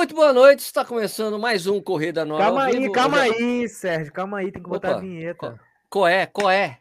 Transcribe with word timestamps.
Muito 0.00 0.14
boa 0.14 0.32
noite, 0.32 0.60
está 0.60 0.82
começando 0.82 1.38
mais 1.38 1.66
um 1.66 1.78
Corrida 1.78 2.24
Nova. 2.24 2.42
Calma 2.42 2.64
aí, 2.64 2.90
calma 2.90 3.18
já... 3.18 3.22
aí, 3.34 3.68
Sérgio, 3.68 4.10
calma 4.10 4.38
aí, 4.38 4.50
tem 4.50 4.62
que 4.62 4.68
botar 4.70 4.92
Opa, 4.92 4.96
a 4.96 5.00
vinheta. 5.02 5.60
Qual 5.90 6.08
é, 6.08 6.24
qual 6.24 6.50
é? 6.50 6.78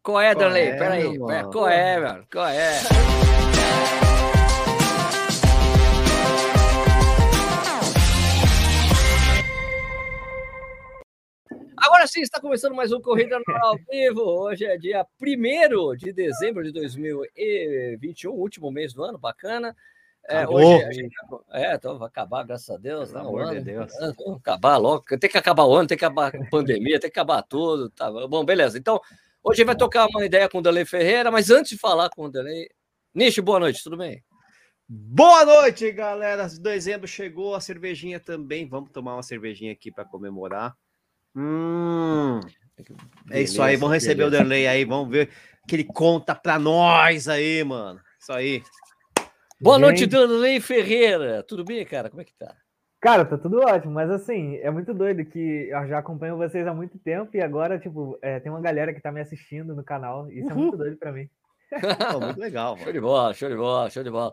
Qual 0.00 0.20
é, 0.20 0.36
Darley? 0.36 0.78
Peraí, 0.78 1.18
qual 1.18 1.68
é, 1.68 1.98
mano? 1.98 2.26
Qual 2.32 2.46
é? 2.46 2.78
Agora 11.76 12.06
sim, 12.06 12.20
está 12.20 12.40
começando 12.40 12.76
mais 12.76 12.92
um 12.92 13.00
Corrida 13.00 13.36
ao 13.62 13.76
Vivo. 13.90 14.22
Hoje 14.22 14.64
é 14.64 14.78
dia 14.78 15.04
1 15.20 15.96
de 15.96 16.12
dezembro 16.12 16.62
de 16.62 16.70
2021, 16.70 18.30
último 18.30 18.70
mês 18.70 18.92
do 18.94 19.02
ano, 19.02 19.18
bacana. 19.18 19.74
É, 20.26 20.48
hoje 20.48 20.84
a 20.84 20.92
gente, 20.92 21.14
é, 21.52 21.74
então 21.74 21.98
vai 21.98 22.08
acabar, 22.08 22.44
graças 22.44 22.70
a 22.70 22.78
Deus. 22.78 23.10
Pelo 23.10 23.28
amor 23.28 23.42
ano, 23.42 23.54
de 23.54 23.60
Deus. 23.60 23.92
É, 24.00 24.12
acabar 24.36 24.76
logo. 24.78 25.04
Tem 25.18 25.30
que 25.30 25.36
acabar 25.36 25.64
o 25.64 25.74
ano, 25.74 25.86
tem 25.86 25.98
que 25.98 26.04
acabar 26.04 26.34
a 26.34 26.50
pandemia, 26.50 26.98
tem 26.98 27.10
que 27.10 27.18
acabar 27.18 27.42
tudo. 27.42 27.90
Tá 27.90 28.10
bom, 28.10 28.44
beleza. 28.44 28.78
Então, 28.78 29.00
hoje 29.42 29.64
vai 29.64 29.76
tocar 29.76 30.06
uma 30.06 30.24
ideia 30.24 30.48
com 30.48 30.58
o 30.58 30.62
Delei 30.62 30.86
Ferreira, 30.86 31.30
mas 31.30 31.50
antes 31.50 31.72
de 31.72 31.78
falar 31.78 32.08
com 32.08 32.24
o 32.24 32.30
Delei. 32.30 32.68
Nishi, 33.14 33.40
boa 33.42 33.60
noite, 33.60 33.82
tudo 33.84 33.98
bem? 33.98 34.24
Boa 34.88 35.44
noite, 35.44 35.90
galera. 35.92 36.48
Dezembro 36.48 37.06
chegou, 37.06 37.54
a 37.54 37.60
cervejinha 37.60 38.18
também. 38.18 38.66
Vamos 38.66 38.90
tomar 38.90 39.16
uma 39.16 39.22
cervejinha 39.22 39.72
aqui 39.72 39.90
para 39.90 40.04
comemorar. 40.04 40.74
Hum, 41.36 42.40
é 43.30 43.42
isso 43.42 43.60
aí, 43.62 43.76
vamos 43.76 43.94
receber 43.94 44.24
beleza. 44.24 44.36
o 44.36 44.38
Derley 44.38 44.66
aí, 44.68 44.84
vamos 44.84 45.10
ver 45.10 45.30
que 45.66 45.74
ele 45.74 45.84
conta 45.84 46.34
para 46.34 46.58
nós 46.58 47.28
aí, 47.28 47.64
mano. 47.64 48.00
Isso 48.20 48.32
aí. 48.32 48.62
Boa 49.64 49.78
Gente... 49.78 49.82
noite, 49.86 50.06
Danley 50.06 50.60
Ferreira. 50.60 51.42
Tudo 51.42 51.64
bem, 51.64 51.82
cara? 51.86 52.10
Como 52.10 52.20
é 52.20 52.24
que 52.26 52.34
tá? 52.34 52.54
Cara, 53.00 53.24
tá 53.24 53.38
tudo 53.38 53.60
ótimo, 53.60 53.94
mas 53.94 54.10
assim, 54.10 54.56
é 54.56 54.70
muito 54.70 54.92
doido 54.92 55.24
que 55.24 55.70
eu 55.70 55.88
já 55.88 55.98
acompanho 55.98 56.36
vocês 56.36 56.66
há 56.66 56.74
muito 56.74 56.98
tempo 56.98 57.34
e 57.34 57.40
agora, 57.40 57.78
tipo, 57.78 58.18
é, 58.20 58.38
tem 58.40 58.52
uma 58.52 58.60
galera 58.60 58.92
que 58.92 59.00
tá 59.00 59.10
me 59.10 59.22
assistindo 59.22 59.74
no 59.74 59.82
canal. 59.82 60.30
Isso 60.30 60.48
Uhul. 60.48 60.50
é 60.50 60.54
muito 60.54 60.76
doido 60.76 60.96
pra 60.98 61.12
mim. 61.12 61.30
muito 62.20 62.38
legal, 62.38 62.72
mano. 62.72 62.84
Show 62.84 62.92
de 62.92 63.00
bola, 63.00 63.32
show 63.32 63.48
de 63.48 63.56
bola, 63.56 63.90
show 63.90 64.04
de 64.04 64.10
bola. 64.10 64.32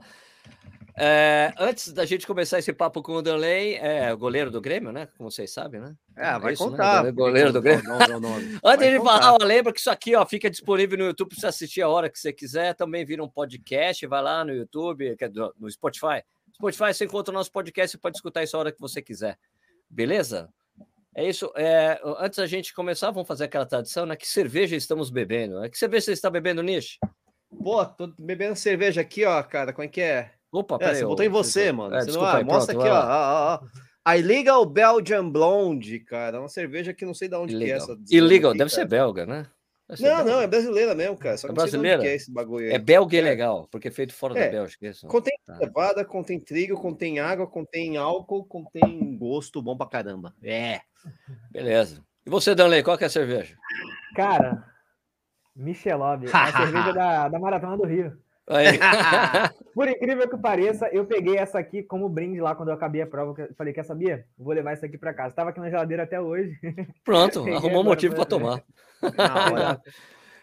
É, 0.97 1.53
antes 1.57 1.93
da 1.93 2.05
gente 2.05 2.27
começar 2.27 2.59
esse 2.59 2.73
papo 2.73 3.01
com 3.01 3.13
o 3.13 3.21
Danley, 3.21 3.75
é 3.75 4.13
o 4.13 4.17
goleiro 4.17 4.51
do 4.51 4.59
Grêmio, 4.59 4.91
né? 4.91 5.07
Como 5.17 5.31
vocês 5.31 5.51
sabem, 5.51 5.79
né? 5.79 5.95
É, 6.15 6.37
vai 6.37 6.51
é 6.51 6.53
isso, 6.53 6.63
contar. 6.63 7.03
Né? 7.03 7.11
Goleiro 7.11 7.53
do 7.53 7.61
Grêmio. 7.61 7.83
Não, 7.83 7.99
não, 7.99 8.19
não, 8.19 8.35
antes 8.63 8.89
de 8.89 8.97
falar, 8.97 9.37
lembra 9.41 9.71
que 9.71 9.79
isso 9.79 9.89
aqui 9.89 10.15
ó, 10.15 10.25
fica 10.25 10.49
disponível 10.49 10.97
no 10.97 11.05
YouTube 11.05 11.29
para 11.29 11.39
você 11.39 11.47
assistir 11.47 11.81
a 11.81 11.89
hora 11.89 12.09
que 12.09 12.19
você 12.19 12.33
quiser. 12.33 12.75
Também 12.75 13.05
vira 13.05 13.23
um 13.23 13.29
podcast, 13.29 14.05
vai 14.07 14.21
lá 14.21 14.43
no 14.43 14.53
YouTube, 14.53 15.15
no 15.57 15.69
Spotify. 15.69 16.23
Spotify 16.53 16.93
você 16.93 17.05
encontra 17.05 17.31
o 17.31 17.37
nosso 17.37 17.51
podcast 17.51 17.95
e 17.95 17.99
pode 17.99 18.17
escutar 18.17 18.43
isso 18.43 18.57
a 18.57 18.59
hora 18.59 18.71
que 18.71 18.79
você 18.79 19.01
quiser. 19.01 19.37
Beleza? 19.89 20.49
É 21.15 21.27
isso. 21.27 21.51
É, 21.55 21.99
antes 22.19 22.37
da 22.37 22.47
gente 22.47 22.73
começar, 22.73 23.11
vamos 23.11 23.27
fazer 23.27 23.45
aquela 23.45 23.65
tradição, 23.65 24.05
né? 24.05 24.15
Que 24.15 24.27
cerveja 24.27 24.75
estamos 24.75 25.09
bebendo? 25.09 25.59
Né? 25.59 25.69
Que 25.69 25.77
cerveja 25.77 26.05
você 26.05 26.11
está 26.13 26.29
bebendo, 26.29 26.63
Nish? 26.63 26.97
Pô, 27.63 27.85
tô 27.85 28.07
bebendo 28.17 28.55
cerveja 28.55 29.01
aqui, 29.01 29.25
ó, 29.25 29.41
cara. 29.43 29.73
Como 29.73 29.85
é 29.85 29.89
que 29.89 30.01
é? 30.01 30.31
Opa, 30.51 30.77
peraí. 30.77 30.95
É, 30.95 30.97
você 30.99 31.05
botou 31.05 31.25
em 31.25 31.29
você, 31.29 31.71
mano. 31.71 31.95
É, 31.95 32.01
você 32.03 32.11
não, 32.11 32.25
aí, 32.25 32.43
mostra 32.43 32.73
pronto, 32.75 32.87
aqui, 32.87 32.95
ó, 32.95 33.05
ó, 33.05 33.55
ó. 33.55 33.91
A 34.03 34.17
Illegal 34.17 34.65
Belgian 34.65 35.29
Blonde, 35.29 35.99
cara. 35.99 36.39
Uma 36.39 36.49
cerveja 36.49 36.93
que 36.93 37.05
não 37.05 37.13
sei 37.13 37.29
de 37.29 37.35
onde 37.35 37.53
Illegal. 37.53 37.85
que 37.85 37.91
é 37.91 37.93
essa. 37.93 38.01
Illegal, 38.11 38.51
aqui, 38.51 38.57
deve 38.57 38.71
cara. 38.71 38.81
ser 38.81 38.87
belga, 38.87 39.25
né? 39.25 39.47
Ser 39.95 40.03
não, 40.03 40.15
belga. 40.17 40.31
não, 40.31 40.41
é 40.41 40.47
brasileira 40.47 40.95
mesmo, 40.95 41.17
cara. 41.17 41.37
Só 41.37 41.47
é 41.47 41.51
brasileira? 41.51 42.05
é 42.05 42.15
esse 42.15 42.31
bagulho 42.31 42.65
aí. 42.65 42.73
É 42.73 42.79
belga 42.79 43.17
é. 43.17 43.21
legal, 43.21 43.67
porque 43.71 43.89
é 43.89 43.91
feito 43.91 44.13
fora 44.13 44.37
é. 44.37 44.45
da 44.45 44.51
Bélgica. 44.51 44.87
Isso. 44.87 45.07
Contém 45.07 45.37
tá. 45.45 45.55
cevada, 45.57 46.03
contém 46.03 46.39
trigo, 46.39 46.75
contém 46.75 47.19
água, 47.19 47.45
contém 47.45 47.97
álcool, 47.97 48.43
contém 48.45 49.17
gosto 49.17 49.61
bom 49.61 49.77
pra 49.77 49.87
caramba. 49.87 50.33
É. 50.41 50.81
Beleza. 51.51 52.03
E 52.25 52.29
você, 52.29 52.55
Danley, 52.55 52.83
qual 52.83 52.97
que 52.97 53.03
é 53.03 53.07
a 53.07 53.09
cerveja? 53.09 53.55
Cara, 54.15 54.65
Michelob, 55.55 56.25
é 56.25 56.29
a 56.29 56.51
cerveja 56.51 56.91
da, 56.93 57.29
da 57.29 57.39
Maratona 57.39 57.77
do 57.77 57.85
Rio. 57.85 58.17
Por 59.73 59.87
incrível 59.87 60.29
que 60.29 60.37
pareça, 60.37 60.89
eu 60.91 61.05
peguei 61.05 61.37
essa 61.37 61.59
aqui 61.59 61.83
como 61.83 62.09
brinde 62.09 62.41
lá 62.41 62.55
quando 62.55 62.69
eu 62.69 62.75
acabei 62.75 63.01
a 63.01 63.07
prova. 63.07 63.49
Falei, 63.57 63.73
quer 63.73 63.85
saber? 63.85 64.27
Vou 64.37 64.53
levar 64.53 64.73
isso 64.73 64.85
aqui 64.85 64.97
para 64.97 65.13
casa. 65.13 65.29
Estava 65.29 65.51
aqui 65.51 65.59
na 65.59 65.69
geladeira 65.69 66.03
até 66.03 66.19
hoje. 66.19 66.57
Pronto, 67.03 67.47
arrumou 67.47 67.81
um 67.81 67.85
motivo 67.85 68.15
para 68.15 68.25
tomar. 68.25 68.63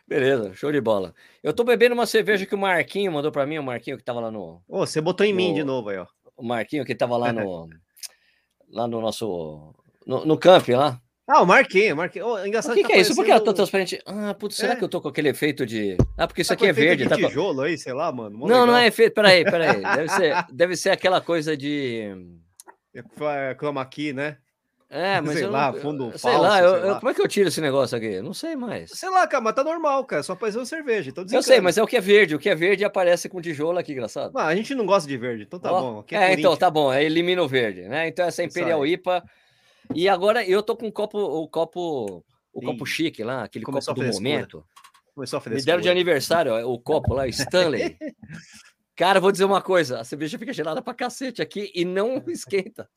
Beleza, 0.09 0.55
show 0.55 0.73
de 0.73 0.81
bola. 0.81 1.15
Eu 1.43 1.53
tô 1.53 1.65
bebendo 1.65 1.95
uma 1.95 2.07
cerveja 2.07 2.47
que 2.47 2.55
o 2.55 2.59
Marquinho 2.59 3.13
mandou 3.13 3.31
para 3.31 3.45
mim, 3.45 3.59
o 3.59 3.63
Marquinho 3.63 3.99
que 3.99 4.05
tava 4.05 4.21
lá 4.21 4.31
no. 4.31 4.63
Ô, 4.67 4.87
você 4.87 5.03
botou 5.03 5.27
em 5.27 5.33
no... 5.33 5.37
mim 5.37 5.53
de 5.53 5.63
novo 5.63 5.91
aí, 5.91 5.99
ó. 5.99 6.07
O 6.35 6.43
Marquinho 6.43 6.85
que 6.85 6.95
tava 6.95 7.17
lá 7.19 7.31
no. 7.31 7.69
lá 8.71 8.89
no 8.89 9.03
nosso. 9.03 9.75
No, 10.07 10.25
no 10.25 10.39
camping 10.39 10.73
lá. 10.73 10.99
Ah, 11.29 11.43
o 11.43 11.47
Marquinhos, 11.47 11.95
Marquinhos. 11.95 12.27
Oh, 12.27 12.47
engraçado 12.47 12.73
o 12.73 12.75
que, 12.75 12.81
que, 12.81 12.89
tá 12.89 12.95
que 12.95 12.99
é 12.99 13.03
isso? 13.03 13.15
Por 13.15 13.23
que 13.23 13.31
ela 13.31 13.45
tá 13.45 13.53
transparente? 13.53 14.01
Ah, 14.07 14.33
putz, 14.33 14.57
será 14.57 14.73
é. 14.73 14.77
que 14.77 14.83
eu 14.83 14.89
tô 14.89 14.99
com 14.99 15.09
aquele 15.09 15.29
efeito 15.29 15.67
de. 15.67 15.95
Ah, 16.17 16.27
porque 16.27 16.41
isso 16.41 16.49
tá 16.49 16.55
aqui 16.55 16.67
é 16.67 16.73
verde. 16.73 17.03
De 17.03 17.11
tá 17.11 17.17
tijolo 17.17 17.61
aí, 17.61 17.77
sei 17.77 17.93
lá, 17.93 18.11
mano. 18.11 18.39
Não, 18.39 18.47
legal. 18.47 18.67
não 18.67 18.77
é 18.77 18.87
efeito. 18.87 19.13
Peraí, 19.13 19.45
peraí. 19.45 19.83
Deve 19.95 20.09
ser, 20.09 20.47
deve 20.51 20.77
ser 20.77 20.91
aquela 20.91 21.21
coisa 21.21 21.55
de. 21.55 22.17
É, 22.95 23.55
chroma 23.59 23.85
key, 23.85 24.15
né? 24.15 24.39
É, 24.91 25.21
mas 25.21 25.35
sei 25.35 25.45
eu 25.45 25.51
lá, 25.51 25.71
não, 25.71 25.81
fundo 25.81 26.11
sei 26.13 26.33
falso, 26.33 26.41
lá, 26.41 26.57
sei 26.57 26.67
eu, 26.67 26.71
lá. 26.71 26.79
Eu, 26.79 26.97
como 26.97 27.11
é 27.11 27.15
que 27.15 27.21
eu 27.21 27.29
tiro 27.29 27.49
esse 27.49 27.61
negócio 27.61 27.99
aqui? 27.99 28.23
Não 28.23 28.33
sei 28.33 28.57
mais. 28.57 28.91
Sei 28.95 29.11
lá, 29.11 29.27
cara, 29.27 29.45
mas 29.45 29.55
tá 29.55 29.63
normal, 29.63 30.03
cara. 30.07 30.23
Só 30.23 30.33
apareceu 30.33 30.65
cerveja. 30.65 31.11
Então 31.11 31.27
eu 31.31 31.43
sei, 31.43 31.61
mas 31.61 31.77
é 31.77 31.83
o 31.83 31.87
que 31.87 31.99
é 31.99 32.01
verde. 32.01 32.35
O 32.35 32.39
que 32.39 32.49
é 32.49 32.55
verde 32.55 32.87
aparece 32.87 33.29
com 33.29 33.39
tijolo 33.39 33.79
aqui, 33.79 33.93
engraçado. 33.93 34.33
Ah, 34.35 34.47
a 34.47 34.57
gente 34.57 34.75
não 34.75 34.87
gosta 34.87 35.07
de 35.07 35.19
verde, 35.19 35.43
então 35.43 35.61
tá 35.61 35.69
bom. 35.69 36.03
É, 36.11 36.17
é 36.17 36.33
então 36.33 36.57
tá 36.57 36.71
bom. 36.71 36.91
É, 36.91 37.05
elimina 37.05 37.43
o 37.43 37.47
verde, 37.47 37.83
né? 37.83 38.09
Então 38.09 38.25
essa 38.25 38.43
Imperial 38.43 38.87
IPA. 38.87 39.23
E 39.95 40.09
agora 40.09 40.47
eu 40.47 40.63
tô 40.63 40.77
com 40.77 40.89
o 40.89 40.93
copo, 40.93 41.19
o 41.19 41.49
copo 41.49 42.25
o 42.53 42.61
copo 42.61 42.85
chique 42.85 43.23
lá, 43.23 43.45
aquele 43.45 43.65
Começou 43.65 43.95
copo 43.95 44.07
do 44.07 44.13
momento. 44.13 44.65
Começou 45.15 45.43
a 45.45 45.51
Me 45.51 45.63
deram 45.63 45.81
de 45.81 45.89
aniversário 45.89 46.53
ó, 46.53 46.73
o 46.73 46.79
copo 46.79 47.15
lá, 47.15 47.27
Stanley. 47.29 47.97
Cara, 48.97 49.21
vou 49.21 49.31
dizer 49.31 49.45
uma 49.45 49.63
coisa: 49.63 50.01
a 50.01 50.05
cerveja 50.05 50.39
fica 50.39 50.53
gelada 50.53 50.83
pra 50.83 50.95
cacete 50.95 51.41
aqui 51.41 51.71
e 51.75 51.85
não 51.85 52.23
esquenta. 52.29 52.89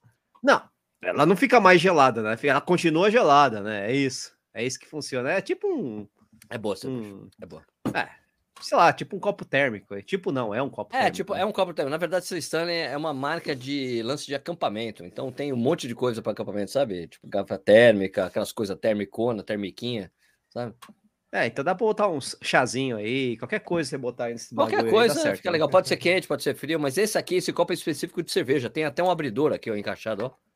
Não, 0.44 0.62
ela 1.02 1.26
não 1.26 1.36
fica 1.36 1.60
mais 1.60 1.80
gelada, 1.80 2.22
né? 2.24 2.36
Ela 2.44 2.62
continua 2.62 3.12
gelada, 3.12 3.62
né? 3.62 3.92
É 3.92 3.96
isso. 3.96 4.34
É 4.54 4.66
isso 4.66 4.80
que 4.80 4.88
funciona. 4.88 5.32
É 5.32 5.42
tipo 5.42 5.68
um. 5.68 6.08
É 6.50 6.58
boa, 6.58 6.76
um... 6.86 7.30
é 7.40 7.46
boa. 7.46 7.64
É, 7.94 8.10
sei 8.62 8.78
lá, 8.78 8.94
tipo 8.94 9.16
um 9.16 9.20
copo 9.20 9.44
térmico. 9.46 10.02
Tipo, 10.02 10.32
não, 10.32 10.54
é 10.54 10.62
um 10.62 10.70
copo 10.70 10.96
é, 10.96 11.00
térmico. 11.00 11.08
É, 11.08 11.16
tipo, 11.16 11.36
é 11.36 11.46
um 11.46 11.52
copo 11.52 11.74
térmico. 11.74 11.92
Na 11.92 11.98
verdade, 11.98 12.26
esse 12.26 12.38
Stanley 12.38 12.78
é 12.78 12.98
uma 12.98 13.14
marca 13.14 13.56
de 13.56 14.02
lance 14.04 14.26
de 14.26 14.36
acampamento. 14.36 15.04
Então 15.06 15.32
tem 15.32 15.52
um 15.52 15.58
monte 15.58 15.88
de 15.88 15.96
coisa 15.96 16.22
para 16.22 16.32
acampamento, 16.32 16.72
sabe? 16.72 17.08
Tipo, 17.08 17.28
garrafa 17.28 17.58
térmica, 17.58 18.26
aquelas 18.26 18.52
coisas 18.52 18.78
térmicona, 18.80 19.44
termiquinha, 19.44 20.12
sabe? 20.50 20.76
É, 21.34 21.46
então 21.46 21.64
dá 21.64 21.74
pra 21.74 21.88
botar 21.88 22.10
um 22.10 22.20
chazinho 22.20 22.98
aí, 22.98 23.38
qualquer 23.38 23.62
coisa 23.62 23.90
você 23.90 23.98
botar 23.98 24.26
aí 24.26 24.34
nesse 24.34 24.54
Qualquer 24.54 24.90
coisa 24.90 25.18
aí, 25.18 25.22
certo, 25.22 25.38
fica 25.38 25.50
né? 25.50 25.54
legal. 25.54 25.70
Pode 25.70 25.88
ser 25.88 25.96
quente, 25.98 26.28
pode 26.28 26.44
ser 26.44 26.54
frio, 26.56 26.78
mas 26.78 26.98
esse 26.98 27.18
aqui, 27.18 27.36
esse 27.36 27.54
copo 27.54 27.72
é 27.72 27.76
específico 27.76 28.22
de 28.22 28.30
cerveja. 28.32 28.70
Tem 28.70 28.84
até 28.84 29.02
um 29.02 29.10
abridor 29.10 29.54
aqui, 29.54 29.72
ó, 29.72 29.76
encaixado, 29.76 30.26
ó. 30.26 30.51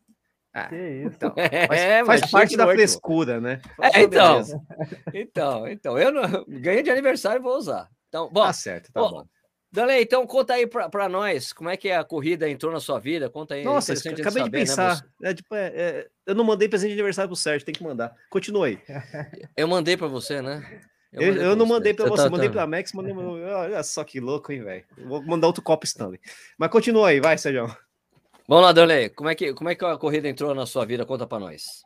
Ah, 0.55 0.69
que 0.69 0.75
isso. 0.75 1.17
Então, 1.17 1.33
é, 1.35 1.67
faz, 1.67 2.21
faz 2.21 2.31
parte 2.31 2.55
da 2.55 2.65
frescura, 2.65 3.41
né? 3.41 3.61
É, 3.81 4.01
então, 4.01 4.41
então, 5.13 5.67
então, 5.67 5.99
eu 5.99 6.13
não, 6.13 6.45
ganhei 6.47 6.81
de 6.81 6.89
aniversário 6.89 7.41
e 7.41 7.43
vou 7.43 7.57
usar. 7.57 7.89
Então, 8.07 8.31
bom, 8.31 8.45
tá 8.45 8.53
certo, 8.53 8.89
tá 8.93 9.01
bom. 9.01 9.11
bom. 9.11 9.25
Dalei, 9.69 10.03
então 10.03 10.25
conta 10.25 10.53
aí 10.53 10.65
para 10.65 11.09
nós 11.09 11.51
como 11.51 11.69
é 11.69 11.75
que 11.75 11.91
a 11.91 12.01
corrida 12.05 12.49
entrou 12.49 12.71
na 12.71 12.79
sua 12.79 12.97
vida. 12.97 13.29
Conta 13.29 13.55
aí. 13.55 13.65
Nossa, 13.65 13.91
acabei 13.91 14.13
de, 14.13 14.23
saber, 14.23 14.43
de 14.43 14.51
né, 14.51 14.59
pensar. 14.59 15.05
Né, 15.19 15.31
é, 15.31 15.33
tipo, 15.33 15.53
é, 15.53 15.67
é, 15.75 16.07
eu 16.25 16.33
não 16.33 16.45
mandei 16.45 16.69
presente 16.69 16.91
de 16.91 16.95
aniversário 16.95 17.27
pro 17.27 17.35
Sérgio, 17.35 17.65
tem 17.65 17.75
que 17.75 17.83
mandar. 17.83 18.15
Continua 18.29 18.67
aí. 18.67 18.79
Eu 19.57 19.67
mandei 19.67 19.97
para 19.97 20.07
você, 20.07 20.41
né? 20.41 20.81
Eu, 21.11 21.21
eu, 21.21 21.35
eu 21.35 21.55
não 21.55 21.65
mandei 21.65 21.93
para 21.93 22.09
você, 22.09 22.23
tá, 22.23 22.29
mandei 22.29 22.49
tá... 22.49 22.53
para 22.53 22.67
Max, 22.67 22.91
mandei. 22.91 23.13
Olha 23.13 23.81
só 23.83 24.03
que 24.03 24.19
louco, 24.19 24.51
hein, 24.51 24.63
velho. 24.63 24.83
Vou 25.05 25.23
mandar 25.23 25.47
outro 25.47 25.63
copo 25.63 25.85
Stanley. 25.85 26.19
Mas 26.57 26.69
continua 26.69 27.07
aí, 27.07 27.21
vai, 27.21 27.37
Sérgio. 27.37 27.73
Vamos 28.47 28.63
lá, 28.63 28.71
Dalei. 28.71 29.09
Como 29.09 29.27
é 29.27 29.33
que 29.33 29.53
como 29.55 29.69
é 29.71 29.75
que 29.75 29.83
a 29.83 29.97
corrida 29.97 30.29
entrou 30.29 30.53
na 30.53 30.67
sua 30.67 30.85
vida? 30.85 31.03
Conta 31.03 31.25
para 31.25 31.39
nós. 31.39 31.83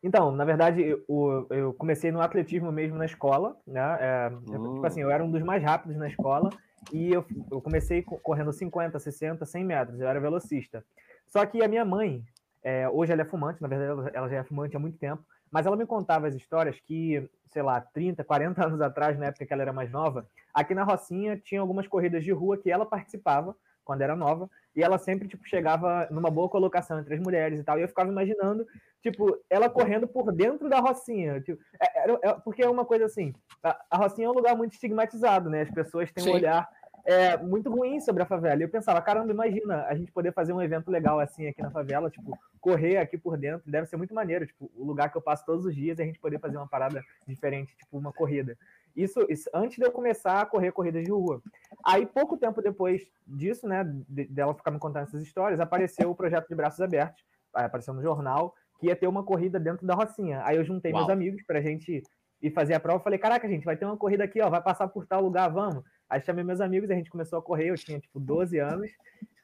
Então, 0.00 0.30
na 0.30 0.44
verdade, 0.44 0.80
eu, 1.08 1.46
eu, 1.50 1.74
comecei 1.74 2.12
no 2.12 2.20
atletismo 2.20 2.70
mesmo 2.70 2.96
na 2.96 3.04
escola, 3.04 3.56
né? 3.66 3.98
É, 4.00 4.30
hum. 4.32 4.74
Tipo 4.74 4.86
assim, 4.86 5.00
eu 5.00 5.10
era 5.10 5.24
um 5.24 5.30
dos 5.30 5.42
mais 5.42 5.60
rápidos 5.60 5.96
na 5.96 6.06
escola 6.06 6.50
e 6.92 7.12
eu, 7.12 7.24
eu 7.50 7.60
comecei 7.60 8.02
correndo 8.02 8.52
50, 8.52 8.96
60, 8.96 9.44
100 9.44 9.64
metros, 9.64 10.00
eu 10.00 10.06
era 10.06 10.20
velocista. 10.20 10.84
Só 11.26 11.44
que 11.44 11.64
a 11.64 11.68
minha 11.68 11.84
mãe, 11.84 12.24
é, 12.62 12.88
hoje 12.88 13.12
ela 13.12 13.22
é 13.22 13.24
fumante, 13.24 13.60
na 13.60 13.66
verdade 13.66 14.10
ela 14.14 14.28
já 14.28 14.36
é 14.36 14.44
fumante 14.44 14.76
há 14.76 14.78
muito 14.78 14.98
tempo, 14.98 15.24
mas 15.50 15.66
ela 15.66 15.76
me 15.76 15.84
contava 15.84 16.28
as 16.28 16.34
histórias 16.36 16.78
que, 16.78 17.28
sei 17.50 17.62
lá, 17.62 17.80
30, 17.80 18.22
40 18.22 18.64
anos 18.64 18.80
atrás, 18.80 19.18
na 19.18 19.26
época 19.26 19.44
que 19.44 19.52
ela 19.52 19.62
era 19.62 19.72
mais 19.72 19.90
nova, 19.90 20.28
aqui 20.54 20.76
na 20.76 20.84
Rocinha 20.84 21.36
tinha 21.36 21.60
algumas 21.60 21.88
corridas 21.88 22.22
de 22.22 22.30
rua 22.30 22.56
que 22.56 22.70
ela 22.70 22.86
participava 22.86 23.56
quando 23.88 24.02
era 24.02 24.14
nova, 24.14 24.50
e 24.76 24.82
ela 24.82 24.98
sempre, 24.98 25.26
tipo, 25.26 25.48
chegava 25.48 26.06
numa 26.10 26.30
boa 26.30 26.46
colocação 26.46 27.00
entre 27.00 27.14
as 27.14 27.20
mulheres 27.20 27.58
e 27.58 27.64
tal, 27.64 27.78
e 27.78 27.82
eu 27.82 27.88
ficava 27.88 28.10
imaginando, 28.10 28.66
tipo, 29.02 29.34
ela 29.48 29.70
correndo 29.70 30.06
por 30.06 30.30
dentro 30.30 30.68
da 30.68 30.78
Rocinha, 30.78 31.40
tipo, 31.40 31.58
é, 31.80 32.10
é, 32.10 32.18
é 32.22 32.32
porque 32.34 32.62
é 32.62 32.68
uma 32.68 32.84
coisa 32.84 33.06
assim, 33.06 33.32
a, 33.62 33.80
a, 33.90 33.96
Rocinha 33.96 34.26
é 34.26 34.30
um 34.30 34.34
lugar 34.34 34.54
muito 34.54 34.74
estigmatizado, 34.74 35.48
né, 35.48 35.62
as 35.62 35.70
pessoas 35.70 36.12
têm 36.12 36.22
Sim. 36.22 36.30
um 36.30 36.34
olhar 36.34 36.68
é, 37.06 37.38
muito 37.38 37.70
ruim 37.70 37.98
sobre 38.00 38.22
a 38.22 38.26
favela. 38.26 38.60
E 38.60 38.64
eu 38.64 38.68
pensava, 38.68 39.00
caramba, 39.00 39.32
imagina 39.32 39.86
a 39.86 39.94
gente 39.94 40.12
poder 40.12 40.30
fazer 40.30 40.52
um 40.52 40.60
evento 40.60 40.90
legal 40.90 41.18
assim 41.18 41.46
aqui 41.46 41.62
na 41.62 41.70
favela, 41.70 42.10
tipo, 42.10 42.38
correr 42.60 42.98
aqui 42.98 43.16
por 43.16 43.38
dentro, 43.38 43.62
deve 43.70 43.86
ser 43.86 43.96
muito 43.96 44.12
maneiro, 44.12 44.46
tipo, 44.46 44.70
o 44.76 44.84
lugar 44.84 45.10
que 45.10 45.16
eu 45.16 45.22
passo 45.22 45.46
todos 45.46 45.64
os 45.64 45.74
dias 45.74 45.98
e 45.98 46.02
a 46.02 46.04
gente 46.04 46.18
poder 46.18 46.38
fazer 46.38 46.58
uma 46.58 46.68
parada 46.68 47.02
diferente, 47.26 47.74
tipo, 47.74 47.96
uma 47.96 48.12
corrida. 48.12 48.58
Isso, 48.98 49.24
isso, 49.28 49.48
antes 49.54 49.78
de 49.78 49.84
eu 49.84 49.92
começar 49.92 50.40
a 50.40 50.46
correr 50.46 50.72
corridas 50.72 51.04
de 51.04 51.10
rua. 51.12 51.40
Aí, 51.84 52.04
pouco 52.04 52.36
tempo 52.36 52.60
depois 52.60 53.02
disso, 53.24 53.68
né, 53.68 53.84
dela 54.08 54.52
ficar 54.54 54.72
me 54.72 54.78
contando 54.80 55.04
essas 55.04 55.22
histórias, 55.22 55.60
apareceu 55.60 56.10
o 56.10 56.16
projeto 56.16 56.48
de 56.48 56.54
Braços 56.56 56.80
Abertos, 56.80 57.22
apareceu 57.54 57.94
no 57.94 58.02
jornal, 58.02 58.52
que 58.80 58.88
ia 58.88 58.96
ter 58.96 59.06
uma 59.06 59.22
corrida 59.22 59.60
dentro 59.60 59.86
da 59.86 59.94
Rocinha. 59.94 60.42
Aí 60.44 60.56
eu 60.56 60.64
juntei 60.64 60.90
Uau. 60.90 61.02
meus 61.02 61.10
amigos 61.12 61.42
pra 61.44 61.60
gente 61.60 62.02
ir 62.42 62.50
fazer 62.50 62.74
a 62.74 62.80
prova. 62.80 62.98
Falei, 62.98 63.20
caraca, 63.20 63.48
gente, 63.48 63.64
vai 63.64 63.76
ter 63.76 63.84
uma 63.84 63.96
corrida 63.96 64.24
aqui, 64.24 64.40
ó, 64.40 64.50
vai 64.50 64.62
passar 64.62 64.88
por 64.88 65.06
tal 65.06 65.22
lugar, 65.22 65.48
vamos. 65.48 65.84
Aí 66.08 66.20
chamei 66.20 66.42
meus 66.42 66.60
amigos, 66.60 66.90
a 66.90 66.94
gente 66.94 67.10
começou 67.10 67.38
a 67.38 67.42
correr, 67.42 67.70
eu 67.70 67.76
tinha, 67.76 68.00
tipo, 68.00 68.18
12 68.18 68.58
anos. 68.58 68.90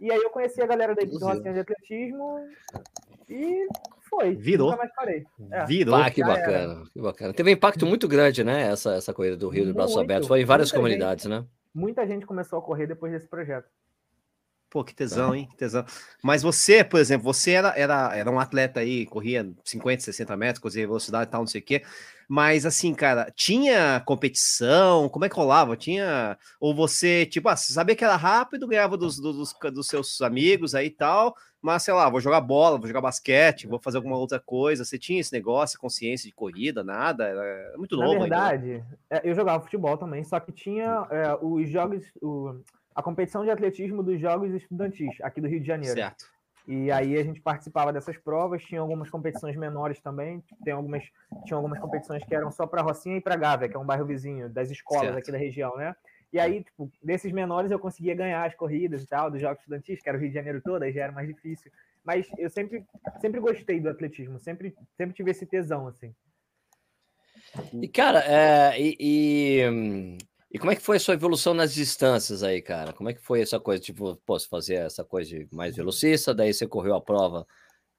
E 0.01 0.11
aí 0.11 0.19
eu 0.19 0.31
conheci 0.31 0.61
a 0.63 0.67
galera 0.67 0.95
da 0.95 1.03
equipe 1.03 1.19
do 1.19 1.27
Rocinha 1.27 1.53
de 1.53 1.61
Atletismo 1.61 2.47
e 3.29 3.67
foi. 4.09 4.35
Virou. 4.35 4.71
Nunca 4.71 4.83
mais 4.83 4.95
parei. 4.95 5.25
É. 5.51 5.65
Virou. 5.67 5.95
Ah, 5.95 6.11
que 6.11 6.23
bacana, 6.23 6.85
que 6.93 7.01
bacana. 7.01 7.35
Teve 7.35 7.51
um 7.51 7.53
impacto 7.53 7.87
muito 7.87 8.09
grande, 8.09 8.43
né, 8.45 8.71
essa, 8.71 8.95
essa 8.95 9.13
corrida 9.13 9.37
do 9.37 9.49
Rio 9.49 9.67
do 9.67 9.75
Braço 9.75 9.99
Aberto. 9.99 10.27
Foi 10.27 10.41
em 10.41 10.45
várias 10.45 10.73
comunidades, 10.73 11.25
gente, 11.25 11.33
né? 11.33 11.47
Muita 11.75 12.07
gente 12.07 12.25
começou 12.25 12.59
a 12.59 12.63
correr 12.63 12.87
depois 12.87 13.13
desse 13.13 13.29
projeto. 13.29 13.69
Pô, 14.75 14.83
que 14.83 14.93
tesão, 14.93 15.33
hein? 15.33 15.47
Que 15.49 15.57
tesão. 15.57 15.85
Mas 16.21 16.43
você, 16.43 16.83
por 16.83 16.99
exemplo, 16.99 17.23
você 17.23 17.53
era, 17.53 17.73
era, 17.79 18.13
era 18.13 18.29
um 18.29 18.41
atleta 18.41 18.81
aí, 18.81 19.07
corria 19.07 19.49
50, 19.65 20.03
60 20.03 20.37
metros, 20.37 20.59
corria 20.59 20.85
velocidade 20.85 21.29
e 21.29 21.31
tal, 21.31 21.43
não 21.43 21.47
sei 21.47 21.61
o 21.61 21.65
quê. 21.65 21.85
Mas 22.29 22.67
assim, 22.67 22.93
cara, 22.93 23.33
tinha 23.37 24.03
competição? 24.05 25.09
Como 25.09 25.25
é 25.25 25.29
que 25.29 25.37
rolava? 25.37 25.77
Tinha. 25.77 26.37
Ou 26.59 26.75
você, 26.75 27.25
tipo, 27.25 27.49
ah, 27.49 27.55
sabia 27.55 27.95
que 27.95 28.03
era 28.03 28.17
rápido, 28.17 28.67
ganhava 28.67 28.97
dos, 28.97 29.21
dos, 29.21 29.55
dos 29.73 29.87
seus 29.87 30.21
amigos 30.21 30.75
aí 30.75 30.89
e 30.89 30.91
tal, 30.91 31.37
mas 31.63 31.85
sei 31.85 31.95
lá, 31.95 32.11
vou 32.11 32.21
jogar 32.21 32.41
bola, 32.41 32.77
vou 32.77 32.89
jogar 32.89 33.01
basquete, 33.01 33.69
vou 33.69 33.79
fazer 33.79 33.99
alguma 33.99 34.17
outra 34.17 34.41
coisa. 34.41 34.85
Você 34.85 34.99
tinha 34.99 35.21
esse 35.21 35.33
negócio, 35.33 35.79
consciência 35.79 36.29
de 36.29 36.35
corrida, 36.35 36.83
nada? 36.83 37.29
Era 37.29 37.79
muito 37.79 37.97
novo. 37.97 38.15
Na 38.15 38.21
verdade, 38.23 38.73
ainda. 38.73 38.99
É, 39.09 39.21
eu 39.23 39.37
jogava 39.37 39.63
futebol 39.63 39.97
também, 39.97 40.25
só 40.25 40.41
que 40.41 40.51
tinha 40.51 41.07
é, 41.13 41.39
os 41.41 41.71
jogos. 41.71 42.03
O 42.21 42.61
a 42.95 43.03
competição 43.03 43.45
de 43.45 43.51
atletismo 43.51 44.03
dos 44.03 44.21
Jogos 44.21 44.53
Estudantis, 44.53 45.21
aqui 45.21 45.41
do 45.41 45.49
Rio 45.49 45.61
de 45.61 45.67
Janeiro. 45.67 45.97
Certo. 45.97 46.33
E 46.67 46.91
aí 46.91 47.19
a 47.19 47.23
gente 47.23 47.43
participava 47.43 47.93
dessas 47.93 48.17
provas, 48.17 48.63
tinha 48.63 48.81
algumas 48.81 49.11
competições 49.11 49.55
menores 49.55 50.01
também, 50.01 50.43
tem 50.65 50.73
algumas, 50.73 51.05
tinha 51.45 51.57
algumas 51.57 51.79
competições 51.79 52.25
que 52.25 52.35
eram 52.35 52.51
só 52.51 52.67
para 52.67 52.81
Rocinha 52.81 53.19
e 53.19 53.21
para 53.21 53.37
Gávea, 53.37 53.69
que 53.69 53.77
é 53.77 53.79
um 53.79 53.85
bairro 53.85 54.07
vizinho 54.07 54.49
das 54.49 54.71
escolas 54.71 55.03
certo. 55.03 55.19
aqui 55.19 55.33
da 55.33 55.37
região, 55.37 55.77
né? 55.77 55.95
E 56.33 56.41
aí, 56.41 56.65
tipo, 56.65 56.91
desses 57.03 57.31
menores 57.33 57.71
eu 57.71 57.79
conseguia 57.79 58.15
ganhar 58.15 58.45
as 58.45 58.55
corridas 58.55 59.03
e 59.03 59.07
tal, 59.07 59.31
dos 59.31 59.41
Jogos 59.41 59.59
Estudantis, 59.59 60.01
que 60.01 60.09
era 60.09 60.17
o 60.17 60.21
Rio 60.21 60.31
de 60.31 60.35
Janeiro 60.35 60.61
todo, 60.63 60.83
aí 60.83 60.93
já 60.93 61.05
era 61.05 61.13
mais 61.13 61.29
difícil. 61.29 61.71
Mas 62.03 62.27
eu 62.39 62.49
sempre, 62.49 62.85
sempre 63.21 63.41
gostei 63.41 63.79
do 63.79 63.89
atletismo, 63.89 64.39
sempre, 64.39 64.75
sempre 64.97 65.15
tive 65.15 65.31
esse 65.31 65.47
tesão, 65.47 65.87
assim. 65.87 66.15
E, 67.75 67.87
cara, 67.89 68.21
é, 68.27 68.81
e, 68.81 68.97
e 68.99 70.19
e 70.55 70.59
como 70.59 70.71
é 70.71 70.77
que 70.77 70.83
foi 70.83 70.99
a 70.99 71.01
sua 71.01 71.15
evolução 71.15 71.53
nas 71.53 71.75
distâncias 71.75 72.45
aí, 72.45 72.63
cara? 72.63 72.93
Como 72.93 73.11
é 73.11 73.13
que 73.13 73.21
foi 73.21 73.43
essa 73.43 73.59
coisa? 73.59 73.83
Tipo, 73.83 74.15
posso 74.25 74.49
fazer 74.49 74.75
essa 74.75 75.05
coisa 75.05 75.29
de 75.29 75.49
mais 75.53 75.75
velocista, 75.75 76.33
daí 76.33 76.55
você 76.55 76.65
correu 76.65 76.95
a 76.95 77.01
prova 77.01 77.45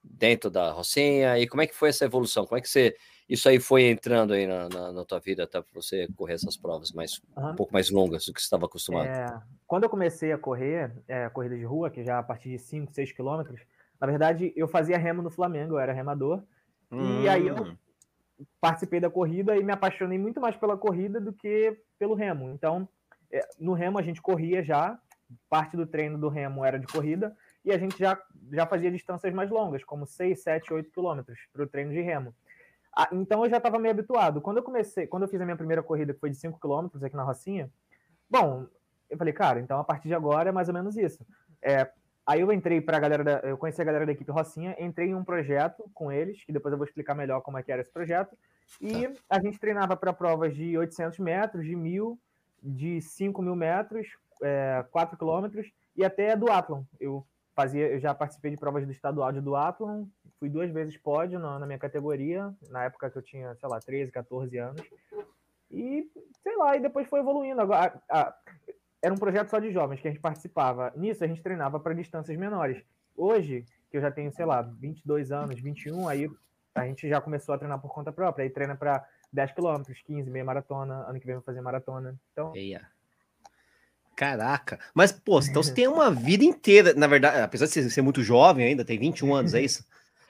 dentro 0.02 0.50
da 0.50 0.70
Rocinha, 0.72 1.38
e 1.38 1.46
como 1.46 1.60
é 1.60 1.66
que 1.66 1.74
foi 1.74 1.90
essa 1.90 2.06
evolução? 2.06 2.46
Como 2.46 2.56
é 2.56 2.62
que 2.62 2.68
você 2.70 2.96
isso 3.28 3.46
aí 3.46 3.60
foi 3.60 3.90
entrando 3.90 4.32
aí 4.32 4.46
na, 4.46 4.70
na, 4.70 4.90
na 4.90 5.04
tua 5.04 5.20
vida 5.20 5.44
até 5.44 5.60
para 5.60 5.70
você 5.74 6.08
correr 6.16 6.32
essas 6.32 6.56
provas 6.56 6.92
mais 6.92 7.20
uhum. 7.36 7.50
um 7.50 7.56
pouco 7.56 7.74
mais 7.74 7.90
longas 7.90 8.24
do 8.24 8.32
que 8.32 8.40
você 8.40 8.46
estava 8.46 8.64
acostumado? 8.64 9.06
É, 9.06 9.26
quando 9.66 9.82
eu 9.82 9.90
comecei 9.90 10.32
a 10.32 10.38
correr 10.38 10.92
é, 11.06 11.28
corrida 11.28 11.58
de 11.58 11.64
rua, 11.64 11.90
que 11.90 12.02
já 12.02 12.18
a 12.18 12.22
partir 12.22 12.48
de 12.48 12.58
5, 12.58 12.90
6 12.90 13.12
quilômetros, 13.12 13.60
na 14.00 14.06
verdade 14.06 14.54
eu 14.56 14.66
fazia 14.66 14.96
remo 14.96 15.20
no 15.20 15.30
Flamengo, 15.30 15.74
eu 15.74 15.78
era 15.78 15.92
remador, 15.92 16.42
hum. 16.90 17.20
e 17.22 17.28
aí 17.28 17.48
eu 17.48 17.56
hum 17.56 17.76
participei 18.60 19.00
da 19.00 19.10
corrida 19.10 19.56
e 19.56 19.64
me 19.64 19.72
apaixonei 19.72 20.18
muito 20.18 20.40
mais 20.40 20.56
pela 20.56 20.76
corrida 20.76 21.20
do 21.20 21.32
que 21.32 21.78
pelo 21.98 22.14
remo. 22.14 22.50
Então, 22.50 22.88
é, 23.30 23.40
no 23.58 23.72
remo 23.72 23.98
a 23.98 24.02
gente 24.02 24.20
corria 24.20 24.62
já, 24.62 24.98
parte 25.48 25.76
do 25.76 25.86
treino 25.86 26.18
do 26.18 26.28
remo 26.28 26.64
era 26.64 26.78
de 26.78 26.86
corrida, 26.86 27.36
e 27.64 27.72
a 27.72 27.78
gente 27.78 27.98
já, 27.98 28.20
já 28.52 28.66
fazia 28.66 28.90
distâncias 28.90 29.32
mais 29.34 29.50
longas, 29.50 29.82
como 29.82 30.06
6, 30.06 30.40
7, 30.40 30.72
8 30.72 30.90
quilômetros 30.90 31.38
para 31.52 31.64
o 31.64 31.66
treino 31.66 31.92
de 31.92 32.00
remo. 32.00 32.34
Ah, 32.96 33.08
então 33.12 33.44
eu 33.44 33.50
já 33.50 33.58
estava 33.58 33.78
meio 33.78 33.92
habituado. 33.92 34.40
Quando 34.40 34.58
eu 34.58 34.62
comecei, 34.62 35.06
quando 35.06 35.24
eu 35.24 35.28
fiz 35.28 35.40
a 35.40 35.44
minha 35.44 35.56
primeira 35.56 35.82
corrida, 35.82 36.14
que 36.14 36.20
foi 36.20 36.30
de 36.30 36.36
5 36.36 36.58
quilômetros 36.60 37.02
aqui 37.02 37.16
na 37.16 37.24
Rocinha, 37.24 37.70
bom, 38.30 38.66
eu 39.10 39.18
falei, 39.18 39.32
cara, 39.32 39.60
então 39.60 39.78
a 39.78 39.84
partir 39.84 40.08
de 40.08 40.14
agora 40.14 40.48
é 40.48 40.52
mais 40.52 40.68
ou 40.68 40.74
menos 40.74 40.96
isso. 40.96 41.24
É, 41.60 41.90
Aí 42.26 42.40
eu 42.40 42.52
entrei 42.52 42.80
para 42.80 42.96
a 42.96 43.00
galera, 43.00 43.22
da, 43.22 43.38
eu 43.40 43.56
conheci 43.56 43.80
a 43.80 43.84
galera 43.84 44.04
da 44.04 44.12
equipe 44.12 44.32
Rocinha, 44.32 44.74
entrei 44.80 45.10
em 45.10 45.14
um 45.14 45.22
projeto 45.22 45.88
com 45.94 46.10
eles, 46.10 46.42
que 46.44 46.52
depois 46.52 46.72
eu 46.72 46.78
vou 46.78 46.86
explicar 46.86 47.14
melhor 47.14 47.40
como 47.40 47.56
é 47.56 47.62
que 47.62 47.70
era 47.70 47.80
esse 47.80 47.92
projeto, 47.92 48.36
e 48.80 49.06
tá. 49.06 49.14
a 49.30 49.40
gente 49.40 49.60
treinava 49.60 49.96
para 49.96 50.12
provas 50.12 50.54
de 50.54 50.76
800 50.76 51.20
metros, 51.20 51.64
de 51.64 51.76
1.000, 51.76 52.18
de 52.60 53.00
5 53.00 53.40
mil 53.40 53.54
metros, 53.54 54.08
é, 54.42 54.84
4 54.90 55.16
quilômetros, 55.16 55.70
e 55.94 56.04
até 56.04 56.34
do 56.34 56.50
Athlon. 56.50 56.82
Eu 56.98 57.24
fazia, 57.56 57.88
eu 57.88 57.98
já 57.98 58.14
participei 58.14 58.50
de 58.50 58.58
provas 58.58 58.84
do 58.84 58.92
estadual 58.92 59.32
de 59.32 59.40
duatlon, 59.40 60.04
fui 60.38 60.50
duas 60.50 60.70
vezes 60.70 60.96
pódio 60.98 61.38
na, 61.38 61.58
na 61.58 61.66
minha 61.66 61.78
categoria, 61.78 62.52
na 62.68 62.84
época 62.84 63.08
que 63.08 63.16
eu 63.16 63.22
tinha, 63.22 63.54
sei 63.54 63.68
lá, 63.68 63.80
13, 63.80 64.12
14 64.12 64.58
anos, 64.58 64.82
e 65.70 66.10
sei 66.42 66.56
lá, 66.56 66.76
e 66.76 66.80
depois 66.80 67.08
foi 67.08 67.20
evoluindo. 67.20 67.60
Agora, 67.60 68.00
a, 68.10 68.20
a, 68.20 68.34
era 69.06 69.14
um 69.14 69.18
projeto 69.18 69.50
só 69.50 69.60
de 69.60 69.70
jovens 69.70 70.00
que 70.00 70.08
a 70.08 70.10
gente 70.10 70.20
participava. 70.20 70.92
Nisso 70.96 71.22
a 71.22 71.28
gente 71.28 71.40
treinava 71.40 71.78
para 71.78 71.94
distâncias 71.94 72.36
menores. 72.36 72.82
Hoje, 73.16 73.64
que 73.88 73.96
eu 73.96 74.00
já 74.00 74.10
tenho, 74.10 74.32
sei 74.32 74.44
lá, 74.44 74.62
22 74.62 75.30
anos, 75.30 75.60
21, 75.60 76.08
aí 76.08 76.28
a 76.74 76.84
gente 76.86 77.08
já 77.08 77.20
começou 77.20 77.54
a 77.54 77.58
treinar 77.58 77.80
por 77.80 77.94
conta 77.94 78.10
própria. 78.10 78.42
Aí 78.42 78.50
treina 78.50 78.74
para 78.74 79.06
10 79.32 79.52
quilômetros, 79.52 80.02
15, 80.02 80.28
meia 80.28 80.44
maratona. 80.44 81.06
Ano 81.08 81.20
que 81.20 81.26
vem 81.26 81.36
vou 81.36 81.44
fazer 81.44 81.60
maratona. 81.60 82.18
Então. 82.32 82.52
Eia. 82.56 82.84
Caraca. 84.16 84.76
Mas, 84.92 85.12
pô, 85.12 85.38
então 85.38 85.62
você 85.62 85.72
tem 85.72 85.86
uma 85.86 86.10
vida 86.10 86.42
inteira, 86.42 86.92
na 86.92 87.06
verdade, 87.06 87.38
apesar 87.38 87.66
de 87.66 87.74
você 87.74 87.88
ser 87.88 88.02
muito 88.02 88.24
jovem 88.24 88.66
ainda, 88.66 88.84
tem 88.84 88.98
21 88.98 89.32
anos, 89.32 89.54
é 89.54 89.62
isso? 89.62 89.86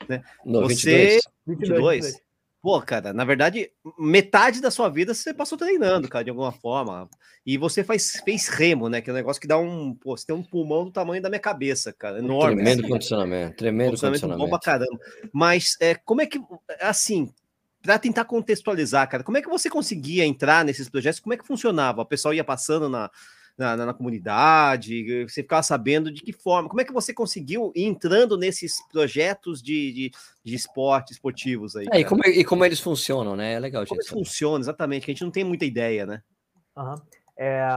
Né? 0.07 0.23
Não, 0.45 0.61
você... 0.61 1.19
22. 1.47 1.47
22. 1.47 2.05
22. 2.05 2.26
Pô, 2.67 2.83
cara, 2.83 3.13
na 3.13 3.25
verdade, 3.25 3.71
metade 3.97 4.61
da 4.61 4.73
sua 4.73 4.89
vida 4.89 5.15
você 5.15 5.33
passou 5.33 5.57
treinando, 5.57 6.09
cara, 6.09 6.25
de 6.25 6.31
alguma 6.31 6.51
forma. 6.51 7.09
E 7.47 7.57
você 7.57 7.85
faz, 7.85 8.21
fez 8.25 8.49
remo, 8.49 8.89
né? 8.89 9.01
Que 9.01 9.09
é 9.09 9.13
um 9.13 9.15
negócio 9.15 9.41
que 9.41 9.47
dá 9.47 9.57
um. 9.57 9.95
Pô, 9.95 10.17
você 10.17 10.27
tem 10.27 10.35
um 10.35 10.43
pulmão 10.43 10.85
do 10.85 10.91
tamanho 10.91 11.23
da 11.23 11.29
minha 11.29 11.39
cabeça, 11.39 11.93
cara. 11.93 12.19
Enorme. 12.19 12.57
Tremendo 12.57 12.81
assim, 12.81 12.89
condicionamento. 12.91 13.57
Tremendo 13.57 13.91
condicionamento. 14.01 14.37
Bom 14.37 14.49
pra 14.49 14.59
caramba. 14.59 14.99
Mas 15.33 15.77
é, 15.81 15.95
como 15.95 16.23
é 16.23 16.27
que. 16.27 16.41
Assim, 16.81 17.33
para 17.81 18.01
tentar 18.01 18.25
contextualizar, 18.25 19.09
cara, 19.09 19.23
como 19.23 19.39
é 19.39 19.43
que 19.43 19.49
você 19.49 19.71
conseguia 19.71 20.27
entrar 20.27 20.65
nesses 20.65 20.89
projetos? 20.89 21.21
Como 21.21 21.35
é 21.35 21.37
que 21.37 21.47
funcionava? 21.47 22.03
O 22.03 22.05
pessoal 22.05 22.35
ia 22.35 22.43
passando 22.43 22.89
na, 22.89 23.09
na, 23.57 23.77
na, 23.77 23.95
comunidade? 23.95 25.25
Você 25.25 25.43
ficava 25.43 25.63
sabendo 25.63 26.13
de 26.13 26.23
que 26.23 26.33
forma? 26.33 26.69
Como 26.69 26.81
é 26.81 26.85
que 26.85 26.93
você 26.93 27.13
conseguiu 27.15 27.73
ir 27.75 27.85
entrando 27.85 28.37
nesses 28.37 28.87
projetos 28.89 29.63
de, 29.63 29.93
de, 29.93 30.11
de 30.45 30.55
esporte, 30.55 31.13
esportivos 31.13 31.77
aí? 31.77 31.87
É, 31.93 32.01
e, 32.01 32.05
como, 32.05 32.25
e, 32.25 32.45
como, 32.45 32.65
eles 32.65 32.81
funcionam, 32.81 33.35
né? 33.37 33.55
É 33.55 33.61
legal, 33.61 33.87
Como 33.87 34.01
eles 34.01 34.09
funcionam, 34.09 34.61
exatamente, 34.61 35.05
que 35.05 35.11
a 35.11 35.15
gente 35.15 35.25
não 35.25 35.31
tem 35.31 35.45
muita 35.45 35.65
ideia, 35.65 36.05
né? 36.05 36.23
Uhum. 36.77 36.95
É, 37.39 37.69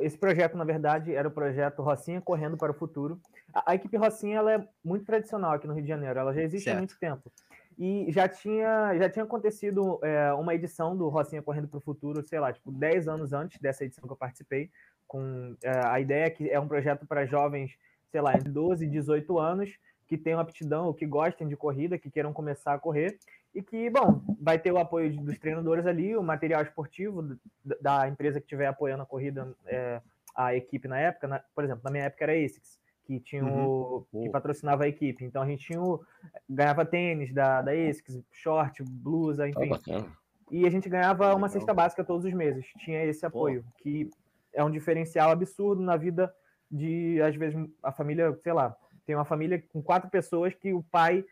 esse 0.00 0.18
projeto, 0.18 0.56
na 0.56 0.64
verdade, 0.64 1.14
era 1.14 1.28
o 1.28 1.30
projeto 1.30 1.82
Rocinha 1.82 2.20
Correndo 2.20 2.56
para 2.56 2.72
o 2.72 2.74
Futuro. 2.74 3.20
A, 3.52 3.72
a 3.72 3.74
equipe 3.74 3.96
Rocinha 3.96 4.38
ela 4.38 4.52
é 4.52 4.68
muito 4.84 5.04
tradicional 5.04 5.52
aqui 5.52 5.66
no 5.66 5.74
Rio 5.74 5.82
de 5.82 5.88
Janeiro, 5.88 6.18
ela 6.18 6.34
já 6.34 6.42
existe 6.42 6.64
certo. 6.64 6.76
há 6.76 6.80
muito 6.80 6.98
tempo. 6.98 7.32
E 7.76 8.06
já 8.10 8.28
tinha, 8.28 8.96
já 8.98 9.10
tinha 9.10 9.24
acontecido 9.24 9.98
é, 10.02 10.32
uma 10.34 10.54
edição 10.54 10.96
do 10.96 11.08
Rocinha 11.08 11.42
Correndo 11.42 11.68
para 11.68 11.78
o 11.78 11.80
Futuro, 11.80 12.24
sei 12.24 12.38
lá, 12.38 12.52
tipo, 12.52 12.70
10 12.70 13.08
anos 13.08 13.32
antes 13.32 13.60
dessa 13.60 13.84
edição 13.84 14.06
que 14.06 14.12
eu 14.12 14.16
participei, 14.16 14.70
com 15.06 15.56
é, 15.62 15.86
a 15.86 16.00
ideia 16.00 16.24
é 16.24 16.30
que 16.30 16.50
é 16.50 16.58
um 16.58 16.68
projeto 16.68 17.06
para 17.06 17.26
jovens, 17.26 17.72
sei 18.10 18.20
lá, 18.20 18.34
entre 18.34 18.50
12 18.50 18.84
e 18.84 18.88
18 18.88 19.38
anos, 19.38 19.70
que 20.06 20.18
tenham 20.18 20.40
aptidão 20.40 20.86
ou 20.86 20.94
que 20.94 21.06
gostem 21.06 21.48
de 21.48 21.56
corrida, 21.56 21.98
que 21.98 22.10
queiram 22.10 22.32
começar 22.32 22.74
a 22.74 22.78
correr, 22.78 23.18
e 23.54 23.62
que, 23.62 23.88
bom, 23.88 24.20
vai 24.40 24.58
ter 24.58 24.72
o 24.72 24.78
apoio 24.78 25.14
dos 25.22 25.38
treinadores 25.38 25.86
ali, 25.86 26.16
o 26.16 26.22
material 26.22 26.62
esportivo 26.62 27.36
da 27.80 28.08
empresa 28.08 28.40
que 28.40 28.46
estiver 28.46 28.66
apoiando 28.66 29.04
a 29.04 29.06
corrida, 29.06 29.54
é, 29.66 30.00
a 30.34 30.54
equipe 30.54 30.88
na 30.88 30.98
época, 30.98 31.28
na, 31.28 31.40
por 31.54 31.62
exemplo, 31.62 31.82
na 31.84 31.90
minha 31.90 32.04
época 32.04 32.24
era 32.24 32.32
a 32.32 32.44
ASICS, 32.44 32.80
que 33.04 33.20
tinha 33.20 33.44
o, 33.44 34.06
uhum. 34.12 34.22
que 34.22 34.30
patrocinava 34.30 34.84
a 34.84 34.88
equipe. 34.88 35.24
Então 35.24 35.42
a 35.42 35.46
gente 35.46 35.64
tinha 35.64 35.80
o, 35.80 36.04
ganhava 36.48 36.84
tênis 36.84 37.32
da, 37.32 37.62
da 37.62 37.70
ASICS, 37.70 38.22
short, 38.32 38.82
blusa, 38.82 39.48
enfim. 39.48 39.70
Oh, 39.88 40.24
e 40.50 40.66
a 40.66 40.70
gente 40.70 40.88
ganhava 40.88 41.34
uma 41.34 41.48
cesta 41.48 41.72
básica 41.72 42.04
todos 42.04 42.24
os 42.24 42.32
meses. 42.32 42.66
Tinha 42.78 43.04
esse 43.04 43.24
apoio, 43.24 43.64
oh. 43.66 43.82
que 43.82 44.10
é 44.54 44.64
um 44.64 44.70
diferencial 44.70 45.30
absurdo 45.30 45.82
na 45.82 45.96
vida 45.96 46.32
de, 46.70 47.20
às 47.22 47.34
vezes, 47.36 47.56
a 47.82 47.92
família, 47.92 48.36
sei 48.42 48.52
lá, 48.52 48.76
tem 49.04 49.14
uma 49.14 49.24
família 49.24 49.62
com 49.72 49.82
quatro 49.82 50.08
pessoas 50.08 50.54
que 50.54 50.72
o 50.72 50.82
pai 50.82 51.24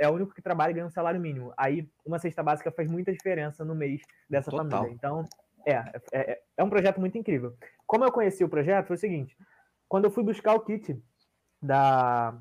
é 0.00 0.08
o 0.08 0.12
único 0.12 0.34
que 0.34 0.42
trabalha 0.42 0.70
e 0.70 0.74
ganha 0.74 0.86
um 0.86 0.90
salário 0.90 1.20
mínimo. 1.20 1.52
Aí, 1.56 1.88
uma 2.04 2.18
cesta 2.18 2.42
básica 2.42 2.70
faz 2.72 2.90
muita 2.90 3.12
diferença 3.12 3.64
no 3.64 3.74
mês 3.74 4.00
dessa 4.28 4.50
Total. 4.50 4.68
família. 4.70 4.94
Então, 4.94 5.24
É, 5.66 5.72
é, 5.72 6.00
é, 6.12 6.42
é 6.56 6.64
um 6.64 6.70
projeto 6.70 6.98
muito 6.98 7.18
incrível. 7.18 7.54
Como 7.86 8.04
eu 8.04 8.12
conheci 8.12 8.42
o 8.42 8.48
projeto, 8.48 8.86
foi 8.86 8.96
o 8.96 8.98
seguinte: 8.98 9.36
quando 9.88 10.04
eu 10.06 10.10
fui 10.10 10.24
buscar 10.24 10.54
o 10.54 10.60
kit 10.60 10.98
da, 11.60 12.38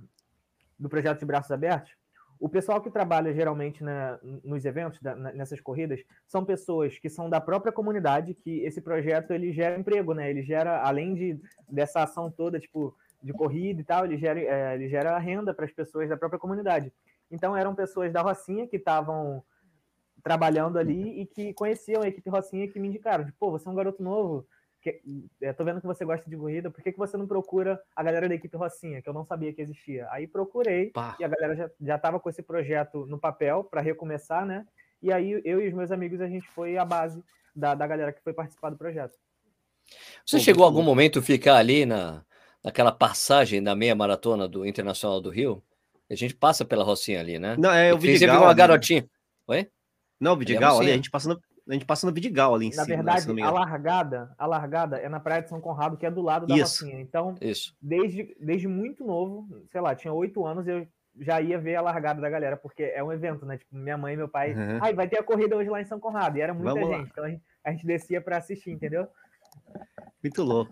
do 0.79 0.88
projeto 0.88 1.20
de 1.20 1.25
braços 1.25 1.51
abertos, 1.51 1.91
o 2.39 2.48
pessoal 2.48 2.82
que 2.82 2.89
trabalha 2.89 3.34
geralmente 3.34 3.84
na, 3.84 4.20
nos 4.44 4.63
eventos, 4.65 5.00
da, 5.01 5.15
nessas 5.15 5.60
corridas, 5.60 6.03
são 6.27 6.46
pessoas 6.46 6.98
que 7.00 7.10
são 7.10 7.29
da 7.29 7.41
própria 7.41 7.72
comunidade, 7.72 8.34
que 8.34 8.60
esse 8.62 8.82
projeto 8.82 9.32
ele 9.32 9.51
gera 9.51 9.79
emprego, 9.79 10.13
né? 10.13 10.29
Ele 10.29 10.44
gera, 10.44 10.82
além 10.82 11.13
de, 11.13 11.39
dessa 11.67 12.03
ação 12.03 12.29
toda, 12.29 12.60
tipo, 12.60 12.96
de 13.22 13.34
corrida 13.34 13.82
e 13.82 13.84
tal, 13.84 14.06
ele 14.06 14.17
gera, 14.17 14.39
é, 14.39 14.75
ele 14.75 14.89
gera 14.89 15.17
renda 15.17 15.53
para 15.53 15.65
as 15.65 15.72
pessoas 15.72 16.08
da 16.10 16.17
própria 16.17 16.39
comunidade. 16.39 16.91
Então 17.32 17.58
eram 17.58 17.75
pessoas 17.75 18.13
da 18.13 18.22
Rocinha 18.22 18.67
que 18.67 18.77
estavam 18.77 19.44
trabalhando 20.24 20.77
ali 20.77 21.22
e 21.22 21.25
que 21.25 21.53
conheciam 21.53 22.01
a 22.03 22.08
equipe 22.08 22.29
Rocinha 22.29 22.67
que 22.67 22.79
me 22.79 22.88
indicaram, 22.88 23.25
tipo, 23.25 23.38
pô, 23.39 23.51
você 23.51 23.67
é 23.67 23.72
um 23.72 23.75
garoto 23.75 24.03
novo, 24.03 24.46
que, 24.94 25.25
é, 25.41 25.53
tô 25.53 25.63
vendo 25.63 25.82
que 25.82 25.88
você 25.88 26.06
gosta 26.06 26.29
de 26.29 26.36
corrida, 26.38 26.70
por 26.70 26.82
que, 26.82 26.91
que 26.91 26.98
você 26.98 27.17
não 27.17 27.27
procura 27.27 27.82
a 27.96 28.03
galera 28.03 28.27
da 28.27 28.36
equipe 28.36 28.56
Rocinha, 28.56 29.01
que 29.01 29.10
eu 29.10 29.13
não 29.13 29.25
sabia 29.25 29.53
que 29.53 29.62
existia? 29.62 30.08
Aí 30.12 30.27
procurei, 30.27 30.91
Pá. 30.91 31.15
e 31.20 31.24
a 31.24 31.27
galera 31.27 31.56
já, 31.56 31.70
já 31.79 31.98
tava 31.98 32.20
com 32.20 32.29
esse 32.29 32.41
projeto 32.41 33.06
no 33.06 33.20
papel 33.20 33.63
para 33.63 33.82
recomeçar, 33.82 34.46
né? 34.46 34.65
E 35.01 35.12
aí 35.12 35.41
eu 35.46 35.62
e 35.62 35.67
os 35.67 35.74
meus 35.74 35.91
amigos, 35.91 36.22
a 36.22 36.27
gente 36.27 36.48
foi 36.50 36.77
a 36.77 36.86
base 36.86 37.24
da, 37.56 37.75
da 37.75 37.86
galera 37.86 38.12
que 38.13 38.22
foi 38.22 38.34
participar 38.34 38.70
do 38.70 38.77
projeto. 38.77 39.13
Você 40.25 40.38
Pô, 40.38 40.44
chegou 40.44 40.63
a 40.63 40.67
algum 40.67 40.84
momento 40.84 41.22
ficar 41.22 41.56
ali 41.56 41.86
na, 41.86 42.24
naquela 42.63 42.91
passagem 42.91 43.62
da 43.62 43.75
meia 43.75 43.96
maratona 43.96 44.48
do 44.48 44.65
Internacional 44.65 45.22
do 45.22 45.29
Rio? 45.29 45.63
A 46.10 46.15
gente 46.15 46.36
passa 46.36 46.63
pela 46.63 46.84
Rocinha 46.84 47.20
ali, 47.20 47.38
né? 47.38 47.56
Não, 47.58 47.72
é 47.72 47.94
o 47.94 47.98
Vidigal. 47.98 48.36
Você 48.36 48.39
viu 48.39 48.48
uma 48.48 48.53
garotinha. 48.53 49.10
Oi? 49.48 49.70
Não, 50.20 50.34
o 50.34 50.38
Vidigal, 50.38 50.79
ali, 50.79 50.91
a 50.91 50.96
gente 50.96 51.12
passa 51.12 51.29
no, 51.29 51.39
a 51.69 51.74
gente 51.74 51.86
passa 51.86 52.07
no 52.07 52.13
Vidigal 52.13 52.55
ali 52.55 52.67
em 52.67 52.75
na 52.75 52.83
cima. 52.83 53.03
Na 53.03 53.13
verdade, 53.15 53.41
a 53.41 53.51
largada, 53.51 54.36
a 54.38 54.45
largada 54.45 54.97
é 54.97 55.09
na 55.09 55.19
Praia 55.19 55.41
de 55.41 55.50
São 55.50 55.59
Conrado, 55.59 55.97
que 55.97 56.05
é 56.05 56.12
do 56.12 56.21
lado 56.21 56.47
da 56.47 56.55
Isso. 56.55 56.86
Rocinha. 56.86 57.01
Então, 57.01 57.36
Isso. 57.41 57.75
Desde, 57.81 58.36
desde 58.39 58.67
muito 58.67 59.05
novo, 59.05 59.47
sei 59.71 59.81
lá, 59.81 59.95
tinha 59.95 60.13
oito 60.13 60.45
anos, 60.45 60.67
eu 60.67 60.88
já 61.19 61.41
ia 61.41 61.57
ver 61.57 61.75
a 61.75 61.81
largada 61.81 62.21
da 62.21 62.29
galera, 62.29 62.55
porque 62.55 62.83
é 62.83 63.03
um 63.03 63.12
evento, 63.12 63.45
né? 63.45 63.57
Tipo, 63.57 63.75
minha 63.75 63.97
mãe 63.97 64.13
e 64.13 64.17
meu 64.17 64.29
pai, 64.29 64.53
uhum. 64.53 64.79
ai, 64.81 64.93
vai 64.93 65.07
ter 65.07 65.19
a 65.19 65.24
corrida 65.24 65.55
hoje 65.57 65.69
lá 65.69 65.81
em 65.81 65.86
São 65.86 66.00
Conrado. 66.00 66.38
E 66.38 66.41
era 66.41 66.53
muita 66.53 66.74
Vamos 66.74 66.89
gente, 66.89 67.00
lá. 67.00 67.07
então 67.12 67.24
a 67.24 67.29
gente, 67.29 67.43
a 67.63 67.71
gente 67.71 67.86
descia 67.86 68.21
para 68.21 68.38
assistir, 68.38 68.71
entendeu? 68.71 69.07
Muito 70.24 70.43
louco. 70.43 70.71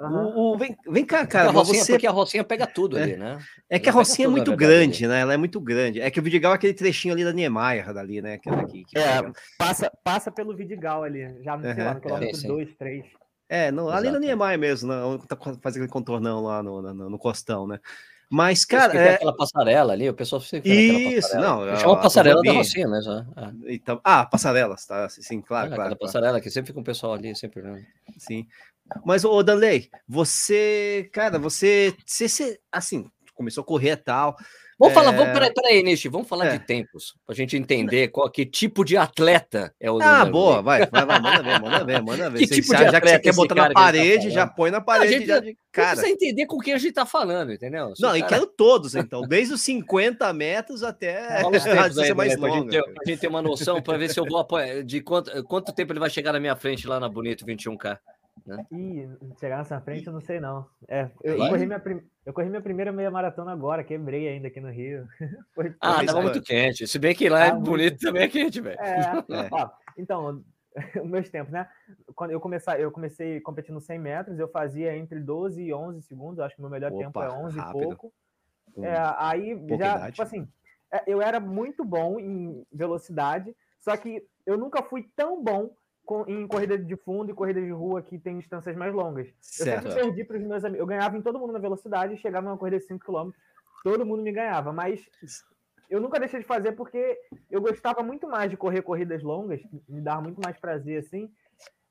Uhum. 0.00 0.26
O, 0.34 0.54
o, 0.54 0.58
vem, 0.58 0.74
vem 0.88 1.04
cá, 1.04 1.26
cara. 1.26 1.52
Porque 1.52 1.58
a, 1.58 1.60
Rocinha, 1.60 1.84
você... 1.84 1.92
porque 1.92 2.06
a 2.06 2.10
Rocinha 2.10 2.44
pega 2.44 2.66
tudo 2.66 2.98
é. 2.98 3.02
ali, 3.02 3.16
né? 3.16 3.38
É 3.68 3.78
que 3.78 3.88
a 3.88 3.92
Rocinha 3.92 4.26
é 4.26 4.30
muito 4.30 4.56
grande, 4.56 5.04
ali. 5.04 5.12
né? 5.12 5.20
Ela 5.20 5.34
é 5.34 5.36
muito 5.36 5.60
grande. 5.60 6.00
É 6.00 6.10
que 6.10 6.18
o 6.18 6.22
Vidigal 6.22 6.52
é 6.52 6.54
aquele 6.54 6.72
trechinho 6.72 7.12
ali 7.12 7.22
da 7.22 7.32
Niemeyer, 7.32 7.92
dali, 7.92 8.22
né? 8.22 8.38
Que 8.38 8.48
é, 8.48 8.56
daqui, 8.56 8.84
que 8.84 8.98
é 8.98 9.30
passa, 9.58 9.92
passa 10.02 10.30
pelo 10.30 10.56
Vidigal 10.56 11.02
ali, 11.02 11.42
já 11.44 11.56
no, 11.56 11.68
uhum. 11.68 11.84
lá, 11.84 11.94
no 11.94 12.00
quilômetro 12.00 12.48
2, 12.48 12.74
3. 12.76 13.04
É, 13.48 13.70
no, 13.70 13.90
ali 13.90 14.10
na 14.10 14.18
Niemeyer 14.18 14.58
mesmo, 14.58 14.88
né? 14.88 15.02
Onde 15.02 15.26
tá 15.26 15.36
fazendo 15.36 15.82
aquele 15.82 15.88
contornão 15.88 16.42
lá 16.42 16.62
no, 16.62 16.80
no, 16.80 17.10
no 17.10 17.18
costão, 17.18 17.66
né? 17.66 17.78
Mas, 18.30 18.64
cara. 18.64 18.96
É... 18.96 19.14
aquela 19.16 19.36
passarela 19.36 19.92
ali, 19.92 20.08
o 20.08 20.14
pessoal 20.14 20.40
sempre 20.40 20.70
Isso, 20.70 21.36
não. 21.36 21.66
Eu 21.66 21.76
chamo 21.76 21.94
a 21.94 21.96
passarela 21.96 22.40
da 22.40 22.52
Rocinha, 22.52 22.86
né? 22.86 23.02
Já. 23.02 23.26
É. 23.36 23.74
Então, 23.74 24.00
ah, 24.04 24.24
passarelas, 24.24 24.86
tá? 24.86 25.08
Sim, 25.08 25.40
claro, 25.40 25.66
ah, 25.66 25.74
claro. 25.74 25.82
Aquela 25.82 25.98
passarela 25.98 26.40
que 26.40 26.48
sempre 26.48 26.68
fica 26.68 26.78
um 26.78 26.84
pessoal 26.84 27.14
ali, 27.14 27.34
sempre. 27.34 27.60
Né? 27.60 27.84
Sim. 28.18 28.46
Mas, 29.04 29.24
ô, 29.24 29.42
Danley, 29.42 29.88
você, 30.08 31.08
cara, 31.12 31.38
você, 31.38 31.94
você, 32.06 32.28
você, 32.28 32.60
assim, 32.70 33.10
começou 33.34 33.62
a 33.62 33.66
correr 33.66 33.92
e 33.92 33.96
tal. 33.96 34.36
Vamos 34.80 34.92
é... 34.92 34.94
falar, 34.94 35.10
vamos, 35.12 35.34
peraí, 35.34 35.52
peraí, 35.52 35.82
Nishi, 35.82 36.08
vamos 36.08 36.26
falar 36.26 36.46
é. 36.46 36.56
de 36.56 36.64
tempos, 36.64 37.14
para 37.26 37.34
a 37.34 37.36
gente 37.36 37.54
entender 37.54 38.08
qual 38.08 38.30
que 38.30 38.46
tipo 38.46 38.82
de 38.82 38.96
atleta 38.96 39.74
é 39.78 39.90
o 39.90 40.00
Ah, 40.00 40.24
boa, 40.24 40.62
vai, 40.62 40.86
vai, 40.86 41.04
vai, 41.04 41.20
manda 41.20 41.42
ver, 41.42 41.60
manda 41.60 41.84
ver, 41.84 42.02
manda 42.02 42.30
ver. 42.30 42.38
Que 42.38 42.46
tipo 42.46 42.74
de 42.74 42.84
já 42.84 42.98
que 42.98 43.08
você 43.08 43.18
quer 43.18 43.34
botar 43.34 43.54
na 43.54 43.68
tá 43.68 43.74
parede, 43.74 44.28
tá 44.28 44.30
já 44.30 44.46
põe 44.46 44.70
na 44.70 44.80
parede, 44.80 45.12
gente, 45.12 45.26
já 45.26 45.42
cara. 45.70 45.90
Precisa 45.90 46.08
entender 46.08 46.46
com 46.46 46.56
quem 46.56 46.72
a 46.72 46.78
gente 46.78 46.94
tá 46.94 47.04
falando, 47.04 47.52
entendeu? 47.52 47.92
Não, 47.98 48.08
cara... 48.08 48.18
e 48.18 48.22
quero 48.22 48.46
todos, 48.46 48.94
então, 48.94 49.20
desde 49.20 49.52
os 49.52 49.60
50 49.60 50.32
metros 50.32 50.82
até 50.82 51.26
a 51.44 52.02
aí, 52.02 52.14
mais 52.14 52.38
longa. 52.38 52.48
Pra 52.48 52.54
gente, 52.54 52.70
ter, 52.70 52.82
pra 52.82 53.04
gente 53.06 53.20
ter 53.20 53.28
uma 53.28 53.42
noção, 53.42 53.82
para 53.82 53.98
ver 53.98 54.08
se 54.08 54.18
eu 54.18 54.24
vou 54.24 54.38
apoiar, 54.38 54.82
de 54.82 55.02
quanto, 55.02 55.44
quanto 55.44 55.74
tempo 55.74 55.92
ele 55.92 56.00
vai 56.00 56.08
chegar 56.08 56.32
na 56.32 56.40
minha 56.40 56.56
frente 56.56 56.86
lá 56.86 56.98
na 56.98 57.08
Bonito 57.08 57.44
21K. 57.44 57.98
Né? 58.46 58.66
Ih, 58.72 59.08
chegar 59.38 59.58
nessa 59.58 59.80
frente 59.80 60.06
eu 60.06 60.12
não 60.12 60.20
sei 60.20 60.40
não. 60.40 60.66
É, 60.88 61.10
eu, 61.22 61.36
eu, 61.36 61.48
corri 61.48 61.66
minha 61.66 61.78
prim... 61.78 62.00
eu 62.24 62.32
corri 62.32 62.48
minha 62.48 62.60
primeira 62.60 62.92
meia 62.92 63.10
maratona 63.10 63.52
agora, 63.52 63.84
quebrei 63.84 64.28
ainda 64.28 64.48
aqui 64.48 64.60
no 64.60 64.70
Rio. 64.70 65.06
Foi... 65.54 65.74
ah, 65.80 66.04
tava 66.04 66.22
muito 66.22 66.42
quente. 66.42 66.86
Se 66.86 66.98
bem 66.98 67.14
que 67.14 67.28
lá 67.28 67.46
é 67.46 67.52
bonito 67.52 67.92
muito... 67.92 68.00
também 68.00 68.22
é 68.22 68.28
quente, 68.28 68.60
velho. 68.60 68.80
É, 68.80 69.18
é. 69.34 69.70
Então, 69.98 70.42
meus 71.04 71.28
tempos, 71.28 71.52
né? 71.52 71.68
Quando 72.14 72.30
eu, 72.30 72.40
comecei, 72.40 72.84
eu 72.84 72.90
comecei 72.90 73.40
competindo 73.40 73.80
100 73.80 73.98
metros, 73.98 74.38
eu 74.38 74.48
fazia 74.48 74.96
entre 74.96 75.20
12 75.20 75.62
e 75.62 75.72
11 75.74 76.02
segundos. 76.02 76.40
Acho 76.40 76.54
que 76.54 76.60
o 76.60 76.64
meu 76.64 76.70
melhor 76.70 76.92
Opa, 76.92 77.02
tempo 77.02 77.22
é 77.22 77.30
11 77.30 77.58
rápido. 77.58 77.78
e 77.78 77.82
pouco. 77.82 78.12
É, 78.78 78.94
aí, 79.18 79.60
já, 79.68 79.74
idade. 79.74 80.12
tipo 80.12 80.22
assim, 80.22 80.48
é, 80.92 81.02
eu 81.06 81.20
era 81.20 81.40
muito 81.40 81.84
bom 81.84 82.20
em 82.20 82.64
velocidade, 82.72 83.54
só 83.80 83.96
que 83.96 84.24
eu 84.46 84.56
nunca 84.56 84.82
fui 84.82 85.08
tão 85.16 85.42
bom 85.42 85.70
em 86.26 86.46
corrida 86.46 86.76
de 86.78 86.96
fundo 86.96 87.30
e 87.30 87.34
corrida 87.34 87.60
de 87.60 87.70
rua 87.70 88.02
que 88.02 88.18
tem 88.18 88.38
distâncias 88.38 88.76
mais 88.76 88.92
longas. 88.92 89.28
Certo. 89.40 89.86
Eu 89.86 89.92
sempre 89.92 90.04
perdi 90.04 90.24
para 90.24 90.36
os 90.38 90.42
meus 90.42 90.64
amigos. 90.64 90.80
Eu 90.80 90.86
ganhava 90.86 91.16
em 91.16 91.22
todo 91.22 91.38
mundo 91.38 91.52
na 91.52 91.58
velocidade 91.58 92.14
e 92.14 92.18
chegava 92.18 92.46
numa 92.46 92.58
corrida 92.58 92.78
de 92.78 92.84
5 92.84 93.04
km, 93.04 93.30
todo 93.82 94.04
mundo 94.04 94.22
me 94.22 94.32
ganhava, 94.32 94.72
mas 94.72 95.00
eu 95.88 96.00
nunca 96.00 96.18
deixei 96.18 96.40
de 96.40 96.46
fazer 96.46 96.72
porque 96.72 97.18
eu 97.50 97.60
gostava 97.60 98.02
muito 98.02 98.28
mais 98.28 98.50
de 98.50 98.56
correr 98.56 98.82
corridas 98.82 99.22
longas, 99.22 99.60
me 99.88 100.00
dava 100.00 100.22
muito 100.22 100.40
mais 100.42 100.56
prazer 100.58 101.00
assim. 101.00 101.30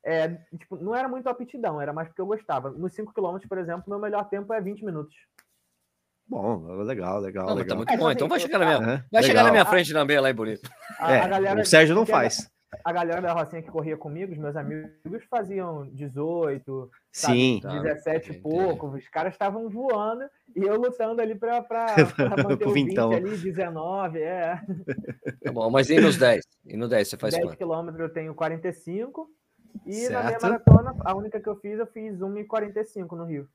É, 0.04 0.30
tipo, 0.58 0.78
não 0.78 0.96
era 0.96 1.10
muito 1.10 1.28
aptidão, 1.28 1.82
era 1.82 1.92
mais 1.92 2.08
porque 2.08 2.22
eu 2.22 2.26
gostava. 2.26 2.70
Nos 2.70 2.94
5 2.94 3.14
km, 3.14 3.38
por 3.48 3.58
exemplo, 3.58 3.84
meu 3.88 4.00
melhor 4.00 4.28
tempo 4.30 4.54
é 4.54 4.62
20 4.62 4.86
minutos. 4.86 5.16
Bom, 6.28 6.68
legal, 6.84 7.20
legal, 7.20 7.48
não, 7.48 7.56
tá 7.56 7.62
legal. 7.62 7.70
Tá 7.70 7.76
muito 7.76 7.92
é, 7.92 7.98
bom, 7.98 8.06
assim, 8.06 8.16
então 8.16 8.28
vai 8.28 8.40
chegar 8.40 8.60
na 8.60 8.66
minha, 8.66 8.94
é, 8.94 9.04
vai 9.12 9.24
chegar 9.24 9.44
na 9.44 9.52
minha 9.52 9.66
frente 9.66 9.92
na 9.92 10.06
meia 10.06 10.22
lá 10.22 10.30
em 10.30 10.34
Bonito. 10.34 10.70
A, 11.00 11.12
é, 11.12 11.22
a 11.22 11.28
galera, 11.28 11.62
o 11.62 11.66
Sérgio 11.66 11.96
não 11.96 12.06
faz 12.06 12.50
a 12.84 12.94
galera 12.94 13.22
da 13.22 13.34
Rocinha 13.34 13.62
que 13.62 13.72
corria 13.72 13.98
comigo, 13.98 14.32
os 14.32 14.38
meus 14.38 14.56
amigos, 14.56 15.24
faziam 15.30 15.88
18, 15.90 16.90
Sim. 17.12 17.60
Sabe, 17.62 17.82
17 17.82 18.32
e 18.32 18.40
pouco, 18.40 18.88
os 18.88 19.08
caras 19.10 19.34
estavam 19.34 19.70
voando 19.70 20.24
e 20.56 20.62
eu 20.62 20.80
lutando 20.80 21.22
ali 21.22 21.36
para 21.36 21.66
manter 22.48 22.68
o 22.68 22.72
20 22.72 23.00
ali, 23.00 23.38
19, 23.38 24.20
é. 24.20 24.62
Tá 25.44 25.52
bom, 25.52 25.70
mas 25.70 25.90
e 25.90 26.00
nos 26.00 26.18
10? 26.18 26.44
E 26.66 26.78
no 26.78 26.88
10 26.88 27.08
você 27.08 27.18
faz 27.18 27.34
10 27.36 27.56
quilômetros 27.56 28.00
eu 28.00 28.14
tenho 28.14 28.36
45 28.36 29.30
e 29.86 29.94
certo. 29.94 30.14
na 30.14 30.24
minha 30.24 30.40
maratona, 30.42 30.96
a 31.00 31.16
única 31.16 31.40
que 31.40 31.50
eu 31.50 31.56
fiz, 31.56 31.80
eu 31.80 31.88
fiz 31.88 32.20
1,45 32.20 33.18
no 33.18 33.26
Rio. 33.26 33.48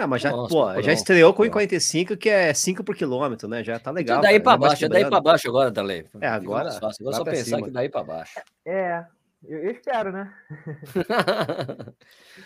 Ah, 0.00 0.06
mas 0.06 0.22
já, 0.22 0.30
Nossa, 0.30 0.48
pô, 0.48 0.80
já 0.80 0.94
estreou 0.94 1.34
com 1.34 1.42
1,45, 1.42 2.16
que 2.16 2.30
é 2.30 2.54
5 2.54 2.82
por 2.82 2.96
quilômetro, 2.96 3.46
né? 3.46 3.62
Já 3.62 3.78
tá 3.78 3.90
legal. 3.90 4.22
daí 4.22 4.40
para 4.40 4.56
baixo, 4.56 4.86
é 4.86 4.88
daí 4.88 5.04
para 5.04 5.20
baixo 5.20 5.46
agora, 5.46 5.70
Dalei. 5.70 6.06
É, 6.18 6.26
agora. 6.26 6.70
Vou 6.98 7.12
só 7.12 7.22
pensar 7.22 7.56
cima. 7.56 7.62
que 7.64 7.70
daí 7.70 7.90
para 7.90 8.02
baixo. 8.02 8.40
É, 8.64 9.04
eu, 9.46 9.70
espero, 9.70 10.10
né? 10.10 10.34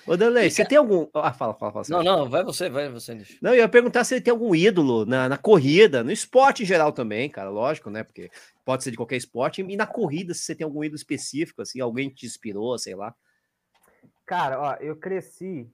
Ô, 0.04 0.16
Dalei, 0.16 0.50
você 0.50 0.64
tem 0.64 0.76
algum. 0.76 1.06
Ah, 1.14 1.32
fala, 1.32 1.54
fala, 1.54 1.72
fala. 1.72 1.84
Não, 1.88 2.02
não, 2.02 2.28
vai 2.28 2.42
você, 2.42 2.68
vai 2.68 2.88
você. 2.88 3.16
Não, 3.40 3.52
eu 3.52 3.58
ia 3.58 3.68
perguntar 3.68 4.02
se 4.02 4.16
ele 4.16 4.24
tem 4.24 4.32
algum 4.32 4.52
ídolo 4.52 5.06
na, 5.06 5.28
na 5.28 5.38
corrida, 5.38 6.02
no 6.02 6.10
esporte 6.10 6.64
em 6.64 6.66
geral 6.66 6.90
também, 6.90 7.30
cara, 7.30 7.50
lógico, 7.50 7.88
né? 7.88 8.02
Porque 8.02 8.32
pode 8.64 8.82
ser 8.82 8.90
de 8.90 8.96
qualquer 8.96 9.16
esporte. 9.16 9.62
E 9.62 9.76
na 9.76 9.86
corrida, 9.86 10.34
se 10.34 10.40
você 10.40 10.56
tem 10.56 10.64
algum 10.64 10.82
ídolo 10.82 10.96
específico, 10.96 11.62
assim, 11.62 11.80
alguém 11.80 12.08
te 12.08 12.26
inspirou, 12.26 12.76
sei 12.78 12.96
lá. 12.96 13.14
Cara, 14.26 14.60
ó, 14.60 14.74
eu 14.80 14.96
cresci 14.96 15.70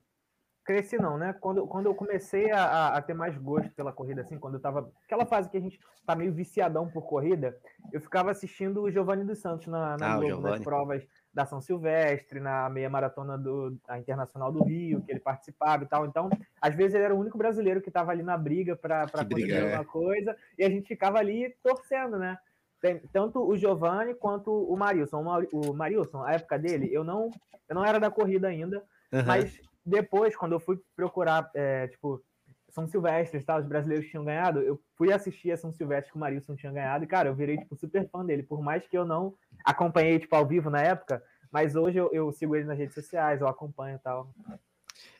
cresci 0.70 0.96
não, 0.98 1.18
né? 1.18 1.32
Quando, 1.40 1.66
quando 1.66 1.86
eu 1.86 1.94
comecei 1.94 2.48
a, 2.52 2.94
a, 2.94 3.02
ter 3.02 3.12
mais 3.12 3.36
gosto 3.36 3.72
pela 3.72 3.92
corrida, 3.92 4.20
assim, 4.20 4.38
quando 4.38 4.54
eu 4.54 4.60
tava. 4.60 4.88
Aquela 5.04 5.26
fase 5.26 5.50
que 5.50 5.56
a 5.56 5.60
gente 5.60 5.80
tá 6.06 6.14
meio 6.14 6.32
viciadão 6.32 6.88
por 6.88 7.02
corrida, 7.02 7.58
eu 7.92 8.00
ficava 8.00 8.30
assistindo 8.30 8.82
o 8.82 8.90
Giovanni 8.90 9.24
dos 9.24 9.40
Santos 9.40 9.66
na, 9.66 9.96
na 9.98 10.14
ah, 10.14 10.16
Globo, 10.16 10.42
nas 10.42 10.60
provas 10.60 11.04
da 11.34 11.44
São 11.44 11.60
Silvestre, 11.60 12.38
na 12.38 12.68
meia 12.70 12.88
maratona 12.88 13.36
do 13.36 13.76
a 13.88 13.98
Internacional 13.98 14.52
do 14.52 14.62
Rio, 14.62 15.02
que 15.02 15.10
ele 15.10 15.18
participava 15.18 15.82
e 15.82 15.86
tal. 15.88 16.06
Então, 16.06 16.30
às 16.60 16.74
vezes 16.74 16.94
ele 16.94 17.04
era 17.04 17.14
o 17.14 17.18
único 17.18 17.36
brasileiro 17.36 17.80
que 17.80 17.88
estava 17.88 18.12
ali 18.12 18.22
na 18.22 18.38
briga 18.38 18.76
para 18.76 19.08
conseguir 19.08 19.50
é. 19.50 19.62
alguma 19.62 19.84
coisa, 19.84 20.36
e 20.56 20.64
a 20.64 20.70
gente 20.70 20.86
ficava 20.86 21.18
ali 21.18 21.52
torcendo, 21.64 22.16
né? 22.16 22.38
Tem, 22.80 23.00
tanto 23.12 23.40
o 23.40 23.56
Giovanni 23.56 24.14
quanto 24.14 24.50
o 24.52 24.76
Marilson. 24.76 25.22
O 25.52 25.72
Marilson, 25.74 26.22
a 26.22 26.32
época 26.32 26.58
dele, 26.58 26.88
eu 26.92 27.02
não, 27.02 27.28
eu 27.68 27.74
não 27.74 27.84
era 27.84 27.98
da 27.98 28.10
corrida 28.10 28.48
ainda, 28.48 28.82
uhum. 29.12 29.24
mas 29.26 29.60
depois, 29.84 30.36
quando 30.36 30.52
eu 30.52 30.60
fui 30.60 30.78
procurar, 30.94 31.50
é, 31.54 31.88
tipo, 31.88 32.22
São 32.68 32.86
Silvestre, 32.86 33.42
tá? 33.42 33.58
os 33.58 33.66
brasileiros 33.66 34.08
tinham 34.08 34.24
ganhado, 34.24 34.60
eu 34.60 34.80
fui 34.96 35.12
assistir 35.12 35.50
a 35.52 35.56
São 35.56 35.72
Silvestre 35.72 36.12
que 36.12 36.16
o 36.16 36.20
Marilson 36.20 36.54
tinha 36.54 36.72
ganhado, 36.72 37.04
e, 37.04 37.06
cara, 37.06 37.28
eu 37.28 37.34
virei, 37.34 37.58
tipo, 37.58 37.76
super 37.76 38.08
fã 38.08 38.24
dele, 38.24 38.42
por 38.42 38.62
mais 38.62 38.86
que 38.86 38.96
eu 38.96 39.04
não 39.04 39.34
acompanhei, 39.64 40.18
tipo, 40.18 40.34
ao 40.36 40.46
vivo 40.46 40.70
na 40.70 40.82
época, 40.82 41.22
mas 41.50 41.74
hoje 41.74 41.98
eu, 41.98 42.10
eu 42.12 42.30
sigo 42.32 42.54
ele 42.54 42.64
nas 42.64 42.78
redes 42.78 42.94
sociais, 42.94 43.40
eu 43.40 43.48
acompanho 43.48 43.96
e 43.96 43.98
tal. 43.98 44.32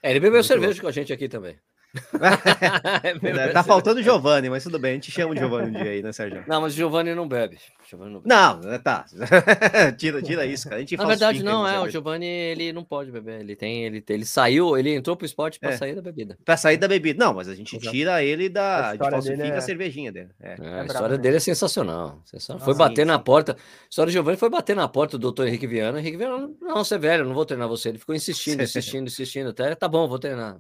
É, 0.03 0.11
ele 0.11 0.21
bebeu 0.21 0.39
Muito 0.39 0.47
cerveja 0.47 0.75
bom. 0.75 0.83
com 0.83 0.89
a 0.89 0.93
gente 0.93 1.13
aqui 1.13 1.29
também. 1.29 1.59
é 3.23 3.49
tá 3.49 3.65
faltando 3.65 4.01
o 4.01 4.03
Giovanni, 4.03 4.49
mas 4.49 4.63
tudo 4.63 4.79
bem, 4.79 4.93
a 4.93 4.95
gente 4.95 5.11
chama 5.11 5.33
o 5.33 5.37
Giovanni 5.37 5.71
um 5.71 5.83
dia 5.83 5.91
aí, 5.91 6.03
né, 6.03 6.13
Sérgio? 6.13 6.45
Não, 6.47 6.61
mas 6.61 6.73
o 6.73 6.77
Giovanni 6.77 7.15
não 7.15 7.27
bebe. 7.27 7.59
Giovanni 7.89 8.13
não, 8.13 8.21
bebe. 8.21 8.73
não, 8.73 8.79
tá. 8.79 9.05
tira, 9.99 10.23
tira 10.23 10.47
isso, 10.47 10.65
cara. 10.69 10.77
A 10.77 10.81
gente 10.81 10.97
Na 10.97 11.05
verdade, 11.05 11.43
não, 11.43 11.67
é. 11.67 11.81
O 11.81 11.89
Giovanni 11.89 12.27
ele 12.27 12.73
não 12.73 12.85
pode 12.85 13.11
beber. 13.11 13.41
Ele 13.41 13.57
tem, 13.57 13.85
ele, 13.85 14.05
ele 14.09 14.25
saiu, 14.25 14.79
ele 14.79 14.95
entrou 14.95 15.17
pro 15.17 15.27
esporte 15.27 15.59
para 15.59 15.71
é. 15.71 15.77
sair 15.77 15.95
da 15.95 16.03
bebida. 16.03 16.39
Para 16.45 16.57
sair 16.57 16.77
da 16.77 16.87
bebida. 16.87 17.25
Não, 17.25 17.35
mas 17.35 17.49
a 17.49 17.55
gente 17.55 17.77
tira 17.79 18.23
ele 18.23 18.49
da. 18.49 18.91
A, 18.91 18.93
a 18.93 19.11
falsifica 19.11 19.43
é... 19.43 19.57
a 19.57 19.61
cervejinha 19.61 20.13
dele. 20.13 20.31
É. 20.41 20.57
é 20.61 20.81
a 20.81 20.85
história 20.85 21.19
dele 21.19 21.37
é 21.37 21.41
sensacional. 21.41 22.21
sensacional. 22.25 22.65
Foi 22.65 22.75
bater 22.75 23.03
sim, 23.03 23.09
na 23.09 23.17
sim. 23.17 23.25
porta. 23.25 23.53
A 23.53 23.57
história 23.89 24.11
do 24.11 24.13
Giovanni 24.13 24.37
foi 24.37 24.49
bater 24.49 24.77
na 24.77 24.87
porta 24.87 25.19
do 25.19 25.23
doutor 25.23 25.49
Henrique 25.49 25.67
Viana. 25.67 25.99
Henrique 25.99 26.17
Viana, 26.17 26.49
não, 26.61 26.85
você 26.85 26.95
é 26.95 26.99
velho, 26.99 27.25
não 27.25 27.35
vou 27.35 27.45
treinar 27.45 27.69
você. 27.69 27.89
Ele 27.89 27.99
ficou 27.99 28.15
insistindo, 28.15 28.63
insistindo, 28.63 29.07
insistindo. 29.09 29.51
Até 29.51 29.75
tá 29.75 29.89
bom, 29.89 30.07
vou 30.07 30.19
treinar. 30.19 30.59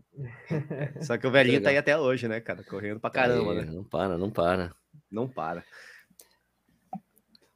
Só 1.01 1.17
que 1.21 1.27
o 1.27 1.31
velhinho 1.31 1.63
tá 1.63 1.71
aí 1.71 1.77
até 1.77 1.97
hoje, 1.97 2.27
né, 2.27 2.41
cara? 2.41 2.65
Correndo 2.65 2.99
pra 2.99 3.11
caramba, 3.11 3.55
né? 3.55 3.63
Não 3.71 3.85
para, 3.85 4.19
não 4.19 4.31
para. 4.31 4.73
Não 5.11 5.29
para. 5.29 5.63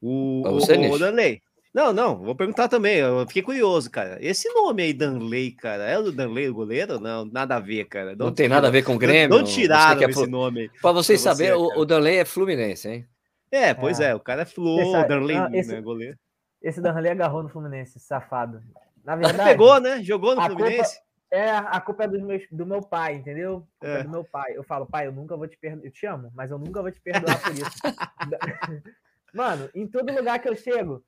O, 0.00 0.42
você, 0.44 0.74
o, 0.74 0.92
o 0.92 0.98
Danley. 0.98 1.42
Não, 1.74 1.92
não, 1.92 2.16
vou 2.22 2.36
perguntar 2.36 2.68
também. 2.68 2.98
Eu 2.98 3.26
fiquei 3.26 3.42
curioso, 3.42 3.90
cara. 3.90 4.16
Esse 4.20 4.48
nome 4.52 4.84
aí, 4.84 4.92
Danley, 4.92 5.50
cara, 5.50 5.82
é 5.84 5.98
o 5.98 6.02
do 6.04 6.12
Danley, 6.12 6.48
o 6.48 6.54
goleiro? 6.54 7.00
Não, 7.00 7.24
nada 7.24 7.56
a 7.56 7.60
ver, 7.60 7.86
cara. 7.86 8.14
Não, 8.14 8.26
não 8.26 8.32
tem 8.32 8.48
nada 8.48 8.68
a 8.68 8.70
ver 8.70 8.84
com 8.84 8.94
o 8.94 8.98
Grêmio. 8.98 9.36
Não 9.36 9.42
tiraram 9.42 10.00
é 10.00 10.04
esse 10.04 10.26
nome. 10.28 10.70
Para 10.80 10.92
vocês 10.92 11.20
saberem, 11.20 11.58
você, 11.58 11.76
o, 11.76 11.80
o 11.80 11.84
Danley 11.84 12.18
é 12.18 12.24
Fluminense, 12.24 12.88
hein? 12.88 13.08
É, 13.50 13.74
pois 13.74 13.98
é, 13.98 14.10
é 14.10 14.14
o 14.14 14.20
cara 14.20 14.42
é 14.42 14.44
Flu, 14.44 14.80
esse, 14.80 15.08
Danley, 15.08 15.36
não, 15.36 15.54
esse, 15.54 15.72
né, 15.72 15.80
goleiro. 15.80 16.18
Esse 16.62 16.80
Danley 16.80 17.10
agarrou 17.10 17.42
no 17.42 17.48
Fluminense, 17.48 17.98
safado. 17.98 18.62
Na 19.04 19.16
verdade. 19.16 19.50
Pegou, 19.50 19.80
né? 19.80 20.02
Jogou 20.02 20.34
no 20.34 20.42
Fluminense. 20.42 20.94
Culpa, 20.94 21.03
é, 21.34 21.50
a 21.50 21.80
culpa 21.80 22.04
é 22.04 22.08
do 22.08 22.22
meu, 22.24 22.40
do 22.50 22.66
meu 22.66 22.80
pai, 22.80 23.16
entendeu? 23.16 23.66
É. 23.82 24.00
é. 24.00 24.02
do 24.04 24.08
meu 24.10 24.24
pai. 24.24 24.52
Eu 24.56 24.62
falo, 24.62 24.86
pai, 24.86 25.06
eu 25.08 25.12
nunca 25.12 25.36
vou 25.36 25.48
te 25.48 25.58
perdoar. 25.58 25.84
Eu 25.84 25.90
te 25.90 26.06
amo, 26.06 26.30
mas 26.34 26.50
eu 26.50 26.58
nunca 26.58 26.80
vou 26.80 26.90
te 26.92 27.00
perdoar 27.00 27.40
por 27.42 27.52
isso. 27.52 27.64
Mano, 29.34 29.68
em 29.74 29.86
todo 29.86 30.14
lugar 30.14 30.38
que 30.38 30.48
eu 30.48 30.54
chego, 30.54 31.04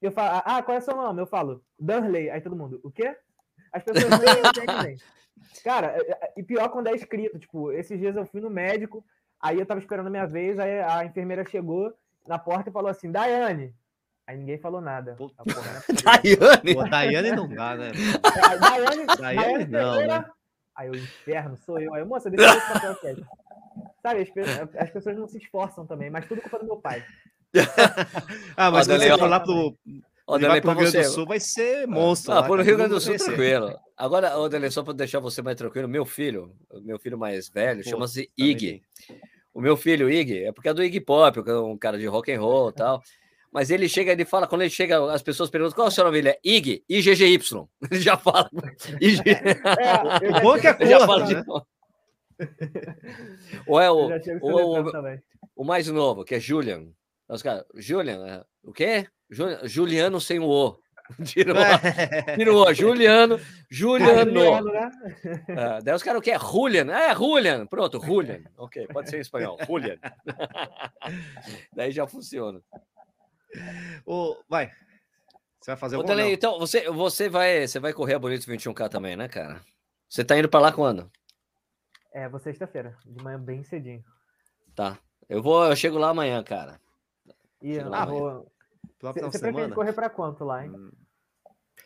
eu 0.00 0.10
falo, 0.10 0.42
ah, 0.46 0.62
qual 0.62 0.76
é 0.76 0.80
o 0.80 0.82
seu 0.82 0.96
nome? 0.96 1.20
Eu 1.20 1.26
falo, 1.26 1.62
Danley. 1.78 2.30
Aí 2.30 2.40
todo 2.40 2.56
mundo, 2.56 2.80
o 2.82 2.90
quê? 2.90 3.14
As 3.70 3.82
pessoas 3.82 4.10
nem. 4.82 4.96
Cara, 5.62 5.88
é, 5.88 6.10
é, 6.10 6.32
e 6.38 6.42
pior 6.42 6.70
quando 6.70 6.86
é 6.86 6.94
escrito, 6.94 7.38
tipo, 7.38 7.70
esses 7.70 7.98
dias 7.98 8.16
eu 8.16 8.24
fui 8.24 8.40
no 8.40 8.48
médico, 8.48 9.04
aí 9.38 9.58
eu 9.58 9.66
tava 9.66 9.80
esperando 9.80 10.06
a 10.06 10.10
minha 10.10 10.26
vez, 10.26 10.58
aí 10.58 10.80
a 10.80 11.04
enfermeira 11.04 11.44
chegou 11.44 11.92
na 12.26 12.38
porta 12.38 12.70
e 12.70 12.72
falou 12.72 12.90
assim, 12.90 13.12
Daiane. 13.12 13.74
Aí 14.26 14.36
ninguém 14.36 14.58
falou 14.58 14.80
nada. 14.80 15.14
Porra, 15.14 15.32
Daiane? 16.04 16.74
Pô, 16.74 16.88
Daiane 16.88 17.30
não 17.32 17.48
dá, 17.48 17.76
né? 17.76 17.92
Daiane, 18.60 19.06
Daiane, 19.18 19.64
não, 19.66 20.06
né? 20.06 20.24
Aí 20.74 20.90
o 20.90 20.96
inferno 20.96 21.56
sou 21.56 21.78
eu. 21.80 21.94
Aí, 21.94 22.04
moça, 22.04 22.28
deixa 22.28 22.46
eu 22.46 22.54
ver 22.54 22.72
papel 22.72 22.92
aqui. 22.92 23.24
Sabe, 24.02 24.20
as, 24.22 24.82
as, 24.82 24.90
pessoas 24.90 25.16
não 25.16 25.28
se 25.28 25.38
esforçam 25.38 25.86
também, 25.86 26.10
mas 26.10 26.26
tudo 26.26 26.40
culpa 26.40 26.58
do 26.58 26.66
meu 26.66 26.76
pai. 26.76 27.04
ah, 28.56 28.70
mas 28.70 28.86
quando 28.86 29.00
você 29.00 29.16
lá 29.16 29.40
pro, 29.40 29.76
Ó, 30.26 30.38
Dele, 30.38 30.60
pro 30.60 30.72
Rio 30.72 30.90
Grande 30.90 31.06
do 31.06 31.12
Sul 31.12 31.26
vai 31.26 31.38
ser 31.38 31.86
monstro. 31.86 32.32
Ah, 32.32 32.42
pro 32.42 32.60
Rio 32.60 32.76
Grande 32.76 32.90
do 32.90 33.00
Sul, 33.00 33.16
tranquilo. 33.16 33.78
Agora, 33.96 34.36
ô, 34.36 34.48
Dele, 34.48 34.70
só 34.70 34.82
para 34.82 34.92
deixar 34.92 35.20
você 35.20 35.40
mais 35.40 35.56
tranquilo, 35.56 35.88
meu 35.88 36.04
filho, 36.04 36.52
meu 36.82 36.98
filho 36.98 37.16
mais 37.16 37.48
velho, 37.48 37.84
chama-se 37.84 38.28
Ig. 38.36 38.82
O 39.54 39.60
meu 39.60 39.76
filho, 39.76 40.10
Ig, 40.10 40.44
é 40.44 40.52
porque 40.52 40.68
é 40.68 40.74
do 40.74 40.82
Ig 40.82 41.00
Pop, 41.00 41.38
é 41.46 41.58
um 41.58 41.78
cara 41.78 41.96
de 41.96 42.06
rock 42.06 42.32
and 42.32 42.40
roll 42.40 42.70
e 42.70 42.74
tal. 42.74 43.02
Mas 43.56 43.70
ele 43.70 43.88
chega, 43.88 44.12
ele 44.12 44.26
fala, 44.26 44.46
quando 44.46 44.60
ele 44.60 44.70
chega, 44.70 45.10
as 45.10 45.22
pessoas 45.22 45.48
perguntam 45.48 45.74
qual 45.74 45.86
é 45.86 45.88
o 45.88 45.90
seu 45.90 46.04
nome? 46.04 46.18
Ele 46.18 46.28
é 46.28 46.38
Ig, 46.44 46.84
IGGY. 46.86 47.40
Ele 47.90 48.00
já 48.02 48.14
fala. 48.18 48.50
IG... 49.00 49.22
É, 49.26 50.28
o 50.28 50.42
bom 50.42 50.56
é 50.56 50.60
que 50.60 50.66
é 50.66 50.74
curta, 50.74 50.86
já 50.86 51.06
fala 51.06 51.26
né? 51.26 51.42
de 51.42 51.46
Ou 53.66 53.80
é 53.80 53.90
o, 53.90 54.10
o, 54.42 54.82
o, 54.82 55.20
o, 55.56 55.64
mais 55.64 55.88
novo, 55.88 56.22
que 56.22 56.34
é 56.34 56.38
Julian. 56.38 56.88
Os 57.30 57.42
caras, 57.42 57.64
Julian, 57.76 58.26
é, 58.26 58.44
o 58.62 58.74
quê? 58.74 59.06
Juliano 59.64 60.20
sem 60.20 60.38
o 60.38 60.50
O. 60.50 60.78
Tira 61.24 61.54
o, 61.54 62.62
O. 62.62 62.74
Juliano, 62.74 63.40
Juliano. 63.70 64.32
Juliano 64.32 64.70
né? 64.70 64.90
é, 65.48 65.80
daí 65.82 65.94
os 65.94 66.02
caras, 66.02 66.20
o 66.20 66.22
que 66.22 66.30
é? 66.30 66.38
Julian. 66.38 66.92
É, 66.92 67.14
Julian. 67.14 67.66
Pronto, 67.66 68.04
Julian. 68.04 68.42
Ok, 68.58 68.86
pode 68.88 69.08
ser 69.08 69.16
em 69.16 69.20
espanhol. 69.20 69.56
Julian. 69.66 69.96
daí 71.72 71.90
já 71.90 72.06
funciona. 72.06 72.60
O, 74.06 74.36
vai. 74.48 74.70
Você 75.60 75.72
vai 75.72 75.76
fazer 75.76 75.96
o 75.96 76.02
Delay, 76.02 76.32
Então, 76.32 76.58
você, 76.58 76.88
você, 76.90 77.28
vai, 77.28 77.66
você 77.66 77.80
vai 77.80 77.92
correr 77.92 78.14
a 78.14 78.18
Bonito 78.18 78.46
21K 78.46 78.88
também, 78.88 79.16
né, 79.16 79.28
cara? 79.28 79.60
Você 80.08 80.24
tá 80.24 80.38
indo 80.38 80.48
para 80.48 80.60
lá 80.60 80.72
quando? 80.72 81.10
É, 82.12 82.28
vou 82.28 82.38
sexta-feira, 82.38 82.96
de 83.04 83.22
manhã 83.22 83.38
bem 83.38 83.62
cedinho. 83.64 84.04
Tá. 84.74 84.98
Eu 85.28 85.42
vou, 85.42 85.64
eu 85.64 85.74
chego 85.74 85.98
lá 85.98 86.10
amanhã, 86.10 86.42
cara. 86.42 86.80
E 87.60 87.72
eu 87.74 87.90
vou. 88.06 88.52
Você 89.00 89.38
pretende 89.38 89.74
correr 89.74 89.92
para 89.92 90.08
quanto 90.08 90.44
lá, 90.44 90.64
hein? 90.64 90.70
Hum. 90.70 90.90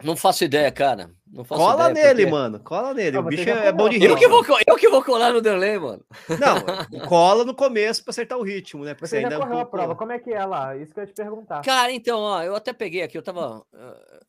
Não 0.02 0.16
faço 0.16 0.44
ideia, 0.44 0.70
cara. 0.72 1.10
Não 1.30 1.44
faço 1.44 1.60
cola 1.60 1.90
ideia, 1.90 2.06
nele, 2.08 2.22
porque... 2.22 2.30
mano. 2.30 2.60
Cola 2.60 2.94
nele. 2.94 3.10
Não, 3.12 3.20
o 3.20 3.24
bicho 3.24 3.48
é 3.48 3.70
bom 3.70 3.88
de 3.88 3.98
ritmo. 3.98 4.14
Eu 4.14 4.16
que, 4.16 4.28
vou, 4.28 4.44
eu 4.66 4.76
que 4.76 4.88
vou 4.88 5.04
colar 5.04 5.32
no 5.32 5.40
delay, 5.40 5.78
mano. 5.78 6.04
Não, 6.28 7.00
cola 7.06 7.44
no 7.44 7.54
começo 7.54 8.02
pra 8.02 8.10
acertar 8.10 8.38
o 8.38 8.42
ritmo, 8.42 8.84
né? 8.84 8.94
Porque 8.94 9.08
você, 9.08 9.18
ainda 9.18 9.38
correu 9.38 9.58
a 9.58 9.66
prova. 9.66 9.94
Como 9.94 10.12
é 10.12 10.18
que 10.18 10.32
é 10.32 10.44
lá? 10.44 10.76
Isso 10.76 10.92
que 10.92 11.00
eu 11.00 11.04
ia 11.04 11.06
te 11.06 11.14
perguntar. 11.14 11.62
Cara, 11.62 11.92
então, 11.92 12.20
ó, 12.20 12.42
eu 12.42 12.56
até 12.56 12.72
peguei 12.72 13.02
aqui. 13.02 13.18
Eu 13.18 13.22
tava. 13.22 13.62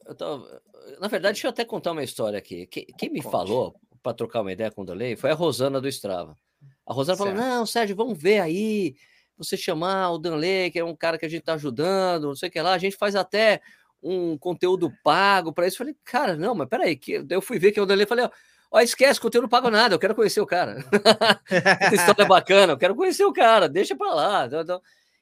Eu 0.05 0.15
tava... 0.15 0.61
Na 0.99 1.07
verdade, 1.07 1.33
deixa 1.33 1.47
eu 1.47 1.51
até 1.51 1.63
contar 1.63 1.91
uma 1.91 2.03
história 2.03 2.37
aqui. 2.37 2.67
Quem, 2.67 2.85
quem 2.97 3.09
me 3.09 3.21
Conte. 3.21 3.31
falou 3.31 3.75
para 4.03 4.13
trocar 4.13 4.41
uma 4.41 4.51
ideia 4.51 4.71
com 4.71 4.81
o 4.81 4.85
delay 4.85 5.15
foi 5.15 5.31
a 5.31 5.35
Rosana 5.35 5.79
do 5.79 5.87
Strava. 5.87 6.37
A 6.85 6.93
Rosana 6.93 7.17
certo. 7.17 7.35
falou: 7.35 7.49
Não, 7.49 7.65
Sérgio, 7.65 7.95
vamos 7.95 8.21
ver 8.21 8.39
aí. 8.39 8.95
Você 9.37 9.57
chamar 9.57 10.11
o 10.11 10.19
Danley, 10.19 10.69
que 10.69 10.77
é 10.77 10.83
um 10.83 10.95
cara 10.95 11.17
que 11.17 11.25
a 11.25 11.29
gente 11.29 11.41
tá 11.41 11.55
ajudando, 11.55 12.27
não 12.27 12.35
sei 12.35 12.49
o 12.49 12.51
que 12.51 12.61
lá. 12.61 12.73
A 12.73 12.77
gente 12.77 12.95
faz 12.95 13.15
até 13.15 13.59
um 14.01 14.37
conteúdo 14.37 14.91
pago 15.03 15.53
para 15.53 15.67
isso. 15.67 15.77
Falei, 15.77 15.95
cara, 16.03 16.35
não, 16.35 16.55
mas 16.55 16.67
peraí, 16.67 16.95
que 16.95 17.25
eu 17.29 17.41
fui 17.41 17.59
ver 17.59 17.71
que 17.71 17.81
o 17.81 17.85
Danley 17.85 18.05
falei, 18.05 18.29
ó, 18.71 18.79
esquece, 18.79 19.19
conteúdo 19.19 19.43
não 19.43 19.49
pago 19.49 19.69
nada, 19.69 19.95
eu 19.95 19.99
quero 19.99 20.15
conhecer 20.15 20.41
o 20.41 20.45
cara. 20.45 20.83
Essa 21.49 21.95
história 21.95 22.23
é 22.23 22.27
bacana, 22.27 22.73
eu 22.73 22.77
quero 22.77 22.95
conhecer 22.95 23.25
o 23.25 23.33
cara, 23.33 23.67
deixa 23.67 23.95
para 23.95 24.13
lá. 24.13 24.49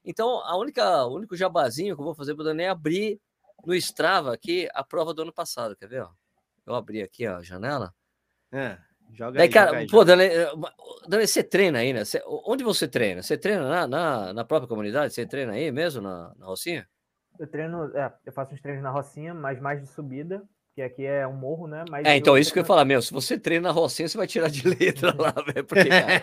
Então, 0.05 0.39
a 0.45 0.57
única, 0.57 1.05
o 1.05 1.15
único 1.15 1.35
jabazinho 1.35 1.95
que 1.95 2.01
eu 2.01 2.05
vou 2.05 2.15
fazer 2.15 2.35
pro 2.35 2.43
Danley 2.43 2.65
é 2.65 2.69
abrir 2.69 3.19
no 3.65 3.75
Strava 3.75 4.33
aqui 4.33 4.67
a 4.73 4.83
prova 4.83 5.13
do 5.13 5.21
ano 5.21 5.33
passado, 5.33 5.75
quer 5.75 5.87
ver? 5.87 6.03
Ó? 6.03 6.09
Eu 6.65 6.75
abri 6.75 7.01
aqui 7.01 7.27
ó, 7.27 7.37
a 7.37 7.43
janela. 7.43 7.93
É. 8.51 8.77
Joga 9.11 9.39
Daí, 9.39 9.47
aí, 9.47 9.49
cara, 9.49 9.71
joga 9.71 9.87
pô, 9.91 10.05
Dani, 10.05 10.23
eh, 10.23 10.51
Dani, 11.07 11.27
você 11.27 11.43
treina 11.43 11.79
aí, 11.79 11.93
né? 11.93 12.05
Você, 12.05 12.21
onde 12.25 12.63
você 12.63 12.87
treina? 12.87 13.23
Você 13.23 13.37
treina 13.37 13.67
na, 13.67 13.87
na, 13.87 14.33
na, 14.33 14.45
própria 14.45 14.67
comunidade? 14.67 15.13
Você 15.13 15.25
treina 15.25 15.53
aí 15.53 15.71
mesmo, 15.71 16.01
na, 16.01 16.33
na 16.37 16.45
Rocinha? 16.45 16.87
Eu 17.39 17.47
treino, 17.47 17.85
é, 17.95 18.11
eu 18.25 18.33
faço 18.33 18.53
uns 18.53 18.61
treinos 18.61 18.83
na 18.83 18.91
Rocinha, 18.91 19.33
mas 19.33 19.61
mais 19.61 19.79
de 19.81 19.87
subida, 19.87 20.43
que 20.75 20.81
aqui 20.81 21.05
é 21.05 21.25
um 21.25 21.33
morro, 21.33 21.67
né? 21.67 21.85
Mas 21.89 22.05
é, 22.05 22.17
então, 22.17 22.35
eu 22.35 22.41
isso 22.41 22.51
que 22.51 22.59
eu 22.59 22.63
ia 22.63 22.67
falar, 22.67 22.83
meu, 22.83 23.01
se 23.01 23.13
você 23.13 23.39
treina 23.39 23.69
na 23.69 23.73
Rocinha, 23.73 24.09
você 24.09 24.17
vai 24.17 24.27
tirar 24.27 24.49
de 24.49 24.67
letra 24.67 25.15
lá, 25.17 25.31
velho, 25.47 25.65
porque, 25.65 25.87
cara, 25.87 26.21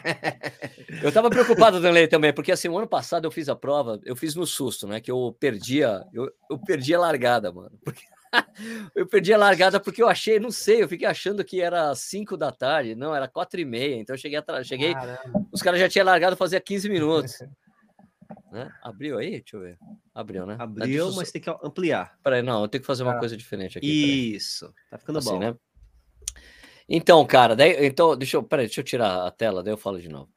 eu 1.03 1.11
tava 1.11 1.31
preocupado, 1.31 1.81
Danley, 1.81 2.07
também, 2.07 2.35
porque, 2.35 2.53
assim, 2.53 2.69
o 2.69 2.77
ano 2.77 2.87
passado 2.87 3.27
eu 3.27 3.31
fiz 3.31 3.49
a 3.49 3.57
prova, 3.57 3.99
eu 4.05 4.15
fiz 4.15 4.35
no 4.35 4.47
susto, 4.47 4.87
né, 4.87 5.01
que 5.01 5.11
eu 5.11 5.35
perdia, 5.41 6.05
eu, 6.13 6.31
eu 6.51 6.59
perdi 6.59 6.95
a 6.95 7.01
largada, 7.01 7.51
mano, 7.51 7.73
porque 7.83 8.03
eu 8.95 9.07
perdi 9.07 9.33
a 9.33 9.39
largada 9.39 9.81
porque 9.81 10.03
eu 10.03 10.09
achei, 10.09 10.39
não 10.39 10.51
sei, 10.51 10.83
eu 10.83 10.89
fiquei 10.89 11.07
achando 11.07 11.43
que 11.43 11.63
era 11.63 11.95
5 11.95 12.37
da 12.37 12.53
tarde, 12.53 12.95
não, 12.95 13.15
era 13.15 13.27
4 13.27 13.59
e 13.59 13.65
meia, 13.65 13.97
então 13.97 14.15
eu 14.15 14.21
cheguei 14.21 14.39
atrás, 14.39 14.67
cheguei, 14.67 14.93
Caramba. 14.93 15.47
os 15.51 15.63
caras 15.63 15.81
já 15.81 15.89
tinham 15.89 16.05
largado 16.05 16.37
fazia 16.37 16.61
15 16.61 16.91
minutos. 16.91 17.39
né? 18.51 18.71
Abriu 18.83 19.19
aí? 19.19 19.41
Deixa 19.41 19.57
eu 19.57 19.61
ver. 19.61 19.79
Abriu, 20.15 20.47
né? 20.47 20.57
Abriu, 20.59 21.13
mas 21.15 21.31
tem 21.31 21.41
que 21.41 21.51
ampliar. 21.51 22.19
Peraí, 22.23 22.43
não, 22.43 22.63
eu 22.63 22.69
tenho 22.69 22.83
que 22.83 22.87
fazer 22.87 23.03
uma 23.03 23.13
ah. 23.13 23.19
coisa 23.19 23.37
diferente 23.37 23.79
aqui. 23.79 24.35
Isso, 24.35 24.73
tá 24.91 24.99
ficando 24.99 25.19
assim, 25.19 25.31
bom. 25.31 25.39
Né? 25.39 25.57
Então, 26.89 27.25
cara, 27.27 27.57
daí, 27.57 27.87
então, 27.87 28.17
deixa 28.17 28.37
eu, 28.37 28.43
peraí, 28.43 28.67
deixa 28.67 28.81
eu 28.81 28.85
tirar 28.85 29.27
a 29.27 29.31
tela, 29.31 29.63
daí 29.63 29.73
eu 29.73 29.79
falo 29.79 30.01
de 30.01 30.09
novo. 30.09 30.31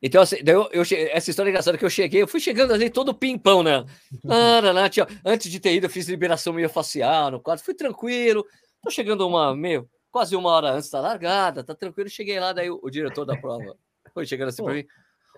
Então, 0.00 0.22
assim, 0.22 0.36
eu, 0.46 0.68
eu, 0.72 0.82
essa 1.10 1.30
história 1.30 1.48
é 1.48 1.50
engraçada 1.50 1.76
que 1.76 1.84
eu 1.84 1.90
cheguei, 1.90 2.22
eu 2.22 2.28
fui 2.28 2.38
chegando 2.38 2.72
ali 2.72 2.88
todo 2.88 3.14
pimpão, 3.14 3.62
né? 3.62 3.84
Ah, 4.30 4.88
tia, 4.88 5.06
antes 5.24 5.50
de 5.50 5.58
ter 5.58 5.74
ido, 5.74 5.86
eu 5.86 5.90
fiz 5.90 6.08
liberação 6.08 6.54
facial 6.68 7.32
no 7.32 7.40
quadro, 7.40 7.64
fui 7.64 7.74
tranquilo. 7.74 8.46
Tô 8.82 8.90
chegando 8.90 9.26
uma 9.26 9.56
meio, 9.56 9.90
quase 10.10 10.36
uma 10.36 10.50
hora 10.50 10.70
antes 10.70 10.88
da 10.88 11.00
largada, 11.00 11.64
tá 11.64 11.74
tranquilo. 11.74 12.08
Cheguei 12.08 12.38
lá, 12.38 12.52
daí 12.52 12.70
o, 12.70 12.78
o 12.80 12.90
diretor 12.90 13.24
da 13.24 13.36
prova 13.36 13.76
foi 14.14 14.24
chegando 14.24 14.48
assim 14.48 14.62
para 14.62 14.74
mim: 14.74 14.86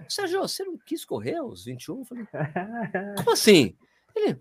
Sérgio, 0.09 0.41
você 0.41 0.65
não 0.65 0.79
quis 0.79 1.05
correr 1.05 1.41
os 1.41 1.65
21? 1.65 1.99
Eu 1.99 2.05
falei: 2.05 2.27
Como 3.17 3.33
assim? 3.33 3.77
Ele, 4.15 4.41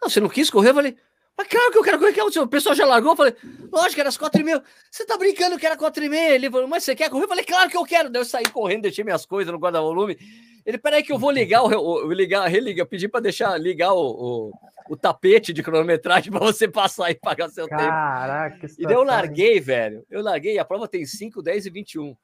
não, 0.00 0.08
você 0.08 0.20
não 0.20 0.28
quis 0.28 0.50
correr? 0.50 0.70
Eu 0.70 0.74
falei: 0.74 0.96
mas 1.38 1.46
claro 1.46 1.70
que 1.70 1.78
eu 1.78 1.84
quero 1.84 2.00
correr, 2.00 2.12
que 2.12 2.18
é 2.18 2.24
o 2.24 2.48
pessoal 2.48 2.74
já 2.74 2.84
largou. 2.84 3.12
Eu 3.12 3.16
falei, 3.16 3.36
lógico, 3.72 4.00
era 4.00 4.08
as 4.08 4.16
quatro 4.16 4.40
e 4.40 4.44
meia. 4.44 4.60
Você 4.90 5.06
tá 5.06 5.16
brincando 5.16 5.56
que 5.56 5.64
era 5.64 5.76
quatro 5.76 6.04
e 6.04 6.08
meia? 6.08 6.34
Ele 6.34 6.50
falou, 6.50 6.66
mas 6.66 6.82
você 6.82 6.96
quer 6.96 7.08
correr? 7.08 7.24
Eu 7.24 7.28
falei, 7.28 7.44
claro 7.44 7.70
que 7.70 7.76
eu 7.76 7.84
quero. 7.84 8.10
Daí 8.10 8.20
eu 8.20 8.26
saí 8.26 8.44
correndo, 8.46 8.82
deixei 8.82 9.04
minhas 9.04 9.24
coisas 9.24 9.52
no 9.52 9.58
guarda-volume. 9.58 10.18
Ele, 10.66 10.78
peraí 10.78 11.00
que 11.00 11.12
eu 11.12 11.18
vou 11.18 11.30
ligar, 11.30 11.62
o, 11.62 12.06
o 12.06 12.12
ligar, 12.12 12.44
religar, 12.48 12.86
pedi 12.88 13.06
para 13.06 13.20
deixar 13.20 13.56
ligar 13.56 13.92
o, 13.92 14.50
o, 14.50 14.52
o, 14.90 14.96
tapete 14.96 15.52
de 15.52 15.62
cronometragem 15.62 16.32
para 16.32 16.40
você 16.40 16.66
passar 16.66 17.12
e 17.12 17.14
pagar 17.14 17.48
seu 17.50 17.68
Caraca, 17.68 18.66
tempo. 18.66 18.74
E 18.76 18.84
daí 18.84 18.96
eu 18.96 19.04
larguei, 19.04 19.60
velho. 19.60 20.04
Eu 20.10 20.22
larguei, 20.22 20.58
a 20.58 20.64
prova 20.64 20.88
tem 20.88 21.06
5, 21.06 21.40
10 21.40 21.66
e 21.66 21.70
21. 21.70 22.16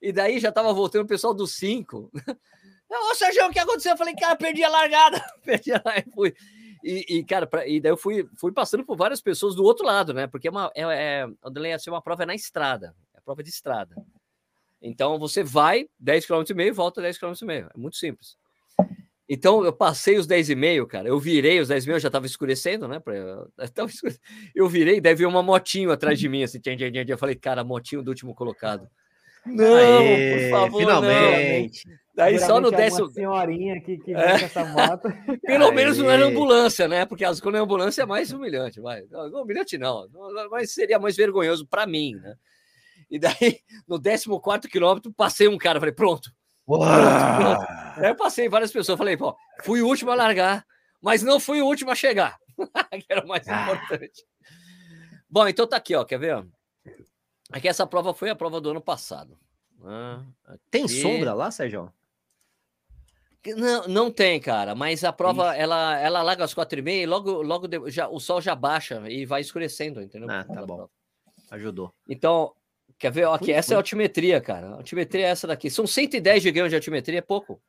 E 0.00 0.12
daí 0.12 0.38
já 0.38 0.52
tava 0.52 0.72
voltando 0.72 1.04
o 1.04 1.08
pessoal 1.08 1.34
dos 1.34 1.54
5. 1.56 2.10
Ô, 2.90 3.14
Sérgio, 3.14 3.46
o 3.46 3.52
que 3.52 3.58
aconteceu? 3.58 3.92
Eu 3.92 3.98
falei, 3.98 4.14
cara, 4.14 4.36
perdi 4.36 4.64
a 4.64 4.68
largada. 4.68 5.22
perdi 5.44 5.72
a 5.72 5.82
largada. 5.84 6.10
Fui. 6.14 6.34
E, 6.82 7.04
e, 7.08 7.24
cara, 7.24 7.46
pra, 7.46 7.66
e 7.66 7.80
daí 7.80 7.90
eu 7.90 7.96
fui, 7.96 8.28
fui 8.36 8.52
passando 8.52 8.84
por 8.84 8.96
várias 8.96 9.20
pessoas 9.20 9.54
do 9.54 9.64
outro 9.64 9.84
lado, 9.84 10.14
né? 10.14 10.26
Porque 10.26 10.48
é 10.48 10.50
uma, 10.50 10.70
é, 10.74 11.26
é, 11.26 11.72
assim, 11.72 11.90
uma 11.90 12.00
prova 12.00 12.22
é 12.22 12.26
na 12.26 12.34
estrada, 12.34 12.94
é 13.14 13.20
prova 13.20 13.42
de 13.42 13.50
estrada. 13.50 13.96
Então 14.80 15.18
você 15.18 15.42
vai 15.42 15.88
10 15.98 16.26
km 16.26 16.44
e 16.48 16.54
meio, 16.54 16.74
volta 16.74 17.02
10 17.02 17.18
km 17.18 17.32
e 17.42 17.44
meio. 17.44 17.70
É 17.74 17.78
muito 17.78 17.96
simples. 17.96 18.36
Então 19.28 19.64
eu 19.64 19.72
passei 19.72 20.16
os 20.16 20.26
10 20.26 20.50
e 20.50 20.54
meio, 20.54 20.86
cara. 20.86 21.08
Eu 21.08 21.18
virei 21.18 21.60
os 21.60 21.68
10 21.68 21.84
e 21.84 21.88
meio, 21.88 22.00
já 22.00 22.08
estava 22.08 22.24
escurecendo, 22.24 22.88
né? 22.88 23.02
Eu 24.54 24.68
virei, 24.68 25.00
deve 25.00 25.26
uma 25.26 25.42
motinho 25.42 25.90
atrás 25.90 26.18
de 26.18 26.28
mim, 26.28 26.42
assim. 26.42 26.58
Eu 27.06 27.18
falei, 27.18 27.34
cara, 27.34 27.62
motinho 27.62 28.02
do 28.02 28.08
último 28.08 28.34
colocado. 28.34 28.88
Não, 29.48 29.76
Aê, 29.76 30.50
por 30.50 30.50
favor, 30.50 30.80
finalmente. 30.80 31.88
Não. 31.88 31.96
Daí 32.14 32.38
só 32.40 32.60
no 32.60 32.70
décimo. 32.70 33.08
Senhorinha 33.10 33.80
que, 33.80 33.96
que 33.98 34.12
é. 34.12 34.44
essa 34.44 34.64
moto. 34.64 35.08
Pelo 35.46 35.66
Aê. 35.66 35.74
menos 35.74 35.98
não 35.98 36.10
era 36.10 36.24
ambulância, 36.24 36.88
né? 36.88 37.06
Porque 37.06 37.24
quando 37.40 37.56
é 37.56 37.60
ambulância 37.60 38.02
é 38.02 38.06
mais 38.06 38.32
humilhante, 38.32 38.80
vai. 38.80 39.02
Não, 39.10 39.42
humilhante 39.42 39.78
não, 39.78 40.08
mas 40.50 40.72
seria 40.72 40.98
mais 40.98 41.16
vergonhoso 41.16 41.66
para 41.66 41.86
mim, 41.86 42.14
né? 42.16 42.34
E 43.10 43.18
daí, 43.18 43.60
no 43.86 44.00
14 44.00 44.68
quilômetro, 44.68 45.12
passei 45.12 45.48
um 45.48 45.56
cara, 45.56 45.80
falei, 45.80 45.94
pronto. 45.94 46.30
pronto, 46.66 46.84
pronto. 46.84 47.66
Aí 47.96 48.10
eu 48.10 48.16
passei 48.16 48.48
várias 48.48 48.70
pessoas, 48.70 48.98
falei, 48.98 49.16
pô, 49.16 49.34
fui 49.62 49.80
o 49.80 49.86
último 49.86 50.10
a 50.10 50.14
largar, 50.14 50.64
mas 51.00 51.22
não 51.22 51.40
fui 51.40 51.62
o 51.62 51.66
último 51.66 51.90
a 51.90 51.94
chegar, 51.94 52.36
que 52.92 53.06
era 53.08 53.24
o 53.24 53.28
mais 53.28 53.48
ah. 53.48 53.62
importante. 53.62 54.24
Bom, 55.30 55.46
então 55.46 55.66
tá 55.66 55.76
aqui, 55.76 55.94
ó, 55.94 56.04
quer 56.04 56.18
ver? 56.18 56.44
Aqui 57.50 57.68
essa 57.68 57.86
prova 57.86 58.12
foi 58.12 58.30
a 58.30 58.36
prova 58.36 58.60
do 58.60 58.70
ano 58.70 58.80
passado. 58.80 59.38
Ah, 59.84 60.22
Tem 60.70 60.86
sombra 60.86 61.32
lá, 61.32 61.50
Sérgio? 61.50 61.92
Não, 63.56 63.88
não 63.88 64.10
tem, 64.10 64.40
cara, 64.40 64.74
mas 64.74 65.04
a 65.04 65.12
prova 65.12 65.56
ela, 65.56 65.98
ela 65.98 66.22
larga 66.22 66.44
às 66.44 66.52
quatro 66.52 66.78
e 66.78 66.82
meia 66.82 67.02
e 67.04 67.06
logo, 67.06 67.40
logo 67.40 67.66
de, 67.66 67.90
já, 67.90 68.08
o 68.08 68.18
sol 68.18 68.40
já 68.40 68.54
baixa 68.54 69.02
e 69.08 69.24
vai 69.24 69.40
escurecendo, 69.40 70.02
entendeu? 70.02 70.28
Ah, 70.30 70.44
tá 70.44 70.66
bom. 70.66 70.76
Prova. 70.76 70.90
Ajudou. 71.52 71.94
Então, 72.06 72.52
quer 72.98 73.10
ver? 73.10 73.26
Aqui, 73.28 73.52
essa 73.52 73.72
é 73.72 73.76
a 73.76 73.78
altimetria, 73.78 74.40
cara. 74.40 74.70
A 74.70 74.74
altimetria 74.74 75.26
é 75.26 75.30
essa 75.30 75.46
daqui. 75.46 75.70
São 75.70 75.86
110 75.86 76.42
de 76.42 76.50
ganho 76.50 76.68
de 76.68 76.74
altimetria, 76.74 77.18
é 77.20 77.22
pouco. 77.22 77.60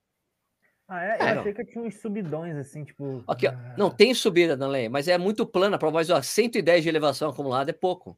Ah, 0.88 1.06
é? 1.06 1.18
Eu 1.22 1.26
é, 1.26 1.38
achei 1.38 1.54
que 1.54 1.65
tinha 1.65 1.84
uns 1.84 1.96
subidões, 2.00 2.58
assim, 2.58 2.84
tipo. 2.84 3.24
Aqui, 3.28 3.48
ó. 3.48 3.54
Não, 3.78 3.92
tem 3.92 4.13
subida 4.13 4.58
na 4.58 4.68
lei, 4.68 4.89
mas 4.89 5.08
é 5.08 5.18
muito 5.18 5.46
plana 5.46 5.76
a 5.76 5.80
prova, 5.80 6.00
mas 6.00 6.10
ó, 6.10 6.20
110 6.20 6.84
de 6.84 6.89
elevação 6.89 7.30
acumulada 7.30 7.70
é 7.70 7.74
pouco. 7.74 8.18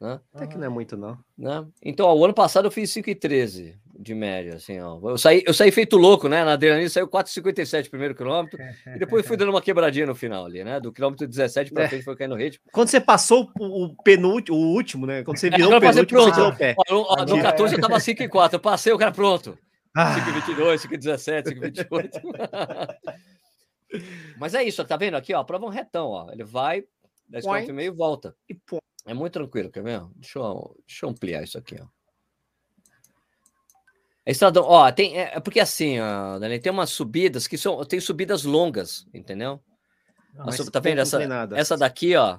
Né? 0.00 0.18
Até 0.32 0.46
que 0.46 0.56
não 0.56 0.64
é 0.64 0.68
muito, 0.70 0.96
não. 0.96 1.18
Né? 1.36 1.66
Então, 1.84 2.06
ó, 2.06 2.14
o 2.14 2.24
ano 2.24 2.32
passado 2.32 2.64
eu 2.66 2.70
fiz 2.70 2.90
5,13 2.90 3.74
de 3.98 4.14
média, 4.14 4.54
assim, 4.54 4.80
ó. 4.80 4.98
Eu 5.10 5.18
saí, 5.18 5.42
eu 5.46 5.52
saí 5.52 5.70
feito 5.70 5.98
louco, 5.98 6.26
né? 6.26 6.42
Na 6.42 6.54
adrenalina 6.54 6.88
saiu 6.88 7.06
4,57 7.06 7.90
primeiro 7.90 8.14
quilômetro, 8.14 8.58
e 8.86 8.98
depois 8.98 9.26
fui 9.26 9.36
dando 9.36 9.50
uma 9.50 9.60
quebradinha 9.60 10.06
no 10.06 10.14
final 10.14 10.46
ali, 10.46 10.64
né? 10.64 10.80
Do 10.80 10.90
quilômetro 10.90 11.28
17 11.28 11.70
para 11.70 11.84
é. 11.84 11.88
frente 11.88 12.04
foi 12.04 12.16
caindo 12.16 12.30
no 12.30 12.38
ritmo. 12.38 12.64
Quando 12.72 12.88
você 12.88 12.98
passou 12.98 13.52
o 13.60 13.94
penúltimo, 14.02 14.56
o 14.56 14.72
último, 14.72 15.04
né? 15.04 15.22
Quando 15.22 15.36
você 15.36 15.50
virou 15.50 15.76
o 15.76 15.80
penúltimo, 15.80 16.06
pronto. 16.06 16.34
você 16.34 16.40
o 16.40 16.56
pé. 16.56 16.74
Ó, 16.88 17.16
no, 17.16 17.36
no 17.36 17.42
14 17.42 17.74
eu 17.74 17.80
tava 17.80 17.96
5,4, 18.00 18.54
eu 18.54 18.60
passei, 18.60 18.92
o 18.94 18.98
cara 18.98 19.12
pronto. 19.12 19.58
Ah. 19.94 20.16
5,22, 20.48 20.88
5,17, 20.88 21.42
5,28. 21.60 22.96
Mas 24.38 24.54
é 24.54 24.62
isso, 24.62 24.82
tá 24.82 24.96
vendo 24.96 25.16
aqui, 25.16 25.34
ó? 25.34 25.40
A 25.40 25.44
prova 25.44 25.66
é 25.66 25.68
um 25.68 25.72
retão, 25.72 26.08
ó. 26.08 26.32
Ele 26.32 26.44
vai, 26.44 26.84
10 27.28 27.44
km 27.44 27.68
e 27.68 27.72
meio 27.72 27.94
volta. 27.94 28.34
E 28.48 28.54
pô. 28.54 28.80
É 29.06 29.14
muito 29.14 29.32
tranquilo, 29.32 29.70
quer 29.70 29.82
ver? 29.82 30.02
Deixa 30.16 30.38
eu, 30.38 30.76
deixa 30.86 31.06
eu 31.06 31.10
ampliar 31.10 31.42
isso 31.42 31.58
aqui, 31.58 31.76
ó. 31.80 31.86
A 34.26 34.30
estradão, 34.30 34.64
ó, 34.64 34.92
tem, 34.92 35.18
é, 35.18 35.36
é 35.36 35.40
porque 35.40 35.58
assim, 35.58 35.98
ó, 35.98 36.38
Dani, 36.38 36.60
tem 36.60 36.70
umas 36.70 36.90
subidas 36.90 37.48
que 37.48 37.56
são, 37.56 37.82
tem 37.84 37.98
subidas 38.00 38.44
longas, 38.44 39.06
entendeu? 39.14 39.62
Não, 40.34 40.52
sub, 40.52 40.70
tá 40.70 40.78
vendo 40.78 41.00
essa, 41.00 41.18
essa 41.56 41.76
daqui, 41.76 42.14
ó, 42.14 42.38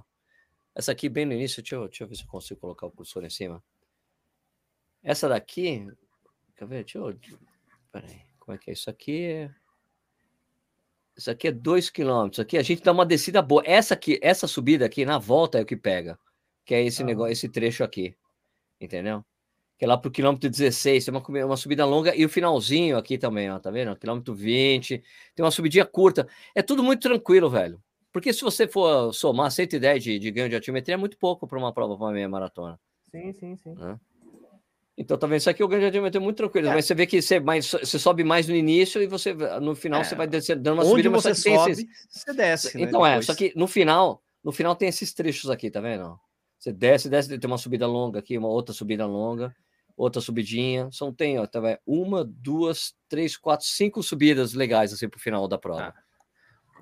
essa 0.76 0.92
aqui 0.92 1.10
bem 1.10 1.26
no 1.26 1.34
início, 1.34 1.62
deixa 1.62 1.76
eu, 1.76 1.88
deixa 1.88 2.04
eu 2.04 2.08
ver 2.08 2.16
se 2.16 2.24
eu 2.24 2.28
consigo 2.28 2.60
colocar 2.60 2.86
o 2.86 2.92
cursor 2.92 3.26
em 3.26 3.30
cima. 3.30 3.64
Essa 5.04 5.28
daqui, 5.28 5.88
quer 6.56 6.68
ver? 6.68 6.84
Deixa 6.84 7.00
eu, 7.00 7.18
peraí, 7.92 8.22
como 8.40 8.56
é 8.56 8.60
que 8.60 8.70
é 8.70 8.74
isso 8.74 8.90
aqui? 8.90 9.50
Isso 11.18 11.30
aqui 11.32 11.48
é 11.48 11.52
2 11.52 11.90
km, 11.90 12.40
aqui 12.40 12.58
a 12.58 12.64
gente 12.64 12.84
dá 12.84 12.92
uma 12.92 13.06
descida 13.06 13.42
boa. 13.42 13.64
Essa 13.66 13.96
aqui, 13.96 14.20
essa 14.22 14.48
subida 14.48 14.86
aqui 14.86 15.04
na 15.04 15.18
volta 15.18 15.58
é 15.58 15.64
o 15.64 15.66
que 15.66 15.76
pega 15.76 16.18
que 16.72 16.76
é 16.76 16.86
esse 16.86 17.04
ah. 17.04 17.06
negócio, 17.06 17.34
esse 17.34 17.50
trecho 17.50 17.84
aqui, 17.84 18.16
entendeu? 18.80 19.26
Que 19.78 19.84
é 19.84 19.88
lá 19.90 19.98
pro 19.98 20.10
quilômetro 20.10 20.50
16, 20.50 21.04
tem 21.04 21.14
uma, 21.14 21.46
uma 21.46 21.58
subida 21.58 21.86
longa 21.86 22.16
e 22.16 22.24
o 22.24 22.30
finalzinho 22.30 22.96
aqui 22.96 23.18
também, 23.18 23.52
ó, 23.52 23.60
tá 23.60 23.70
vendo? 23.70 23.94
Quilômetro 23.98 24.34
20, 24.34 25.04
tem 25.36 25.44
uma 25.44 25.52
subidinha 25.52 25.84
curta. 25.84 26.26
É 26.56 26.62
tudo 26.62 26.82
muito 26.82 27.02
tranquilo, 27.02 27.50
velho. 27.50 27.84
Porque 28.10 28.32
se 28.32 28.42
você 28.42 28.70
for 28.70 29.14
somar 29.14 29.52
110 29.52 30.02
de, 30.02 30.18
de 30.18 30.32
ganho 30.32 30.48
de 30.48 30.56
altimetria, 30.56 30.94
é 30.94 30.98
muito 30.98 31.18
pouco 31.18 31.46
para 31.46 31.60
uma 31.60 31.74
prova, 31.74 31.98
para 31.98 32.06
uma 32.06 32.14
meia 32.14 32.30
maratona. 32.30 32.80
Sim, 33.12 33.34
sim, 33.34 33.58
sim. 33.58 33.74
Né? 33.74 34.00
Então, 34.98 35.18
tá 35.18 35.28
vendo? 35.28 35.40
Isso 35.40 35.50
aqui 35.50 35.62
o 35.66 35.68
ganho 35.68 35.82
de 35.82 35.88
altimetria 35.88 36.22
é 36.22 36.24
muito 36.24 36.38
tranquilo, 36.38 36.70
é. 36.70 36.74
mas 36.74 36.86
você 36.86 36.96
vê 36.96 37.06
que 37.06 37.22
você, 37.22 37.38
mais, 37.42 37.70
você 37.70 38.00
sobe 38.00 38.24
mais 38.24 38.48
no 38.48 38.56
início 38.56 39.02
e 39.02 39.08
você 39.08 39.34
no 39.62 39.76
final 39.76 40.00
é. 40.00 40.04
você 40.06 40.16
vai 40.16 40.26
descer, 40.26 40.56
dando 40.56 40.76
uma 40.76 40.84
Onde 40.84 41.04
subida. 41.04 41.10
Onde 41.10 41.22
você 41.22 41.36
sobe, 41.36 41.72
esses... 41.72 41.86
você 42.10 42.34
desce. 42.34 42.82
Então 42.82 43.02
né, 43.02 43.18
é, 43.18 43.22
só 43.22 43.36
que 43.36 43.52
no 43.58 43.68
final, 43.68 44.24
no 44.42 44.54
final 44.54 44.74
tem 44.74 44.88
esses 44.88 45.14
trechos 45.14 45.50
aqui, 45.50 45.70
tá 45.70 45.82
vendo? 45.82 46.18
Você 46.62 46.72
desce, 46.72 47.10
desce, 47.10 47.40
tem 47.40 47.50
uma 47.50 47.58
subida 47.58 47.88
longa 47.88 48.20
aqui, 48.20 48.38
uma 48.38 48.48
outra 48.48 48.72
subida 48.72 49.04
longa, 49.08 49.52
outra 49.98 50.22
subidinha. 50.22 50.90
São 50.92 51.12
tem, 51.12 51.40
ó, 51.40 51.48
tá, 51.48 51.60
uma, 51.88 52.24
duas, 52.24 52.94
três, 53.10 53.36
quatro, 53.36 53.66
cinco 53.66 54.04
subidas 54.04 54.54
legais 54.54 54.94
assim 54.94 55.10
pro 55.10 55.20
final 55.20 55.48
da 55.48 55.58
prova. 55.58 55.88
Ah. 55.88 55.94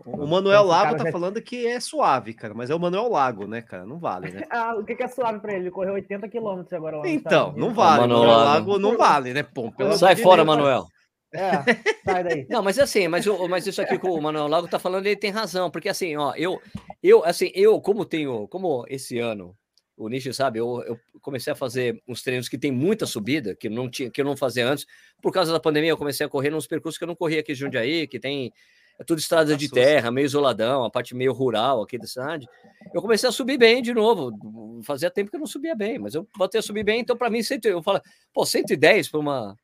O 0.06 0.28
Manuel 0.28 0.64
Lago 0.64 0.98
tá 0.98 1.06
já... 1.06 1.12
falando 1.14 1.42
que 1.42 1.66
é 1.66 1.80
suave, 1.80 2.34
cara, 2.34 2.54
mas 2.54 2.70
é 2.70 2.76
o 2.76 2.80
Manuel 2.80 3.08
Lago, 3.10 3.48
né, 3.48 3.62
cara? 3.62 3.86
Não 3.86 4.00
vale, 4.00 4.32
né? 4.32 4.44
ah, 4.52 4.76
o 4.76 4.84
que 4.84 5.02
é 5.02 5.08
suave 5.08 5.40
pra 5.40 5.54
ele? 5.54 5.64
Ele 5.64 5.72
correu 5.72 5.94
80 5.94 6.28
quilômetros 6.28 6.74
agora 6.74 6.98
lá 6.98 7.08
Então, 7.08 7.54
não 7.56 7.74
vale. 7.74 8.00
O 8.00 8.02
Manuel, 8.02 8.28
Lago. 8.28 8.44
Lago 8.46 8.80
não 8.80 8.98
vale, 8.98 9.34
né? 9.34 9.44
Pô, 9.44 9.72
Sai 9.98 10.18
fora, 10.18 10.44
Manuel. 10.44 10.88
É, 11.34 11.52
sai 12.04 12.24
daí. 12.24 12.48
Não, 12.50 12.62
mas 12.62 12.78
assim, 12.78 13.08
mas, 13.08 13.26
mas 13.50 13.66
isso 13.66 13.82
aqui 13.82 13.98
que 13.98 14.08
o 14.08 14.20
Manuel 14.20 14.48
Lago 14.48 14.68
tá 14.68 14.78
falando, 14.78 15.06
ele 15.06 15.16
tem 15.16 15.32
razão, 15.32 15.72
porque 15.72 15.88
assim, 15.88 16.18
ó, 16.18 16.34
eu, 16.36 16.60
eu, 17.02 17.24
assim, 17.24 17.50
eu, 17.54 17.80
como 17.80 18.04
tenho, 18.04 18.46
como 18.50 18.84
esse 18.90 19.20
ano 19.20 19.56
o 20.00 20.08
Nishi 20.08 20.34
sabe, 20.34 20.60
eu, 20.60 20.82
eu, 20.88 21.00
comecei 21.22 21.52
a 21.52 21.56
fazer 21.56 22.02
uns 22.08 22.24
treinos 22.24 22.48
que 22.48 22.58
tem 22.58 22.72
muita 22.72 23.06
subida, 23.06 23.54
que 23.54 23.68
não 23.68 23.90
tinha, 23.90 24.10
que 24.10 24.22
eu 24.22 24.26
não 24.26 24.38
fazia 24.38 24.66
antes. 24.66 24.86
Por 25.22 25.34
causa 25.34 25.52
da 25.52 25.60
pandemia, 25.60 25.90
eu 25.90 25.98
comecei 25.98 26.26
a 26.26 26.30
correr 26.30 26.50
nos 26.50 26.66
percursos 26.66 26.98
que 26.98 27.04
eu 27.04 27.08
não 27.08 27.16
corria 27.16 27.42
aqui 27.42 27.52
em 27.52 27.56
Jundiaí, 27.56 28.08
que 28.08 28.18
tem 28.18 28.54
é 28.98 29.04
tudo 29.04 29.20
estrada 29.20 29.56
de 29.56 29.70
terra, 29.70 30.12
meio 30.12 30.26
isoladão, 30.26 30.84
a 30.84 30.90
parte 30.90 31.16
meio 31.16 31.32
rural 31.32 31.82
aqui 31.82 31.98
da 31.98 32.08
cidade. 32.08 32.48
Eu 32.94 33.02
comecei 33.02 33.30
a 33.30 33.32
subir 33.32 33.58
bem 33.58 33.82
de 33.82 33.94
novo. 33.94 34.32
Fazia 34.84 35.10
tempo 35.10 35.30
que 35.30 35.38
eu 35.38 35.40
não 35.40 35.48
subia 35.48 35.74
bem, 35.74 35.98
mas 35.98 36.16
eu 36.16 36.28
voltei 36.38 36.60
a 36.60 36.62
subir 36.62 36.84
bem, 36.84 37.02
então 37.02 37.16
para 37.16 37.30
mim 37.30 37.40
eu 37.64 37.82
falo, 37.82 38.02
pô, 38.34 38.46
110 38.46 39.10
para 39.10 39.20
uma 39.20 39.58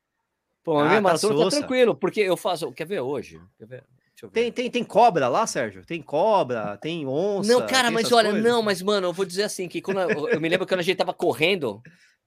para 0.63 0.74
uma 0.74 0.82
ah, 0.82 0.86
meia 0.86 0.95
tá 0.95 1.02
maratona 1.02 1.43
tá 1.43 1.50
tranquilo, 1.50 1.95
porque 1.95 2.21
eu 2.21 2.36
faço, 2.36 2.71
quer 2.71 2.88
ver 2.88 3.02
hoje? 3.02 3.39
Quer 3.58 3.67
ver? 3.67 3.84
Tem, 4.32 4.51
tem, 4.51 4.71
tem 4.71 4.84
cobra 4.84 5.28
lá, 5.28 5.45
Sérgio? 5.45 5.86
Tem 5.86 6.01
cobra, 6.01 6.78
tem 6.78 7.06
onça. 7.06 7.51
Não, 7.51 7.65
cara, 7.67 7.91
mas 7.91 8.12
olha, 8.12 8.30
coisas? 8.30 8.49
não, 8.49 8.62
mas, 8.62 8.82
mano, 8.82 9.08
eu 9.08 9.13
vou 9.13 9.25
dizer 9.25 9.43
assim: 9.43 9.67
que 9.67 9.82
quando 9.82 9.99
eu, 9.99 10.30
eu 10.30 10.41
me 10.41 10.47
lembro 10.47 10.65
quando 10.65 10.80
a 10.80 10.84
gente 10.84 10.97
tava 10.97 11.13
correndo, 11.13 11.82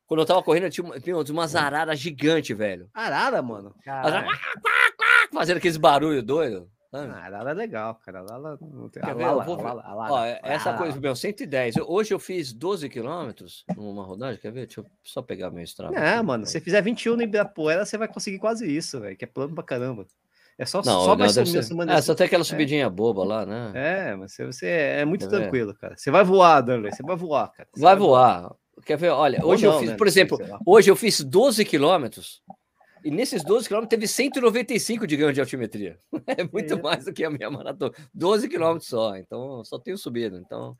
quando 0.06 0.20
eu 0.20 0.26
tava 0.26 0.42
correndo, 0.42 0.70
tinha, 0.70 1.00
tinha 1.00 1.16
umas 1.16 1.56
araras 1.56 1.98
gigantes, 1.98 2.56
velho. 2.56 2.88
Arara, 2.92 3.40
mano. 3.42 3.74
Arara, 3.86 4.26
fazendo 5.32 5.56
aqueles 5.56 5.78
barulhos 5.78 6.22
doidos. 6.22 6.66
Ah, 6.90 7.26
arara 7.26 7.50
é 7.50 7.54
legal, 7.54 7.94
cara. 7.96 8.20
Arara 8.20 8.58
não 8.60 8.88
tem. 8.88 9.02
Alala, 9.02 9.44
vou... 9.44 9.60
alala, 9.60 9.82
alala, 9.82 10.12
Ó, 10.12 10.24
essa 10.42 10.72
coisa, 10.74 10.98
meu, 10.98 11.14
110. 11.14 11.76
Hoje 11.86 12.14
eu 12.14 12.18
fiz 12.18 12.52
12 12.52 12.88
quilômetros 12.88 13.64
numa 13.76 14.02
rodagem, 14.02 14.40
quer 14.40 14.50
ver? 14.50 14.66
Deixa 14.66 14.80
eu 14.80 14.86
só 15.02 15.20
pegar 15.20 15.50
meu 15.50 15.62
estrada. 15.62 15.94
É, 15.94 16.20
mano, 16.22 16.46
se 16.46 16.52
você 16.52 16.60
fizer 16.60 16.82
21 16.82 17.16
no 17.16 17.22
Ibirapuera, 17.22 17.84
você 17.84 17.98
vai 17.98 18.08
conseguir 18.08 18.38
quase 18.38 18.66
isso, 18.66 19.00
velho, 19.00 19.16
que 19.16 19.24
é 19.24 19.28
plano 19.28 19.54
pra 19.54 19.64
caramba. 19.64 20.06
É 20.58 20.66
só, 20.66 20.82
não, 20.84 21.04
só 21.04 21.14
vai 21.14 21.28
subir. 21.28 21.58
É, 21.88 22.02
só 22.02 22.16
tem 22.16 22.26
aquela 22.26 22.42
é. 22.42 22.44
subidinha 22.44 22.86
é. 22.86 22.90
boba 22.90 23.24
lá, 23.24 23.46
né? 23.46 23.70
É, 23.74 24.16
mas 24.16 24.36
você 24.36 24.66
é 24.66 25.04
muito 25.04 25.26
é. 25.26 25.28
tranquilo, 25.28 25.72
cara. 25.72 25.96
Você 25.96 26.10
vai 26.10 26.24
voar, 26.24 26.60
Danley, 26.60 26.90
você 26.90 27.02
vai 27.04 27.16
voar, 27.16 27.52
cara. 27.52 27.68
Vai, 27.76 27.82
vai 27.82 27.96
voar. 27.96 28.40
voar. 28.40 28.56
Quer 28.84 28.96
ver? 28.96 29.10
Olha, 29.10 29.44
hoje 29.44 29.64
não, 29.64 29.74
eu 29.74 29.78
fiz, 29.80 29.90
né? 29.90 29.96
por 29.96 30.06
exemplo, 30.06 30.38
hoje 30.66 30.90
eu 30.90 30.96
fiz 30.96 31.20
12 31.20 31.64
quilômetros 31.64 32.42
e 33.04 33.10
nesses 33.10 33.44
12 33.44 33.68
quilômetros 33.68 33.90
teve 33.90 34.08
195 34.08 35.06
de 35.06 35.16
ganho 35.16 35.32
de 35.32 35.40
altimetria. 35.40 35.98
É 36.26 36.44
muito 36.44 36.74
é. 36.74 36.82
mais 36.82 37.04
do 37.04 37.12
que 37.12 37.24
a 37.24 37.30
minha 37.30 37.50
maratona. 37.50 37.92
12 38.12 38.48
quilômetros 38.48 38.88
só, 38.88 39.16
então 39.16 39.64
só 39.64 39.78
tenho 39.78 39.96
subido. 39.96 40.38
Então, 40.38 40.76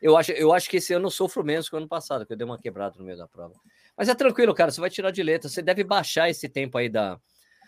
eu 0.00 0.16
acho, 0.16 0.32
eu 0.32 0.52
acho 0.52 0.70
que 0.70 0.76
esse 0.76 0.94
ano 0.94 1.06
eu 1.06 1.10
sofro 1.10 1.44
menos 1.44 1.68
que 1.68 1.74
o 1.74 1.78
ano 1.78 1.88
passado, 1.88 2.24
que 2.24 2.32
eu 2.32 2.36
dei 2.36 2.46
uma 2.46 2.58
quebrada 2.58 2.96
no 2.98 3.04
meio 3.04 3.18
da 3.18 3.26
prova. 3.26 3.54
Mas 3.96 4.08
é 4.08 4.14
tranquilo, 4.14 4.54
cara, 4.54 4.70
você 4.70 4.80
vai 4.80 4.90
tirar 4.90 5.10
de 5.10 5.22
letra. 5.22 5.48
Você 5.48 5.62
deve 5.62 5.82
baixar 5.82 6.30
esse 6.30 6.48
tempo 6.48 6.78
aí 6.78 6.88
da, 6.88 7.18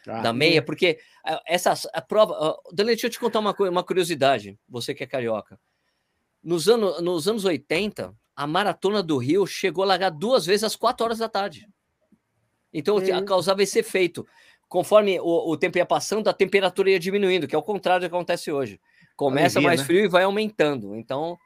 ah, 0.07 0.21
da 0.21 0.33
meia, 0.33 0.63
porque 0.63 0.99
essa 1.47 1.73
a 1.93 2.01
prova. 2.01 2.57
Daniel, 2.73 2.95
deixa 2.95 3.07
eu 3.07 3.11
te 3.11 3.19
contar 3.19 3.41
uma, 3.41 3.55
uma 3.59 3.83
curiosidade, 3.83 4.59
você 4.69 4.95
que 4.95 5.03
é 5.03 5.07
carioca. 5.07 5.59
Nos, 6.43 6.69
anos 6.69 7.03
nos 7.03 7.27
anos 7.27 7.45
80, 7.45 8.15
a 8.37 8.47
maratona 8.47 9.03
do 9.03 9.19
Rio 9.19 9.47
chegou 9.47 9.85
a 9.85 9.89
largar 9.89 10.11
duas 10.11 10.47
vezes 10.47 10.65
às 10.65 10.77
quatro 10.77 11.05
horas 11.05 11.19
da 11.19 11.29
tarde. 11.29 11.69
Então 12.73 12.99
Sim. 13.01 13.25
causava 13.25 13.63
esse 13.63 13.79
efeito. 13.79 14.27
Conforme 14.69 15.19
o, 15.19 15.51
o, 15.51 15.57
tempo 15.57 15.79
ia 15.79 15.87
passando, 15.87 16.29
a 16.29 16.33
temperatura 16.33 16.91
ia 16.91 16.99
diminuindo, 16.99 17.49
que 17.49 17.55
é 17.55 17.59
o 17.59 17.63
contrário 17.63 18.03
do 18.07 18.11
que 18.11 18.15
acontece 18.15 18.53
hoje. 18.53 18.79
Começa 19.17 19.59
Alivia, 19.59 19.69
mais 19.69 19.81
né? 19.81 19.87
frio 19.87 20.05
e 20.05 20.09
vai 20.09 20.25
aumentando. 20.25 20.95
Então, 20.95 21.39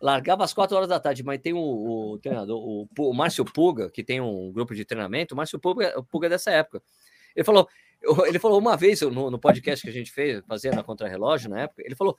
largava 0.00 0.42
às 0.42 0.52
quatro 0.52 0.76
horas 0.76 0.88
da 0.88 0.98
tarde, 0.98 1.22
mas 1.22 1.40
tem 1.40 1.52
o, 1.52 1.58
o 1.58 2.18
treinador, 2.18 2.58
o, 2.58 2.88
o 2.98 3.12
Márcio 3.12 3.44
Puga, 3.44 3.90
que 3.90 4.02
tem 4.02 4.20
um 4.20 4.50
grupo 4.50 4.74
de 4.74 4.84
treinamento, 4.84 5.34
o 5.34 5.36
Márcio 5.36 5.58
Puga, 5.58 6.02
Puga 6.10 6.26
é 6.26 6.30
dessa 6.30 6.50
época. 6.50 6.82
Ele 7.34 7.44
falou, 7.44 7.68
ele 8.26 8.38
falou 8.38 8.58
uma 8.58 8.76
vez 8.76 9.00
no, 9.02 9.30
no 9.30 9.38
podcast 9.38 9.84
que 9.84 9.90
a 9.90 9.92
gente 9.92 10.10
fez, 10.10 10.42
fazendo 10.46 10.78
a 10.78 10.84
Contra-Relógio 10.84 11.50
na 11.50 11.62
época, 11.62 11.82
ele 11.84 11.94
falou, 11.94 12.16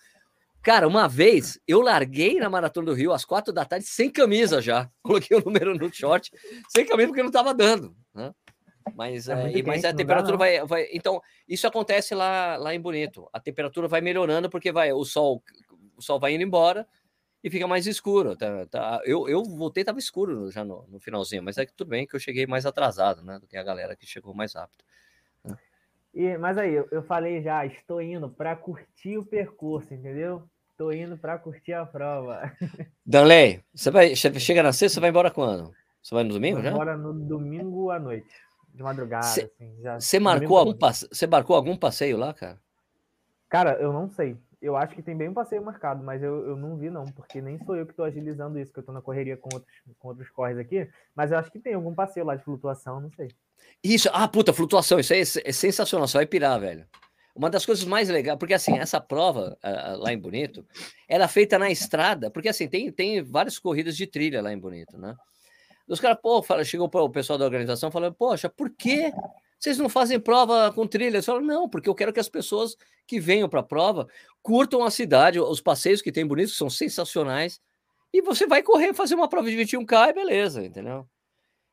Cara, 0.64 0.88
uma 0.88 1.10
vez 1.10 1.60
eu 1.68 1.82
larguei 1.82 2.40
na 2.40 2.50
Maratona 2.50 2.86
do 2.86 2.94
Rio 2.94 3.12
às 3.12 3.26
quatro 3.26 3.52
da 3.52 3.66
tarde 3.66 3.86
sem 3.86 4.10
camisa 4.10 4.62
já. 4.62 4.90
Coloquei 5.04 5.36
o 5.36 5.44
número 5.44 5.78
no 5.78 5.94
short, 5.94 6.32
sem 6.70 6.86
camisa 6.86 7.10
porque 7.10 7.22
não 7.22 7.28
estava 7.28 7.54
dando. 7.54 7.94
Né? 8.16 8.34
Mas, 8.96 9.28
é, 9.28 9.60
é 9.60 9.64
mas 9.64 9.84
a 9.84 9.94
temperatura 9.94 10.38
vai, 10.38 10.66
vai. 10.66 10.88
Então, 10.94 11.22
isso 11.48 11.68
acontece 11.68 12.16
lá, 12.16 12.56
lá 12.56 12.74
em 12.74 12.80
Bonito. 12.80 13.28
A 13.34 13.42
temperatura 13.42 13.90
vai 13.90 14.00
melhorando 14.00 14.50
porque 14.50 14.72
vai, 14.72 14.94
o 14.94 15.04
sol, 15.04 15.44
o 15.98 16.02
sol 16.02 16.18
vai 16.18 16.34
indo 16.34 16.44
embora 16.44 16.88
e 17.44 17.50
fica 17.50 17.68
mais 17.68 17.86
escuro. 17.86 18.34
Tá, 18.38 18.66
tá, 18.68 19.02
eu, 19.04 19.28
eu 19.28 19.44
voltei, 19.44 19.82
estava 19.82 20.00
escuro 20.00 20.50
já 20.50 20.64
no, 20.64 20.88
no, 20.88 20.98
finalzinho, 20.98 21.44
mas 21.44 21.58
é 21.58 21.66
que 21.66 21.74
tudo 21.74 21.90
bem 21.90 22.08
que 22.08 22.16
eu 22.16 22.20
cheguei 22.22 22.48
mais 22.48 22.66
atrasado, 22.66 23.22
né? 23.22 23.38
Do 23.38 23.48
que 23.48 23.58
a 23.58 23.64
galera 23.64 23.98
que 23.98 24.06
chegou 24.06 24.34
mais 24.34 24.54
rápido. 24.54 24.86
E, 26.14 26.38
mas 26.38 26.58
aí, 26.58 26.74
eu, 26.74 26.88
eu 26.92 27.02
falei 27.04 27.42
já, 27.42 27.66
estou 27.66 28.02
indo 28.02 28.30
para 28.30 28.56
curtir 28.56 29.18
o 29.18 29.26
percurso, 29.26 29.94
entendeu? 29.94 30.44
Tô 30.78 30.92
indo 30.92 31.18
para 31.18 31.38
curtir 31.38 31.74
a 31.74 31.86
prova. 31.86 32.52
Danley, 33.06 33.64
você 33.74 33.90
vai 33.90 34.16
você 34.16 34.40
chega 34.40 34.62
na 34.62 34.72
sexta, 34.72 34.96
você 34.96 35.00
vai 35.00 35.10
embora 35.10 35.32
quando? 35.32 35.74
Você 36.02 36.14
vai 36.14 36.24
no 36.24 36.34
domingo 36.34 36.62
já? 36.62 36.70
Embora 36.70 36.98
no 36.98 37.14
domingo 37.14 37.90
à 37.90 38.00
noite, 38.00 38.36
de 38.74 38.84
madrugada. 38.84 39.26
Cê, 39.26 39.52
assim, 39.58 40.00
você 40.00 40.20
marcou 40.20 40.58
algum 40.58 40.78
passe... 40.78 41.08
você 41.12 41.26
marcou 41.26 41.56
algum 41.56 41.78
passeio 41.78 42.18
lá, 42.18 42.34
cara? 42.34 42.60
Cara, 43.50 43.74
eu 43.80 43.94
não 43.94 44.10
sei. 44.10 44.36
Eu 44.64 44.78
acho 44.78 44.96
que 44.96 45.04
tem 45.04 45.16
bem 45.16 45.28
um 45.28 45.34
passeio 45.34 45.62
marcado, 45.62 46.02
mas 46.02 46.24
eu, 46.24 46.48
eu 46.48 46.56
não 46.56 46.78
vi 46.78 46.90
não, 46.90 47.04
porque 47.04 47.42
nem 47.42 47.60
sou 47.66 47.76
eu 47.76 47.86
que 47.86 47.92
estou 47.92 48.06
agilizando 48.06 48.58
isso, 48.58 48.72
que 48.72 48.80
eu 48.80 48.82
estou 48.82 48.96
na 48.96 49.02
correria 49.02 49.36
com 49.36 49.50
outros, 49.54 49.76
com 50.00 50.08
outros 50.08 50.30
corres 50.30 50.58
aqui. 50.58 50.90
Mas 51.14 51.32
eu 51.32 51.38
acho 51.38 51.52
que 51.52 51.60
tem 51.60 51.74
algum 51.74 51.94
passeio 51.94 52.26
lá 52.26 52.34
de 52.34 52.46
flutuação, 52.46 53.02
não 53.02 53.12
sei. 53.12 53.28
Isso, 53.84 54.10
ah, 54.14 54.26
puta, 54.26 54.54
flutuação, 54.54 55.02
isso 55.02 55.12
aí 55.12 55.20
é, 55.20 55.50
é 55.50 55.52
sensacional, 55.52 56.08
só 56.08 56.20
vai 56.20 56.26
pirar, 56.26 56.58
velho. 56.62 56.88
Uma 57.36 57.50
das 57.50 57.66
coisas 57.66 57.84
mais 57.84 58.08
legais, 58.08 58.40
porque 58.40 58.54
assim, 58.54 58.78
essa 58.78 59.02
prova 59.02 59.58
uh, 59.62 59.98
lá 59.98 60.14
em 60.14 60.18
Bonito, 60.18 60.66
era 61.10 61.26
é 61.26 61.28
feita 61.28 61.60
na 61.60 61.70
estrada, 61.70 62.32
porque 62.32 62.48
assim, 62.48 62.66
tem, 62.66 62.90
tem 62.90 63.22
várias 63.22 63.60
corridas 63.60 63.98
de 63.98 64.08
trilha 64.08 64.42
lá 64.42 64.54
em 64.54 64.58
Bonito, 64.58 64.98
né? 64.98 65.14
Os 65.88 66.00
caras, 66.00 66.20
pô, 66.22 66.42
fala, 66.42 66.64
chegou 66.64 66.90
o 66.90 67.10
pessoal 67.10 67.38
da 67.38 67.44
organização 67.44 67.92
falando, 67.92 68.14
poxa, 68.14 68.48
por 68.48 68.70
que 68.70 69.12
vocês 69.64 69.78
não 69.78 69.88
fazem 69.88 70.20
prova 70.20 70.74
com 70.74 70.86
trilha? 70.86 71.16
Eles 71.16 71.28
não, 71.42 71.70
porque 71.70 71.88
eu 71.88 71.96
quero 71.96 72.12
que 72.12 72.20
as 72.20 72.28
pessoas 72.28 72.76
que 73.08 73.18
venham 73.18 73.48
para 73.48 73.62
a 73.62 73.64
prova 73.64 74.10
curtam 74.42 74.84
a 74.84 74.92
cidade, 74.92 75.40
os 75.40 75.62
passeios 75.62 76.02
que 76.02 76.12
tem 76.12 76.28
bonitos 76.28 76.58
são 76.58 76.70
sensacionais, 76.70 77.62
e 78.12 78.22
você 78.22 78.46
vai 78.46 78.62
correr, 78.62 78.94
fazer 78.94 79.16
uma 79.16 79.30
prova 79.30 79.50
de 79.50 79.56
21K 79.56 80.10
e 80.10 80.14
beleza, 80.14 80.66
entendeu? 80.66 81.08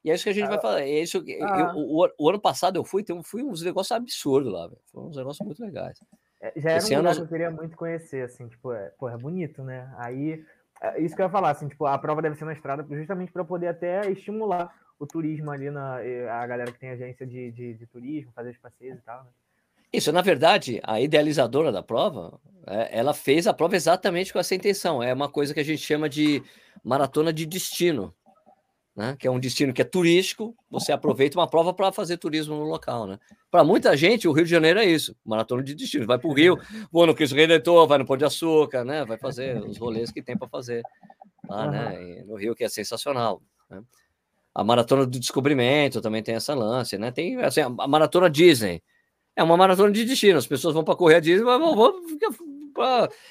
E 0.04 0.10
é 0.10 0.14
isso 0.14 0.22
que 0.22 0.30
a 0.30 0.32
gente 0.32 0.46
vai 0.46 0.56
ah, 0.56 0.60
falar. 0.60 0.82
É 0.82 1.00
isso 1.00 1.20
que, 1.22 1.42
ah. 1.42 1.72
eu, 1.74 1.80
o, 1.80 2.08
o, 2.16 2.30
ano 2.30 2.40
passado 2.40 2.76
eu 2.76 2.84
fui, 2.84 3.02
tem, 3.02 3.20
fui 3.24 3.42
uns 3.42 3.60
negócios 3.60 3.90
absurdos 3.90 4.52
lá, 4.52 4.68
velho. 4.68 4.80
Foi 4.92 5.02
uns 5.02 5.16
negócios 5.16 5.44
muito 5.44 5.60
legais. 5.60 5.98
É, 6.40 6.52
já 6.56 6.70
era 6.70 6.78
Esse 6.78 6.94
um 6.94 6.98
lugar 6.98 7.16
que 7.16 7.20
eu 7.22 7.28
queria 7.28 7.50
muito 7.50 7.76
conhecer, 7.76 8.22
assim, 8.22 8.46
tipo, 8.46 8.72
é, 8.72 8.90
pô, 9.00 9.08
é 9.08 9.18
bonito, 9.18 9.64
né? 9.64 9.92
Aí, 9.98 10.42
é, 10.80 11.02
isso 11.02 11.16
que 11.16 11.20
eu 11.20 11.26
ia 11.26 11.32
falar, 11.32 11.50
assim, 11.50 11.66
tipo, 11.66 11.86
a 11.86 11.98
prova 11.98 12.22
deve 12.22 12.36
ser 12.36 12.44
na 12.44 12.52
estrada 12.52 12.86
justamente 12.88 13.32
para 13.32 13.44
poder 13.44 13.66
até 13.66 14.08
estimular 14.12 14.72
o 15.00 15.06
turismo 15.06 15.50
ali, 15.50 15.70
na, 15.70 15.96
a 15.96 16.46
galera 16.46 16.70
que 16.70 16.78
tem 16.78 16.90
agência 16.90 17.26
de, 17.26 17.50
de, 17.50 17.74
de 17.74 17.86
turismo, 17.86 18.30
fazer 18.32 18.50
os 18.50 18.58
passeios 18.58 18.98
e 18.98 19.02
tal, 19.02 19.24
né? 19.24 19.30
Isso, 19.92 20.12
na 20.12 20.22
verdade, 20.22 20.80
a 20.84 21.00
idealizadora 21.00 21.72
da 21.72 21.82
prova, 21.82 22.38
é, 22.64 22.96
ela 22.96 23.12
fez 23.12 23.48
a 23.48 23.52
prova 23.52 23.74
exatamente 23.74 24.32
com 24.32 24.38
essa 24.38 24.54
intenção. 24.54 25.02
É 25.02 25.12
uma 25.12 25.28
coisa 25.28 25.52
que 25.52 25.58
a 25.58 25.64
gente 25.64 25.82
chama 25.82 26.08
de 26.08 26.40
maratona 26.84 27.32
de 27.32 27.44
destino 27.44 28.14
né? 29.00 29.16
que 29.18 29.26
é 29.26 29.30
um 29.30 29.40
destino 29.40 29.72
que 29.72 29.80
é 29.80 29.84
turístico, 29.84 30.54
você 30.70 30.92
aproveita 30.92 31.38
uma 31.38 31.48
prova 31.48 31.72
para 31.72 31.92
fazer 31.92 32.18
turismo 32.18 32.56
no 32.56 32.64
local. 32.64 33.06
Né? 33.06 33.18
Para 33.50 33.64
muita 33.64 33.96
gente, 33.96 34.28
o 34.28 34.32
Rio 34.32 34.44
de 34.44 34.50
Janeiro 34.50 34.78
é 34.78 34.84
isso, 34.84 35.16
maratona 35.24 35.62
de 35.62 35.74
destino. 35.74 36.06
Vai 36.06 36.18
para 36.18 36.28
o 36.28 36.32
Rio, 36.34 36.58
vou 36.90 37.06
no 37.06 37.14
Cristo 37.14 37.34
Redentor, 37.34 37.86
vai 37.86 37.98
no 37.98 38.06
Pão 38.06 38.16
de 38.16 38.24
Açúcar, 38.24 38.84
né? 38.84 39.04
vai 39.04 39.16
fazer 39.16 39.56
os 39.62 39.78
rolês 39.78 40.10
que 40.10 40.22
tem 40.22 40.36
para 40.36 40.48
fazer 40.48 40.82
lá 41.48 41.70
né? 41.70 42.24
no 42.26 42.36
Rio, 42.36 42.54
que 42.54 42.64
é 42.64 42.68
sensacional. 42.68 43.40
Né? 43.68 43.82
A 44.54 44.64
maratona 44.64 45.06
do 45.06 45.18
descobrimento 45.18 46.00
também 46.00 46.22
tem 46.22 46.34
essa 46.34 46.54
lance, 46.54 46.98
né? 46.98 47.10
Tem 47.10 47.40
assim, 47.42 47.60
a 47.60 47.68
maratona 47.88 48.28
Disney. 48.28 48.82
É 49.36 49.42
uma 49.42 49.56
maratona 49.56 49.92
de 49.92 50.04
destino, 50.04 50.38
as 50.38 50.46
pessoas 50.46 50.74
vão 50.74 50.84
para 50.84 50.96
correr 50.96 51.16
a 51.16 51.20
Disney, 51.20 51.44
mas 51.44 51.58
vão, 51.58 51.76
vão, 51.76 51.94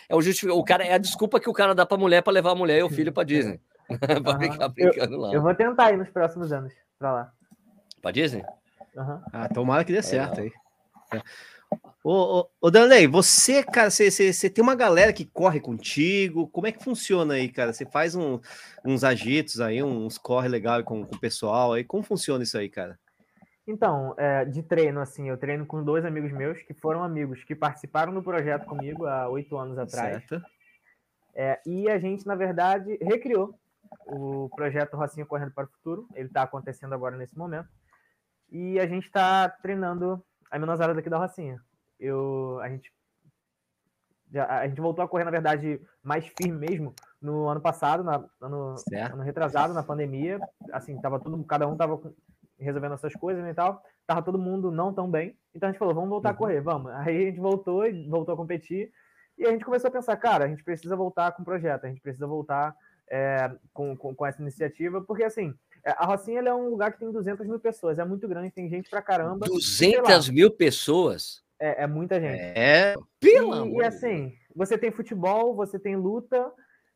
é 0.07 0.15
o, 0.15 0.21
justific... 0.21 0.51
o 0.51 0.63
cara 0.63 0.83
é 0.83 0.93
a 0.93 0.97
desculpa 0.97 1.39
que 1.39 1.49
o 1.49 1.53
cara 1.53 1.75
dá 1.75 1.85
para 1.85 1.97
a 1.97 1.99
mulher 1.99 2.21
para 2.21 2.33
levar 2.33 2.51
a 2.51 2.55
mulher 2.55 2.79
e 2.79 2.83
o 2.83 2.89
filho 2.89 3.11
para 3.11 3.23
Disney. 3.23 3.59
pra 4.23 4.39
ficar 4.39 4.69
brincando 4.69 5.15
eu, 5.15 5.19
lá. 5.19 5.33
Eu 5.33 5.41
vou 5.41 5.53
tentar 5.55 5.91
ir 5.91 5.97
nos 5.97 6.09
próximos 6.09 6.51
anos 6.51 6.73
pra 6.97 7.11
lá. 7.11 7.31
Pra 8.01 8.11
Disney? 8.11 8.43
Uhum. 8.95 9.21
Ah, 9.33 9.49
tomara 9.49 9.83
que 9.83 9.91
dê 9.91 9.99
é 9.99 10.01
certo 10.01 10.41
aí. 10.41 10.51
É. 11.13 11.21
Ô, 12.01 12.39
ô, 12.39 12.49
ô 12.61 12.71
Danley, 12.71 13.07
você, 13.07 13.61
cara, 13.61 13.89
você, 13.89 14.09
você, 14.09 14.31
você, 14.31 14.49
tem 14.49 14.63
uma 14.63 14.75
galera 14.75 15.11
que 15.11 15.25
corre 15.25 15.59
contigo. 15.59 16.47
Como 16.47 16.65
é 16.65 16.71
que 16.71 16.83
funciona 16.83 17.33
aí, 17.33 17.49
cara? 17.49 17.73
Você 17.73 17.85
faz 17.85 18.15
um, 18.15 18.39
uns 18.85 19.03
agitos 19.03 19.59
aí, 19.59 19.83
uns 19.83 20.17
corre 20.17 20.47
legal 20.47 20.81
com, 20.83 21.05
com 21.05 21.15
o 21.15 21.19
pessoal 21.19 21.73
aí. 21.73 21.83
Como 21.83 22.01
funciona 22.01 22.43
isso 22.43 22.57
aí, 22.57 22.69
cara? 22.69 22.97
Então, 23.67 24.15
é, 24.17 24.45
de 24.45 24.63
treino, 24.63 25.01
assim, 25.01 25.29
eu 25.29 25.37
treino 25.37 25.65
com 25.65 25.83
dois 25.83 26.05
amigos 26.05 26.31
meus 26.31 26.61
que 26.63 26.73
foram 26.73 27.03
amigos 27.03 27.43
que 27.43 27.53
participaram 27.53 28.13
do 28.13 28.23
projeto 28.23 28.65
comigo 28.65 29.05
há 29.05 29.27
oito 29.27 29.57
anos 29.57 29.77
atrás. 29.77 30.25
Certo. 30.25 30.41
É, 31.35 31.59
e 31.65 31.89
a 31.89 31.99
gente, 31.99 32.25
na 32.25 32.35
verdade, 32.35 32.97
recriou 33.01 33.53
o 34.07 34.49
projeto 34.55 34.95
Rocinha 34.95 35.25
Correndo 35.25 35.51
para 35.51 35.65
o 35.65 35.69
Futuro. 35.69 36.07
Ele 36.15 36.27
está 36.27 36.43
acontecendo 36.43 36.93
agora 36.93 37.17
nesse 37.17 37.37
momento. 37.37 37.69
E 38.49 38.79
a 38.79 38.87
gente 38.87 39.03
está 39.05 39.49
treinando 39.49 40.23
a 40.49 40.57
menosada 40.57 40.93
daqui 40.93 41.09
da 41.09 41.17
Rocinha. 41.17 41.61
Eu, 41.99 42.59
a 42.61 42.69
gente 42.69 42.91
a 44.37 44.67
gente 44.67 44.79
voltou 44.79 45.03
a 45.03 45.07
correr, 45.07 45.23
na 45.23 45.31
verdade, 45.31 45.81
mais 46.03 46.23
firme 46.37 46.69
mesmo 46.69 46.93
no 47.19 47.47
ano 47.47 47.59
passado, 47.59 48.03
na, 48.03 48.23
ano, 48.39 48.75
ano 48.91 49.23
retrasado, 49.23 49.73
na 49.73 49.81
pandemia. 49.81 50.39
Assim, 50.71 50.99
tava 51.01 51.19
tudo, 51.19 51.43
cada 51.45 51.67
um 51.67 51.75
tava 51.75 51.99
resolvendo 52.59 52.93
essas 52.93 53.13
coisas 53.13 53.43
né, 53.43 53.51
e 53.51 53.53
tal. 53.53 53.81
Tava 54.05 54.21
todo 54.21 54.37
mundo 54.37 54.71
não 54.71 54.93
tão 54.93 55.09
bem. 55.09 55.35
Então 55.53 55.67
a 55.67 55.71
gente 55.71 55.79
falou, 55.79 55.95
vamos 55.95 56.09
voltar 56.09 56.29
uhum. 56.29 56.35
a 56.35 56.37
correr, 56.37 56.61
vamos. 56.61 56.91
Aí 56.91 57.23
a 57.23 57.25
gente 57.25 57.39
voltou 57.39 57.87
e 57.87 58.07
voltou 58.07 58.33
a 58.33 58.37
competir. 58.37 58.91
E 59.37 59.47
a 59.47 59.51
gente 59.51 59.65
começou 59.65 59.87
a 59.87 59.91
pensar, 59.91 60.15
cara, 60.17 60.45
a 60.45 60.47
gente 60.47 60.63
precisa 60.63 60.95
voltar 60.95 61.31
com 61.31 61.41
o 61.41 61.45
projeto, 61.45 61.85
a 61.85 61.87
gente 61.87 62.01
precisa 62.01 62.27
voltar 62.27 62.75
é, 63.09 63.49
com, 63.73 63.95
com, 63.95 64.13
com, 64.13 64.25
essa 64.25 64.41
iniciativa, 64.41 65.01
porque 65.01 65.23
assim, 65.23 65.55
é, 65.83 65.91
a 65.91 66.05
Rocinha 66.05 66.41
é 66.41 66.53
um 66.53 66.69
lugar 66.69 66.91
que 66.91 66.99
tem 66.99 67.11
200 67.11 67.47
mil 67.47 67.59
pessoas, 67.59 67.97
é 67.97 68.05
muito 68.05 68.27
grande, 68.27 68.51
tem 68.51 68.69
gente 68.69 68.89
pra 68.89 69.01
caramba. 69.01 69.47
200 69.47 70.29
mil 70.29 70.51
pessoas? 70.51 71.41
É, 71.59 71.83
é, 71.83 71.87
muita 71.87 72.19
gente. 72.19 72.39
É, 72.39 72.95
pelo 73.19 73.65
e, 73.65 73.77
e 73.77 73.83
assim, 73.83 74.33
você 74.55 74.77
tem 74.77 74.91
futebol, 74.91 75.53
você 75.55 75.77
tem 75.77 75.95
luta, 75.95 76.51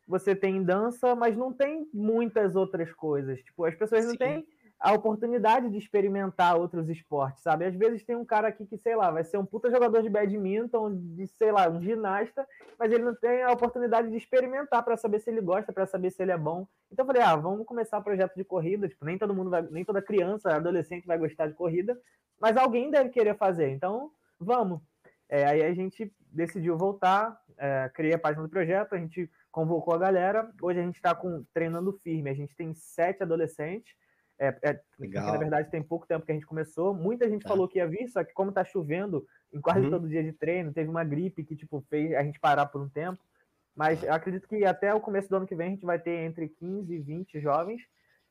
você 0.07 0.35
tem 0.35 0.63
dança, 0.63 1.15
mas 1.15 1.35
não 1.35 1.51
tem 1.53 1.87
muitas 1.93 2.55
outras 2.55 2.91
coisas. 2.93 3.41
Tipo, 3.41 3.65
as 3.65 3.75
pessoas 3.75 4.03
Sim. 4.03 4.09
não 4.09 4.17
têm 4.17 4.47
a 4.83 4.91
oportunidade 4.91 5.69
de 5.69 5.77
experimentar 5.77 6.57
outros 6.57 6.89
esportes, 6.89 7.41
sabe? 7.41 7.63
Às 7.63 7.73
vezes 7.73 8.03
tem 8.03 8.17
um 8.17 8.25
cara 8.25 8.49
aqui 8.49 8.65
que, 8.65 8.77
sei 8.77 8.97
lá, 8.97 9.09
vai 9.09 9.23
ser 9.23 9.37
um 9.37 9.45
puta 9.45 9.71
jogador 9.71 10.03
de 10.03 10.09
badminton, 10.09 10.93
de, 10.93 11.25
sei 11.25 11.53
lá, 11.53 11.69
um 11.69 11.81
ginasta, 11.81 12.45
mas 12.77 12.91
ele 12.91 13.03
não 13.03 13.15
tem 13.15 13.43
a 13.43 13.51
oportunidade 13.51 14.09
de 14.09 14.17
experimentar 14.17 14.83
para 14.83 14.97
saber 14.97 15.19
se 15.19 15.29
ele 15.29 15.39
gosta, 15.39 15.71
para 15.71 15.85
saber 15.85 16.11
se 16.11 16.21
ele 16.21 16.33
é 16.33 16.37
bom. 16.37 16.67
Então 16.91 17.03
eu 17.03 17.07
falei, 17.07 17.21
ah, 17.21 17.35
vamos 17.35 17.65
começar 17.65 17.97
um 17.97 18.03
projeto 18.03 18.35
de 18.35 18.43
corrida, 18.43 18.89
tipo, 18.89 19.05
nem 19.05 19.17
todo 19.17 19.33
mundo 19.33 19.49
vai, 19.49 19.61
nem 19.61 19.85
toda 19.85 20.01
criança, 20.01 20.53
adolescente 20.53 21.07
vai 21.07 21.17
gostar 21.17 21.47
de 21.47 21.53
corrida, 21.53 21.97
mas 22.37 22.57
alguém 22.57 22.91
deve 22.91 23.09
querer 23.09 23.37
fazer, 23.37 23.69
então 23.69 24.11
vamos. 24.43 24.81
É, 25.29 25.45
aí 25.45 25.63
a 25.63 25.73
gente 25.73 26.13
decidiu 26.31 26.77
voltar, 26.77 27.39
é, 27.57 27.89
criei 27.93 28.13
a 28.13 28.19
página 28.19 28.43
do 28.43 28.49
projeto, 28.49 28.93
a 28.93 28.97
gente 28.97 29.29
convocou 29.51 29.93
a 29.93 29.97
galera, 29.97 30.51
hoje 30.61 30.79
a 30.79 30.83
gente 30.83 30.95
está 30.95 31.19
treinando 31.53 31.93
firme, 31.93 32.29
a 32.29 32.33
gente 32.33 32.55
tem 32.55 32.73
sete 32.73 33.23
adolescentes, 33.23 33.93
é, 34.39 34.57
é, 34.63 34.79
na 34.99 35.37
verdade 35.37 35.69
tem 35.69 35.81
pouco 35.81 36.07
tempo 36.07 36.25
que 36.25 36.31
a 36.31 36.35
gente 36.35 36.45
começou. 36.45 36.93
Muita 36.93 37.29
gente 37.29 37.45
é. 37.45 37.47
falou 37.47 37.67
que 37.67 37.77
ia 37.77 37.87
vir, 37.87 38.07
só 38.09 38.23
que 38.23 38.33
como 38.33 38.51
tá 38.51 38.63
chovendo 38.63 39.25
em 39.53 39.61
quase 39.61 39.81
uhum. 39.81 39.91
todo 39.91 40.09
dia 40.09 40.23
de 40.23 40.33
treino, 40.33 40.73
teve 40.73 40.89
uma 40.89 41.03
gripe 41.03 41.43
que 41.43 41.55
tipo 41.55 41.81
fez 41.89 42.13
a 42.15 42.23
gente 42.23 42.39
parar 42.39 42.65
por 42.65 42.81
um 42.81 42.89
tempo. 42.89 43.19
Mas 43.75 44.03
eu 44.03 44.13
acredito 44.13 44.47
que 44.47 44.65
até 44.65 44.93
o 44.93 44.99
começo 44.99 45.29
do 45.29 45.35
ano 45.37 45.47
que 45.47 45.55
vem 45.55 45.67
a 45.67 45.71
gente 45.71 45.85
vai 45.85 45.99
ter 45.99 46.25
entre 46.25 46.47
15 46.47 46.93
e 46.93 46.99
20 46.99 47.39
jovens 47.39 47.81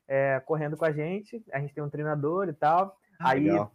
é, 0.07 0.39
correndo 0.41 0.77
com 0.77 0.85
a 0.85 0.91
gente. 0.91 1.43
A 1.51 1.59
gente 1.59 1.73
tem 1.73 1.83
um 1.83 1.89
treinador 1.89 2.47
e 2.47 2.53
tal. 2.53 2.97
Ah, 3.19 3.31
Aí 3.31 3.45
legal. 3.45 3.73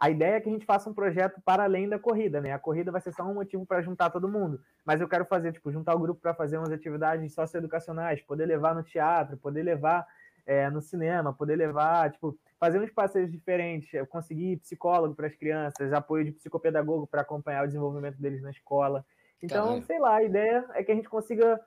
A 0.00 0.08
ideia 0.08 0.36
é 0.36 0.40
que 0.40 0.48
a 0.48 0.52
gente 0.52 0.64
faça 0.64 0.88
um 0.88 0.94
projeto 0.94 1.42
para 1.44 1.64
além 1.64 1.86
da 1.86 1.98
corrida, 1.98 2.40
né? 2.40 2.52
A 2.52 2.58
corrida 2.58 2.90
vai 2.90 3.02
ser 3.02 3.12
só 3.12 3.22
um 3.22 3.34
motivo 3.34 3.66
para 3.66 3.82
juntar 3.82 4.08
todo 4.08 4.26
mundo. 4.26 4.58
Mas 4.82 4.98
eu 4.98 5.06
quero 5.06 5.26
fazer, 5.26 5.52
tipo, 5.52 5.70
juntar 5.70 5.94
o 5.94 5.98
grupo 5.98 6.22
para 6.22 6.32
fazer 6.32 6.56
umas 6.56 6.72
atividades 6.72 7.34
socioeducacionais, 7.34 8.22
poder 8.22 8.46
levar 8.46 8.74
no 8.74 8.82
teatro, 8.82 9.36
poder 9.36 9.62
levar 9.62 10.06
é, 10.46 10.70
no 10.70 10.80
cinema, 10.80 11.34
poder 11.34 11.54
levar, 11.54 12.10
tipo, 12.12 12.34
fazer 12.58 12.80
uns 12.80 12.90
passeios 12.90 13.30
diferentes, 13.30 13.90
conseguir 14.08 14.56
psicólogo 14.56 15.14
para 15.14 15.26
as 15.26 15.34
crianças, 15.34 15.92
apoio 15.92 16.24
de 16.24 16.32
psicopedagogo 16.32 17.06
para 17.06 17.20
acompanhar 17.20 17.64
o 17.64 17.66
desenvolvimento 17.66 18.16
deles 18.16 18.40
na 18.40 18.50
escola. 18.50 19.04
Então, 19.42 19.66
Caramba. 19.66 19.86
sei 19.86 19.98
lá, 19.98 20.16
a 20.16 20.22
ideia 20.22 20.64
é 20.72 20.82
que 20.82 20.92
a 20.92 20.94
gente 20.94 21.10
consiga 21.10 21.60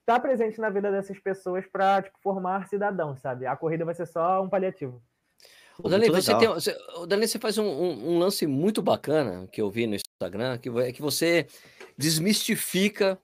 estar 0.00 0.14
tá 0.16 0.20
presente 0.20 0.60
na 0.60 0.68
vida 0.68 0.90
dessas 0.90 1.18
pessoas 1.18 1.66
para 1.66 2.02
tipo, 2.02 2.18
formar 2.22 2.68
cidadãos, 2.68 3.20
sabe? 3.20 3.46
A 3.46 3.56
corrida 3.56 3.86
vai 3.86 3.94
ser 3.94 4.06
só 4.06 4.42
um 4.42 4.50
paliativo. 4.50 5.02
O 5.82 5.88
Dani, 5.88 6.08
você 6.08 6.36
tem, 6.36 6.48
você, 6.48 6.76
o 6.96 7.06
Dani, 7.06 7.26
você 7.26 7.38
faz 7.38 7.58
um, 7.58 7.64
um, 7.64 8.14
um, 8.14 8.18
lance 8.18 8.46
muito 8.46 8.82
bacana 8.82 9.48
que 9.52 9.60
eu 9.60 9.70
vi 9.70 9.86
no 9.86 9.96
Instagram, 9.96 10.58
que 10.58 10.68
é 10.68 10.92
que 10.92 11.02
você 11.02 11.46
desmistifica 11.96 13.18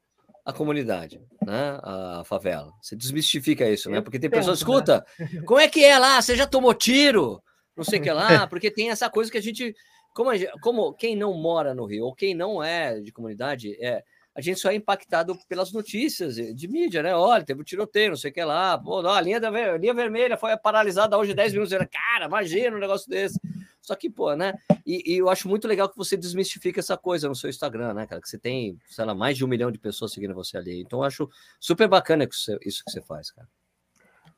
a 0.44 0.52
comunidade, 0.52 1.20
né? 1.44 1.78
A 1.82 2.22
favela. 2.24 2.72
Você 2.80 2.94
desmistifica 2.94 3.68
isso, 3.68 3.90
né? 3.90 4.00
Porque 4.00 4.18
tem 4.18 4.30
pessoas, 4.30 4.60
né? 4.60 4.62
escuta, 4.62 5.06
como 5.44 5.60
é 5.60 5.68
que 5.68 5.84
é 5.84 5.98
lá? 5.98 6.22
Você 6.22 6.36
já 6.36 6.46
tomou 6.46 6.72
tiro? 6.72 7.42
Não 7.76 7.84
sei 7.84 7.98
o 7.98 8.02
que 8.02 8.10
lá, 8.10 8.46
porque 8.48 8.70
tem 8.70 8.90
essa 8.90 9.10
coisa 9.10 9.30
que 9.30 9.38
a 9.38 9.42
gente, 9.42 9.74
como, 10.14 10.30
a, 10.30 10.34
como 10.60 10.94
quem 10.94 11.16
não 11.16 11.34
mora 11.34 11.74
no 11.74 11.84
Rio 11.84 12.06
ou 12.06 12.14
quem 12.14 12.34
não 12.34 12.62
é 12.62 13.00
de 13.00 13.12
comunidade, 13.12 13.76
é 13.84 14.02
a 14.36 14.40
gente 14.42 14.60
só 14.60 14.70
é 14.70 14.74
impactado 14.74 15.34
pelas 15.48 15.72
notícias 15.72 16.36
de 16.36 16.68
mídia, 16.68 17.02
né? 17.02 17.16
Olha, 17.16 17.42
teve 17.42 17.62
um 17.62 17.64
tiroteio, 17.64 18.10
não 18.10 18.16
sei 18.18 18.30
o 18.30 18.34
que 18.34 18.44
lá. 18.44 18.76
Pô, 18.76 19.00
não, 19.00 19.10
a 19.10 19.20
linha, 19.20 19.40
da, 19.40 19.48
a 19.48 19.78
linha 19.78 19.94
vermelha 19.94 20.36
foi 20.36 20.54
paralisada 20.58 21.16
hoje 21.16 21.32
10 21.32 21.54
minutos. 21.54 21.74
Cara, 21.90 22.26
imagina 22.26 22.76
um 22.76 22.80
negócio 22.80 23.08
desse. 23.08 23.40
Só 23.80 23.94
que, 23.94 24.10
pô, 24.10 24.34
né? 24.36 24.52
E, 24.84 25.14
e, 25.14 25.16
eu 25.16 25.30
acho 25.30 25.48
muito 25.48 25.66
legal 25.66 25.88
que 25.88 25.96
você 25.96 26.18
desmistifica 26.18 26.80
essa 26.80 26.98
coisa 26.98 27.28
no 27.28 27.34
seu 27.34 27.48
Instagram, 27.48 27.94
né, 27.94 28.06
cara? 28.06 28.20
Que 28.20 28.28
você 28.28 28.36
tem, 28.36 28.78
sei 28.90 29.06
lá, 29.06 29.14
mais 29.14 29.38
de 29.38 29.44
um 29.44 29.48
milhão 29.48 29.70
de 29.70 29.78
pessoas 29.78 30.12
seguindo 30.12 30.34
você 30.34 30.58
ali. 30.58 30.82
Então, 30.82 30.98
eu 30.98 31.04
acho 31.04 31.30
super 31.58 31.88
bacana 31.88 32.28
isso 32.28 32.84
que 32.84 32.90
você 32.90 33.00
faz, 33.00 33.30
cara. 33.30 33.48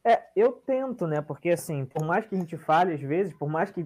É, 0.05 0.23
eu 0.37 0.53
tento, 0.53 1.09
né? 1.09 1.21
Porque 1.21 1.51
assim, 1.51 1.85
por 1.85 2.07
mais 2.07 2.25
que 2.25 2.37
a 2.37 2.39
gente 2.39 2.57
fale 2.57 2.95
às 2.95 3.01
vezes, 3.01 3.35
por 3.35 3.49
mais 3.49 3.71
que 3.73 3.85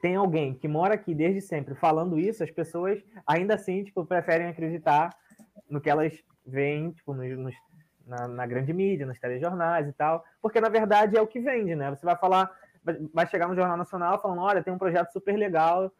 tenha 0.00 0.18
alguém 0.18 0.54
que 0.54 0.66
mora 0.66 0.94
aqui 0.94 1.14
desde 1.14 1.42
sempre 1.42 1.74
falando 1.74 2.18
isso, 2.18 2.42
as 2.42 2.50
pessoas 2.50 2.98
ainda 3.26 3.56
assim, 3.56 3.84
tipo, 3.84 4.06
preferem 4.06 4.46
acreditar 4.46 5.14
no 5.68 5.80
que 5.80 5.90
elas 5.90 6.12
veem, 6.46 6.90
tipo, 6.92 7.14
nos, 7.14 7.38
nos, 7.38 7.54
na, 8.06 8.28
na, 8.28 8.46
grande 8.46 8.72
mídia, 8.72 9.06
nos 9.06 9.18
telejornais 9.18 9.88
e 9.88 9.92
tal, 9.92 10.24
porque 10.40 10.60
na 10.60 10.68
verdade 10.68 11.16
é 11.16 11.20
o 11.20 11.26
que 11.26 11.40
vende, 11.40 11.74
né? 11.74 11.90
Você 11.90 12.04
vai 12.04 12.16
falar, 12.16 12.50
vai 13.12 13.26
chegar 13.26 13.48
no 13.48 13.54
Jornal 13.54 13.76
Nacional 13.76 14.20
falando, 14.20 14.42
olha, 14.42 14.62
tem 14.62 14.72
um 14.72 14.78
projeto 14.78 15.12
super 15.12 15.36
legal 15.36 15.92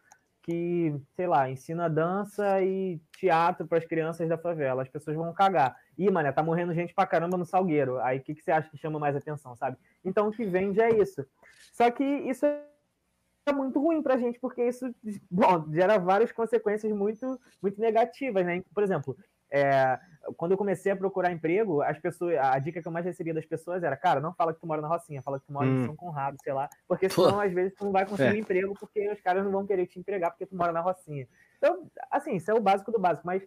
que, 0.42 0.94
sei 1.14 1.26
lá, 1.26 1.50
ensina 1.50 1.88
dança 1.88 2.62
e 2.62 3.00
teatro 3.18 3.66
para 3.66 3.78
as 3.78 3.84
crianças 3.84 4.28
da 4.28 4.38
favela. 4.38 4.82
As 4.82 4.88
pessoas 4.88 5.16
vão 5.16 5.32
cagar. 5.32 5.76
Ih, 5.98 6.10
mané, 6.10 6.32
tá 6.32 6.42
morrendo 6.42 6.74
gente 6.74 6.94
pra 6.94 7.06
caramba 7.06 7.36
no 7.36 7.44
Salgueiro. 7.44 8.00
Aí 8.00 8.18
o 8.18 8.22
que, 8.22 8.34
que 8.34 8.42
você 8.42 8.50
acha 8.50 8.70
que 8.70 8.78
chama 8.78 8.98
mais 8.98 9.14
atenção, 9.14 9.54
sabe? 9.54 9.76
Então 10.04 10.28
o 10.28 10.32
que 10.32 10.44
vende 10.44 10.80
é 10.80 10.98
isso. 10.98 11.24
Só 11.72 11.90
que 11.90 12.02
isso 12.02 12.46
é 12.46 13.52
muito 13.52 13.78
ruim 13.80 14.02
pra 14.02 14.16
gente, 14.16 14.38
porque 14.38 14.62
isso 14.62 14.94
bom, 15.30 15.66
gera 15.72 15.98
várias 15.98 16.32
consequências 16.32 16.90
muito, 16.92 17.38
muito 17.62 17.80
negativas, 17.80 18.44
né? 18.44 18.62
Por 18.74 18.82
exemplo, 18.82 19.16
é, 19.50 19.98
quando 20.36 20.52
eu 20.52 20.58
comecei 20.58 20.92
a 20.92 20.96
procurar 20.96 21.32
emprego, 21.32 21.82
as 21.82 21.98
pessoas, 21.98 22.36
a 22.38 22.58
dica 22.58 22.80
que 22.80 22.86
eu 22.86 22.92
mais 22.92 23.04
recebia 23.04 23.34
das 23.34 23.46
pessoas 23.46 23.82
era, 23.82 23.96
cara, 23.96 24.20
não 24.20 24.32
fala 24.32 24.54
que 24.54 24.60
tu 24.60 24.66
mora 24.66 24.80
na 24.80 24.88
Rocinha, 24.88 25.22
fala 25.22 25.40
que 25.40 25.46
tu 25.46 25.52
mora 25.52 25.66
hum. 25.66 25.82
em 25.82 25.86
São 25.86 25.96
Conrado, 25.96 26.36
sei 26.42 26.52
lá, 26.52 26.68
porque 26.86 27.08
senão 27.08 27.34
Pô. 27.34 27.40
às 27.40 27.52
vezes 27.52 27.74
tu 27.74 27.84
não 27.84 27.92
vai 27.92 28.06
conseguir 28.06 28.36
é. 28.36 28.40
emprego 28.40 28.74
porque 28.78 29.10
os 29.10 29.20
caras 29.20 29.44
não 29.44 29.50
vão 29.50 29.66
querer 29.66 29.86
te 29.86 29.98
empregar 29.98 30.30
porque 30.30 30.46
tu 30.46 30.56
mora 30.56 30.72
na 30.72 30.80
Rocinha. 30.80 31.26
Então, 31.58 31.86
assim, 32.10 32.36
isso 32.36 32.50
é 32.50 32.54
o 32.54 32.60
básico 32.60 32.92
do 32.92 32.98
básico, 32.98 33.26
mas 33.26 33.42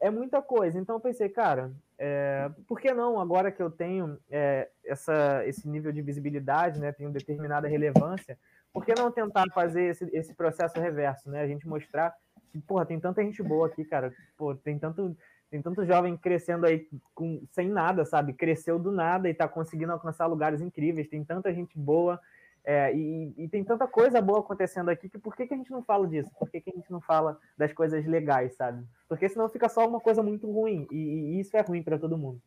é 0.00 0.10
muita 0.10 0.42
coisa. 0.42 0.78
Então 0.78 0.96
eu 0.96 1.00
pensei, 1.00 1.28
cara, 1.28 1.72
é, 1.98 2.50
por 2.66 2.80
que 2.80 2.92
não, 2.92 3.20
agora 3.20 3.50
que 3.50 3.62
eu 3.62 3.70
tenho 3.70 4.18
é, 4.30 4.68
essa, 4.84 5.44
esse 5.46 5.68
nível 5.68 5.92
de 5.92 6.02
visibilidade, 6.02 6.80
né, 6.80 6.92
tenho 6.92 7.10
determinada 7.10 7.68
relevância, 7.68 8.38
por 8.72 8.84
que 8.84 8.94
não 8.94 9.10
tentar 9.10 9.44
fazer 9.52 9.82
esse, 9.82 10.04
esse 10.12 10.34
processo 10.34 10.78
reverso, 10.80 11.28
né? 11.28 11.42
A 11.42 11.46
gente 11.46 11.66
mostrar 11.66 12.14
porra, 12.66 12.86
tem 12.86 12.98
tanta 12.98 13.22
gente 13.22 13.42
boa 13.42 13.66
aqui, 13.66 13.84
cara. 13.84 14.12
Pô, 14.36 14.54
tem 14.54 14.78
tanto, 14.78 15.16
tem 15.50 15.62
tanto 15.62 15.84
jovem 15.84 16.16
crescendo 16.16 16.66
aí 16.66 16.88
com, 17.14 17.42
sem 17.50 17.68
nada, 17.68 18.04
sabe? 18.04 18.32
Cresceu 18.32 18.78
do 18.78 18.90
nada 18.90 19.28
e 19.28 19.34
tá 19.34 19.46
conseguindo 19.46 19.92
alcançar 19.92 20.26
lugares 20.26 20.60
incríveis. 20.60 21.08
Tem 21.08 21.24
tanta 21.24 21.52
gente 21.52 21.78
boa 21.78 22.20
é, 22.64 22.94
e, 22.94 23.32
e, 23.38 23.48
tem 23.48 23.64
tanta 23.64 23.86
coisa 23.86 24.20
boa 24.20 24.40
acontecendo 24.40 24.90
aqui 24.90 25.08
que 25.08 25.18
por 25.18 25.34
que, 25.34 25.46
que 25.46 25.54
a 25.54 25.56
gente 25.56 25.70
não 25.70 25.82
fala 25.82 26.06
disso? 26.06 26.30
Por 26.38 26.50
que, 26.50 26.60
que 26.60 26.70
a 26.70 26.74
gente 26.74 26.90
não 26.90 27.00
fala 27.00 27.38
das 27.56 27.72
coisas 27.72 28.04
legais, 28.06 28.54
sabe? 28.54 28.84
Porque 29.08 29.28
senão 29.28 29.48
fica 29.48 29.68
só 29.68 29.88
uma 29.88 30.00
coisa 30.00 30.22
muito 30.22 30.50
ruim 30.50 30.86
e, 30.90 30.96
e 30.96 31.40
isso 31.40 31.56
é 31.56 31.62
ruim 31.62 31.82
para 31.82 31.98
todo 31.98 32.18
mundo. 32.18 32.40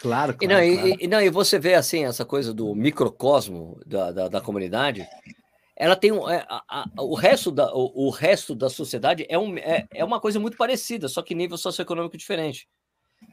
Claro, 0.00 0.34
claro, 0.34 0.38
e 0.40 0.46
não, 0.46 0.74
claro. 0.74 0.88
E, 0.88 1.04
e, 1.04 1.08
não, 1.08 1.20
e 1.20 1.28
você 1.28 1.58
vê 1.58 1.74
assim 1.74 2.04
essa 2.04 2.24
coisa 2.24 2.54
do 2.54 2.72
microcosmo 2.72 3.80
da, 3.84 4.12
da, 4.12 4.28
da 4.28 4.40
comunidade 4.40 5.06
ela 5.78 5.94
tem 5.94 6.10
um, 6.10 6.28
é, 6.28 6.44
a, 6.48 6.62
a, 6.68 7.02
o 7.02 7.14
resto 7.14 7.52
da 7.52 7.72
o, 7.72 8.08
o, 8.08 8.10
resto 8.10 8.52
da 8.52 8.68
sociedade 8.68 9.24
é, 9.28 9.38
um, 9.38 9.56
é, 9.56 9.86
é 9.94 10.04
uma 10.04 10.20
coisa 10.20 10.40
muito 10.40 10.56
parecida, 10.56 11.08
só 11.08 11.22
que 11.22 11.36
nível 11.36 11.56
socioeconômico 11.56 12.16
diferente. 12.16 12.68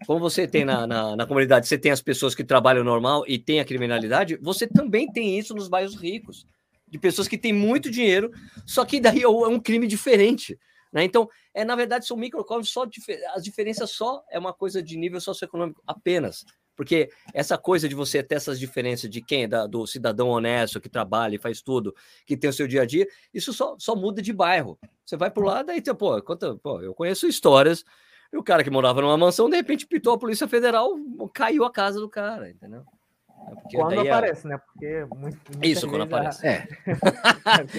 Como 0.06 0.20
você 0.20 0.48
tem 0.48 0.64
na, 0.64 0.86
na, 0.86 1.16
na, 1.16 1.26
comunidade, 1.26 1.68
você 1.68 1.78
tem 1.78 1.92
as 1.92 2.02
pessoas 2.02 2.36
que 2.36 2.44
trabalham 2.44 2.84
normal 2.84 3.24
e 3.28 3.40
tem 3.40 3.60
a 3.60 3.66
criminalidade, 3.66 4.38
você 4.38 4.68
também 4.68 5.12
tem 5.12 5.38
isso 5.38 5.56
nos 5.56 5.68
bairros 5.68 5.96
ricos, 5.96 6.46
de 6.88 7.00
pessoas 7.00 7.28
que 7.28 7.38
têm 7.38 7.52
muito 7.52 7.90
dinheiro, 7.90 8.32
só 8.66 8.86
que 8.86 9.00
daí 9.00 9.20
é, 9.20 9.24
é 9.24 9.28
um 9.28 9.60
crime 9.60 9.88
diferente. 9.88 10.58
Né? 10.94 11.04
Então, 11.04 11.28
é 11.52 11.66
na 11.66 11.76
verdade, 11.76 12.06
são 12.06 12.16
microcosmos, 12.16 12.70
só 12.70 12.88
as 13.34 13.44
diferenças 13.44 13.90
só 13.90 14.24
é 14.30 14.38
uma 14.38 14.54
coisa 14.54 14.84
de 14.84 14.96
nível 14.98 15.20
socioeconômico 15.20 15.82
apenas. 15.88 16.46
Porque 16.76 17.10
essa 17.34 17.58
coisa 17.58 17.88
de 17.88 17.96
você 17.96 18.22
ter 18.22 18.36
essas 18.36 18.60
diferenças 18.60 19.10
de 19.10 19.22
quem 19.22 19.44
é 19.44 19.48
da, 19.48 19.66
do 19.66 19.88
cidadão 19.88 20.30
honesto 20.30 20.82
que 20.82 20.90
trabalha 20.90 21.36
e 21.36 21.40
faz 21.40 21.62
tudo, 21.62 21.96
que 22.26 22.36
tem 22.36 22.50
o 22.50 22.54
seu 22.54 22.68
dia 22.68 22.82
a 22.82 22.86
dia, 22.86 23.08
isso 23.34 23.54
só, 23.54 23.76
só 23.80 23.96
muda 23.96 24.22
de 24.22 24.34
bairro. 24.34 24.78
Você 25.06 25.16
vai 25.16 25.32
para 25.32 25.44
o 25.44 25.46
lado, 25.46 25.70
aí, 25.70 25.82
pô, 25.82 26.22
conta, 26.22 26.56
pô, 26.56 26.82
eu 26.82 26.94
conheço 26.94 27.28
histórias, 27.28 27.86
e 28.34 28.38
o 28.38 28.44
cara 28.44 28.64
que 28.64 28.70
morava 28.70 29.02
numa 29.02 29.18
mansão, 29.18 29.50
de 29.50 29.56
repente 29.56 29.88
pitou 29.88 30.14
a 30.14 30.18
Polícia 30.18 30.48
Federal, 30.48 30.96
caiu 31.34 31.64
a 31.64 31.72
casa 31.72 32.00
do 32.00 32.10
cara, 32.10 32.50
entendeu? 32.50 32.84
É 33.48 33.56
porque 33.56 33.78
quando 33.78 33.94
é 33.94 34.10
aparece, 34.10 34.46
é... 34.46 34.50
né? 34.50 34.58
Porque 34.58 35.06
muito, 35.16 35.40
Isso, 35.62 35.88
quando 35.88 36.04
aparece. 36.04 36.42
É. 36.48 36.68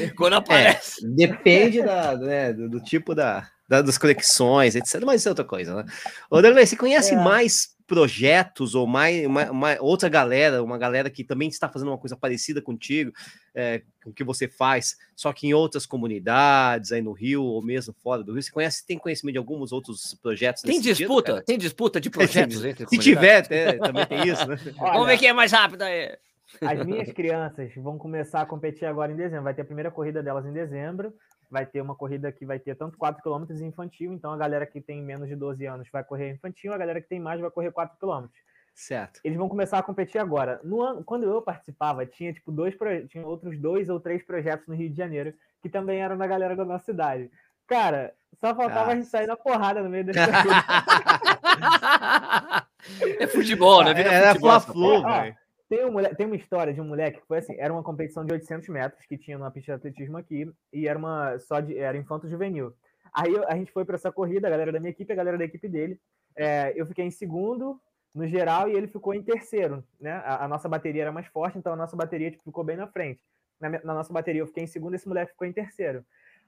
quando 0.17 0.35
aparece. 0.35 1.05
É, 1.05 1.09
depende 1.09 1.83
da, 1.83 2.17
né, 2.17 2.53
do, 2.53 2.69
do, 2.69 2.81
tipo 2.81 3.15
da, 3.15 3.49
da, 3.69 3.83
das 3.83 3.99
conexões, 3.99 4.77
etc. 4.77 5.03
Mas 5.05 5.21
isso 5.21 5.29
é 5.29 5.33
outra 5.33 5.45
coisa, 5.45 5.83
né? 5.83 5.85
Ô, 6.31 6.41
você 6.41 6.77
conhece 6.77 7.15
é. 7.15 7.17
mais 7.17 7.76
projetos 7.87 8.75
ou 8.75 8.87
mais 8.87 9.25
uma, 9.27 9.51
uma, 9.51 9.77
outra 9.81 10.09
galera, 10.09 10.63
uma 10.63 10.77
galera 10.77 11.09
que 11.09 11.23
também 11.23 11.49
está 11.49 11.69
fazendo 11.69 11.89
uma 11.89 11.99
coisa 11.99 12.17
parecida 12.17 12.61
contigo, 12.61 13.13
é, 13.55 13.83
com 14.03 14.11
o 14.11 14.13
que 14.13 14.25
você 14.25 14.49
faz, 14.49 14.97
só 15.15 15.33
que 15.33 15.47
em 15.47 15.55
outras 15.55 15.87
comunidades, 15.87 16.93
aí 16.93 17.01
no 17.01 17.13
Rio 17.13 17.45
ou 17.45 17.63
mesmo 17.63 17.95
fora 18.03 18.25
do 18.25 18.33
Rio, 18.33 18.43
você 18.43 18.51
conhece, 18.51 18.85
tem 18.85 18.99
conhecimento 18.99 19.35
de 19.35 19.39
alguns 19.39 19.73
outros 19.73 20.15
projetos? 20.21 20.63
Tem 20.63 20.81
disputa? 20.81 21.33
Sentido, 21.33 21.47
tem 21.47 21.59
disputa 21.59 22.01
de 22.01 22.11
projetos 22.11 22.65
entre 22.65 22.87
Se 22.89 22.99
tiver, 22.99 23.47
é, 23.51 23.75
também 23.79 24.07
tem 24.07 24.29
isso, 24.29 24.47
né? 24.47 24.59
Olha, 24.79 24.93
Vamos 24.93 25.07
ver 25.07 25.19
quem 25.19 25.29
é 25.29 25.33
mais 25.33 25.53
rápido 25.53 25.83
aí. 25.83 26.17
As 26.61 26.87
minhas 26.87 27.13
crianças 27.13 27.73
vão 27.77 27.99
começar 27.99 28.43
a 28.43 28.47
competir 28.47 28.87
agora 28.87 29.13
em 29.13 29.17
dezembro. 29.17 29.45
Vai 29.45 29.55
ter 29.55 29.63
a 29.63 29.65
primeira 29.65 29.91
corrida 29.91 30.23
delas 30.23 30.47
em 30.47 30.53
dezembro 30.53 31.13
vai 31.51 31.67
ter 31.67 31.81
uma 31.81 31.95
corrida 31.95 32.33
que 32.33 32.45
vai 32.45 32.59
ter 32.59 32.75
tanto 32.75 32.99
4 32.99 33.23
km 33.23 33.45
infantil, 33.63 34.13
então 34.13 34.33
a 34.33 34.37
galera 34.37 34.67
que 34.67 34.81
tem 34.81 35.03
menos 35.03 35.29
de 35.29 35.37
12 35.37 35.65
anos 35.67 35.89
vai 35.93 36.05
correr 36.05 36.33
infantil, 36.33 36.73
a 36.73 36.79
galera 36.79 37.01
que 37.01 37.09
tem 37.09 37.21
mais 37.21 37.41
vai 37.41 37.51
correr 37.51 37.71
4 37.71 37.97
km. 37.99 38.27
Certo. 38.75 39.21
Eles 39.25 39.39
vão 39.39 39.49
começar 39.49 39.79
a 39.79 39.83
competir 39.83 40.21
agora. 40.21 40.61
No 40.63 40.83
ano, 40.83 41.03
quando 41.03 41.25
eu 41.25 41.41
participava, 41.41 42.05
tinha 42.05 42.31
tipo 42.31 42.53
dois 42.53 42.77
tinha 43.09 43.27
outros 43.27 43.59
dois 43.59 43.89
ou 43.89 43.99
três 43.99 44.23
projetos 44.23 44.69
no 44.69 44.75
Rio 44.75 44.91
de 44.91 44.97
Janeiro 44.97 45.33
que 45.63 45.71
também 45.71 46.01
eram 46.01 46.19
da 46.19 46.27
galera 46.27 46.55
da 46.55 46.65
nossa 46.65 46.85
cidade. 46.85 47.31
Cara, 47.67 48.13
só 48.39 48.55
faltava 48.55 48.91
ah. 48.91 48.93
a 48.93 48.97
gente 48.97 49.09
sair 49.09 49.27
na 49.27 49.37
porrada 49.37 49.83
no 49.83 49.89
meio 49.89 50.05
desse 50.05 50.21
É 53.19 53.27
futebol, 53.27 53.83
né? 53.83 53.95
Vira 53.95 54.13
é, 54.13 54.29
futebol, 54.29 54.51
é 54.51 54.61
fla-flu, 54.61 55.03
velho. 55.03 55.37
Tem, 55.69 55.85
um 55.85 56.03
tem 56.15 56.27
uma 56.27 56.37
história 56.37 56.73
de 56.73 56.81
um 56.81 56.87
moleque 56.87 57.21
que 57.21 57.27
foi 57.27 57.39
assim, 57.39 57.57
era 57.59 57.73
uma 57.73 57.83
competição 57.83 58.25
de 58.25 58.33
800 58.33 58.69
metros 58.69 59.05
que 59.07 59.19
tinha 59.19 59.37
numa 59.37 59.51
pista 59.51 59.73
de 59.73 59.77
atletismo 59.77 60.17
aqui 60.17 60.49
e 60.73 60.87
era 60.87 60.99
uma 60.99 61.39
só 61.41 61.59
de 61.59 61.77
era 61.77 61.97
infanto 61.97 62.29
juvenil. 62.29 62.73
Aí 63.13 63.35
a 63.49 63.57
gente 63.57 63.73
foi 63.73 63.85
para 63.85 63.97
essa 63.97 64.13
corrida, 64.13 64.47
a 64.47 64.51
galera 64.51 64.71
da 64.71 64.79
minha 64.79 64.91
equipe, 64.91 65.13
a 65.13 65.17
galera 65.17 65.39
da 65.39 65.45
equipe 65.45 65.69
dele. 65.69 65.99
É, 66.37 66.73
eu 66.77 66.87
fiquei 66.87 67.05
em 67.05 67.11
segundo 67.11 67.81
no 68.15 68.27
geral 68.27 68.69
e 68.69 68.75
ele 68.75 68.87
ficou 68.87 69.13
em 69.13 69.23
terceiro, 69.23 69.83
né? 70.01 70.13
A, 70.13 70.45
a 70.45 70.49
nossa 70.49 70.69
bateria 70.69 71.03
era 71.03 71.13
mais 71.13 71.27
forte, 71.27 71.59
então 71.59 71.73
a 71.73 71.77
nossa 71.77 71.97
bateria 71.97 72.31
tipo, 72.31 72.45
ficou 72.45 72.63
bem 72.63 72.77
na 72.77 72.87
frente. 72.87 73.21
Na, 73.61 73.71
na, 73.71 73.95
nossa 73.95 74.13
bateria 74.13 74.43
eu 74.43 74.47
fiquei 74.47 74.65
em 74.65 74.67
segundo, 74.67 74.95
esse 74.95 75.09
moleque 75.09 75.33
ficou 75.33 75.47
em 75.47 75.53
terceiro. 75.53 76.05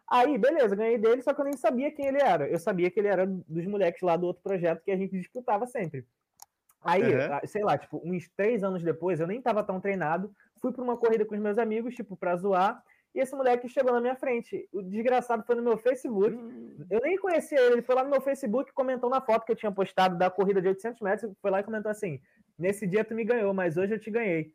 Aí, 0.07 0.39
beleza, 0.39 0.75
ganhei 0.75 0.97
dele, 0.97 1.23
só 1.23 1.35
que 1.35 1.41
eu 1.41 1.45
nem 1.45 1.57
sabia 1.57 1.91
quem 1.91 2.07
ele 2.07 2.23
era. 2.23 2.49
Eu 2.49 2.59
sabia 2.59 2.91
que 2.91 2.99
ele 2.99 3.09
era 3.09 3.27
dos 3.27 3.67
moleques 3.67 4.01
lá 4.01 4.17
do 4.17 4.27
outro 4.27 4.43
projeto 4.43 4.83
que 4.83 4.91
a 4.91 4.97
gente 4.97 5.19
disputava 5.19 5.67
sempre. 5.67 6.07
Aí, 6.83 7.03
uhum. 7.03 7.47
sei 7.47 7.63
lá, 7.65 7.77
tipo, 7.77 8.01
uns 8.05 8.29
três 8.37 8.63
anos 8.63 8.83
depois, 8.83 9.21
eu 9.21 9.27
nem 9.27 9.43
tava 9.43 9.65
tão 9.65 9.81
treinado, 9.81 10.31
fui 10.61 10.73
para 10.73 10.83
uma 10.83 10.97
corrida 10.97 11.25
com 11.25 11.35
os 11.35 11.41
meus 11.41 11.59
amigos, 11.59 11.95
tipo, 11.95 12.17
pra 12.17 12.37
zoar, 12.37 12.83
e 13.15 13.21
esse 13.21 13.35
moleque 13.35 13.69
chegou 13.69 13.93
na 13.93 14.01
minha 14.01 14.15
frente. 14.15 14.69
O 14.73 14.83
desgraçado 14.83 15.43
foi 15.45 15.57
no 15.57 15.63
meu 15.63 15.79
Facebook. 15.79 16.35
Hum. 16.35 16.87
Eu 16.91 17.01
nem 17.01 17.17
conhecia 17.17 17.59
ele, 17.59 17.75
ele 17.75 17.83
foi 17.83 17.95
lá 17.95 18.05
no 18.05 18.11
meu 18.11 18.21
Facebook, 18.21 18.73
comentou 18.73 19.11
na 19.11 19.21
foto 19.21 19.45
que 19.45 19.53
eu 19.53 19.57
tinha 19.57 19.73
postado 19.73 20.17
da 20.17 20.31
corrida 20.31 20.61
de 20.61 20.69
800 20.69 21.01
metros, 21.01 21.33
foi 21.41 21.51
lá 21.51 21.61
e 21.61 21.65
comentou 21.65 21.91
assim: 21.91 22.21
Nesse 22.59 22.87
dia 22.87 23.05
tu 23.05 23.15
me 23.15 23.25
ganhou, 23.25 23.55
mas 23.55 23.77
hoje 23.77 23.95
eu 23.95 24.01
te 24.01 24.11
ganhei. 24.11 24.53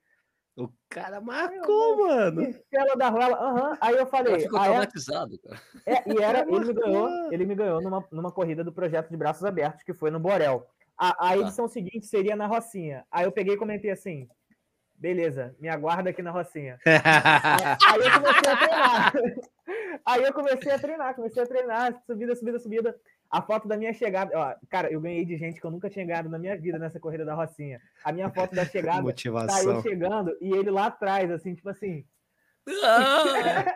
O 0.56 0.70
cara 0.88 1.20
marcou, 1.20 1.98
mano. 1.98 2.44
Estrela 2.44 2.96
da 2.96 3.10
Ruela, 3.10 3.38
aham. 3.38 3.78
Aí 3.82 3.96
eu 3.96 4.06
falei. 4.06 4.40
Ficou 4.40 4.60
é 4.60 4.64
traumatizado, 4.64 5.40
cara. 5.40 5.60
É, 5.86 6.14
e 6.14 6.22
era, 6.22 6.42
ele 6.42 6.60
me 6.60 6.74
ganhou, 6.74 7.34
ele 7.34 7.46
me 7.46 7.56
ganhou 7.56 7.82
numa, 7.82 8.06
numa 8.12 8.32
corrida 8.32 8.64
do 8.64 8.72
projeto 8.72 9.10
de 9.10 9.18
braços 9.18 9.44
abertos, 9.44 9.84
que 9.84 9.94
foi 9.94 10.12
no 10.12 10.20
Borel. 10.20 10.68
A, 10.98 11.10
a 11.10 11.30
tá. 11.30 11.38
edição 11.38 11.66
tá. 11.66 11.74
seguinte 11.74 12.06
seria 12.06 12.36
na 12.36 12.48
Rocinha. 12.48 13.06
Aí 13.12 13.26
eu 13.26 13.32
peguei 13.32 13.56
e 13.56 13.58
comentei 13.58 13.92
assim: 13.92 14.28
beleza, 14.96 15.56
me 15.60 15.68
aguarda 15.68 16.10
aqui 16.10 16.22
na 16.22 16.32
Rocinha. 16.32 16.80
aí 16.86 18.00
eu 18.00 18.12
comecei 18.14 18.52
a 18.52 18.58
treinar. 18.58 19.14
Aí 20.06 20.24
eu 20.24 20.34
comecei 20.34 20.72
a 20.72 20.80
treinar, 20.80 21.16
comecei 21.16 21.44
a 21.44 21.46
treinar, 21.46 22.04
subida, 22.06 22.36
subida, 22.36 22.60
subida. 22.60 22.96
A 23.32 23.42
foto 23.42 23.68
da 23.68 23.78
minha 23.78 23.94
chegada, 23.94 24.32
ó, 24.38 24.54
cara, 24.70 24.92
eu 24.92 25.00
ganhei 25.00 25.26
de 25.26 25.38
gente 25.38 25.60
que 25.60 25.66
eu 25.66 25.72
nunca 25.72 25.90
tinha 25.90 26.06
ganhado 26.06 26.30
na 26.30 26.38
minha 26.38 26.58
vida 26.58 26.78
nessa 26.78 27.00
corrida 27.00 27.24
da 27.24 27.34
Rocinha. 27.34 27.80
A 28.04 28.12
minha 28.12 28.30
foto 28.30 28.54
da 28.54 28.66
chegada 28.66 29.02
Motivação. 29.02 29.48
tá 29.64 29.64
eu 29.64 29.82
chegando 29.82 30.38
e 30.42 30.52
ele 30.52 30.70
lá 30.70 30.88
atrás, 30.88 31.32
assim, 31.32 31.56
tipo 31.56 31.70
assim. 31.70 32.06
Ah! 32.84 33.76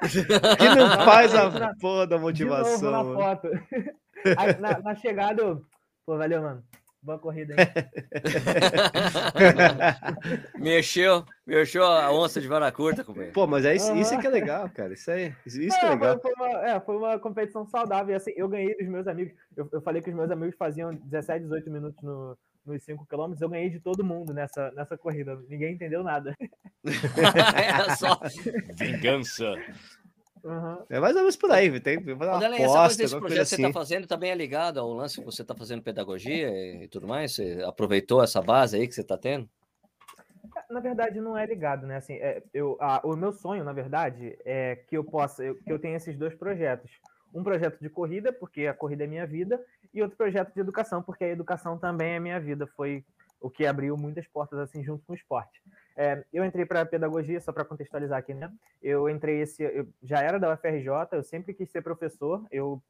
que 0.58 0.76
não 0.76 1.06
faz 1.06 1.34
a 1.34 1.74
porra 1.76 2.08
da 2.08 2.18
motivação. 2.18 2.92
na 2.92 3.04
foto. 3.04 3.50
Aí, 4.38 4.60
na, 4.60 4.80
na 4.80 4.96
chegada 4.96 5.42
eu, 5.42 5.66
pô, 6.06 6.18
valeu, 6.18 6.42
mano. 6.42 6.64
Boa 7.08 7.18
corrida 7.18 7.56
aí. 7.58 7.66
mexeu, 10.60 11.24
mexeu 11.46 11.86
a 11.86 12.12
onça 12.12 12.42
de 12.42 12.50
vara 12.50 12.70
curta, 12.70 13.02
companheiro. 13.02 13.34
Pô, 13.34 13.48
mas 13.48 13.64
é 13.64 13.74
isso, 13.74 13.96
isso 13.96 14.14
é 14.14 14.20
que 14.20 14.28
é 14.28 14.30
legal, 14.30 14.70
cara. 14.72 14.94
Isso, 14.94 15.10
aí, 15.10 15.34
isso 15.46 15.58
é, 15.58 15.80
que 15.80 15.86
é 15.86 15.90
legal. 15.92 16.20
Foi, 16.20 16.34
uma, 16.34 16.50
é, 16.68 16.78
foi 16.82 16.98
uma 16.98 17.18
competição 17.18 17.66
saudável. 17.66 18.14
Assim, 18.14 18.34
eu 18.36 18.50
ganhei 18.50 18.76
dos 18.76 18.90
meus 18.90 19.08
amigos. 19.08 19.34
Eu, 19.56 19.70
eu 19.72 19.82
falei 19.82 20.02
que 20.02 20.10
os 20.10 20.16
meus 20.18 20.30
amigos 20.30 20.58
faziam 20.58 20.94
17, 20.94 21.44
18 21.46 21.72
minutos 21.72 22.04
no, 22.04 22.38
nos 22.66 22.84
5 22.84 23.06
km. 23.06 23.34
Eu 23.40 23.50
ganhei 23.50 23.70
de 23.70 23.80
todo 23.80 24.04
mundo 24.04 24.34
nessa, 24.34 24.70
nessa 24.72 24.98
corrida. 24.98 25.42
Ninguém 25.48 25.76
entendeu 25.76 26.04
nada. 26.04 26.36
é 26.84 27.96
só 27.96 28.20
vingança. 28.76 29.54
Uhum. 30.48 30.78
É 30.90 30.98
mais 30.98 31.14
ou 31.14 31.24
menos 31.24 31.36
por 31.36 31.52
aí, 31.52 31.78
tem 31.82 31.98
uma 31.98 32.38
aposta, 32.38 32.56
essa 32.56 32.80
coisa 32.80 32.98
desse 32.98 33.20
projeto 33.20 33.44
que 33.44 33.46
você 33.50 33.56
está 33.56 33.68
assim. 33.68 33.74
fazendo 33.74 34.08
também 34.08 34.32
é 34.32 34.36
ligado 34.36 34.80
ao 34.80 34.94
lance 34.94 35.20
que 35.20 35.26
você 35.26 35.42
está 35.42 35.54
fazendo 35.54 35.82
pedagogia 35.82 36.50
e 36.84 36.88
tudo 36.88 37.06
mais? 37.06 37.36
Você 37.36 37.62
aproveitou 37.66 38.24
essa 38.24 38.42
base 38.42 38.78
aí 38.78 38.88
que 38.88 38.96
você 38.96 39.02
está 39.02 39.18
tendo? 39.18 39.50
Na 40.70 40.80
verdade, 40.80 41.20
não 41.20 41.38
é 41.38 41.46
ligado, 41.46 41.86
né? 41.86 41.98
Assim, 41.98 42.14
é, 42.14 42.42
eu, 42.54 42.78
a, 42.80 43.02
o 43.04 43.14
meu 43.18 43.34
sonho, 43.34 43.66
na 43.66 43.74
verdade, 43.74 44.38
é 44.46 44.78
que 44.88 44.96
eu 44.96 45.04
possa, 45.04 45.44
eu, 45.44 45.56
que 45.56 45.72
eu 45.72 45.78
tenha 45.80 45.98
esses 45.98 46.18
dois 46.18 46.34
projetos. 46.34 46.92
Um 47.34 47.44
projeto 47.44 47.78
de 47.82 47.90
corrida, 47.90 48.32
porque 48.32 48.68
a 48.68 48.74
corrida 48.74 49.04
é 49.04 49.08
minha 49.08 49.28
vida, 49.28 49.62
e 49.94 50.02
outro 50.02 50.16
projeto 50.16 50.54
de 50.54 50.62
educação, 50.62 51.04
porque 51.04 51.26
a 51.26 51.30
educação 51.30 51.78
também 51.78 52.14
é 52.14 52.20
minha 52.22 52.40
vida. 52.40 52.66
Foi 52.68 53.04
o 53.40 53.50
que 53.50 53.66
abriu 53.66 53.96
muitas 53.96 54.28
portas 54.28 54.60
assim 54.60 54.84
junto 54.84 55.06
com 55.06 55.14
o 55.14 55.16
esporte. 55.16 55.62
É, 55.96 56.24
eu 56.34 56.44
entrei 56.44 56.66
para 56.66 56.86
pedagogia, 56.86 57.40
só 57.40 57.52
para 57.52 57.66
contextualizar 57.66 58.20
aqui, 58.20 58.34
né? 58.34 58.52
Eu 58.82 59.10
entrei 59.10 59.42
esse, 59.42 59.64
eu 59.64 59.88
já 60.02 60.22
era 60.22 60.40
da 60.40 60.54
UFRJ, 60.54 60.90
eu 61.12 61.24
sempre 61.24 61.54
quis 61.54 61.70
ser 61.70 61.82
professor. 61.82 62.46
Eu 62.52 62.82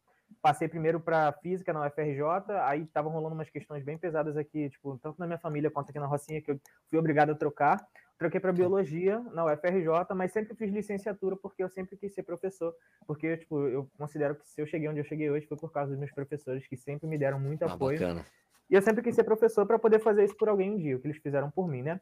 passei 0.41 0.67
primeiro 0.67 0.99
para 0.99 1.31
física 1.41 1.71
na 1.71 1.85
UFRJ, 1.85 2.21
aí 2.63 2.83
estavam 2.83 3.11
rolando 3.11 3.35
umas 3.35 3.49
questões 3.49 3.83
bem 3.83 3.97
pesadas 3.97 4.37
aqui, 4.37 4.69
tipo, 4.69 4.97
tanto 5.01 5.19
na 5.19 5.25
minha 5.25 5.39
família 5.39 5.71
quanto 5.71 5.89
aqui 5.89 5.99
na 5.99 6.05
Rocinha, 6.05 6.41
que 6.41 6.51
eu 6.51 6.59
fui 6.89 6.99
obrigado 6.99 7.31
a 7.31 7.35
trocar. 7.35 7.85
Troquei 8.17 8.39
para 8.39 8.51
biologia 8.51 9.19
na 9.31 9.45
UFRJ, 9.45 10.15
mas 10.15 10.31
sempre 10.31 10.55
fiz 10.55 10.71
licenciatura 10.71 11.35
porque 11.35 11.63
eu 11.63 11.69
sempre 11.69 11.95
quis 11.95 12.13
ser 12.15 12.23
professor, 12.23 12.73
porque 13.05 13.37
tipo, 13.37 13.67
eu 13.67 13.87
considero 13.95 14.35
que 14.35 14.47
se 14.47 14.59
eu 14.59 14.65
cheguei 14.65 14.89
onde 14.89 14.99
eu 14.99 15.05
cheguei 15.05 15.29
hoje 15.29 15.45
foi 15.45 15.55
por 15.55 15.71
causa 15.71 15.91
dos 15.91 15.99
meus 15.99 16.11
professores 16.11 16.65
que 16.67 16.75
sempre 16.75 17.07
me 17.07 17.17
deram 17.17 17.39
muito 17.39 17.63
ah, 17.63 17.73
apoio. 17.73 17.99
Bacana. 17.99 18.25
E 18.69 18.75
eu 18.75 18.81
sempre 18.81 19.01
quis 19.01 19.15
ser 19.15 19.23
professor 19.23 19.65
para 19.65 19.79
poder 19.79 19.99
fazer 19.99 20.25
isso 20.25 20.35
por 20.35 20.49
alguém 20.49 20.71
um 20.71 20.77
dia, 20.77 20.95
o 20.95 20.99
que 20.99 21.07
eles 21.07 21.17
fizeram 21.17 21.49
por 21.49 21.67
mim, 21.67 21.81
né? 21.81 22.01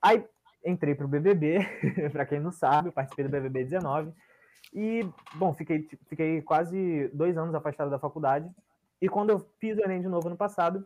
Aí 0.00 0.24
entrei 0.64 0.94
para 0.94 1.06
o 1.06 1.08
BBB, 1.08 1.58
para 2.12 2.26
quem 2.26 2.40
não 2.40 2.52
sabe, 2.52 2.90
participei 2.90 3.24
do 3.24 3.30
BBB 3.30 3.64
19. 3.64 4.12
E, 4.74 5.08
bom, 5.34 5.54
fiquei, 5.54 5.88
fiquei 6.08 6.42
quase 6.42 7.08
dois 7.12 7.36
anos 7.36 7.54
afastado 7.54 7.90
da 7.90 7.98
faculdade. 7.98 8.50
E 9.00 9.08
quando 9.08 9.30
eu 9.30 9.38
fiz 9.58 9.76
o 9.78 9.82
Enem 9.82 10.00
de 10.00 10.08
novo 10.08 10.28
no 10.28 10.36
passado, 10.36 10.84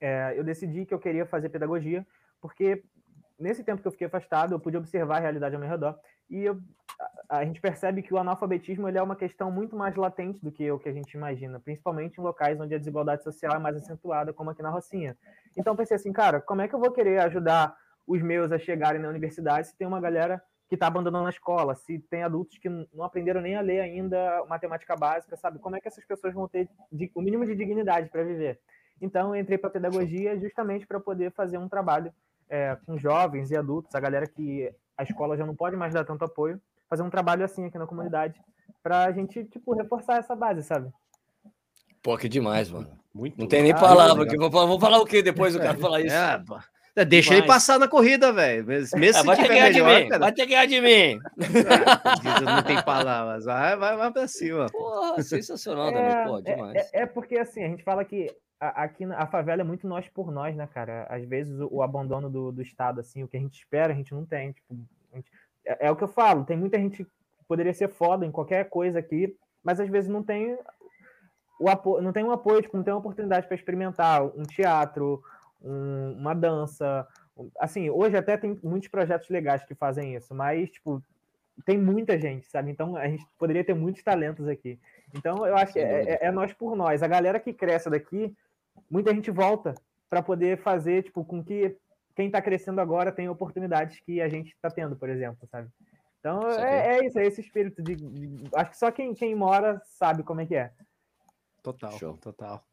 é, 0.00 0.34
eu 0.36 0.44
decidi 0.44 0.84
que 0.84 0.92
eu 0.92 0.98
queria 0.98 1.24
fazer 1.24 1.48
pedagogia, 1.48 2.06
porque 2.40 2.82
nesse 3.38 3.62
tempo 3.64 3.80
que 3.80 3.88
eu 3.88 3.92
fiquei 3.92 4.06
afastado, 4.06 4.52
eu 4.52 4.60
pude 4.60 4.76
observar 4.76 5.16
a 5.16 5.20
realidade 5.20 5.54
ao 5.54 5.60
meu 5.60 5.70
redor. 5.70 5.98
E 6.30 6.44
eu, 6.44 6.58
a, 7.28 7.38
a, 7.38 7.44
gente 7.44 7.60
percebe 7.60 8.02
que 8.02 8.12
o 8.12 8.18
analfabetismo 8.18 8.88
ele 8.88 8.98
é 8.98 9.02
uma 9.02 9.16
questão 9.16 9.50
muito 9.50 9.76
mais 9.76 9.96
latente 9.96 10.42
do 10.42 10.52
que 10.52 10.70
o 10.70 10.78
que 10.78 10.88
a 10.88 10.92
gente 10.92 11.12
imagina, 11.12 11.60
principalmente 11.60 12.18
em 12.18 12.22
locais 12.22 12.60
onde 12.60 12.74
a 12.74 12.78
desigualdade 12.78 13.22
social 13.22 13.54
é 13.54 13.58
mais 13.58 13.76
acentuada, 13.76 14.32
como 14.32 14.50
aqui 14.50 14.62
na 14.62 14.70
Rocinha. 14.70 15.16
Então 15.56 15.76
pensei 15.76 15.96
assim, 15.96 16.12
cara, 16.12 16.40
como 16.40 16.60
é 16.60 16.68
que 16.68 16.74
eu 16.74 16.80
vou 16.80 16.90
querer 16.90 17.20
ajudar 17.20 17.76
os 18.06 18.22
meus 18.22 18.50
a 18.52 18.58
chegarem 18.58 19.00
na 19.00 19.08
universidade 19.08 19.68
se 19.68 19.76
tem 19.76 19.86
uma 19.86 20.00
galera 20.00 20.42
que 20.68 20.74
está 20.74 20.86
abandonando 20.86 21.26
a 21.26 21.30
escola, 21.30 21.74
se 21.74 21.98
tem 21.98 22.22
adultos 22.22 22.58
que 22.58 22.68
não 22.68 23.02
aprenderam 23.02 23.40
nem 23.40 23.56
a 23.56 23.60
ler 23.60 23.80
ainda 23.80 24.44
matemática 24.48 24.94
básica, 24.94 25.34
sabe? 25.36 25.58
Como 25.58 25.76
é 25.76 25.80
que 25.80 25.88
essas 25.88 26.04
pessoas 26.04 26.34
vão 26.34 26.46
ter 26.46 26.68
o 27.14 27.22
mínimo 27.22 27.46
de 27.46 27.54
dignidade 27.54 28.10
para 28.10 28.22
viver? 28.22 28.60
Então, 29.00 29.34
entrei 29.34 29.56
para 29.56 29.70
pedagogia 29.70 30.38
justamente 30.38 30.86
para 30.86 31.00
poder 31.00 31.32
fazer 31.32 31.56
um 31.56 31.68
trabalho 31.68 32.12
é, 32.50 32.76
com 32.84 32.98
jovens 32.98 33.50
e 33.50 33.56
adultos, 33.56 33.94
a 33.94 34.00
galera 34.00 34.26
que 34.26 34.70
a 34.98 35.04
escola 35.04 35.36
já 35.36 35.46
não 35.46 35.54
pode 35.54 35.76
mais 35.76 35.94
dar 35.94 36.04
tanto 36.04 36.24
apoio, 36.24 36.60
fazer 36.90 37.02
um 37.02 37.10
trabalho 37.10 37.44
assim 37.44 37.64
aqui 37.64 37.78
na 37.78 37.86
comunidade 37.86 38.40
para 38.82 39.04
a 39.04 39.12
gente, 39.12 39.44
tipo, 39.44 39.74
reforçar 39.74 40.18
essa 40.18 40.34
base, 40.34 40.62
sabe? 40.64 40.90
Pô, 42.02 42.16
que 42.18 42.28
demais, 42.28 42.70
mano. 42.70 42.90
Muito 43.14 43.38
não 43.38 43.46
tem 43.46 43.62
nem 43.62 43.74
palavra. 43.74 44.26
Que 44.26 44.36
vou, 44.36 44.50
vou 44.50 44.80
falar 44.80 44.98
o 44.98 45.06
que 45.06 45.22
depois 45.22 45.54
do 45.54 45.60
cara 45.60 45.78
falar 45.78 46.00
isso? 46.00 46.14
É, 46.14 46.42
é, 46.96 47.04
deixa 47.04 47.34
ele 47.34 47.46
passar 47.46 47.78
na 47.78 47.88
corrida, 47.88 48.32
velho. 48.32 48.66
Mesmo 48.66 49.04
é, 49.04 49.12
se 49.12 49.22
vai 49.24 49.36
tiver 49.36 49.48
melhor, 49.48 49.72
de 49.72 50.02
mim, 50.02 50.08
cara. 50.08 50.20
Vai 50.20 50.32
ter 50.32 50.42
que 50.42 50.48
ganhar 50.48 50.66
de 50.66 50.80
mim. 50.80 51.20
É, 51.38 52.40
não 52.44 52.62
tem 52.62 52.82
palavras. 52.82 53.44
Vai, 53.44 53.76
vai, 53.76 53.96
vai 53.96 54.12
pra 54.12 54.28
cima. 54.28 54.66
Porra, 54.66 55.22
sensacional, 55.22 55.90
é, 55.90 56.24
Pô, 56.24 56.40
demais. 56.40 56.76
É, 56.92 57.02
é, 57.02 57.06
porque, 57.06 57.36
assim, 57.38 57.64
a 57.64 57.68
gente 57.68 57.84
fala 57.84 58.04
que 58.04 58.34
a, 58.60 58.84
aqui 58.84 59.04
a 59.04 59.26
favela 59.26 59.62
é 59.62 59.64
muito 59.64 59.86
nós 59.86 60.08
por 60.08 60.30
nós, 60.30 60.56
né, 60.56 60.66
cara? 60.66 61.06
Às 61.08 61.24
vezes 61.24 61.58
o, 61.60 61.68
o 61.70 61.82
abandono 61.82 62.28
do, 62.28 62.52
do, 62.52 62.62
Estado, 62.62 63.00
assim, 63.00 63.22
o 63.22 63.28
que 63.28 63.36
a 63.36 63.40
gente 63.40 63.58
espera, 63.58 63.92
a 63.92 63.96
gente 63.96 64.14
não 64.14 64.24
tem. 64.24 64.52
Tipo, 64.52 64.76
gente, 65.14 65.30
é, 65.64 65.86
é, 65.86 65.90
o 65.90 65.96
que 65.96 66.04
eu 66.04 66.08
falo, 66.08 66.44
tem 66.44 66.56
muita 66.56 66.78
gente 66.78 67.04
que 67.04 67.10
poderia 67.46 67.72
ser 67.72 67.88
foda 67.88 68.26
em 68.26 68.32
qualquer 68.32 68.68
coisa 68.68 68.98
aqui, 68.98 69.36
mas 69.62 69.80
às 69.80 69.88
vezes 69.88 70.10
não 70.10 70.22
tem 70.22 70.58
o 71.58 71.68
apoio, 71.68 72.02
não 72.02 72.12
tem 72.12 72.24
um 72.24 72.30
apoio, 72.30 72.62
tipo, 72.62 72.76
não 72.76 72.84
tem 72.84 72.92
uma 72.92 73.00
oportunidade 73.00 73.46
para 73.46 73.56
experimentar 73.56 74.24
um 74.24 74.42
teatro, 74.44 75.22
um, 75.62 76.12
uma 76.18 76.34
dança. 76.34 77.06
Assim, 77.58 77.90
hoje 77.90 78.16
até 78.16 78.36
tem 78.36 78.58
muitos 78.62 78.88
projetos 78.88 79.28
legais 79.28 79.64
que 79.64 79.74
fazem 79.74 80.14
isso, 80.14 80.34
mas, 80.34 80.70
tipo, 80.70 81.02
tem 81.64 81.78
muita 81.78 82.18
gente, 82.18 82.46
sabe? 82.46 82.70
Então 82.70 82.96
a 82.96 83.08
gente 83.08 83.26
poderia 83.38 83.64
ter 83.64 83.74
muitos 83.74 84.02
talentos 84.02 84.46
aqui. 84.48 84.78
Então 85.14 85.46
eu 85.46 85.56
acho 85.56 85.72
que 85.72 85.78
é, 85.78 86.02
é, 86.02 86.18
é, 86.26 86.30
nós 86.30 86.52
por 86.52 86.76
nós. 86.76 87.02
A 87.02 87.08
galera 87.08 87.40
que 87.40 87.52
cresce 87.52 87.90
daqui, 87.90 88.34
muita 88.90 89.14
gente 89.14 89.30
volta 89.30 89.74
para 90.08 90.22
poder 90.22 90.58
fazer, 90.58 91.04
tipo, 91.04 91.24
com 91.24 91.42
que 91.42 91.76
quem 92.14 92.26
está 92.26 92.42
crescendo 92.42 92.80
agora 92.80 93.12
tenha 93.12 93.30
oportunidades 93.30 94.00
que 94.00 94.20
a 94.20 94.28
gente 94.28 94.52
está 94.52 94.70
tendo, 94.70 94.96
por 94.96 95.08
exemplo, 95.08 95.46
sabe? 95.50 95.68
Então 96.18 96.50
é, 96.50 96.98
é, 96.98 97.06
isso, 97.06 97.18
é 97.18 97.26
esse 97.26 97.40
espírito 97.40 97.82
de, 97.82 97.94
de, 97.94 98.48
Acho 98.54 98.70
que 98.70 98.76
só 98.76 98.90
quem, 98.90 99.14
quem 99.14 99.34
mora 99.34 99.80
sabe 99.84 100.22
como 100.22 100.40
é 100.40 100.46
que 100.46 100.56
é. 100.56 100.72
Total, 101.62 101.92
Show. 101.92 102.16
total, 102.16 102.64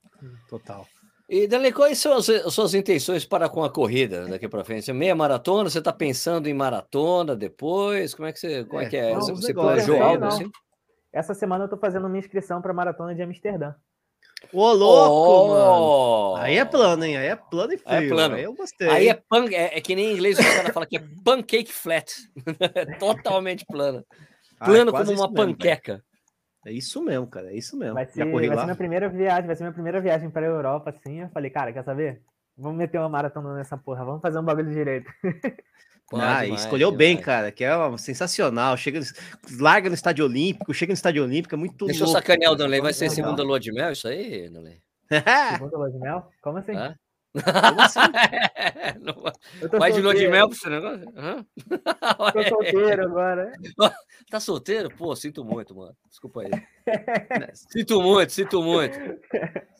total. 0.47 0.87
E, 1.27 1.47
Dani, 1.47 1.71
quais 1.71 1.97
são 1.97 2.17
as, 2.17 2.29
as, 2.29 2.53
suas 2.53 2.73
intenções 2.73 3.25
para 3.25 3.49
com 3.49 3.63
a 3.63 3.69
corrida 3.69 4.27
daqui 4.27 4.47
para 4.47 4.63
frente? 4.63 4.91
Meia 4.93 5.15
maratona? 5.15 5.69
Você 5.69 5.79
está 5.79 5.91
pensando 5.91 6.47
em 6.47 6.53
maratona 6.53 7.35
depois? 7.35 8.13
Como 8.13 8.27
é 8.27 8.33
que 8.33 8.39
você, 8.39 8.63
como 8.65 8.81
é, 8.81 8.85
é 8.85 8.89
que 8.89 8.97
é? 8.97 9.13
Não, 9.13 9.21
você 9.21 9.53
planejou 9.53 10.01
algo 10.01 10.25
assim? 10.25 10.51
Essa 11.11 11.33
semana 11.33 11.63
eu 11.63 11.65
estou 11.65 11.79
fazendo 11.79 12.07
minha 12.07 12.19
inscrição 12.19 12.61
para 12.61 12.71
a 12.71 12.75
maratona 12.75 13.15
de 13.15 13.23
Amsterdã. 13.23 13.73
Ô, 14.53 14.71
louco, 14.73 15.13
oh! 15.13 16.33
mano. 16.33 16.43
Aí 16.43 16.57
é 16.57 16.65
plano, 16.65 17.03
hein? 17.05 17.17
Aí 17.17 17.27
é 17.27 17.35
plano 17.35 17.73
e 17.73 17.77
frio. 17.77 17.93
Aí 17.93 18.05
é 18.05 18.09
plano. 18.09 18.35
Aí 18.35 18.43
eu 18.43 18.53
gostei. 18.53 18.89
Aí 18.89 19.09
é, 19.09 19.13
pan... 19.13 19.45
é, 19.51 19.77
é 19.77 19.81
que 19.81 19.95
nem 19.95 20.11
em 20.11 20.13
inglês 20.13 20.37
o 20.39 20.43
cara 20.43 20.73
fala 20.73 20.85
que 20.85 20.97
é 20.97 21.03
pancake 21.23 21.71
flat. 21.71 22.11
Totalmente 22.99 23.65
plano. 23.65 24.05
Plano 24.59 24.91
ah, 24.95 25.01
é 25.01 25.05
como 25.05 25.17
uma 25.17 25.33
panqueca. 25.33 25.93
Mesmo, 25.93 26.05
é 26.65 26.71
isso 26.71 27.03
mesmo, 27.03 27.27
cara. 27.27 27.51
É 27.51 27.55
isso 27.55 27.77
mesmo. 27.77 27.93
Vai 27.93 28.05
ser, 28.05 28.25
vai 28.25 28.57
ser 28.57 28.63
minha 28.63 28.75
primeira 28.75 29.09
viagem, 29.09 29.45
vai 29.45 29.55
ser 29.55 29.63
minha 29.63 29.73
primeira 29.73 30.01
viagem 30.01 30.29
para 30.29 30.45
a 30.45 30.49
Europa, 30.49 30.89
assim. 30.89 31.21
Eu 31.21 31.29
falei, 31.29 31.49
cara, 31.49 31.71
quer 31.73 31.83
saber? 31.83 32.21
Vamos 32.57 32.77
meter 32.77 32.99
uma 32.99 33.09
maratona 33.09 33.53
nessa 33.53 33.77
porra, 33.77 34.05
vamos 34.05 34.21
fazer 34.21 34.39
um 34.39 34.43
bagulho 34.43 34.71
direito. 34.71 35.11
Ah, 36.13 36.43
demais, 36.43 36.61
escolheu 36.61 36.91
demais. 36.91 36.97
bem, 36.97 37.17
cara, 37.17 37.51
que 37.51 37.63
é 37.63 37.75
uma, 37.75 37.97
sensacional. 37.97 38.77
Chega, 38.77 38.99
larga 39.59 39.89
no 39.89 39.95
estádio 39.95 40.25
olímpico, 40.25 40.73
chega 40.73 40.91
no 40.91 40.95
estádio 40.95 41.23
olímpico, 41.23 41.55
é 41.55 41.57
muito 41.57 41.85
Deixa 41.85 42.03
louco. 42.03 42.17
eu 42.17 42.21
sacanear 42.21 42.51
o 42.51 42.55
Danley, 42.55 42.81
vai 42.81 42.93
ser 42.93 43.09
segunda 43.09 43.41
lua 43.43 43.59
de 43.59 43.71
mel, 43.71 43.91
isso 43.91 44.07
aí, 44.07 44.49
Danley? 44.49 44.81
segunda 45.57 45.77
lua 45.77 45.91
de 45.91 45.97
mel? 45.97 46.29
Como 46.41 46.57
assim? 46.57 46.75
Hã? 46.75 46.95
Assim? 47.79 47.99
Vai 49.77 49.91
de 49.91 50.01
lua 50.01 50.15
de 50.15 50.27
mel 50.27 50.47
pra 50.47 50.57
esse 50.57 50.69
negócio? 50.69 51.13
Hã? 51.17 51.45
Tô 52.31 52.43
solteiro 52.43 53.03
agora. 53.03 53.51
Tá 54.29 54.39
solteiro? 54.39 54.89
Pô, 54.95 55.15
sinto 55.15 55.43
muito, 55.43 55.75
mano. 55.75 55.95
Desculpa 56.09 56.43
aí. 56.43 56.51
sinto 57.53 58.01
muito, 58.01 58.31
sinto 58.31 58.61
muito. 58.61 58.97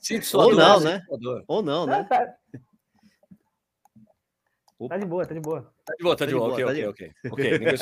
Sinto 0.02 0.26
sua 0.26 0.46
Ou 0.46 0.52
dor, 0.52 0.58
não, 0.58 0.80
né? 0.82 1.02
Ou 1.48 1.62
não, 1.62 1.86
né? 1.86 2.06
Tá... 2.10 2.34
Tá 4.90 4.98
de 4.98 5.06
boa, 5.06 5.26
tá 5.26 5.34
de 5.34 5.40
boa. 5.40 5.74
Tá 5.86 5.94
de 5.98 6.04
boa, 6.04 6.16
tá, 6.18 6.26
tá 6.26 6.26
de, 6.26 6.38
boa. 6.38 6.50
boa. 6.50 6.54
Ok, 6.54 6.84
tá 6.84 6.90
ok, 6.90 7.12
ok. 7.24 7.32
Ok, 7.32 7.52
ninguém 7.60 7.76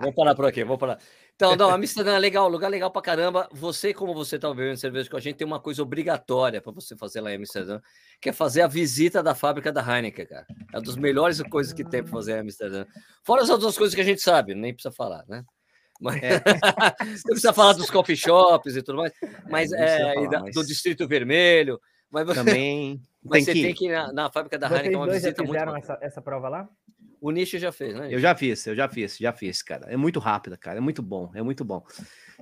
Vamos 0.00 0.14
parar 0.14 0.34
por 0.34 0.46
aqui, 0.46 0.64
vamos 0.64 0.80
parar. 0.80 0.98
Então, 1.34 1.54
não, 1.56 1.70
Amsterdã 1.70 2.14
é 2.14 2.18
legal, 2.18 2.48
lugar 2.48 2.70
legal 2.70 2.90
pra 2.90 3.02
caramba. 3.02 3.46
Você, 3.52 3.92
como 3.92 4.14
você 4.14 4.38
tá 4.38 4.48
bebendo 4.48 4.78
cerveja 4.78 5.10
com 5.10 5.16
a 5.18 5.20
gente, 5.20 5.36
tem 5.36 5.46
uma 5.46 5.60
coisa 5.60 5.82
obrigatória 5.82 6.62
para 6.62 6.72
você 6.72 6.96
fazer 6.96 7.20
lá 7.20 7.30
em 7.32 7.36
Amsterdã, 7.36 7.80
que 8.18 8.30
é 8.30 8.32
fazer 8.32 8.62
a 8.62 8.66
visita 8.66 9.22
da 9.22 9.34
fábrica 9.34 9.70
da 9.70 9.82
Heineken, 9.82 10.24
cara. 10.24 10.46
É 10.72 10.78
uma 10.78 10.82
das 10.82 10.96
melhores 10.96 11.42
coisas 11.42 11.74
que 11.74 11.84
tem 11.84 12.02
para 12.02 12.12
fazer 12.12 12.36
em 12.36 12.40
Amsterdã. 12.40 12.86
Fora 13.22 13.42
as 13.42 13.50
outras 13.50 13.76
coisas 13.76 13.94
que 13.94 14.00
a 14.00 14.04
gente 14.04 14.22
sabe, 14.22 14.54
nem 14.54 14.72
precisa 14.72 14.94
falar, 14.94 15.24
né? 15.28 15.44
Mas... 16.00 16.22
É. 16.22 16.40
Você 17.14 17.28
precisa 17.28 17.52
falar 17.52 17.74
dos 17.74 17.90
coffee 17.90 18.16
shops 18.16 18.74
e 18.74 18.82
tudo 18.82 18.96
mais, 18.96 19.12
mas 19.50 19.70
é, 19.70 20.14
falar, 20.14 20.28
da, 20.30 20.40
mas... 20.40 20.54
do 20.54 20.64
Distrito 20.64 21.06
Vermelho. 21.06 21.78
Mas 22.12 22.26
você, 22.26 22.34
também 22.34 23.00
mas 23.24 23.44
tem 23.44 23.44
você 23.44 23.52
que... 23.54 23.62
tem 23.66 23.74
que 23.74 23.86
ir 23.86 23.92
na, 23.92 24.12
na 24.12 24.30
fábrica 24.30 24.58
da 24.58 24.68
Heineken, 24.68 24.96
uma 24.96 25.08
visita 25.08 25.42
já 25.42 25.46
fizeram 25.46 25.72
muito 25.72 25.84
essa, 25.84 25.98
essa 26.00 26.22
prova 26.22 26.48
lá? 26.48 26.68
O 27.20 27.30
Nicho 27.30 27.56
já 27.56 27.70
fez, 27.70 27.94
né? 27.94 28.08
Eu 28.10 28.18
já 28.18 28.34
fiz, 28.34 28.66
eu 28.66 28.74
já 28.74 28.88
fiz, 28.88 29.16
já 29.16 29.32
fiz, 29.32 29.62
cara. 29.62 29.86
É 29.88 29.96
muito 29.96 30.18
rápida, 30.18 30.56
cara. 30.56 30.78
É 30.78 30.80
muito 30.80 31.00
bom, 31.00 31.30
é 31.34 31.40
muito 31.40 31.64
bom. 31.64 31.84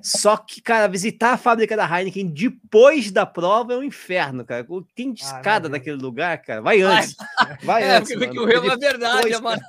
Só 0.01 0.37
que, 0.37 0.61
cara, 0.61 0.87
visitar 0.87 1.33
a 1.33 1.37
fábrica 1.37 1.75
da 1.75 1.85
Heineken 1.85 2.27
depois 2.27 3.11
da 3.11 3.25
prova 3.25 3.73
é 3.73 3.77
um 3.77 3.83
inferno, 3.83 4.45
cara. 4.45 4.65
Tem 4.95 5.09
ah, 5.09 5.13
escada 5.13 5.67
ah, 5.67 5.71
naquele 5.71 5.97
lugar, 5.97 6.41
cara. 6.41 6.61
Vai 6.61 6.81
antes. 6.81 7.15
Vai 7.63 7.83
é, 7.83 7.97
antes. 7.97 8.17
Porque 8.17 8.39
o 8.39 8.45
Rio 8.45 8.71
é 8.71 8.77
verdade, 8.77 9.41
mano. 9.41 9.61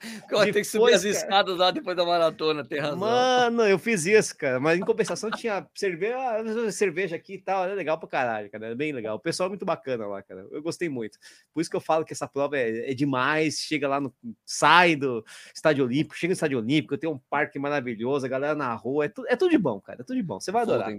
Depois, 0.00 0.44
tem 0.52 0.62
que 0.62 0.64
subir 0.64 0.94
as 0.94 1.04
escadas 1.04 1.56
lá 1.56 1.70
depois 1.70 1.96
da 1.96 2.04
maratona, 2.04 2.64
tem 2.64 2.80
razão. 2.80 2.98
Mano, 2.98 3.62
eu 3.64 3.78
fiz 3.78 4.06
isso, 4.06 4.36
cara. 4.36 4.58
Mas 4.58 4.78
em 4.78 4.82
compensação 4.82 5.30
tinha 5.30 5.66
cerveja, 5.74 6.16
ah, 6.16 6.72
cerveja 6.72 7.16
aqui 7.16 7.34
e 7.34 7.38
tal. 7.38 7.64
Era 7.64 7.74
legal 7.74 7.98
pra 7.98 8.08
caralho, 8.08 8.50
cara. 8.50 8.66
Era 8.66 8.74
bem 8.74 8.92
legal. 8.92 9.16
O 9.16 9.20
pessoal 9.20 9.46
é 9.46 9.50
muito 9.50 9.64
bacana 9.64 10.06
lá, 10.06 10.22
cara. 10.22 10.46
Eu 10.50 10.62
gostei 10.62 10.88
muito. 10.88 11.18
Por 11.52 11.60
isso 11.60 11.70
que 11.70 11.76
eu 11.76 11.80
falo 11.80 12.04
que 12.04 12.12
essa 12.12 12.26
prova 12.26 12.56
é, 12.56 12.90
é 12.90 12.94
demais. 12.94 13.58
Chega 13.58 13.88
lá 13.88 14.00
no. 14.00 14.14
Sai 14.46 14.96
do 14.96 15.24
Estádio 15.54 15.84
Olímpico, 15.84 16.16
chega 16.16 16.30
no 16.30 16.34
Estádio 16.34 16.58
Olímpico, 16.58 16.96
tem 16.96 17.10
um 17.10 17.18
parque 17.18 17.58
maravilhoso, 17.58 18.24
a 18.24 18.28
galera 18.28 18.54
na 18.54 18.74
rua. 18.74 19.04
É, 19.04 19.08
tu, 19.08 19.24
é 19.28 19.36
tudo 19.36 19.49
de 19.50 19.58
bom, 19.58 19.80
cara. 19.80 20.00
É 20.00 20.04
tudo 20.04 20.16
de 20.16 20.22
bom. 20.22 20.40
Você 20.40 20.50
vai 20.50 20.62
adorar. 20.62 20.90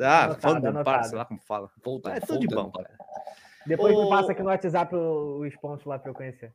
Ah, 0.00 0.34
Foden 0.40 0.84
Park, 0.84 1.04
sei 1.04 1.18
lá 1.18 1.24
como 1.24 1.40
fala. 1.40 1.70
é 2.06 2.20
tudo 2.20 2.40
de 2.40 2.48
bom, 2.48 2.70
cara. 2.70 2.90
Depois 3.66 3.96
me 3.96 4.08
passa 4.08 4.32
aqui 4.32 4.42
no 4.42 4.48
WhatsApp 4.48 4.94
os 4.94 5.56
pontos 5.56 5.86
lá 5.86 5.98
para 5.98 6.10
eu 6.10 6.14
conhecer. 6.14 6.52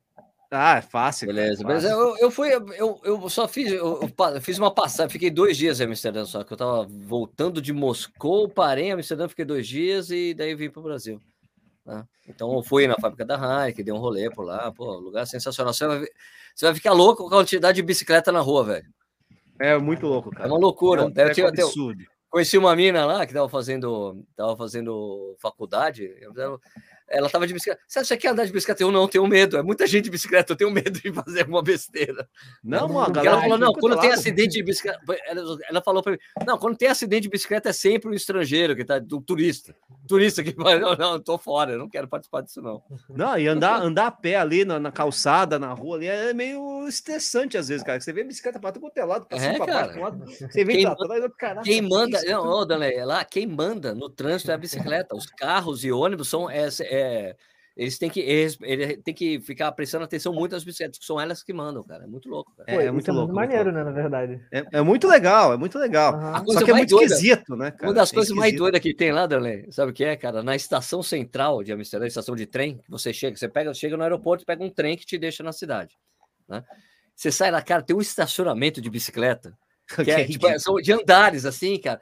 Ah, 0.52 0.78
é 0.78 0.82
fácil. 0.82 1.28
Beleza, 1.28 1.64
beleza. 1.64 1.90
Eu, 1.90 2.18
eu 2.18 2.32
fui, 2.32 2.50
eu, 2.52 3.00
eu 3.04 3.30
só 3.30 3.48
fiz, 3.48 3.72
eu, 3.72 4.02
eu 4.02 4.42
fiz 4.42 4.58
uma 4.58 4.74
passagem, 4.74 5.12
fiquei 5.12 5.30
dois 5.30 5.56
dias 5.56 5.80
em 5.80 5.84
Amsterdã 5.84 6.26
só, 6.26 6.44
que 6.44 6.52
eu 6.52 6.58
tava 6.58 6.88
voltando 6.90 7.62
de 7.62 7.72
Moscou, 7.72 8.50
parei 8.50 8.86
em 8.86 8.92
Amsterdã, 8.94 9.28
fiquei 9.28 9.46
dois 9.46 9.68
dias 9.68 10.10
e 10.10 10.34
daí 10.34 10.56
vim 10.56 10.70
para 10.70 10.80
o 10.80 10.84
Brasil. 10.84 11.22
Né? 11.86 12.04
Então 12.28 12.54
eu 12.56 12.64
fui 12.64 12.88
na 12.88 12.96
fábrica 13.00 13.26
da 13.26 13.36
Heineken, 13.36 13.86
dei 13.86 13.94
um 13.94 14.00
rolê 14.00 14.30
por 14.32 14.44
lá, 14.44 14.72
pô, 14.72 14.92
lugar 14.96 15.28
sensacional. 15.28 15.72
Você 15.72 15.86
vai, 15.86 16.08
você 16.56 16.66
vai 16.66 16.76
ficar 16.76 16.94
louco 16.94 17.24
com 17.24 17.36
a 17.36 17.40
quantidade 17.40 17.76
de 17.76 17.84
bicicleta 17.84 18.32
na 18.32 18.40
rua, 18.40 18.64
velho. 18.64 18.86
É 19.60 19.78
muito 19.78 20.08
louco, 20.08 20.32
cara. 20.32 20.46
É 20.46 20.52
uma 20.52 20.58
loucura. 20.58 21.02
É 21.02 21.06
um, 21.06 21.46
um 21.46 21.48
absurdo. 21.48 22.04
Conheci 22.30 22.58
uma 22.58 22.76
mina 22.76 23.06
lá 23.06 23.26
que 23.26 23.34
tava 23.34 23.50
fazendo, 23.50 24.24
tava 24.36 24.56
fazendo 24.56 25.36
faculdade 25.40 26.10
ela 27.10 27.30
tava 27.30 27.48
de 27.48 27.54
bicicleta. 27.54 27.82
Você 27.88 28.18
quer 28.18 28.30
andar 28.30 28.46
de 28.46 28.52
bicicleta? 28.52 28.84
Eu 28.84 28.92
não 28.92 29.08
tenho 29.08 29.26
medo. 29.28 29.58
É 29.58 29.64
muita 29.64 29.86
gente 29.88 30.06
de 30.06 30.12
bicicleta, 30.12 30.54
eu 30.54 30.58
tenho 30.58 30.72
medo 30.72 31.00
de 31.00 31.12
fazer 31.14 31.48
uma 31.48 31.62
besteira. 31.62 32.28
Não, 32.64 32.88
mano. 32.88 33.20
Ela 33.20 33.42
falou: 33.42 33.58
não, 33.58 33.74
quando 33.74 34.00
tem 34.00 34.12
acidente 34.12 34.50
de 34.50 34.64
bicicleta. 34.64 35.00
Ela, 35.26 35.58
ela 35.70 35.82
falou 35.82 36.04
para 36.04 36.14
mim: 36.14 36.18
não, 36.46 36.58
quando 36.58 36.78
tem 36.78 36.88
acidente 36.88 37.24
de 37.24 37.30
bicicleta 37.30 37.70
é 37.70 37.74
sempre 37.74 38.10
um 38.10 38.14
estrangeiro 38.14 38.76
que 38.76 38.86
tá, 38.86 39.00
do 39.00 39.22
turista. 39.22 39.76
Turista 40.08 40.44
que 40.44 40.54
vai, 40.56 40.80
não, 40.80 40.96
não, 40.96 41.20
tô 41.20 41.38
fora, 41.38 41.74
eu 41.74 41.80
não 41.80 41.90
quero 41.90 42.08
participar 42.08 42.42
disso, 42.42 42.62
não. 42.62 42.82
Não, 43.10 43.38
e 43.38 43.48
andar, 43.48 43.82
andar 43.82 44.08
a 44.08 44.12
pé 44.12 44.36
ali 44.36 44.66
na, 44.66 44.80
na 44.80 44.92
calçada, 44.92 45.60
na 45.60 45.74
rua 45.74 45.98
ali, 45.98 46.08
é 46.08 46.34
meio 46.34 46.88
estressante 46.88 47.58
às 47.58 47.68
vezes, 47.68 47.84
cara. 47.84 48.00
Você 48.00 48.12
vê 48.12 48.22
a 48.22 48.26
bicicleta 48.26 48.60
para 48.60 48.72
todo 48.72 48.92
é 48.96 49.06
lado, 49.06 49.26
pra 49.26 49.38
é, 49.38 49.58
cara. 49.60 49.94
você 50.28 50.64
vê 50.64 50.74
quem, 50.74 50.86
atrás, 50.86 51.24
caraca, 51.38 51.64
quem 51.64 51.82
manda, 51.82 52.22
não, 52.24 52.48
oh, 52.48 52.66
Danley, 52.66 53.04
lá, 53.06 53.24
quem 53.24 53.48
manda 53.48 53.94
no 53.94 54.10
trânsito 54.10 54.52
é 54.52 54.54
a 54.56 54.58
bicicleta. 54.58 55.16
Os 55.16 55.26
carros 55.26 55.84
e 55.84 55.92
ônibus 55.92 56.30
são. 56.30 56.50
É, 56.50 56.68
é, 56.82 56.99
eles 57.80 57.98
têm 57.98 58.10
que 58.10 58.20
eles, 58.20 58.58
ele 58.62 58.98
tem 58.98 59.14
que 59.14 59.40
ficar 59.40 59.72
prestando 59.72 60.04
atenção 60.04 60.34
muito 60.34 60.52
nas 60.52 60.66
bicicletas, 60.66 61.00
que 61.00 61.06
são 61.06 61.18
elas 61.18 61.42
que 61.42 61.54
mandam, 61.54 61.82
cara. 61.82 62.04
É 62.04 62.08
muito 62.08 62.28
louco. 62.28 62.54
Cara. 62.58 62.70
É, 62.70 62.88
é, 62.88 62.92
muito 62.92 63.10
é 63.10 63.14
louco. 63.14 63.34
Muito 63.34 63.36
maneiro, 63.36 63.72
né, 63.72 63.86
na 63.86 63.92
verdade. 63.92 64.42
É, 64.52 64.66
é, 64.74 64.82
muito 64.82 65.08
legal, 65.08 65.54
é 65.54 65.58
muito 65.58 65.80
legal. 65.80 66.14
Uhum. 66.14 66.52
Só 66.52 66.66
que 66.66 66.72
é 66.72 66.74
muito 66.74 66.90
doida, 66.90 67.14
esquisito, 67.14 67.56
né, 67.56 67.72
cara? 67.72 67.88
Uma 67.88 67.94
das 67.94 68.12
é 68.12 68.16
coisas 68.16 68.36
mais 68.36 68.54
doidas 68.54 68.82
que 68.82 68.94
tem 68.94 69.14
lá, 69.14 69.26
Darley, 69.26 69.72
sabe 69.72 69.92
o 69.92 69.94
que 69.94 70.04
é, 70.04 70.18
cara? 70.18 70.44
Na 70.44 70.58
estação 70.58 71.02
central 71.02 71.64
de 71.64 71.72
Amsterdã, 71.72 72.06
estação 72.06 72.36
de 72.36 72.46
trem, 72.46 72.80
que 72.80 72.92
você 72.92 73.14
chega, 73.14 73.38
você 73.38 73.48
pega, 73.48 73.74
chega 73.74 73.96
no 73.96 74.04
aeroporto, 74.04 74.46
pega 74.46 74.62
um 74.62 74.70
trem 74.70 74.98
que 74.98 75.06
te 75.06 75.18
deixa 75.18 75.42
na 75.42 75.54
cidade, 75.54 75.96
né? 76.50 76.66
Você 77.16 77.32
sai 77.32 77.50
lá, 77.50 77.62
cara, 77.62 77.82
tem 77.82 77.96
um 77.96 78.02
estacionamento 78.02 78.82
de 78.82 78.90
bicicleta, 78.90 79.58
que 80.04 80.12
é, 80.12 80.26
tipo, 80.26 80.48
são 80.60 80.76
de 80.76 80.92
andares, 80.92 81.46
assim, 81.46 81.80
cara 81.80 81.98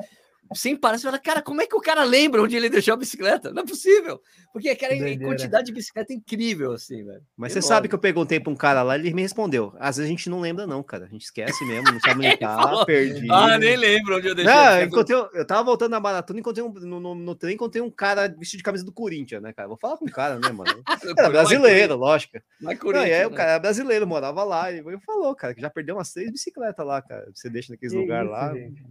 sem 0.55 0.75
parar, 0.75 0.97
você 0.97 1.05
fala, 1.05 1.19
cara, 1.19 1.41
como 1.41 1.61
é 1.61 1.67
que 1.67 1.75
o 1.75 1.81
cara 1.81 2.03
lembra 2.03 2.41
onde 2.41 2.55
ele 2.55 2.69
deixou 2.69 2.93
a 2.93 2.97
bicicleta? 2.97 3.51
Não 3.51 3.63
é 3.63 3.65
possível. 3.65 4.21
Porque 4.53 4.69
aquela 4.69 4.95
quantidade 5.17 5.67
de 5.67 5.73
bicicleta 5.73 6.13
é 6.13 6.15
incrível, 6.15 6.71
assim, 6.71 7.03
velho. 7.03 7.21
Mas 7.35 7.53
você 7.53 7.61
sabe 7.61 7.87
que 7.87 7.95
eu 7.95 7.99
perguntei 7.99 8.39
para 8.39 8.51
um 8.51 8.55
cara 8.55 8.81
lá, 8.81 8.95
ele 8.95 9.13
me 9.13 9.21
respondeu. 9.21 9.73
Às 9.79 9.97
vezes 9.97 10.09
a 10.09 10.11
gente 10.11 10.29
não 10.29 10.39
lembra, 10.39 10.65
não, 10.65 10.81
cara. 10.81 11.05
A 11.05 11.09
gente 11.09 11.23
esquece 11.23 11.63
mesmo, 11.65 11.91
não 11.91 11.99
sabe 11.99 12.25
onde 12.27 12.37
tá, 12.37 12.85
perdi. 12.85 13.27
Ah, 13.29 13.57
nem 13.57 13.75
lembro 13.75 14.17
onde 14.17 14.27
eu 14.27 14.35
deixei. 14.35 14.53
Não, 14.53 14.81
encontrei, 14.81 15.17
eu 15.33 15.45
tava 15.45 15.63
voltando 15.63 15.91
na 15.91 15.99
maratona, 15.99 16.39
encontrei 16.39 16.63
um, 16.63 16.71
no, 16.71 16.99
no, 16.99 17.15
no 17.15 17.35
trem, 17.35 17.55
encontrei 17.55 17.81
um 17.81 17.91
cara 17.91 18.27
vestido 18.27 18.59
de 18.59 18.63
camisa 18.63 18.85
do 18.85 18.91
Corinthians, 18.91 19.41
né, 19.41 19.53
cara? 19.53 19.67
Vou 19.67 19.77
falar 19.77 19.97
com 19.97 20.05
o 20.05 20.11
cara, 20.11 20.39
né, 20.39 20.51
mano? 20.51 20.81
Era 21.17 21.29
brasileiro, 21.29 21.95
lógico. 21.95 22.37
Mas 22.61 22.79
não, 22.79 23.05
e 23.05 23.13
aí 23.13 23.19
né? 23.19 23.27
o 23.27 23.31
cara 23.31 23.51
era 23.51 23.59
brasileiro, 23.59 24.07
morava 24.07 24.43
lá, 24.43 24.71
e 24.71 24.83
falou, 25.05 25.35
cara, 25.35 25.53
que 25.53 25.61
já 25.61 25.69
perdeu 25.69 25.95
umas 25.95 26.11
três 26.11 26.31
bicicletas 26.31 26.85
lá, 26.85 27.01
cara. 27.01 27.29
Você 27.33 27.49
deixa 27.49 27.71
naqueles 27.71 27.93
lugares 27.93 28.29
lá. 28.29 28.53
Gente. 28.53 28.83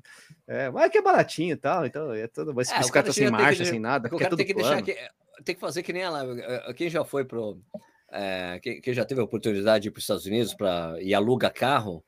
É, 0.46 0.70
mas 0.70 0.84
é 0.84 0.88
que 0.88 0.98
é 0.98 1.02
baratinho 1.02 1.45
e 1.50 1.56
tal, 1.56 1.86
então 1.86 2.12
é 2.12 2.26
tudo. 2.26 2.54
Mas 2.54 2.70
é, 2.70 2.78
bicicleta 2.78 3.12
sem 3.12 3.30
marcha, 3.30 3.62
que, 3.62 3.70
sem 3.70 3.80
nada. 3.80 4.08
O 4.08 4.18
cara 4.18 4.34
é 4.34 4.36
tem 4.36 4.46
que 4.46 4.54
plano. 4.54 4.82
deixar. 4.82 4.82
Que, 4.82 5.42
tem 5.44 5.54
que 5.54 5.60
fazer 5.60 5.82
que 5.82 5.92
nem 5.92 6.02
ela. 6.02 6.24
Eh, 6.24 6.72
quem 6.74 6.88
já 6.88 7.04
foi 7.04 7.24
pro. 7.24 7.60
É, 8.10 8.58
quem, 8.62 8.80
quem, 8.80 8.94
já 8.94 9.04
teve 9.04 9.20
a 9.20 9.24
oportunidade 9.24 9.82
de 9.82 9.88
ir 9.88 9.90
para 9.90 9.98
os 9.98 10.04
Estados 10.04 10.26
Unidos 10.26 10.54
para 10.54 10.96
e 11.00 11.12
aluga 11.12 11.50
carro, 11.50 12.04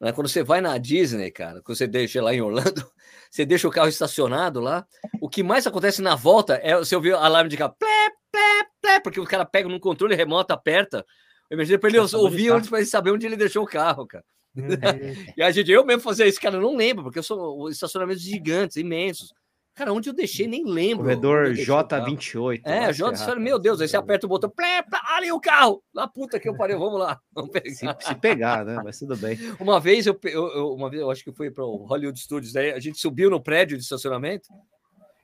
né? 0.00 0.12
quando 0.12 0.28
você 0.28 0.42
vai 0.42 0.60
na 0.60 0.78
Disney, 0.78 1.30
cara, 1.30 1.60
quando 1.62 1.76
você 1.76 1.86
deixa 1.86 2.22
lá 2.22 2.32
em 2.32 2.40
Orlando, 2.40 2.88
você 3.30 3.44
deixa 3.44 3.66
o 3.66 3.70
carro 3.70 3.88
estacionado 3.88 4.60
lá, 4.60 4.86
o 5.20 5.28
que 5.28 5.42
mais 5.42 5.66
acontece 5.66 6.00
na 6.00 6.14
volta 6.14 6.54
é 6.62 6.76
você 6.76 6.94
ouvir 6.94 7.14
alarme 7.14 7.50
de 7.50 7.56
carro, 7.56 7.74
plé, 7.78 8.10
plé, 8.30 8.66
plé, 8.80 9.00
porque 9.00 9.20
o 9.20 9.24
cara 9.24 9.44
pega 9.44 9.68
no 9.68 9.80
controle 9.80 10.14
remoto, 10.14 10.52
aperta. 10.52 11.04
Imagina 11.50 11.78
para 11.78 11.88
ele 11.88 11.98
ouvir 11.98 12.52
onde 12.52 12.68
para 12.68 12.78
ele 12.78 12.86
saber 12.86 13.10
onde 13.10 13.26
ele 13.26 13.36
deixou 13.36 13.64
o 13.64 13.66
carro, 13.66 14.06
cara. 14.06 14.24
e 15.36 15.42
a 15.42 15.50
gente, 15.50 15.70
eu 15.70 15.84
mesmo 15.84 16.02
fazia 16.02 16.26
isso, 16.26 16.40
cara, 16.40 16.56
eu 16.56 16.60
não 16.60 16.76
lembro, 16.76 17.04
porque 17.04 17.18
eu 17.18 17.22
sou 17.22 17.68
estacionamentos 17.68 18.22
gigantes, 18.22 18.76
imensos. 18.76 19.32
Cara, 19.78 19.92
onde 19.92 20.08
eu 20.08 20.12
deixei, 20.12 20.48
nem 20.48 20.64
lembro. 20.64 21.04
Corredor 21.04 21.52
J28. 21.52 22.62
É, 22.64 22.92
J, 22.92 23.16
você 23.16 23.24
fala, 23.24 23.38
meu 23.38 23.60
Deus, 23.60 23.80
aí 23.80 23.86
você 23.86 23.96
aperta 23.96 24.26
o 24.26 24.28
botão, 24.28 24.50
plé, 24.50 24.82
plé, 24.82 24.98
ali 25.16 25.30
o 25.30 25.38
carro, 25.38 25.80
na 25.94 26.08
puta 26.08 26.40
que 26.40 26.48
eu 26.48 26.56
parei, 26.56 26.74
vamos 26.74 26.98
lá, 26.98 27.20
vamos 27.32 27.52
pegar. 27.52 27.96
Se, 28.00 28.08
se 28.08 28.14
pegar, 28.16 28.64
né? 28.64 28.80
Mas 28.82 28.98
tudo 28.98 29.16
bem. 29.16 29.38
Uma 29.60 29.78
vez, 29.78 30.04
eu, 30.04 30.18
eu, 30.24 30.72
uma 30.72 30.90
vez, 30.90 31.00
eu 31.00 31.08
acho 31.12 31.22
que 31.22 31.32
fui 31.32 31.48
para 31.48 31.64
o 31.64 31.86
Hollywood 31.86 32.18
Studios, 32.18 32.56
aí 32.56 32.72
a 32.72 32.80
gente 32.80 32.98
subiu 32.98 33.30
no 33.30 33.40
prédio 33.40 33.76
de 33.76 33.84
estacionamento, 33.84 34.48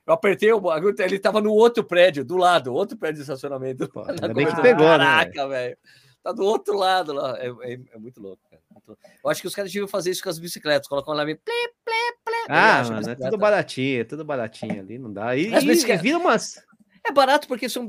eu 0.07 0.13
apertei 0.13 0.53
o 0.53 0.61
bagulho, 0.61 0.95
ele 0.99 1.19
tava 1.19 1.41
no 1.41 1.51
outro 1.51 1.83
prédio, 1.83 2.23
do 2.23 2.37
lado, 2.37 2.73
outro 2.73 2.97
prédio 2.97 3.17
de 3.17 3.21
estacionamento. 3.23 3.89
Pô, 3.89 4.05
ainda 4.07 4.33
bem 4.33 4.45
que 4.45 4.61
pegou, 4.61 4.85
né, 4.85 4.97
Caraca, 4.97 5.47
né? 5.47 5.49
velho. 5.49 5.77
Tá 6.25 6.31
do 6.31 6.43
outro 6.43 6.75
lado 6.75 7.13
lá. 7.13 7.37
É, 7.37 7.49
é, 7.49 7.79
é 7.93 7.99
muito 7.99 8.19
louco, 8.19 8.41
cara. 8.49 8.59
Eu 9.23 9.29
acho 9.29 9.41
que 9.41 9.47
os 9.47 9.53
caras 9.53 9.71
deviam 9.71 9.87
fazer 9.87 10.09
isso 10.09 10.23
com 10.23 10.29
as 10.29 10.39
bicicletas. 10.39 10.87
Colocam 10.87 11.13
lá 11.13 11.23
meio. 11.23 11.37
Plé, 11.37 11.53
plé, 11.85 11.93
plé, 12.25 12.45
ah, 12.49 12.83
mano, 12.83 13.07
é 13.07 13.13
tudo 13.13 13.37
baratinho, 13.37 14.01
é 14.01 14.03
tudo 14.03 14.25
baratinho 14.25 14.79
ali, 14.79 14.97
não 14.97 15.13
dá. 15.13 15.37
E, 15.37 15.53
as 15.53 15.63
bicicletas... 15.63 16.01
vira 16.01 16.17
umas. 16.17 16.55
É 17.07 17.11
barato 17.11 17.47
porque 17.47 17.69
são, 17.69 17.87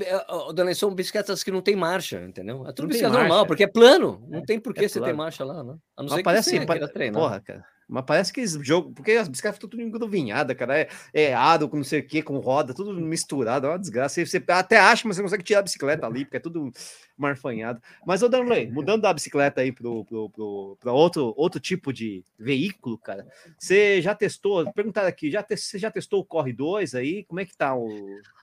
Dani, 0.54 0.74
são 0.74 0.94
bicicletas 0.94 1.42
que 1.42 1.50
não 1.50 1.62
tem 1.62 1.74
marcha, 1.74 2.20
entendeu? 2.20 2.66
É 2.66 2.72
tudo 2.72 2.82
não 2.82 2.88
bicicleta 2.88 3.18
normal, 3.18 3.46
porque 3.46 3.64
é 3.64 3.66
plano. 3.66 4.22
Não 4.28 4.42
tem 4.42 4.60
por 4.60 4.74
que 4.74 4.84
é 4.84 4.88
você 4.88 5.00
ter 5.00 5.14
marcha 5.14 5.42
lá, 5.42 5.64
né? 5.64 5.74
A 5.96 6.02
não 6.02 6.10
ser 6.10 6.22
parece, 6.22 6.50
que 6.50 6.58
você 6.58 6.66
pare... 6.66 6.86
treinar. 6.92 7.22
Porra, 7.22 7.40
cara. 7.40 7.64
Mas 7.88 8.04
parece 8.04 8.32
que 8.32 8.40
esse 8.40 8.62
jogo, 8.64 8.90
porque 8.92 9.12
as 9.12 9.28
bicicletas 9.28 9.58
ficam 9.58 9.70
tudo 9.70 9.82
engruvinhada, 9.82 10.54
cara. 10.56 10.80
É, 10.80 10.88
é 11.14 11.34
aro 11.34 11.68
com 11.68 11.76
não 11.76 11.84
sei 11.84 12.00
o 12.00 12.06
que, 12.06 12.20
com 12.20 12.38
roda, 12.38 12.74
tudo 12.74 12.92
misturado, 12.92 13.66
é 13.66 13.70
uma 13.70 13.78
desgraça. 13.78 14.24
Você, 14.24 14.42
até 14.48 14.78
acha, 14.78 15.06
mas 15.06 15.16
você 15.16 15.22
consegue 15.22 15.44
tirar 15.44 15.60
a 15.60 15.62
bicicleta 15.62 16.04
ali, 16.04 16.24
porque 16.24 16.38
é 16.38 16.40
tudo 16.40 16.72
marfanhado. 17.16 17.80
Mas, 18.04 18.22
ô 18.22 18.28
Danley, 18.28 18.68
mudando 18.72 19.02
da 19.02 19.14
bicicleta 19.14 19.60
aí 19.60 19.70
para 19.70 19.82
pro, 19.82 20.04
pro, 20.04 20.76
pro, 20.80 20.94
outro, 20.94 21.32
outro 21.36 21.60
tipo 21.60 21.92
de 21.92 22.24
veículo, 22.36 22.98
cara, 22.98 23.24
você 23.56 24.02
já 24.02 24.14
testou? 24.16 24.72
Perguntaram 24.72 25.08
aqui, 25.08 25.30
já 25.30 25.42
te, 25.42 25.56
você 25.56 25.78
já 25.78 25.90
testou 25.90 26.20
o 26.20 26.24
Corre 26.24 26.52
2 26.52 26.94
aí? 26.96 27.22
Como 27.24 27.38
é 27.38 27.44
que 27.44 27.56
tá 27.56 27.76
o. 27.76 27.88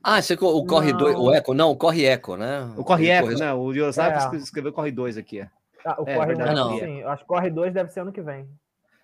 Ah, 0.02 0.22
você, 0.22 0.36
o 0.36 0.66
Corre 0.66 0.94
2, 0.94 1.18
o 1.18 1.34
Eco, 1.34 1.54
não, 1.54 1.72
o 1.72 1.76
Corre 1.76 2.06
Eco, 2.06 2.38
né? 2.38 2.74
O 2.78 2.84
Corre 2.84 3.10
Eco, 3.10 3.28
corre... 3.28 3.40
né? 3.40 3.54
O 3.54 3.74
Yosaf 3.74 4.36
é. 4.36 4.38
escreveu 4.38 4.72
Corre 4.72 4.92
2 4.92 5.18
aqui. 5.18 5.42
É. 5.42 5.50
Ah, 5.86 6.02
o 6.02 6.08
é, 6.08 6.16
Corre 6.16 6.34
2, 6.34 6.54
não. 6.56 6.80
sim. 6.80 7.04
Acho 7.04 7.24
que 7.24 7.28
Corre 7.28 7.50
2 7.50 7.74
deve 7.74 7.90
ser 7.90 8.00
ano 8.00 8.14
que 8.14 8.22
vem. 8.22 8.48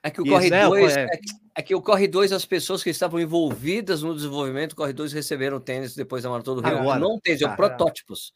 É 0.02 0.10
que 0.10 0.22
o 0.22 0.26
Corre 0.26 0.50
2 0.50 0.96
é, 0.96 1.04
é, 1.04 1.20
é, 1.56 1.62
que 1.62 1.76
o 1.76 1.82
Corre 1.82 2.08
2, 2.08 2.32
as 2.32 2.46
pessoas 2.46 2.82
que 2.82 2.90
estavam 2.90 3.20
envolvidas 3.20 4.02
no 4.02 4.16
desenvolvimento 4.16 4.70
do 4.70 4.76
Corre 4.78 4.94
2 4.94 5.12
receberam 5.12 5.60
tênis 5.60 5.94
depois 5.94 6.24
da 6.24 6.30
Maratona 6.30 6.62
do 6.62 6.68
Rio. 6.68 6.80
Agora, 6.80 7.00
não 7.00 7.20
tênis, 7.20 7.42
tá. 7.42 7.56
protótipos. 7.56 8.34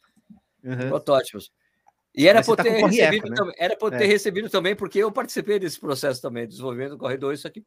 Uhum. 0.62 0.88
Protótipos. 0.88 1.50
E 2.14 2.28
era 2.28 2.44
por, 2.44 2.56
tá 2.56 2.62
ter 2.62 2.70
recebido, 2.70 3.28
né? 3.28 3.36
também, 3.36 3.54
era 3.58 3.76
por 3.76 3.92
é. 3.92 3.98
ter 3.98 4.06
recebido 4.06 4.50
também, 4.50 4.76
porque 4.76 4.98
eu 4.98 5.10
participei 5.10 5.58
desse 5.58 5.80
processo 5.80 6.20
também, 6.20 6.44
de 6.44 6.50
desenvolvimento 6.50 6.90
do 6.90 6.98
corredor, 6.98 7.32
isso 7.34 7.48
aqui. 7.48 7.64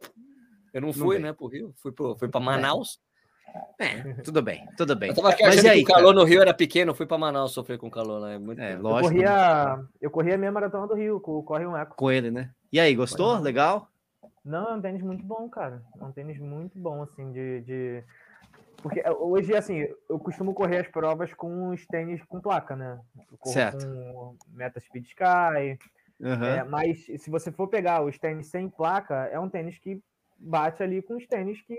Eu 0.73 0.81
não 0.81 0.93
fui, 0.93 1.17
não 1.17 1.27
né, 1.27 1.33
para 1.33 1.45
o 1.45 1.49
Rio, 1.49 1.73
fui 1.77 1.91
para 1.91 2.39
Manaus. 2.39 2.99
É, 3.79 4.13
tudo 4.23 4.41
bem, 4.41 4.67
tudo 4.75 4.95
bem. 4.95 5.09
Eu 5.09 5.15
tava 5.15 5.29
aqui 5.29 5.43
Mas 5.43 5.63
aí, 5.65 5.83
que 5.83 5.91
o 5.91 5.93
calor 5.93 6.13
cara? 6.13 6.15
no 6.15 6.23
Rio 6.23 6.41
era 6.41 6.53
pequeno, 6.53 6.95
fui 6.95 7.05
para 7.05 7.17
Manaus 7.17 7.51
sofrer 7.51 7.77
com 7.77 7.89
calor 7.89 8.19
lá. 8.19 8.33
É 8.33 8.37
muito 8.37 8.61
é, 8.61 8.75
lógico. 8.75 9.13
Eu 9.13 9.23
corria, 9.23 9.79
eu 10.01 10.11
corria 10.11 10.35
a 10.35 10.37
minha 10.37 10.51
maratona 10.51 10.87
do 10.87 10.95
Rio, 10.95 11.19
com 11.19 11.37
o 11.37 11.43
Corre 11.43 11.65
um 11.65 11.77
Eco. 11.77 11.95
Com 11.95 12.11
ele, 12.11 12.31
né? 12.31 12.51
E 12.71 12.79
aí, 12.79 12.95
gostou? 12.95 13.39
Legal? 13.39 13.89
Não, 14.43 14.69
é 14.69 14.73
um 14.75 14.81
tênis 14.81 15.01
muito 15.01 15.23
bom, 15.23 15.49
cara. 15.49 15.83
É 15.99 16.03
um 16.03 16.11
tênis 16.11 16.39
muito 16.39 16.77
bom, 16.79 17.03
assim, 17.03 17.31
de, 17.31 17.61
de... 17.61 18.03
Porque 18.81 19.01
é, 19.01 19.11
hoje, 19.11 19.55
assim, 19.55 19.87
eu 20.09 20.19
costumo 20.19 20.53
correr 20.53 20.77
as 20.77 20.87
provas 20.87 21.33
com 21.33 21.69
os 21.69 21.85
tênis 21.85 22.23
com 22.25 22.39
placa, 22.39 22.75
né? 22.75 22.99
Eu 23.31 23.37
corro 23.37 23.53
certo. 23.53 23.85
com 23.85 24.37
Meta 24.49 24.79
Speed 24.79 25.05
Sky. 25.05 25.77
Uhum. 26.19 26.43
É, 26.43 26.63
mas 26.63 27.05
se 27.05 27.29
você 27.29 27.51
for 27.51 27.67
pegar 27.67 28.03
os 28.03 28.17
tênis 28.17 28.47
sem 28.47 28.69
placa, 28.69 29.29
é 29.31 29.39
um 29.39 29.49
tênis 29.49 29.77
que 29.77 30.01
bate 30.39 30.83
ali 30.83 31.01
com 31.01 31.15
os 31.15 31.25
tênis 31.27 31.61
que, 31.61 31.75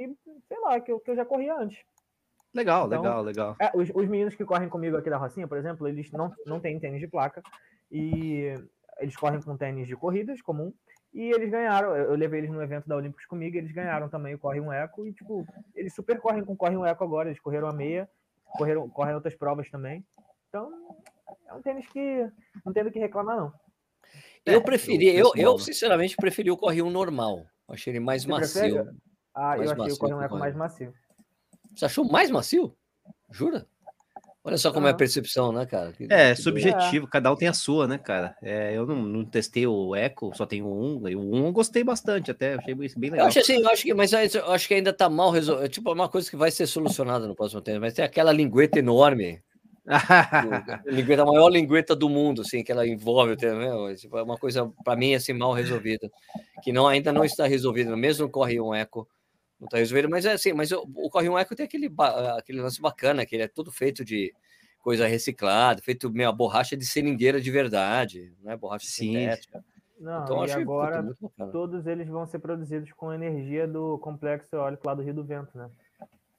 sei 0.48 0.60
lá, 0.60 0.80
que 0.80 0.92
eu, 0.92 1.00
que 1.00 1.10
eu 1.10 1.16
já 1.16 1.24
corria 1.24 1.54
antes. 1.54 1.78
Legal, 2.54 2.86
então, 2.86 3.02
legal, 3.02 3.22
legal. 3.22 3.56
É, 3.60 3.70
os, 3.74 3.90
os, 3.94 4.08
meninos 4.08 4.34
que 4.34 4.44
correm 4.44 4.68
comigo 4.68 4.96
aqui 4.96 5.10
da 5.10 5.18
Rocinha, 5.18 5.46
por 5.46 5.58
exemplo, 5.58 5.86
eles 5.86 6.10
não, 6.10 6.32
não 6.46 6.58
têm 6.58 6.80
tênis 6.80 7.00
de 7.00 7.06
placa 7.06 7.42
e 7.90 8.54
eles 8.98 9.16
correm 9.16 9.40
com 9.40 9.56
tênis 9.56 9.86
de 9.86 9.94
corridas 9.94 10.40
comum 10.40 10.72
e 11.12 11.30
eles 11.30 11.50
ganharam. 11.50 11.94
Eu 11.94 12.14
levei 12.14 12.40
eles 12.40 12.50
no 12.50 12.62
evento 12.62 12.88
da 12.88 12.96
Olímpicos 12.96 13.26
comigo, 13.26 13.56
eles 13.56 13.72
ganharam 13.72 14.08
também 14.08 14.34
o 14.34 14.38
Corre 14.38 14.60
um 14.60 14.72
Eco 14.72 15.06
e, 15.06 15.12
tipo, 15.12 15.46
eles 15.74 15.94
super 15.94 16.18
correm 16.20 16.44
com 16.44 16.56
Corre 16.56 16.76
um 16.76 16.86
Eco 16.86 17.04
agora, 17.04 17.28
eles 17.28 17.40
correram 17.40 17.68
a 17.68 17.72
meia, 17.72 18.08
correram, 18.56 18.88
correm 18.88 19.14
outras 19.14 19.34
provas 19.34 19.70
também. 19.70 20.04
Então, 20.48 20.72
é 21.46 21.54
um 21.54 21.62
tênis 21.62 21.86
que 21.88 22.28
não 22.64 22.72
tem 22.72 22.82
do 22.82 22.90
que 22.90 22.98
reclamar, 22.98 23.36
não. 23.36 23.52
Eu 24.44 24.62
preferi, 24.62 25.08
eu, 25.14 25.32
eu 25.36 25.58
sinceramente 25.58 26.16
preferi 26.16 26.50
o 26.50 26.56
Corre 26.56 26.80
um 26.80 26.90
normal. 26.90 27.44
Achei 27.68 27.92
ele 27.92 28.00
mais 28.00 28.22
Você 28.22 28.28
macio. 28.28 28.60
Prefere? 28.60 28.96
Ah, 29.34 29.56
mais 29.56 29.70
eu 29.70 29.82
achei 29.82 29.92
o 29.92 29.98
Corre 29.98 30.14
um 30.14 30.22
Eco 30.22 30.38
mais 30.38 30.56
macio. 30.56 30.92
Você 31.74 31.84
achou 31.84 32.04
mais 32.04 32.30
macio? 32.30 32.74
Jura? 33.30 33.66
Olha 34.48 34.56
só 34.56 34.72
como 34.72 34.86
ah. 34.86 34.90
é 34.90 34.92
a 34.92 34.96
percepção, 34.96 35.52
né, 35.52 35.66
cara? 35.66 35.92
Que, 35.92 36.06
é, 36.08 36.34
que 36.34 36.40
subjetivo, 36.40 37.06
é. 37.06 37.10
cada 37.10 37.30
um 37.30 37.36
tem 37.36 37.48
a 37.48 37.52
sua, 37.52 37.86
né, 37.86 37.98
cara? 37.98 38.34
É, 38.42 38.74
eu 38.74 38.86
não, 38.86 39.02
não, 39.02 39.24
testei 39.24 39.66
o 39.66 39.94
Echo, 39.94 40.32
só 40.34 40.46
tenho 40.46 40.66
um, 40.66 41.06
e 41.06 41.14
o 41.14 41.20
um 41.20 41.46
eu 41.46 41.52
gostei 41.52 41.84
bastante 41.84 42.30
até, 42.30 42.54
achei 42.54 42.74
bem 42.74 43.10
legal. 43.10 43.18
Eu 43.18 43.26
acho 43.26 43.40
assim, 43.40 43.60
eu 43.60 43.68
acho 43.68 43.82
que, 43.82 43.92
mas 43.92 44.12
eu 44.12 44.50
acho 44.50 44.66
que 44.66 44.74
ainda 44.74 44.92
tá 44.92 45.08
mal 45.08 45.30
resolvido, 45.30 45.66
é 45.66 45.68
tipo, 45.68 45.90
é 45.90 45.92
uma 45.92 46.08
coisa 46.08 46.30
que 46.30 46.36
vai 46.36 46.50
ser 46.50 46.66
solucionada 46.66 47.26
no 47.26 47.34
próximo 47.34 47.60
tempo, 47.60 47.80
mas 47.80 47.92
tem 47.92 48.04
aquela 48.04 48.32
lingueta 48.32 48.78
enorme, 48.78 49.42
lingueta, 50.86 51.22
a 51.22 51.26
maior 51.26 51.48
lingueta 51.48 51.96
do 51.96 52.08
mundo, 52.08 52.42
assim, 52.42 52.62
que 52.62 52.70
ela 52.70 52.86
envolve, 52.86 53.36
né? 53.36 53.94
tipo, 53.94 54.18
é 54.18 54.22
uma 54.22 54.36
coisa, 54.36 54.70
para 54.84 54.96
mim, 54.96 55.14
assim, 55.14 55.32
mal 55.32 55.52
resolvida, 55.52 56.10
que 56.62 56.72
não, 56.72 56.86
ainda 56.86 57.12
não 57.12 57.24
está 57.24 57.46
resolvida, 57.46 57.96
mesmo 57.96 58.28
corre 58.28 58.60
um 58.60 58.74
Echo, 58.74 59.06
não 59.60 59.66
está 59.66 59.78
resolvido, 59.78 60.08
mas 60.08 60.24
é 60.24 60.32
assim, 60.32 60.52
mas 60.52 60.70
o, 60.70 60.88
o 60.94 61.10
Corre 61.10 61.28
um 61.28 61.38
Eco 61.38 61.54
tem 61.54 61.66
aquele, 61.66 61.90
aquele 62.36 62.60
lance 62.60 62.80
bacana, 62.80 63.26
que 63.26 63.34
ele 63.34 63.42
é 63.42 63.48
todo 63.48 63.72
feito 63.72 64.04
de 64.04 64.32
coisa 64.78 65.06
reciclada, 65.06 65.82
feito 65.82 66.10
meio 66.10 66.32
borracha 66.32 66.76
de 66.76 66.86
seringueira 66.86 67.40
de 67.40 67.50
verdade, 67.50 68.32
não 68.40 68.52
é 68.52 68.56
borracha 68.56 68.86
Sim. 68.86 69.14
sintética. 69.14 69.64
Não, 69.98 70.22
então, 70.22 70.46
e 70.46 70.52
agora 70.52 71.04
todos 71.50 71.88
eles 71.88 72.06
vão 72.06 72.24
ser 72.24 72.38
produzidos 72.38 72.92
com 72.92 73.12
energia 73.12 73.66
do 73.66 73.98
complexo 73.98 74.48
eólico 74.54 74.86
lá 74.86 74.94
do 74.94 75.02
Rio 75.02 75.14
do 75.14 75.24
Vento, 75.24 75.58
né? 75.58 75.68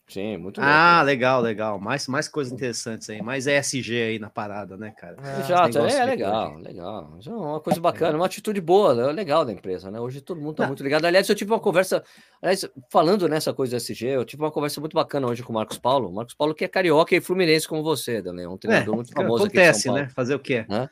Sim, 0.10 0.38
muito 0.38 0.60
Ah, 0.62 1.02
legal, 1.04 1.40
legal. 1.42 1.80
Mais, 1.80 2.08
mais 2.08 2.28
coisas 2.28 2.52
interessantes 2.52 3.10
aí. 3.10 3.22
Mais 3.22 3.46
ESG 3.46 4.02
aí 4.02 4.20
na 4.20 4.30
parada, 4.30 4.76
né, 4.76 4.92
cara? 4.98 5.16
É, 5.24 5.40
Exato, 5.42 5.78
é, 5.78 5.98
é 6.00 6.06
legal, 6.06 6.58
legal. 6.58 7.16
Isso 7.20 7.30
é 7.30 7.34
uma 7.36 7.60
coisa 7.60 7.80
bacana, 7.80 8.18
uma 8.18 8.26
atitude 8.26 8.60
boa, 8.60 8.96
né? 8.96 9.12
legal 9.12 9.46
da 9.46 9.54
empresa, 9.54 9.92
né? 9.92 10.00
Hoje 10.00 10.20
todo 10.22 10.42
mundo 10.42 10.56
tá 10.56 10.64
Não. 10.64 10.70
muito 10.70 10.84
ligado. 10.84 11.06
Aliás, 11.06 11.30
eu 11.30 11.36
tive 11.36 11.52
uma 11.52 11.60
conversa, 11.60 12.04
aliás, 12.42 12.68
falando 12.90 13.28
nessa 13.30 13.54
coisa 13.54 13.78
ESG, 13.78 14.06
eu 14.08 14.26
tive 14.26 14.42
uma 14.42 14.52
conversa 14.52 14.80
muito 14.82 14.94
bacana 14.96 15.28
hoje 15.28 15.44
com 15.44 15.52
o 15.52 15.56
Marcos 15.56 15.78
Paulo. 15.78 16.12
Marcos 16.12 16.34
Paulo 16.34 16.56
que 16.56 16.66
é 16.66 16.68
carioca 16.68 17.16
e 17.16 17.22
fluminense 17.22 17.68
como 17.68 17.84
você, 17.84 18.22
Daniel, 18.22 18.52
um 18.52 18.58
treinador 18.58 18.94
é, 18.94 18.96
muito 18.96 19.12
famoso 19.14 19.44
acontece, 19.44 19.70
aqui 19.70 19.78
de 19.78 19.84
São 19.84 19.94
Paulo. 19.94 20.08
né? 20.08 20.14
Fazer 20.16 20.36
o 20.36 20.40
quê? 20.40 20.66
Né? 20.68 20.90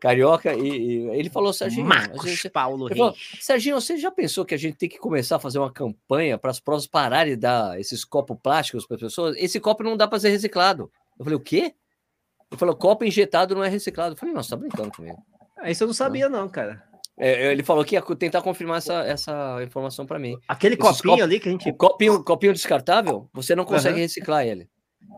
Carioca, 0.00 0.54
e, 0.54 0.68
e, 0.68 1.08
ele 1.10 1.28
falou, 1.28 1.52
Serginho. 1.52 1.86
Marcos 1.86 2.22
gente, 2.22 2.48
Paulo 2.48 2.88
falou, 2.88 3.14
Serginho, 3.38 3.80
você 3.80 3.96
já 3.96 4.10
pensou 4.10 4.44
que 4.44 4.54
a 4.54 4.58
gente 4.58 4.76
tem 4.76 4.88
que 4.88 4.98
começar 4.98 5.36
a 5.36 5.38
fazer 5.38 5.58
uma 5.58 5.70
campanha 5.70 6.38
para 6.38 6.50
as 6.50 6.58
provas 6.58 6.86
pararem 6.86 7.34
de 7.34 7.40
dar 7.40 7.78
esses 7.78 8.04
copos 8.04 8.36
plásticos 8.42 8.86
para 8.86 8.96
as 8.96 9.02
pessoas? 9.02 9.36
Esse 9.38 9.60
copo 9.60 9.82
não 9.82 9.96
dá 9.96 10.08
para 10.08 10.18
ser 10.18 10.30
reciclado. 10.30 10.90
Eu 11.18 11.24
falei, 11.24 11.36
o 11.36 11.40
quê? 11.40 11.74
Ele 12.50 12.58
falou, 12.58 12.74
copo 12.74 13.04
injetado 13.04 13.54
não 13.54 13.62
é 13.62 13.68
reciclado. 13.68 14.14
Eu 14.14 14.18
falei, 14.18 14.34
nossa, 14.34 14.50
tá 14.50 14.56
brincando 14.56 14.90
comigo. 14.90 15.22
Ah, 15.58 15.70
isso 15.70 15.84
eu 15.84 15.86
não 15.86 15.94
sabia, 15.94 16.28
não, 16.28 16.48
cara. 16.48 16.82
É, 17.18 17.52
ele 17.52 17.62
falou 17.62 17.84
que 17.84 17.94
ia 17.94 18.02
tentar 18.16 18.40
confirmar 18.40 18.78
essa, 18.78 19.04
essa 19.04 19.62
informação 19.62 20.06
para 20.06 20.18
mim. 20.18 20.38
Aquele 20.48 20.74
Esses 20.74 21.02
copinho 21.02 21.22
ali 21.22 21.38
que 21.38 21.48
a 21.48 21.52
gente. 21.52 21.70
Copinho, 21.74 22.24
copinho 22.24 22.54
descartável, 22.54 23.28
você 23.32 23.54
não 23.54 23.66
consegue 23.66 23.96
uhum. 23.96 24.00
reciclar 24.00 24.46
ele. 24.46 24.70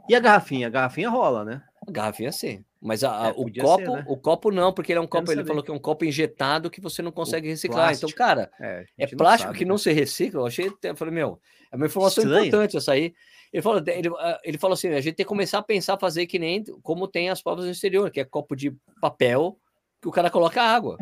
E 0.08 0.14
a 0.16 0.20
garrafinha? 0.20 0.66
A 0.66 0.70
garrafinha 0.70 1.08
rola, 1.08 1.44
né? 1.44 1.62
A 1.86 1.90
garrafinha 1.90 2.30
sim. 2.30 2.64
Mas 2.80 3.04
a, 3.04 3.28
é, 3.28 3.30
o 3.30 3.52
copo, 3.52 3.84
ser, 3.84 3.90
né? 3.90 4.04
o 4.08 4.16
copo 4.16 4.50
não, 4.50 4.72
porque 4.72 4.92
ele 4.92 4.98
é 4.98 5.02
um 5.02 5.06
copo, 5.06 5.30
ele 5.30 5.44
falou 5.44 5.62
que 5.62 5.70
é 5.70 5.74
um 5.74 5.78
copo 5.78 6.04
injetado 6.04 6.70
que 6.70 6.80
você 6.80 7.02
não 7.02 7.12
consegue 7.12 7.46
o 7.46 7.50
reciclar. 7.50 7.92
Então, 7.92 8.08
plástico. 8.08 8.10
Então, 8.10 8.26
cara, 8.26 8.50
é, 8.60 8.86
é 8.98 9.06
plástico 9.06 9.48
sabe, 9.48 9.58
que 9.58 9.64
não 9.64 9.74
né? 9.74 9.78
se 9.78 9.92
recicla. 9.92 10.40
Eu 10.40 10.46
achei, 10.46 10.72
eu 10.82 10.96
falei, 10.96 11.14
meu, 11.14 11.40
é 11.70 11.76
uma 11.76 11.86
informação 11.86 12.24
Estranho. 12.24 12.46
importante 12.46 12.76
essa 12.76 12.92
aí. 12.92 13.14
Ele 13.52 13.62
falou, 13.62 13.82
ele, 13.86 14.08
ah, 14.18 14.40
ele 14.42 14.58
falou 14.58 14.74
assim: 14.74 14.88
a 14.88 15.00
gente 15.00 15.14
tem 15.14 15.24
que 15.24 15.28
começar 15.28 15.58
a 15.58 15.62
pensar 15.62 15.98
fazer 15.98 16.26
que 16.26 16.38
nem 16.38 16.64
como 16.82 17.06
tem 17.06 17.28
as 17.28 17.42
provas 17.42 17.66
no 17.66 17.70
exterior, 17.70 18.10
que 18.10 18.20
é 18.20 18.24
copo 18.24 18.56
de 18.56 18.74
papel 19.00 19.58
que 20.00 20.08
o 20.08 20.12
cara 20.12 20.30
coloca 20.30 20.62
água, 20.62 20.96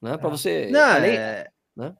né? 0.00 0.16
Para 0.16 0.28
é. 0.28 0.30
você. 0.30 0.68
Não, 0.70 0.80
além, 0.80 1.16
é... 1.16 1.50
né? 1.76 1.94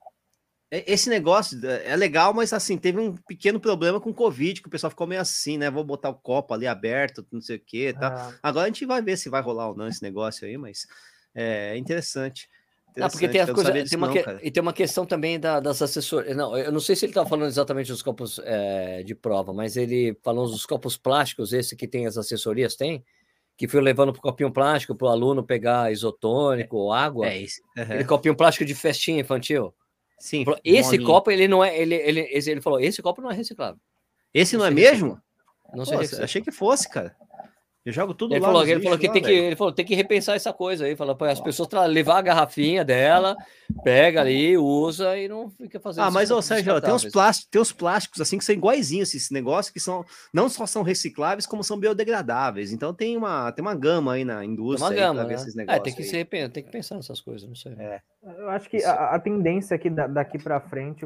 É, 0.72 0.90
esse 0.90 1.10
negócio 1.10 1.60
é 1.66 1.94
legal, 1.94 2.32
mas 2.32 2.50
assim, 2.54 2.78
teve 2.78 2.98
um 2.98 3.14
pequeno 3.14 3.60
problema 3.60 4.00
com 4.00 4.08
o 4.08 4.14
Covid, 4.14 4.62
que 4.62 4.68
o 4.68 4.70
pessoal 4.70 4.90
ficou 4.90 5.06
meio 5.06 5.20
assim, 5.20 5.58
né? 5.58 5.70
Vou 5.70 5.84
botar 5.84 6.08
o 6.08 6.14
copo 6.14 6.54
ali 6.54 6.66
aberto, 6.66 7.26
não 7.30 7.42
sei 7.42 7.56
o 7.56 7.60
que, 7.60 7.92
tá? 7.92 8.32
Ah. 8.32 8.38
Agora 8.42 8.64
a 8.64 8.68
gente 8.68 8.86
vai 8.86 9.02
ver 9.02 9.18
se 9.18 9.28
vai 9.28 9.42
rolar 9.42 9.68
ou 9.68 9.76
não 9.76 9.86
esse 9.86 10.02
negócio 10.02 10.46
aí, 10.46 10.56
mas 10.56 10.86
é 11.34 11.76
interessante. 11.76 12.48
Não, 12.96 13.08
porque 13.08 13.28
tem, 13.28 13.40
as 13.40 13.50
coisas, 13.50 13.88
tem, 13.88 13.98
uma 13.98 14.06
não, 14.06 14.14
que, 14.14 14.24
e 14.42 14.50
tem 14.50 14.60
uma 14.62 14.72
questão 14.72 15.04
também 15.04 15.38
da, 15.38 15.60
das 15.60 15.80
assessorias. 15.80 16.34
Não, 16.34 16.56
eu 16.56 16.72
não 16.72 16.80
sei 16.80 16.96
se 16.96 17.04
ele 17.04 17.10
estava 17.10 17.28
falando 17.28 17.48
exatamente 17.48 17.90
dos 17.90 18.02
copos 18.02 18.38
é, 18.42 19.02
de 19.02 19.14
prova, 19.14 19.52
mas 19.52 19.76
ele 19.76 20.18
falou 20.22 20.46
dos 20.46 20.64
copos 20.64 20.96
plásticos, 20.96 21.52
esse 21.52 21.76
que 21.76 21.86
tem 21.86 22.06
as 22.06 22.16
assessorias, 22.16 22.76
tem? 22.76 23.04
Que 23.58 23.68
foi 23.68 23.80
levando 23.82 24.12
para 24.12 24.20
o 24.20 24.22
copinho 24.22 24.50
plástico 24.50 24.94
para 24.94 25.06
o 25.06 25.10
aluno 25.10 25.42
pegar 25.42 25.92
isotônico 25.92 26.76
ou 26.76 26.92
água. 26.92 27.26
É 27.26 27.38
isso. 27.38 27.60
Uhum. 27.76 27.82
Aquele 27.82 28.04
copinho 28.04 28.36
plástico 28.36 28.64
de 28.64 28.74
festinha 28.74 29.20
infantil. 29.20 29.74
Sim. 30.18 30.44
Falou, 30.44 30.60
esse 30.64 30.98
copo, 30.98 31.30
ele 31.30 31.48
não 31.48 31.64
é. 31.64 31.76
Ele, 31.76 31.94
ele, 31.94 32.20
ele 32.30 32.60
falou: 32.60 32.80
esse 32.80 33.02
copo 33.02 33.20
não 33.20 33.30
é 33.30 33.34
reciclável. 33.34 33.80
Esse 34.32 34.56
não, 34.56 34.60
não 34.60 34.68
é 34.68 34.70
mesmo? 34.70 35.20
Não 35.74 35.84
sei. 35.84 35.98
Achei 36.22 36.42
que 36.42 36.52
fosse, 36.52 36.88
cara. 36.88 37.16
Eu 37.84 37.92
jogo 37.92 38.14
tudo 38.14 38.32
ele 38.32 38.40
lá. 38.40 38.46
Falou, 38.46 38.66
ele 38.66 38.80
falou 38.80 38.98
que 38.98 39.08
lá, 39.08 39.12
tem 39.12 39.22
que 39.22 39.30
ele 39.30 39.56
falou 39.56 39.72
tem 39.72 39.84
que 39.84 39.94
repensar 39.94 40.36
essa 40.36 40.52
coisa 40.52 40.84
aí. 40.84 40.94
Falou 40.94 41.16
para 41.16 41.32
as 41.32 41.40
pessoas 41.40 41.68
levar 41.88 42.18
a 42.18 42.22
garrafinha 42.22 42.84
dela, 42.84 43.36
pega 43.82 44.20
ali, 44.20 44.56
usa 44.56 45.18
e 45.18 45.26
não 45.26 45.50
fica 45.50 45.80
fazendo. 45.80 46.04
Ah, 46.04 46.10
mas 46.10 46.30
ô 46.30 46.40
Sérgio, 46.40 46.80
tem 46.80 46.94
uns 46.94 47.04
plásticos, 47.06 47.50
tem 47.50 47.60
uns 47.60 47.72
plásticos 47.72 48.20
assim 48.20 48.38
que 48.38 48.44
são 48.44 48.54
iguaizinhos 48.54 49.12
esse 49.12 49.32
negócio 49.32 49.72
que 49.72 49.80
são 49.80 50.04
não 50.32 50.48
só 50.48 50.64
são 50.64 50.82
recicláveis 50.82 51.44
como 51.44 51.64
são 51.64 51.78
biodegradáveis. 51.78 52.72
Então 52.72 52.94
tem 52.94 53.16
uma 53.16 53.50
tem 53.50 53.62
uma 53.62 53.74
gama 53.74 54.12
aí 54.12 54.24
na 54.24 54.44
indústria. 54.44 54.88
Tem 54.88 54.98
uma 54.98 55.14
gama, 55.14 55.24
né? 55.24 55.34
esses 55.34 55.54
negócios. 55.56 55.80
É, 55.80 55.82
tem 55.82 55.94
que 55.94 56.04
se 56.04 56.24
tem 56.24 56.62
que 56.62 56.70
pensar 56.70 56.94
nessas 56.94 57.20
coisas, 57.20 57.48
não 57.48 57.56
sei. 57.56 57.72
É. 57.72 58.00
Eu 58.22 58.48
acho 58.50 58.70
que 58.70 58.84
a, 58.84 59.14
a 59.14 59.18
tendência 59.18 59.74
aqui 59.74 59.90
daqui 59.90 60.38
para 60.38 60.60
frente 60.60 61.04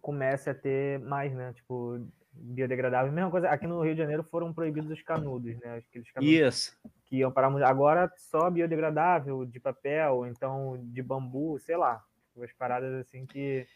começa 0.00 0.52
a 0.52 0.54
ter 0.54 1.00
mais, 1.00 1.34
né? 1.34 1.52
Tipo 1.52 2.00
biodegradável. 2.38 3.12
Mesma 3.12 3.30
coisa, 3.30 3.48
aqui 3.48 3.66
no 3.66 3.82
Rio 3.82 3.94
de 3.94 4.00
Janeiro 4.00 4.22
foram 4.24 4.52
proibidos 4.52 4.90
os 4.90 5.02
canudos, 5.02 5.56
né? 5.58 5.76
Aqueles 5.76 6.10
canudos 6.10 6.34
Isso. 6.34 6.76
Que 7.06 7.16
iam 7.16 7.30
para 7.30 7.46
agora 7.68 8.10
só 8.16 8.50
biodegradável, 8.50 9.44
de 9.44 9.60
papel, 9.60 10.26
então 10.26 10.78
de 10.82 11.02
bambu, 11.02 11.58
sei 11.58 11.76
lá. 11.76 12.02
As 12.42 12.52
paradas 12.52 12.92
assim 12.94 13.24
que. 13.24 13.66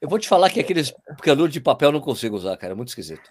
Eu 0.00 0.08
vou 0.08 0.18
te 0.18 0.28
falar 0.28 0.50
que 0.50 0.60
aqueles 0.60 0.94
canudos 1.22 1.52
de 1.52 1.60
papel 1.60 1.88
eu 1.88 1.92
não 1.92 2.00
consigo 2.00 2.36
usar, 2.36 2.56
cara. 2.56 2.72
É 2.72 2.76
muito 2.76 2.88
esquisito. 2.88 3.28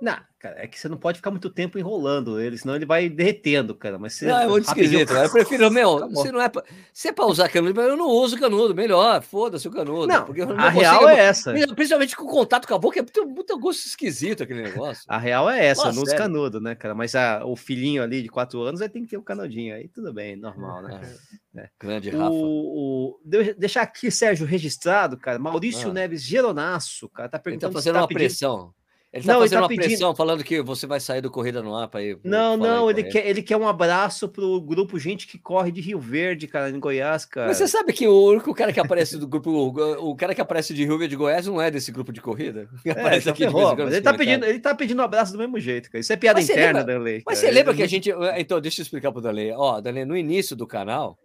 Não, 0.00 0.18
cara, 0.38 0.62
é 0.62 0.66
que 0.66 0.78
você 0.78 0.90
não 0.90 0.98
pode 0.98 1.16
ficar 1.16 1.30
muito 1.30 1.48
tempo 1.48 1.78
enrolando 1.78 2.38
ele, 2.38 2.58
senão 2.58 2.76
ele 2.76 2.84
vai 2.84 3.08
derretendo, 3.08 3.74
cara. 3.74 3.98
Mas 3.98 4.12
você, 4.12 4.26
não, 4.26 4.38
é 4.38 4.46
muito 4.46 4.68
esquisito, 4.68 5.08
cara. 5.08 5.26
Eu 5.26 5.32
prefiro, 5.32 5.70
meu, 5.70 6.10
se 6.16 6.30
não 6.30 6.40
é 6.40 6.50
pra, 6.50 6.62
se 6.92 7.08
é 7.08 7.12
pra 7.12 7.24
usar 7.24 7.48
canudo, 7.48 7.80
eu 7.80 7.96
não 7.96 8.08
uso 8.08 8.38
canudo, 8.38 8.74
melhor, 8.74 9.22
foda-se 9.22 9.66
o 9.66 9.70
canudo. 9.70 10.06
Não, 10.06 10.26
porque 10.26 10.44
não 10.44 10.58
a 10.58 10.68
real 10.68 11.08
é 11.08 11.18
essa. 11.18 11.54
Principalmente 11.74 12.14
com 12.14 12.24
o 12.24 12.28
contato 12.28 12.68
com 12.68 12.74
a 12.74 12.78
boca, 12.78 12.98
é 12.98 13.02
muito, 13.02 13.26
muito 13.26 13.58
gosto 13.58 13.86
esquisito 13.86 14.42
aquele 14.42 14.62
negócio. 14.62 15.04
A 15.08 15.18
real 15.18 15.48
é 15.48 15.64
essa, 15.64 15.86
Nossa, 15.86 15.92
eu 15.92 15.96
não 15.96 16.02
uso 16.02 16.16
canudo, 16.16 16.60
né, 16.60 16.74
cara? 16.74 16.94
Mas 16.94 17.14
a, 17.14 17.42
o 17.46 17.56
filhinho 17.56 18.02
ali 18.02 18.22
de 18.22 18.28
quatro 18.28 18.60
anos 18.60 18.80
vai 18.80 18.90
ter 18.90 19.00
que 19.00 19.06
ter 19.06 19.16
o 19.16 19.20
um 19.20 19.24
canudinho, 19.24 19.74
aí 19.74 19.88
tudo 19.88 20.12
bem, 20.12 20.36
normal, 20.36 20.82
né? 20.82 21.00
É. 21.02 21.36
É. 21.56 21.70
Grande 21.80 22.10
Rafa. 22.10 22.30
O, 22.30 23.16
o, 23.16 23.20
deixar 23.56 23.80
aqui, 23.80 24.10
Sérgio, 24.10 24.46
registrado, 24.46 25.16
cara, 25.16 25.38
Maurício 25.38 25.88
ah. 25.88 25.92
Neves 25.94 26.22
Geronasso, 26.22 27.08
cara, 27.08 27.30
tá 27.30 27.38
perguntando... 27.38 27.70
Ele 27.70 27.72
tá 27.72 27.78
fazendo 27.78 27.94
tá 27.94 28.00
uma 28.02 28.08
pedindo... 28.08 28.18
pressão. 28.18 28.74
Ele 29.16 29.24
tá 29.24 29.32
não, 29.32 29.40
fazendo 29.40 29.58
ele 29.58 29.60
tá 29.60 29.62
uma 29.62 29.68
pedindo... 29.68 29.86
pressão, 29.86 30.14
falando 30.14 30.44
que 30.44 30.60
você 30.60 30.86
vai 30.86 31.00
sair 31.00 31.22
do 31.22 31.30
Corrida 31.30 31.62
no 31.62 31.74
Ar 31.74 31.88
para 31.88 32.02
ir. 32.02 32.18
Não, 32.22 32.56
não, 32.56 32.90
ele 32.90 33.04
quer, 33.04 33.26
ele 33.26 33.42
quer 33.42 33.56
um 33.56 33.66
abraço 33.66 34.28
pro 34.28 34.60
grupo 34.60 34.98
Gente 34.98 35.26
que 35.26 35.38
Corre 35.38 35.72
de 35.72 35.80
Rio 35.80 35.98
Verde, 35.98 36.46
cara, 36.46 36.68
em 36.68 36.78
Goiás, 36.78 37.24
cara. 37.24 37.48
Mas 37.48 37.56
você 37.56 37.66
sabe 37.66 37.92
que 37.92 38.06
o 38.06 38.24
único 38.30 38.52
cara 38.54 38.72
que 38.72 38.80
aparece 38.80 39.16
do 39.16 39.26
grupo, 39.26 39.50
o, 39.50 40.10
o 40.10 40.16
cara 40.16 40.34
que 40.34 40.40
aparece 40.40 40.74
de 40.74 40.84
Rio 40.84 40.98
Verde 40.98 41.10
de 41.10 41.16
Goiás 41.16 41.46
não 41.46 41.60
é 41.60 41.70
desse 41.70 41.90
grupo 41.90 42.12
de 42.12 42.20
corrida. 42.20 42.68
É, 42.84 42.90
aparece 42.92 43.30
aqui 43.30 43.44
ferrou, 43.44 43.78
ele, 43.78 44.00
tá 44.02 44.12
pedindo, 44.12 44.44
ele 44.44 44.60
tá 44.60 44.74
pedindo 44.74 45.00
um 45.00 45.04
abraço 45.04 45.32
do 45.32 45.38
mesmo 45.38 45.58
jeito, 45.58 45.90
cara. 45.90 46.00
Isso 46.00 46.12
é 46.12 46.16
piada 46.16 46.40
interna, 46.40 46.80
lembra, 46.80 46.84
Danley. 46.84 47.22
Mas 47.24 47.38
você 47.38 47.50
lembra 47.50 47.74
que 47.74 47.82
a 47.82 47.88
gente. 47.88 48.10
Então, 48.36 48.60
deixa 48.60 48.80
eu 48.80 48.82
explicar 48.82 49.12
pro 49.12 49.22
Danley. 49.22 49.52
Ó, 49.52 49.80
Danley, 49.80 50.04
no 50.04 50.16
início 50.16 50.54
do 50.54 50.66
canal, 50.66 51.18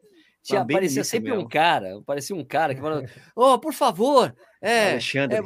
tinha, 0.44 0.62
aparecia 0.62 1.04
sempre 1.04 1.32
mesmo. 1.32 1.46
um 1.46 1.48
cara, 1.48 1.98
aparecia 1.98 2.36
um 2.36 2.44
cara 2.44 2.74
que 2.74 2.82
falava, 2.82 3.06
oh, 3.36 3.60
por 3.60 3.74
favor, 3.74 4.34
é, 4.62 4.92
Alexandre. 4.92 5.38
É, 5.38 5.42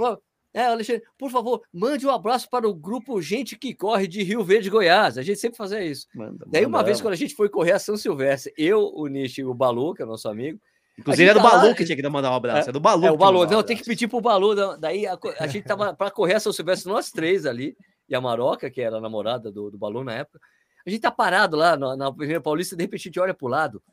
é, 0.55 0.67
Alexandre, 0.67 1.03
por 1.17 1.29
favor, 1.29 1.61
mande 1.73 2.07
um 2.07 2.09
abraço 2.09 2.49
para 2.49 2.65
o 2.65 2.73
grupo 2.73 3.21
Gente 3.21 3.57
que 3.57 3.75
Corre 3.75 4.07
de 4.07 4.23
Rio 4.23 4.41
Verde, 4.41 4.69
Goiás. 4.69 5.17
A 5.17 5.21
gente 5.21 5.37
sempre 5.37 5.57
fazia 5.57 5.83
isso. 5.83 6.07
Manda, 6.15 6.45
Daí, 6.47 6.65
uma 6.65 6.81
vez, 6.81 7.01
quando 7.01 7.13
a 7.13 7.17
gente 7.17 7.35
foi 7.35 7.49
correr 7.49 7.73
a 7.73 7.79
São 7.79 7.97
Silvestre, 7.97 8.53
eu, 8.57 8.89
o 8.95 9.07
Nishi 9.07 9.41
e 9.41 9.43
o 9.43 9.53
Balu, 9.53 9.93
que 9.93 10.01
é 10.01 10.05
o 10.05 10.07
nosso 10.07 10.29
amigo. 10.29 10.57
Inclusive, 10.97 11.29
é 11.29 11.33
do 11.33 11.41
tá 11.41 11.49
Balu 11.49 11.67
lá, 11.67 11.75
que 11.75 11.83
tinha 11.83 11.97
que 11.97 12.07
mandar 12.07 12.31
um 12.31 12.35
abraço. 12.35 12.67
É, 12.67 12.71
é 12.71 12.71
do 12.71 12.79
Balu. 12.79 13.05
É, 13.05 13.11
o 13.11 13.17
Balu. 13.17 13.45
Não, 13.45 13.61
tem 13.61 13.75
que 13.75 13.83
pedir 13.83 14.07
pro 14.07 14.21
Balu. 14.21 14.77
Daí, 14.77 15.05
a, 15.05 15.19
a 15.39 15.47
gente 15.47 15.65
tava 15.65 15.93
para 15.93 16.09
correr 16.09 16.35
a 16.35 16.39
São 16.39 16.53
Silvestre, 16.53 16.89
nós 16.89 17.11
três 17.11 17.45
ali, 17.45 17.75
e 18.07 18.15
a 18.15 18.21
Maroca, 18.21 18.69
que 18.69 18.79
era 18.79 18.95
a 18.95 19.01
namorada 19.01 19.51
do, 19.51 19.69
do 19.69 19.77
Balu 19.77 20.05
na 20.05 20.13
época. 20.13 20.39
A 20.87 20.89
gente 20.89 21.01
tá 21.01 21.11
parado 21.11 21.57
lá 21.57 21.75
na, 21.75 21.97
na 21.97 22.13
Primeira 22.13 22.39
Paulista, 22.39 22.77
de 22.77 22.83
repente 22.83 23.01
a 23.01 23.09
gente 23.09 23.19
olha 23.19 23.33
pro 23.33 23.47
lado. 23.47 23.83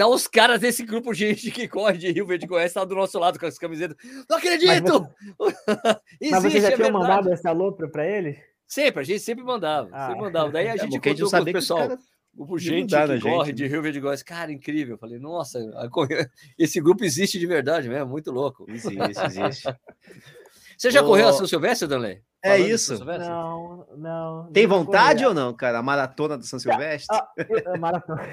Tá 0.00 0.08
os 0.08 0.26
caras 0.26 0.58
desse 0.62 0.82
grupo 0.82 1.12
de 1.12 1.28
gente 1.28 1.50
que 1.50 1.68
corre 1.68 1.98
de 1.98 2.10
Rio 2.10 2.24
Verde 2.24 2.46
Goiás, 2.46 2.72
tá 2.72 2.82
do 2.86 2.94
nosso 2.94 3.18
lado 3.18 3.38
com 3.38 3.44
as 3.44 3.58
camisetas. 3.58 3.94
Não 4.30 4.38
acredito! 4.38 5.06
Mas, 5.38 5.54
você... 5.60 6.00
Existe, 6.18 6.30
Mas 6.30 6.42
você 6.42 6.60
já 6.62 6.68
é 6.68 6.76
tinha 6.76 6.90
mandado 6.90 7.30
esse 7.30 7.46
alô 7.46 7.70
para 7.70 8.06
eles? 8.06 8.38
Sempre, 8.66 9.02
a 9.02 9.04
gente 9.04 9.20
sempre 9.20 9.44
mandava. 9.44 9.90
Ah, 9.92 10.06
sempre 10.06 10.22
mandava. 10.22 10.50
Daí 10.50 10.68
a 10.68 10.74
é, 10.74 10.78
gente 10.78 10.94
é, 10.94 10.96
encontrou 10.96 11.30
com 11.30 11.36
o 11.36 11.52
pessoal. 11.52 11.80
Cara... 11.80 11.98
Grupo 12.34 12.58
gente 12.58 12.96
que 12.96 13.06
gente, 13.08 13.22
corre 13.22 13.48
né? 13.48 13.52
de 13.52 13.66
Rio 13.66 13.82
Verde 13.82 14.00
Goiás. 14.00 14.22
Cara, 14.22 14.50
incrível. 14.50 14.94
Eu 14.94 14.98
falei, 14.98 15.18
nossa, 15.18 15.58
esse 16.58 16.80
grupo 16.80 17.04
existe 17.04 17.38
de 17.38 17.46
verdade 17.46 17.86
mesmo, 17.86 18.08
muito 18.08 18.30
louco. 18.30 18.64
Existe, 18.70 19.22
existe. 19.22 19.68
Você 20.78 20.90
já 20.90 21.02
correu 21.02 21.28
a 21.28 21.32
São 21.34 21.46
Silvestre, 21.46 21.86
Danley? 21.86 22.22
É 22.42 22.58
isso. 22.58 23.04
Não, 23.04 23.86
não. 23.98 24.50
Tem 24.50 24.66
vontade 24.66 25.26
ou 25.26 25.34
não, 25.34 25.52
cara? 25.52 25.78
A 25.78 25.82
maratona 25.82 26.38
do 26.38 26.46
São 26.46 26.58
Silvestre? 26.58 27.14
Ah, 27.14 27.28
ah, 27.66 27.78
maratona. 27.78 28.26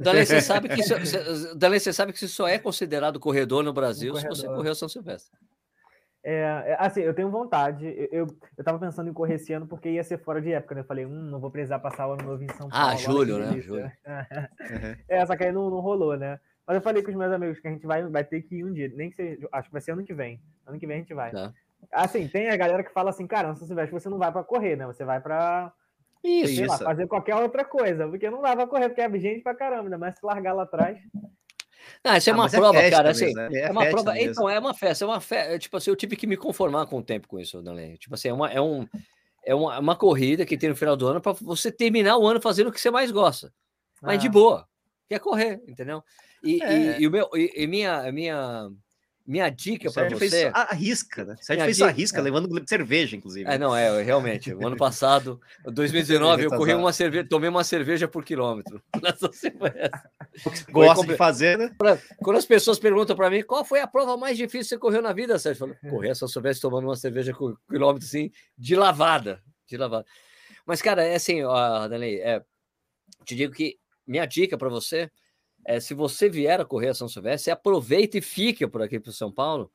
Dalê, 0.00 0.24
você 0.24 0.40
sabe 0.40 0.68
que 0.68 0.80
isso, 0.80 0.94
você 0.98 1.92
sabe 1.92 2.12
que 2.12 2.18
isso 2.18 2.28
só 2.28 2.48
é 2.48 2.58
considerado 2.58 3.20
corredor 3.20 3.62
no 3.62 3.72
Brasil 3.72 4.12
um 4.12 4.14
corredor. 4.14 4.36
se 4.36 4.42
você 4.42 4.48
correu 4.48 4.74
São 4.74 4.88
Silvestre. 4.88 5.38
É, 6.22 6.42
é, 6.66 6.76
assim, 6.78 7.00
eu 7.00 7.14
tenho 7.14 7.30
vontade. 7.30 7.86
Eu, 7.86 8.08
eu, 8.12 8.26
eu 8.58 8.64
tava 8.64 8.78
pensando 8.78 9.08
em 9.08 9.12
correr 9.12 9.34
esse 9.34 9.52
ano 9.52 9.66
porque 9.66 9.90
ia 9.90 10.04
ser 10.04 10.18
fora 10.18 10.40
de 10.40 10.52
época, 10.52 10.74
né? 10.74 10.82
Eu 10.82 10.86
falei, 10.86 11.06
hum, 11.06 11.30
não 11.30 11.40
vou 11.40 11.50
precisar 11.50 11.78
passar 11.78 12.08
o 12.08 12.12
ano 12.12 12.24
novo 12.24 12.42
em 12.42 12.48
São 12.48 12.68
ah, 12.70 12.70
Paulo. 12.70 12.92
Ah, 12.92 12.96
julho, 12.96 13.38
né? 13.38 13.60
Julho. 13.60 13.90
é, 15.08 15.24
só 15.24 15.36
que 15.36 15.44
aí 15.44 15.52
não, 15.52 15.70
não 15.70 15.80
rolou, 15.80 16.16
né? 16.16 16.38
Mas 16.66 16.76
eu 16.76 16.82
falei 16.82 17.02
com 17.02 17.10
os 17.10 17.16
meus 17.16 17.32
amigos 17.32 17.58
que 17.58 17.66
a 17.66 17.70
gente 17.70 17.86
vai, 17.86 18.06
vai 18.06 18.22
ter 18.22 18.42
que 18.42 18.56
ir 18.56 18.64
um 18.64 18.72
dia. 18.72 18.90
Nem 18.94 19.10
que 19.10 19.16
seja, 19.16 19.48
acho 19.50 19.68
que 19.68 19.72
vai 19.72 19.80
ser 19.80 19.92
ano 19.92 20.04
que 20.04 20.14
vem. 20.14 20.40
Ano 20.66 20.78
que 20.78 20.86
vem 20.86 20.96
a 20.96 21.00
gente 21.00 21.14
vai. 21.14 21.30
Tá. 21.30 21.52
Assim, 21.90 22.28
tem 22.28 22.50
a 22.50 22.56
galera 22.56 22.84
que 22.84 22.92
fala 22.92 23.10
assim, 23.10 23.26
cara, 23.26 23.48
não 23.48 23.56
Silvestre, 23.56 23.98
você 23.98 24.08
não 24.08 24.18
vai 24.18 24.30
para 24.30 24.44
correr, 24.44 24.76
né? 24.76 24.86
Você 24.86 25.04
vai 25.04 25.20
para 25.20 25.72
isso, 26.22 26.66
lá, 26.66 26.78
fazer 26.78 27.06
qualquer 27.06 27.36
outra 27.36 27.64
coisa, 27.64 28.06
porque 28.08 28.28
não 28.28 28.42
dá 28.42 28.54
pra 28.54 28.66
correr, 28.66 28.88
porque 28.88 29.00
é 29.00 29.18
gente 29.18 29.42
pra 29.42 29.54
caramba, 29.54 29.84
ainda 29.84 29.98
mais 29.98 30.18
se 30.18 30.24
largar 30.24 30.52
lá 30.52 30.64
atrás. 30.64 30.98
Ah, 32.04 32.18
isso 32.18 32.30
é 32.30 32.32
ah, 32.32 32.36
uma 32.36 32.48
prova, 32.48 32.78
é 32.78 32.90
cara. 32.90 33.10
Assim, 33.10 33.32
né? 33.34 33.48
é, 33.52 33.60
é, 33.62 33.70
uma 33.70 33.86
prova. 33.86 34.12
Mesmo. 34.12 34.30
Então, 34.30 34.48
é 34.48 34.58
uma 34.58 34.74
festa, 34.74 35.04
é 35.04 35.08
uma 35.08 35.20
festa. 35.20 35.58
Tipo 35.58 35.76
assim, 35.76 35.90
eu 35.90 35.96
tive 35.96 36.16
que 36.16 36.26
me 36.26 36.36
conformar 36.36 36.86
com 36.86 36.98
o 36.98 37.02
tempo 37.02 37.28
com 37.28 37.38
isso, 37.38 37.62
Danley. 37.62 37.98
Tipo 37.98 38.14
assim, 38.14 38.28
é 38.28 38.32
uma, 38.32 38.50
é, 38.50 38.60
um, 38.60 38.86
é 39.44 39.54
uma, 39.54 39.78
uma 39.78 39.96
corrida 39.96 40.46
que 40.46 40.56
tem 40.56 40.70
no 40.70 40.76
final 40.76 40.96
do 40.96 41.06
ano 41.06 41.20
para 41.20 41.32
você 41.32 41.70
terminar 41.70 42.16
o 42.16 42.26
ano 42.26 42.40
fazendo 42.40 42.68
o 42.68 42.72
que 42.72 42.80
você 42.80 42.90
mais 42.90 43.10
gosta. 43.10 43.52
Mas 44.00 44.14
ah. 44.14 44.18
de 44.18 44.28
boa. 44.28 44.66
Quer 45.08 45.20
correr, 45.20 45.62
entendeu? 45.66 46.02
E, 46.42 46.62
é. 46.62 46.98
e, 46.98 47.02
e, 47.02 47.06
o 47.06 47.10
meu, 47.10 47.28
e, 47.34 47.52
e 47.54 47.66
minha, 47.66 48.10
minha 48.12 48.70
minha 49.26 49.48
dica 49.48 49.90
para 49.92 50.08
você. 50.08 50.30
Fez 50.30 50.50
a 50.52 50.74
risca, 50.74 51.24
né? 51.24 51.36
Sérgio 51.40 51.64
fez 51.64 51.76
dica, 51.76 51.88
a 51.88 51.92
risca, 51.92 52.18
é. 52.18 52.22
levando 52.22 52.68
cerveja, 52.68 53.16
inclusive. 53.16 53.48
É, 53.48 53.56
não, 53.58 53.76
é, 53.76 54.02
realmente. 54.02 54.52
O 54.52 54.66
ano 54.66 54.76
passado, 54.76 55.40
2019, 55.64 56.44
eu 56.44 56.50
corri 56.50 56.74
uma 56.74 56.92
cerveja, 56.92 57.26
tomei 57.28 57.48
uma 57.48 57.62
cerveja 57.62 58.08
por 58.08 58.24
quilômetro. 58.24 58.82
Gosta 60.70 61.06
de 61.06 61.16
fazer, 61.16 61.58
né? 61.58 61.74
Quando 62.18 62.36
as 62.36 62.46
pessoas 62.46 62.78
perguntam 62.78 63.14
para 63.14 63.30
mim 63.30 63.42
qual 63.42 63.64
foi 63.64 63.80
a 63.80 63.86
prova 63.86 64.16
mais 64.16 64.36
difícil 64.36 64.60
que 64.62 64.68
você 64.68 64.78
correu 64.78 65.02
na 65.02 65.12
vida, 65.12 65.38
Sérgio, 65.38 65.64
eu 65.64 65.68
falo, 65.68 65.90
correr 65.90 66.14
se 66.14 66.24
eu 66.24 66.28
soubesse 66.28 66.60
tomando 66.60 66.84
uma 66.84 66.96
cerveja 66.96 67.32
por 67.32 67.58
quilômetro, 67.68 68.06
assim, 68.06 68.30
de 68.56 68.74
lavada. 68.74 69.42
De 69.66 69.76
lavada. 69.76 70.04
Mas, 70.66 70.82
cara, 70.82 71.04
é 71.04 71.14
assim, 71.14 71.42
ó, 71.42 71.86
Danley, 71.88 72.20
é, 72.20 72.42
te 73.24 73.34
digo 73.34 73.52
que 73.52 73.78
minha 74.06 74.26
dica 74.26 74.58
para 74.58 74.68
você 74.68 75.10
é, 75.64 75.80
se 75.80 75.94
você 75.94 76.28
vier 76.28 76.60
a 76.60 76.64
correr 76.64 76.88
a 76.88 76.94
São 76.94 77.08
Silvestre, 77.08 77.50
aproveite 77.50 78.18
e 78.18 78.22
fique 78.22 78.66
por 78.66 78.82
aqui 78.82 78.98
para 78.98 79.12
São 79.12 79.30
Paulo, 79.30 79.70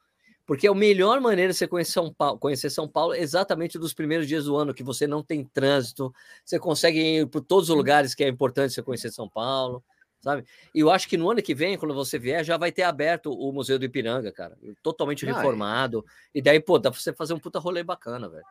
porque 0.45 0.67
é 0.67 0.69
a 0.69 0.75
melhor 0.75 1.19
maneira 1.19 1.51
de 1.51 1.57
você 1.57 1.67
conhecer 1.67 1.93
São 1.93 2.13
Paulo, 2.13 2.37
conhecer 2.37 2.69
São 2.69 2.87
Paulo 2.87 3.13
exatamente 3.15 3.79
dos 3.79 3.93
primeiros 3.93 4.27
dias 4.27 4.45
do 4.45 4.55
ano, 4.55 4.73
que 4.73 4.83
você 4.83 5.07
não 5.07 5.23
tem 5.23 5.43
trânsito, 5.43 6.13
você 6.43 6.59
consegue 6.59 6.99
ir 6.99 7.27
por 7.27 7.41
todos 7.41 7.69
os 7.69 7.75
lugares 7.75 8.13
que 8.13 8.23
é 8.23 8.27
importante 8.27 8.73
você 8.73 8.83
conhecer 8.83 9.11
São 9.11 9.27
Paulo, 9.27 9.83
sabe? 10.21 10.45
E 10.73 10.79
eu 10.79 10.89
acho 10.89 11.07
que 11.07 11.17
no 11.17 11.29
ano 11.29 11.41
que 11.41 11.55
vem, 11.55 11.77
quando 11.77 11.93
você 11.93 12.19
vier, 12.19 12.43
já 12.43 12.57
vai 12.57 12.71
ter 12.71 12.83
aberto 12.83 13.31
o 13.31 13.51
Museu 13.51 13.79
do 13.79 13.85
Ipiranga, 13.85 14.31
cara, 14.31 14.57
totalmente 14.83 15.25
reformado, 15.25 16.05
e 16.33 16.41
daí, 16.41 16.59
pô, 16.59 16.77
dá 16.77 16.91
para 16.91 16.99
você 16.99 17.13
fazer 17.13 17.33
um 17.33 17.39
puta 17.39 17.59
rolê 17.59 17.83
bacana, 17.83 18.29
velho. 18.29 18.45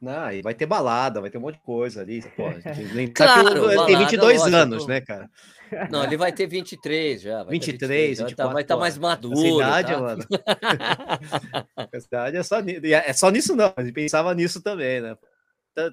Não, 0.00 0.32
e 0.32 0.42
vai 0.42 0.54
ter 0.54 0.66
balada, 0.66 1.20
vai 1.20 1.28
ter 1.28 1.38
um 1.38 1.40
monte 1.40 1.56
de 1.56 1.62
coisa 1.62 2.02
ali. 2.02 2.22
Pô, 2.36 2.44
nem... 2.94 3.08
claro, 3.12 3.70
ele 3.70 3.86
tem 3.86 3.98
22 3.98 4.38
lógico, 4.38 4.56
anos, 4.56 4.86
né, 4.86 5.00
cara? 5.00 5.28
Não, 5.90 6.04
ele 6.04 6.16
vai 6.16 6.32
ter 6.32 6.46
23 6.46 7.20
já. 7.20 7.42
Vai 7.42 7.52
23, 7.52 8.18
23 8.20 8.52
vai 8.52 8.62
estar 8.62 8.74
tá 8.74 8.80
mais 8.80 8.96
maduro. 8.96 9.38
Essa 9.38 9.48
idade, 9.48 9.92
tá? 9.92 10.00
mano. 10.00 10.24
Essa 11.92 12.06
idade 12.06 12.36
é 12.36 12.42
só, 12.42 12.56
é 12.60 13.12
só 13.12 13.30
nisso, 13.30 13.56
não. 13.56 13.72
A 13.76 13.82
gente 13.82 13.92
pensava 13.92 14.34
nisso 14.34 14.62
também, 14.62 15.00
né? 15.00 15.16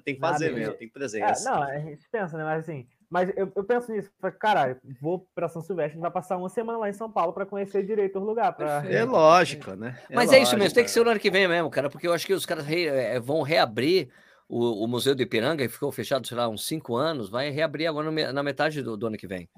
Tem 0.04 0.14
que 0.14 0.20
fazer 0.20 0.46
Nada, 0.46 0.58
mesmo, 0.58 0.74
tem 0.74 0.88
presença. 0.88 1.48
É, 1.48 1.52
não, 1.52 1.62
a 1.62 1.78
gente 1.78 2.08
pensa, 2.10 2.36
né? 2.36 2.44
Mas 2.44 2.64
assim, 2.64 2.86
mas 3.08 3.30
eu, 3.36 3.50
eu 3.54 3.64
penso 3.64 3.92
nisso, 3.92 4.10
caralho, 4.38 4.76
vou 5.00 5.28
para 5.34 5.48
São 5.48 5.62
Silvestre, 5.62 6.00
vai 6.00 6.10
passar 6.10 6.36
uma 6.36 6.48
semana 6.48 6.78
lá 6.78 6.88
em 6.88 6.92
São 6.92 7.10
Paulo 7.10 7.32
para 7.32 7.46
conhecer 7.46 7.84
direito 7.84 8.18
o 8.18 8.24
lugar. 8.24 8.52
Pra... 8.54 8.84
É 8.84 9.04
lógico, 9.04 9.74
né? 9.74 9.98
É 10.10 10.14
Mas 10.14 10.26
lógico, 10.26 10.34
é 10.34 10.42
isso 10.42 10.58
mesmo, 10.58 10.74
tem 10.74 10.84
que 10.84 10.90
ser 10.90 11.04
no 11.04 11.10
ano 11.10 11.20
que 11.20 11.30
vem 11.30 11.46
mesmo, 11.46 11.70
cara, 11.70 11.88
porque 11.88 12.06
eu 12.06 12.12
acho 12.12 12.26
que 12.26 12.34
os 12.34 12.44
caras 12.44 12.66
re, 12.66 12.86
é, 12.86 13.20
vão 13.20 13.42
reabrir 13.42 14.10
o, 14.48 14.84
o, 14.84 14.88
Museu 14.88 15.14
do 15.14 15.22
Ipiranga, 15.22 15.66
que 15.66 15.72
ficou 15.72 15.90
fechado, 15.92 16.26
sei 16.26 16.36
lá, 16.36 16.48
uns 16.48 16.66
cinco 16.66 16.96
anos, 16.96 17.28
vai 17.28 17.50
reabrir 17.50 17.86
agora 17.86 18.10
no, 18.10 18.32
na 18.32 18.42
metade 18.42 18.82
do, 18.82 18.96
do, 18.96 19.06
ano 19.06 19.16
que 19.16 19.26
vem. 19.26 19.48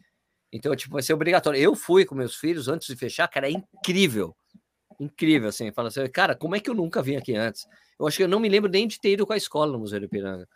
Então, 0.52 0.74
tipo, 0.74 0.94
vai 0.94 1.02
ser 1.02 1.12
obrigatório. 1.12 1.60
Eu 1.60 1.74
fui 1.74 2.04
com 2.04 2.14
meus 2.14 2.36
filhos 2.36 2.68
antes 2.68 2.86
de 2.86 2.96
fechar, 2.96 3.28
cara, 3.28 3.48
é 3.48 3.50
incrível. 3.50 4.34
Incrível, 4.98 5.48
assim. 5.48 5.70
Fala 5.72 5.88
assim, 5.88 6.06
cara, 6.08 6.34
como 6.34 6.56
é 6.56 6.60
que 6.60 6.70
eu 6.70 6.74
nunca 6.74 7.02
vim 7.02 7.16
aqui 7.16 7.34
antes? 7.34 7.66
Eu 8.00 8.06
acho 8.06 8.16
que 8.16 8.22
eu 8.22 8.28
não 8.28 8.40
me 8.40 8.48
lembro 8.48 8.70
nem 8.70 8.88
de 8.88 8.98
ter 8.98 9.12
ido 9.12 9.26
com 9.26 9.32
a 9.32 9.36
escola 9.36 9.72
no 9.72 9.78
Museu 9.78 10.00
do 10.00 10.06
Ipiranga. 10.06 10.48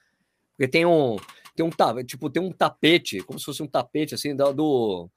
Porque 0.62 0.70
tem 0.70 0.86
um, 0.86 1.16
tem 1.56 1.66
um, 1.66 2.04
tipo, 2.06 2.30
tem 2.30 2.40
um 2.40 2.52
tapete, 2.52 3.20
como 3.22 3.36
se 3.36 3.44
fosse 3.44 3.60
um 3.64 3.66
tapete, 3.66 4.14
assim, 4.14 4.36
do, 4.36 4.52
do 4.52 5.10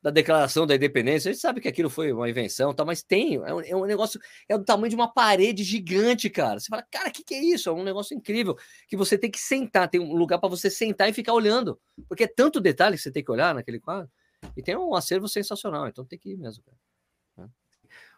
da 0.00 0.10
Declaração 0.12 0.64
da 0.64 0.76
Independência. 0.76 1.28
A 1.28 1.32
gente 1.32 1.42
sabe 1.42 1.60
que 1.60 1.66
aquilo 1.66 1.90
foi 1.90 2.12
uma 2.12 2.30
invenção, 2.30 2.72
tá, 2.72 2.84
mas 2.84 3.02
tem, 3.02 3.34
é 3.34 3.52
um, 3.52 3.60
é 3.60 3.74
um, 3.74 3.84
negócio, 3.84 4.20
é 4.48 4.56
do 4.56 4.64
tamanho 4.64 4.90
de 4.90 4.94
uma 4.94 5.12
parede 5.12 5.64
gigante, 5.64 6.30
cara. 6.30 6.60
Você 6.60 6.68
fala, 6.68 6.86
cara, 6.88 7.08
o 7.08 7.12
que, 7.12 7.24
que 7.24 7.34
é 7.34 7.42
isso? 7.42 7.68
É 7.68 7.72
um 7.72 7.82
negócio 7.82 8.16
incrível 8.16 8.56
que 8.86 8.96
você 8.96 9.18
tem 9.18 9.28
que 9.28 9.40
sentar, 9.40 9.88
tem 9.88 10.00
um 10.00 10.14
lugar 10.14 10.38
para 10.38 10.48
você 10.48 10.70
sentar 10.70 11.08
e 11.08 11.12
ficar 11.12 11.32
olhando, 11.32 11.80
porque 12.08 12.22
é 12.22 12.28
tanto 12.28 12.60
detalhe 12.60 12.96
que 12.96 13.02
você 13.02 13.10
tem 13.10 13.24
que 13.24 13.32
olhar 13.32 13.52
naquele 13.56 13.80
quadro. 13.80 14.08
E 14.56 14.62
tem 14.62 14.76
um 14.76 14.94
acervo 14.94 15.26
sensacional, 15.26 15.88
então 15.88 16.04
tem 16.04 16.16
que 16.16 16.30
ir 16.30 16.36
mesmo, 16.36 16.62
cara. 16.62 16.78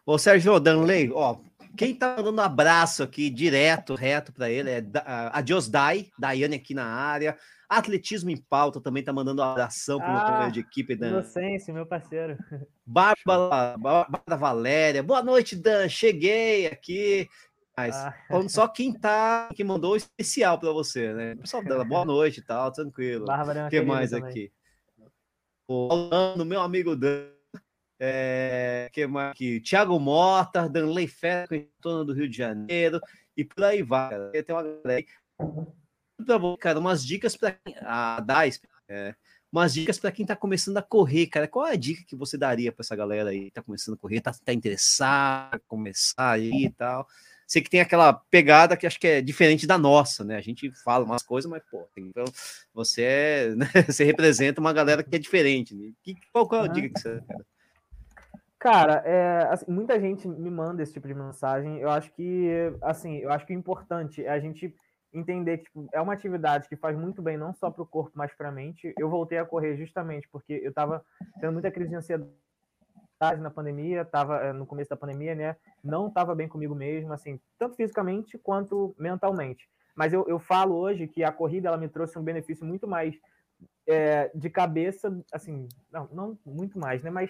Ô, 0.05 0.19
Sérgio 0.19 0.59
Danley, 0.59 1.11
ó, 1.11 1.35
quem 1.75 1.95
tá 1.95 2.15
mandando 2.15 2.41
um 2.41 2.43
abraço 2.43 3.03
aqui 3.03 3.29
direto, 3.29 3.95
reto 3.95 4.33
para 4.33 4.49
ele 4.49 4.69
é 4.69 4.83
a 5.05 5.41
Dios 5.41 5.69
Dai, 5.69 6.09
Daiane 6.17 6.55
aqui 6.55 6.73
na 6.73 6.85
área. 6.85 7.37
Atletismo 7.67 8.29
em 8.29 8.37
pauta 8.37 8.79
também 8.79 9.03
tá 9.03 9.11
mandando 9.11 9.41
um 9.41 9.45
abração 9.45 9.99
pro 9.99 10.07
ah, 10.07 10.11
meu 10.11 10.21
companheiro 10.21 10.51
de 10.51 10.59
equipe, 10.59 10.95
Dan. 10.95 11.09
Inocêncio, 11.09 11.73
meu 11.73 11.85
parceiro. 11.85 12.37
Bárbara, 12.85 13.75
Bárbara 13.77 14.37
Valéria. 14.37 15.03
Boa 15.03 15.23
noite, 15.23 15.55
Dan. 15.55 15.89
Cheguei 15.89 16.67
aqui. 16.67 17.27
Mas 17.75 17.95
ah. 17.95 18.13
só 18.47 18.67
quem 18.67 18.93
tá, 18.93 19.49
que 19.53 19.63
mandou 19.63 19.97
especial 19.97 20.59
para 20.59 20.71
você, 20.71 21.13
né? 21.13 21.35
Pessoal 21.35 21.63
dela, 21.63 21.83
boa 21.83 22.05
noite 22.05 22.39
e 22.39 22.43
tal, 22.43 22.71
tranquilo. 22.71 23.25
O 23.25 23.69
que 23.69 23.81
mais 23.81 24.11
também. 24.11 24.29
aqui? 24.29 24.51
O 25.67 25.89
Alano, 25.91 26.45
meu 26.45 26.61
amigo 26.61 26.95
Dan. 26.95 27.34
É, 27.99 28.89
que 28.91 29.07
mais 29.07 29.31
aqui? 29.31 29.61
Thiago 29.61 29.99
Mota, 29.99 30.67
Danley 30.67 31.07
Ferro, 31.07 31.47
torno 31.81 32.05
do 32.05 32.13
Rio 32.13 32.29
de 32.29 32.37
Janeiro, 32.37 32.99
e 33.35 33.43
por 33.43 33.63
aí 33.63 33.81
vai. 33.81 34.09
Tem 34.31 34.55
uma 34.55 34.63
galera 34.63 34.93
aí 34.95 35.05
pra 36.25 36.37
você, 36.37 36.57
cara, 36.59 36.79
umas 36.79 37.05
dicas 37.05 37.35
para 37.35 37.57
a 37.81 38.19
DAIS, 38.19 38.61
é, 38.89 39.15
umas 39.51 39.73
dicas 39.73 39.97
para 39.97 40.11
quem 40.11 40.23
está 40.23 40.35
começando 40.35 40.77
a 40.77 40.81
correr, 40.81 41.27
cara. 41.27 41.47
Qual 41.47 41.65
é 41.65 41.71
a 41.71 41.77
dica 41.77 42.03
que 42.05 42.15
você 42.15 42.37
daria 42.37 42.71
para 42.71 42.83
essa 42.83 42.95
galera 42.95 43.29
aí 43.29 43.45
que 43.45 43.51
tá 43.51 43.61
começando 43.61 43.95
a 43.95 43.97
correr, 43.97 44.21
tá, 44.21 44.33
tá 44.43 44.53
interessado, 44.53 45.61
começar 45.67 46.31
aí 46.31 46.65
e 46.65 46.69
tal? 46.71 47.07
sei 47.47 47.61
que 47.61 47.69
tem 47.69 47.79
aquela 47.79 48.13
pegada 48.13 48.75
que 48.75 48.87
acho 48.87 48.99
que 48.99 49.07
é 49.07 49.21
diferente 49.21 49.67
da 49.67 49.77
nossa, 49.77 50.23
né? 50.23 50.35
A 50.35 50.41
gente 50.41 50.71
fala 50.83 51.05
umas 51.05 51.23
coisas, 51.23 51.49
mas, 51.49 51.61
pô, 51.69 51.87
então 51.95 52.25
você 52.73 53.03
é, 53.03 53.49
né? 53.55 53.67
você 53.87 54.03
representa 54.03 54.59
uma 54.59 54.73
galera 54.73 55.03
que 55.03 55.15
é 55.15 55.19
diferente. 55.19 55.75
Né? 55.75 55.91
Que, 56.01 56.15
qual, 56.31 56.47
qual 56.47 56.65
é 56.65 56.69
a 56.69 56.71
dica 56.71 56.89
que 56.89 56.99
você 56.99 57.21
Cara, 57.21 57.45
é, 59.05 59.47
assim, 59.49 59.71
muita 59.71 59.99
gente 59.99 60.27
me 60.27 60.49
manda 60.49 60.81
esse 60.81 60.93
tipo 60.93 61.07
de 61.07 61.13
mensagem. 61.13 61.79
Eu 61.79 61.89
acho 61.89 62.11
que, 62.13 62.49
assim, 62.81 63.17
eu 63.17 63.31
acho 63.31 63.45
que 63.45 63.53
o 63.53 63.57
importante 63.57 64.23
é 64.25 64.29
a 64.29 64.39
gente 64.39 64.73
entender 65.13 65.59
que 65.59 65.65
tipo, 65.65 65.87
é 65.93 66.01
uma 66.01 66.13
atividade 66.13 66.67
que 66.67 66.75
faz 66.75 66.97
muito 66.97 67.21
bem 67.21 67.37
não 67.37 67.53
só 67.53 67.71
para 67.71 67.81
o 67.81 67.85
corpo, 67.85 68.11
mas 68.15 68.33
para 68.33 68.49
a 68.49 68.51
mente. 68.51 68.93
Eu 68.99 69.09
voltei 69.09 69.37
a 69.37 69.45
correr 69.45 69.77
justamente 69.77 70.27
porque 70.29 70.61
eu 70.63 70.69
estava 70.69 71.03
tendo 71.39 71.53
muita 71.53 71.71
crise 71.71 71.89
de 71.89 71.95
ansiedade 71.95 72.31
na 73.39 73.49
pandemia, 73.49 74.01
estava 74.01 74.37
eh, 74.37 74.53
no 74.53 74.65
começo 74.65 74.89
da 74.89 74.97
pandemia, 74.97 75.33
né? 75.33 75.55
Não 75.83 76.07
estava 76.07 76.35
bem 76.35 76.47
comigo 76.47 76.75
mesmo, 76.75 77.13
assim, 77.13 77.39
tanto 77.57 77.75
fisicamente 77.75 78.37
quanto 78.37 78.93
mentalmente. 78.99 79.69
Mas 79.95 80.11
eu, 80.11 80.25
eu 80.27 80.37
falo 80.37 80.75
hoje 80.75 81.07
que 81.07 81.23
a 81.23 81.31
corrida 81.31 81.69
ela 81.69 81.77
me 81.77 81.87
trouxe 81.87 82.19
um 82.19 82.23
benefício 82.23 82.65
muito 82.65 82.85
mais 82.85 83.15
é, 83.87 84.31
de 84.33 84.49
cabeça, 84.49 85.15
assim, 85.31 85.67
não, 85.91 86.09
não 86.11 86.39
muito 86.45 86.79
mais, 86.79 87.03
né? 87.03 87.09
Mas 87.09 87.29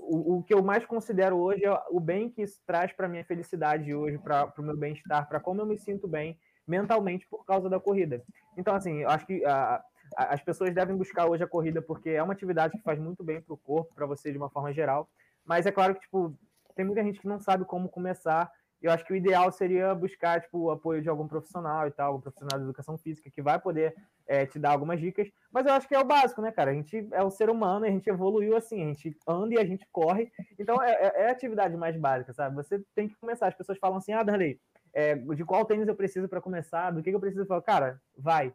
o, 0.00 0.36
o, 0.36 0.42
que 0.42 0.54
eu 0.54 0.62
mais 0.62 0.86
considero 0.86 1.36
hoje 1.36 1.64
é 1.64 1.82
o 1.90 2.00
bem 2.00 2.30
que 2.30 2.42
isso 2.42 2.60
traz 2.66 2.92
para 2.92 3.08
minha 3.08 3.24
felicidade 3.24 3.94
hoje, 3.94 4.18
para 4.18 4.52
o 4.58 4.62
meu 4.62 4.76
bem-estar, 4.76 5.28
para 5.28 5.40
como 5.40 5.60
eu 5.60 5.66
me 5.66 5.78
sinto 5.78 6.08
bem 6.08 6.38
mentalmente 6.66 7.26
por 7.28 7.44
causa 7.44 7.68
da 7.68 7.78
corrida. 7.78 8.22
Então, 8.56 8.74
assim, 8.74 9.02
eu 9.02 9.10
acho 9.10 9.26
que 9.26 9.44
a, 9.44 9.82
a, 10.16 10.34
as 10.34 10.42
pessoas 10.42 10.74
devem 10.74 10.96
buscar 10.96 11.26
hoje 11.26 11.44
a 11.44 11.48
corrida 11.48 11.80
porque 11.80 12.10
é 12.10 12.22
uma 12.22 12.32
atividade 12.32 12.76
que 12.76 12.82
faz 12.82 12.98
muito 12.98 13.22
bem 13.22 13.40
para 13.40 13.54
o 13.54 13.58
corpo, 13.58 13.94
para 13.94 14.06
você 14.06 14.32
de 14.32 14.38
uma 14.38 14.50
forma 14.50 14.72
geral. 14.72 15.08
Mas 15.44 15.66
é 15.66 15.72
claro 15.72 15.94
que, 15.94 16.00
tipo, 16.00 16.36
tem 16.74 16.84
muita 16.84 17.04
gente 17.04 17.20
que 17.20 17.28
não 17.28 17.38
sabe 17.38 17.64
como 17.64 17.88
começar. 17.88 18.50
Eu 18.80 18.92
acho 18.92 19.04
que 19.04 19.12
o 19.12 19.16
ideal 19.16 19.50
seria 19.50 19.94
buscar, 19.94 20.40
tipo, 20.40 20.58
o 20.58 20.70
apoio 20.70 21.00
de 21.00 21.08
algum 21.08 21.26
profissional 21.26 21.86
e 21.86 21.90
tal, 21.90 22.08
algum 22.08 22.20
profissional 22.20 22.58
de 22.58 22.64
educação 22.64 22.98
física 22.98 23.30
que 23.30 23.40
vai 23.40 23.58
poder 23.58 23.94
é, 24.26 24.44
te 24.44 24.58
dar 24.58 24.70
algumas 24.70 25.00
dicas. 25.00 25.28
Mas 25.50 25.66
eu 25.66 25.72
acho 25.72 25.88
que 25.88 25.94
é 25.94 25.98
o 25.98 26.04
básico, 26.04 26.42
né, 26.42 26.52
cara? 26.52 26.70
A 26.70 26.74
gente 26.74 27.08
é 27.12 27.22
o 27.22 27.30
ser 27.30 27.48
humano, 27.48 27.86
a 27.86 27.90
gente 27.90 28.08
evoluiu 28.08 28.56
assim, 28.56 28.82
a 28.82 28.86
gente 28.86 29.16
anda 29.26 29.54
e 29.54 29.58
a 29.58 29.64
gente 29.64 29.86
corre. 29.90 30.30
Então 30.58 30.82
é, 30.82 30.92
é, 30.92 31.22
é 31.22 31.28
a 31.28 31.32
atividade 31.32 31.76
mais 31.76 31.96
básica, 31.96 32.32
sabe? 32.32 32.54
Você 32.56 32.82
tem 32.94 33.08
que 33.08 33.16
começar. 33.16 33.48
As 33.48 33.54
pessoas 33.54 33.78
falam 33.78 33.98
assim, 33.98 34.12
ah, 34.12 34.22
Darley, 34.22 34.60
é, 34.92 35.14
de 35.14 35.44
qual 35.44 35.64
tênis 35.64 35.88
eu 35.88 35.96
preciso 35.96 36.28
para 36.28 36.40
começar, 36.40 36.90
do 36.90 37.02
que, 37.02 37.10
que 37.10 37.16
eu 37.16 37.20
preciso. 37.20 37.46
falar, 37.46 37.62
cara, 37.62 38.00
vai, 38.16 38.52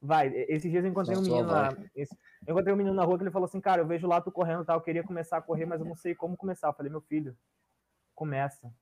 vai. 0.00 0.32
Esses 0.48 0.70
dias 0.70 0.84
eu 0.84 0.90
encontrei 0.90 1.16
um 1.16 1.22
menino 1.22 1.46
na, 1.46 1.68
esse, 1.94 2.16
eu 2.46 2.52
encontrei 2.52 2.72
um 2.72 2.76
menino 2.76 2.94
na 2.94 3.04
rua 3.04 3.18
que 3.18 3.24
ele 3.24 3.30
falou 3.30 3.46
assim, 3.46 3.60
cara, 3.60 3.82
eu 3.82 3.86
vejo 3.86 4.06
lá 4.06 4.20
tu 4.20 4.30
correndo, 4.30 4.64
tá? 4.64 4.74
Eu 4.74 4.80
queria 4.80 5.02
começar 5.02 5.36
a 5.36 5.42
correr, 5.42 5.66
mas 5.66 5.80
eu 5.80 5.86
não 5.86 5.96
sei 5.96 6.14
como 6.14 6.36
começar. 6.36 6.68
Eu 6.68 6.72
falei, 6.72 6.90
meu 6.90 7.00
filho, 7.00 7.36
começa. 8.14 8.72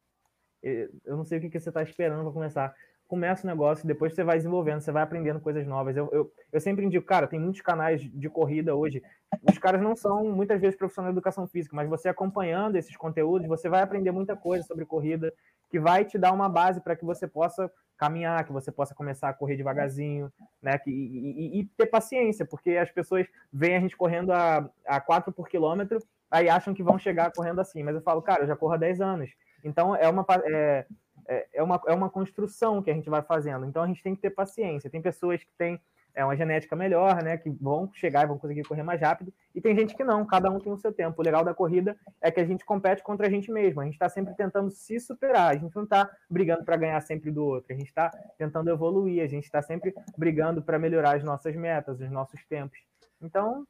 Eu 1.04 1.16
não 1.16 1.24
sei 1.24 1.38
o 1.38 1.40
que, 1.40 1.50
que 1.50 1.60
você 1.60 1.68
está 1.68 1.82
esperando 1.82 2.22
para 2.22 2.32
começar. 2.32 2.74
Começa 3.06 3.46
o 3.46 3.50
negócio, 3.50 3.86
depois 3.86 4.14
você 4.14 4.24
vai 4.24 4.38
desenvolvendo, 4.38 4.80
você 4.80 4.90
vai 4.90 5.02
aprendendo 5.02 5.38
coisas 5.38 5.66
novas. 5.66 5.94
Eu, 5.94 6.08
eu, 6.10 6.32
eu 6.50 6.60
sempre 6.60 6.86
indico, 6.86 7.06
cara, 7.06 7.26
tem 7.26 7.38
muitos 7.38 7.60
canais 7.60 8.00
de 8.00 8.30
corrida 8.30 8.74
hoje. 8.74 9.02
Os 9.48 9.58
caras 9.58 9.82
não 9.82 9.94
são 9.94 10.24
muitas 10.24 10.58
vezes 10.60 10.76
profissionais 10.76 11.12
de 11.12 11.18
educação 11.18 11.46
física, 11.46 11.76
mas 11.76 11.88
você 11.88 12.08
acompanhando 12.08 12.76
esses 12.76 12.96
conteúdos, 12.96 13.46
você 13.46 13.68
vai 13.68 13.82
aprender 13.82 14.10
muita 14.10 14.34
coisa 14.34 14.64
sobre 14.66 14.86
corrida, 14.86 15.32
que 15.68 15.78
vai 15.78 16.04
te 16.04 16.16
dar 16.16 16.32
uma 16.32 16.48
base 16.48 16.80
para 16.80 16.96
que 16.96 17.04
você 17.04 17.28
possa 17.28 17.70
caminhar, 17.96 18.44
que 18.44 18.52
você 18.52 18.72
possa 18.72 18.94
começar 18.94 19.28
a 19.28 19.34
correr 19.34 19.56
devagarzinho, 19.56 20.32
né? 20.62 20.78
Que, 20.78 20.90
e, 20.90 21.60
e, 21.60 21.64
ter 21.76 21.86
paciência, 21.86 22.44
porque 22.44 22.76
as 22.76 22.90
pessoas 22.90 23.26
veem 23.52 23.76
a 23.76 23.80
gente 23.80 23.96
correndo 23.96 24.32
a, 24.32 24.68
a 24.86 25.00
4 25.00 25.32
por 25.32 25.48
quilômetro, 25.48 25.98
aí 26.30 26.48
acham 26.48 26.74
que 26.74 26.82
vão 26.82 26.98
chegar 26.98 27.32
correndo 27.32 27.60
assim. 27.60 27.82
Mas 27.82 27.94
eu 27.94 28.02
falo, 28.02 28.22
cara, 28.22 28.42
eu 28.42 28.46
já 28.46 28.56
corro 28.56 28.72
há 28.72 28.76
10 28.76 29.00
anos. 29.00 29.30
Então 29.64 29.96
é 29.96 30.08
uma, 30.08 30.24
é, 30.44 30.86
é, 31.26 31.46
é 31.54 31.62
uma, 31.62 31.80
é 31.86 31.92
uma 31.92 32.10
construção 32.10 32.82
que 32.82 32.90
a 32.90 32.94
gente 32.94 33.10
vai 33.10 33.22
fazendo. 33.22 33.66
Então 33.66 33.82
a 33.82 33.86
gente 33.86 34.02
tem 34.02 34.14
que 34.14 34.22
ter 34.22 34.30
paciência. 34.30 34.90
Tem 34.90 35.00
pessoas 35.02 35.42
que 35.42 35.50
têm 35.56 35.80
é 36.14 36.24
uma 36.24 36.36
genética 36.36 36.76
melhor, 36.76 37.22
né? 37.22 37.36
Que 37.36 37.50
vão 37.50 37.90
chegar 37.92 38.22
e 38.22 38.26
vão 38.28 38.38
conseguir 38.38 38.62
correr 38.62 38.84
mais 38.84 39.00
rápido. 39.00 39.34
E 39.52 39.60
tem 39.60 39.74
gente 39.76 39.96
que 39.96 40.04
não, 40.04 40.24
cada 40.24 40.48
um 40.48 40.60
tem 40.60 40.72
o 40.72 40.78
seu 40.78 40.92
tempo. 40.92 41.20
O 41.20 41.24
legal 41.24 41.44
da 41.44 41.52
corrida 41.52 41.96
é 42.20 42.30
que 42.30 42.38
a 42.38 42.44
gente 42.44 42.64
compete 42.64 43.02
contra 43.02 43.26
a 43.26 43.30
gente 43.30 43.50
mesmo. 43.50 43.80
A 43.80 43.84
gente 43.84 43.94
está 43.94 44.08
sempre 44.08 44.32
tentando 44.34 44.70
se 44.70 45.00
superar. 45.00 45.50
A 45.50 45.56
gente 45.56 45.74
não 45.74 45.82
está 45.82 46.08
brigando 46.30 46.64
para 46.64 46.76
ganhar 46.76 47.00
sempre 47.00 47.32
do 47.32 47.44
outro. 47.44 47.72
A 47.72 47.76
gente 47.76 47.88
está 47.88 48.10
tentando 48.38 48.70
evoluir. 48.70 49.22
A 49.24 49.26
gente 49.26 49.44
está 49.44 49.60
sempre 49.60 49.92
brigando 50.16 50.62
para 50.62 50.78
melhorar 50.78 51.16
as 51.16 51.24
nossas 51.24 51.56
metas, 51.56 52.00
os 52.00 52.10
nossos 52.10 52.44
tempos. 52.46 52.78
Então. 53.20 53.66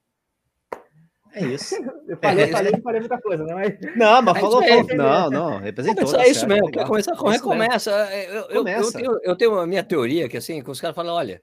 É 1.35 1.45
isso. 1.47 1.75
Eu 2.07 2.17
falei, 2.19 2.45
é, 2.45 2.49
falei, 2.49 2.81
falei 2.81 3.01
muita 3.01 3.21
coisa, 3.21 3.45
né? 3.45 3.55
Mas... 3.55 3.97
Não, 3.97 4.23
mas 4.23 4.39
falou, 4.41 4.63
falou. 4.63 4.95
Não, 4.95 5.31
não, 5.31 5.59
representou. 5.59 6.11
Tá 6.11 6.25
é 6.25 6.29
isso 6.29 6.47
mesmo. 6.47 6.71
Quer 6.71 6.87
começar 6.87 7.13
a 7.13 7.17
correr, 7.17 7.41
começa. 7.41 7.91
Eu, 7.91 8.43
eu, 8.51 8.69
eu, 8.69 8.93
tenho, 8.93 9.21
eu 9.23 9.37
tenho 9.37 9.59
a 9.59 9.67
minha 9.67 9.83
teoria 9.83 10.29
que, 10.29 10.37
assim, 10.37 10.63
que 10.63 10.71
os 10.71 10.81
caras 10.81 10.95
falam, 10.95 11.15
olha, 11.15 11.41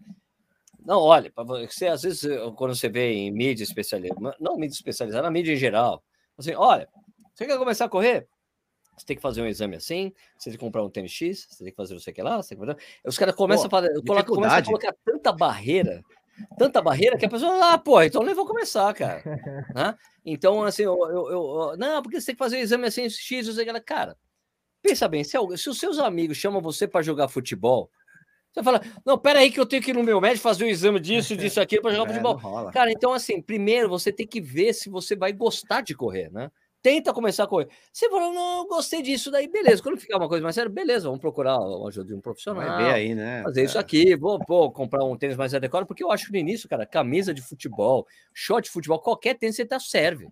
não, 0.85 0.99
olha, 0.99 1.31
você 1.67 1.87
às 1.87 2.01
vezes, 2.01 2.27
quando 2.55 2.75
você 2.75 2.89
vê 2.89 3.11
em 3.11 3.31
mídia 3.31 3.63
especializada, 3.63 4.35
não 4.39 4.57
mídia 4.57 4.75
especializada, 4.75 5.23
na 5.23 5.31
mídia 5.31 5.53
em 5.53 5.57
geral, 5.57 6.03
assim, 6.37 6.53
olha, 6.55 6.87
você 7.33 7.45
quer 7.45 7.57
começar 7.57 7.85
a 7.85 7.89
correr? 7.89 8.27
Você 8.97 9.05
tem 9.05 9.15
que 9.15 9.21
fazer 9.21 9.41
um 9.41 9.47
exame 9.47 9.75
assim, 9.75 10.13
você 10.37 10.49
tem 10.49 10.59
que 10.59 10.63
comprar 10.63 10.83
um 10.83 10.89
tênis 10.89 11.11
X, 11.11 11.47
você 11.49 11.63
tem 11.63 11.71
que 11.71 11.77
fazer 11.77 11.93
não 11.93 12.01
sei 12.01 12.11
o 12.11 12.15
que 12.15 12.21
lá, 12.21 12.37
você 12.37 12.49
tem 12.49 12.59
que 12.59 12.65
fazer... 12.65 12.79
Os 13.05 13.17
caras 13.17 13.35
começam, 13.35 13.69
pô, 13.69 13.77
a 13.77 13.81
fazer, 13.81 14.25
começam 14.25 14.57
a 14.57 14.63
colocar 14.63 14.95
tanta 15.03 15.31
barreira, 15.31 16.03
tanta 16.57 16.81
barreira 16.81 17.17
que 17.17 17.25
a 17.25 17.29
pessoa, 17.29 17.73
ah, 17.73 17.77
pô, 17.77 18.01
então 18.01 18.23
nem 18.23 18.35
vou 18.35 18.45
começar, 18.45 18.93
cara. 18.93 19.21
né? 19.75 19.95
Então, 20.25 20.63
assim, 20.63 20.83
eu, 20.83 20.97
eu, 21.09 21.29
eu, 21.29 21.77
não, 21.77 22.01
porque 22.01 22.19
você 22.19 22.27
tem 22.27 22.35
que 22.35 22.39
fazer 22.39 22.59
exame 22.59 22.87
assim, 22.87 23.09
X, 23.09 23.47
não 23.47 23.53
sei 23.53 23.65
Cara, 23.81 24.17
pensa 24.81 25.07
bem, 25.07 25.23
se, 25.23 25.37
se 25.57 25.69
os 25.69 25.79
seus 25.79 25.99
amigos 25.99 26.37
chamam 26.37 26.61
você 26.61 26.87
para 26.87 27.01
jogar 27.01 27.27
futebol, 27.27 27.89
você 28.51 28.61
fala, 28.61 28.81
não, 29.05 29.17
peraí 29.17 29.49
que 29.49 29.59
eu 29.59 29.65
tenho 29.65 29.81
que 29.81 29.91
ir 29.91 29.93
no 29.93 30.03
meu 30.03 30.19
médico 30.19 30.43
fazer 30.43 30.65
o 30.65 30.67
um 30.67 30.69
exame 30.69 30.99
disso, 30.99 31.37
disso, 31.37 31.59
aqui 31.61 31.79
para 31.79 31.91
jogar 31.91 32.11
é, 32.11 32.13
futebol. 32.13 32.71
Cara, 32.71 32.91
então 32.91 33.13
assim, 33.13 33.41
primeiro 33.41 33.87
você 33.87 34.11
tem 34.11 34.27
que 34.27 34.41
ver 34.41 34.73
se 34.73 34.89
você 34.89 35.15
vai 35.15 35.31
gostar 35.31 35.81
de 35.81 35.95
correr, 35.95 36.29
né? 36.31 36.51
Tenta 36.81 37.13
começar 37.13 37.43
a 37.43 37.47
correr. 37.47 37.67
Você 37.93 38.09
falou, 38.09 38.33
não, 38.33 38.67
gostei 38.67 39.01
disso, 39.01 39.29
daí 39.29 39.47
beleza. 39.47 39.83
Quando 39.83 39.99
ficar 39.99 40.17
uma 40.17 40.27
coisa 40.27 40.43
mais 40.43 40.55
séria, 40.55 40.69
beleza, 40.69 41.07
vamos 41.07 41.21
procurar 41.21 41.53
a 41.53 41.87
ajuda 41.87 42.05
de 42.05 42.13
um 42.15 42.21
profissional. 42.21 42.65
Vai 42.65 42.83
ver 42.83 42.93
aí, 42.93 43.13
né? 43.13 43.43
Fazer 43.43 43.61
é. 43.61 43.63
isso 43.65 43.77
aqui, 43.77 44.15
vou, 44.15 44.39
vou 44.47 44.71
comprar 44.71 45.03
um 45.03 45.15
tênis 45.15 45.37
mais 45.37 45.53
adequado, 45.53 45.85
porque 45.85 46.03
eu 46.03 46.11
acho 46.11 46.25
que 46.25 46.31
no 46.31 46.37
início, 46.37 46.67
cara, 46.67 46.85
camisa 46.85 47.33
de 47.33 47.41
futebol, 47.41 48.07
short 48.33 48.65
de 48.65 48.71
futebol, 48.71 48.99
qualquer 48.99 49.35
tênis 49.37 49.55
você 49.55 49.65
tá 49.65 49.79
serve. 49.79 50.27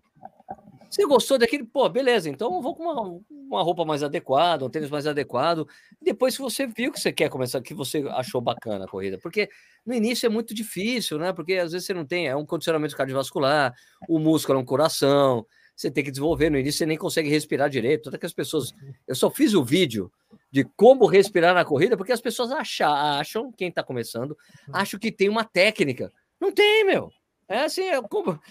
Você 0.90 1.06
gostou 1.06 1.38
daquele? 1.38 1.64
Pô, 1.64 1.88
beleza, 1.88 2.28
então 2.28 2.52
eu 2.52 2.60
vou 2.60 2.74
com 2.74 2.82
uma, 2.82 3.20
uma 3.30 3.62
roupa 3.62 3.84
mais 3.84 4.02
adequada, 4.02 4.64
um 4.64 4.68
tênis 4.68 4.90
mais 4.90 5.06
adequado. 5.06 5.68
Depois, 6.02 6.34
se 6.34 6.40
você 6.40 6.66
viu 6.66 6.90
que 6.90 6.98
você 6.98 7.12
quer 7.12 7.30
começar, 7.30 7.60
que 7.60 7.72
você 7.72 8.04
achou 8.08 8.40
bacana 8.40 8.86
a 8.86 8.88
corrida, 8.88 9.16
porque 9.22 9.48
no 9.86 9.94
início 9.94 10.26
é 10.26 10.28
muito 10.28 10.52
difícil, 10.52 11.16
né? 11.16 11.32
Porque 11.32 11.54
às 11.54 11.70
vezes 11.70 11.86
você 11.86 11.94
não 11.94 12.04
tem, 12.04 12.26
é 12.26 12.34
um 12.34 12.44
condicionamento 12.44 12.96
cardiovascular, 12.96 13.72
o 14.08 14.18
músculo 14.18 14.58
é 14.58 14.62
um 14.62 14.64
coração, 14.64 15.46
você 15.80 15.90
tem 15.90 16.04
que 16.04 16.10
desenvolver. 16.10 16.50
No 16.50 16.58
início 16.58 16.78
você 16.78 16.86
nem 16.86 16.98
consegue 16.98 17.30
respirar 17.30 17.70
direito. 17.70 18.04
Todas 18.04 18.20
que 18.20 18.26
as 18.26 18.32
pessoas. 18.32 18.74
Eu 19.06 19.14
só 19.14 19.30
fiz 19.30 19.54
o 19.54 19.64
vídeo 19.64 20.12
de 20.50 20.64
como 20.76 21.06
respirar 21.06 21.54
na 21.54 21.64
corrida, 21.64 21.96
porque 21.96 22.12
as 22.12 22.20
pessoas 22.20 22.50
acham, 22.50 22.92
acham 22.92 23.52
quem 23.52 23.68
está 23.68 23.82
começando, 23.82 24.32
uhum. 24.68 24.74
acham 24.74 25.00
que 25.00 25.10
tem 25.10 25.28
uma 25.28 25.44
técnica. 25.44 26.12
Não 26.38 26.52
tem, 26.52 26.84
meu. 26.84 27.10
É 27.48 27.60
assim, 27.64 27.82
é, 27.82 28.00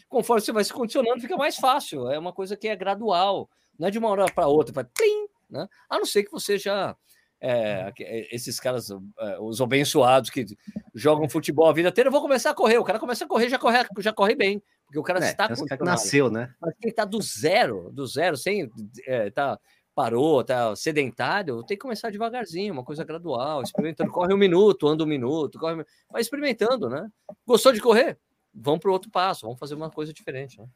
conforme 0.09 0.41
você 0.41 0.51
vai 0.51 0.63
se 0.63 0.73
condicionando, 0.73 1.21
fica 1.21 1.38
mais 1.38 1.55
fácil. 1.55 2.09
É 2.09 2.17
uma 2.17 2.34
coisa 2.34 2.57
que 2.57 2.67
é 2.67 2.75
gradual, 2.75 3.49
não 3.77 3.88
é 3.88 3.91
de 3.91 3.99
uma 3.99 4.09
hora 4.09 4.25
para 4.25 4.47
outra, 4.47 4.73
vai 4.73 4.84
plim, 4.84 5.27
né? 5.49 5.67
A 5.89 5.97
não 5.97 6.05
ser 6.05 6.23
que 6.23 6.32
você 6.32 6.57
já. 6.57 6.95
É, 7.41 7.93
é 7.99 8.35
esses 8.35 8.59
caras, 8.59 8.89
é, 8.91 9.39
os 9.39 9.61
abençoados 9.61 10.29
que 10.29 10.45
jogam 10.93 11.29
futebol 11.29 11.69
a 11.69 11.73
vida 11.73 11.89
inteira, 11.89 12.09
eu 12.09 12.11
vou 12.11 12.21
começar 12.21 12.51
a 12.51 12.53
correr. 12.53 12.77
O 12.77 12.83
cara 12.83 12.99
começa 12.99 13.25
a 13.25 13.27
correr, 13.27 13.49
já 13.49 13.57
corre, 13.57 13.77
já 13.99 14.13
corre 14.13 14.35
bem, 14.35 14.61
porque 14.85 14.99
o 14.99 15.03
cara 15.03 15.23
é, 15.25 15.29
está 15.29 15.49
nasceu, 15.81 16.29
né? 16.29 16.53
Mas 16.59 16.73
quem 16.79 16.89
está 16.89 17.05
do 17.05 17.21
zero, 17.21 17.89
do 17.93 18.05
zero, 18.05 18.35
sem 18.35 18.69
é, 19.07 19.29
tá, 19.29 19.57
parou, 19.95 20.43
tá 20.43 20.75
sedentário, 20.75 21.63
tem 21.63 21.77
que 21.77 21.81
começar 21.81 22.09
devagarzinho, 22.09 22.73
uma 22.73 22.83
coisa 22.83 23.03
gradual, 23.03 23.61
experimentando. 23.61 24.11
Corre 24.11 24.33
um 24.33 24.37
minuto, 24.37 24.87
anda 24.87 25.03
um 25.03 25.07
minuto, 25.07 25.57
corre, 25.57 25.85
vai 26.11 26.21
experimentando, 26.21 26.89
né? 26.89 27.09
Gostou 27.45 27.71
de 27.71 27.81
correr? 27.81 28.17
vão 28.53 28.77
para 28.77 28.89
o 28.89 28.93
outro 28.93 29.09
passo, 29.09 29.45
vão 29.45 29.55
fazer 29.55 29.75
uma 29.75 29.89
coisa 29.89 30.13
diferente. 30.13 30.59
Né? 30.59 30.67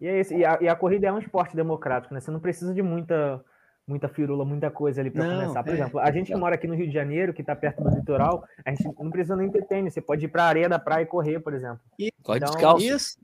E, 0.00 0.06
é 0.06 0.20
isso, 0.20 0.34
e, 0.34 0.44
a, 0.44 0.58
e 0.60 0.68
a 0.68 0.76
corrida 0.76 1.06
é 1.08 1.12
um 1.12 1.18
esporte 1.18 1.56
democrático, 1.56 2.14
né? 2.14 2.20
Você 2.20 2.30
não 2.30 2.40
precisa 2.40 2.74
de 2.74 2.82
muita 2.82 3.44
muita 3.88 4.08
firula, 4.08 4.44
muita 4.44 4.70
coisa 4.70 5.00
ali 5.00 5.10
para 5.10 5.24
começar. 5.24 5.62
Por 5.62 5.70
é, 5.70 5.74
exemplo, 5.74 5.98
a 5.98 6.10
gente 6.10 6.30
que 6.30 6.38
mora 6.38 6.54
aqui 6.54 6.66
no 6.66 6.74
Rio 6.74 6.86
de 6.86 6.92
Janeiro, 6.92 7.32
que 7.32 7.40
está 7.40 7.56
perto 7.56 7.82
do 7.82 7.90
litoral, 7.90 8.44
a 8.64 8.70
gente 8.70 8.84
não 8.84 9.10
precisa 9.10 9.34
nem 9.34 9.50
ter 9.50 9.66
tênis. 9.66 9.94
Você 9.94 10.00
pode 10.00 10.24
ir 10.24 10.28
para 10.28 10.44
a 10.44 10.46
areia 10.46 10.68
da 10.68 10.78
praia 10.78 11.02
e 11.02 11.06
correr, 11.06 11.40
por 11.40 11.54
exemplo. 11.54 11.80
E 11.98 12.12
corre 12.22 12.38
então, 12.38 12.50
descalço. 12.50 12.84
Isso. 12.84 13.18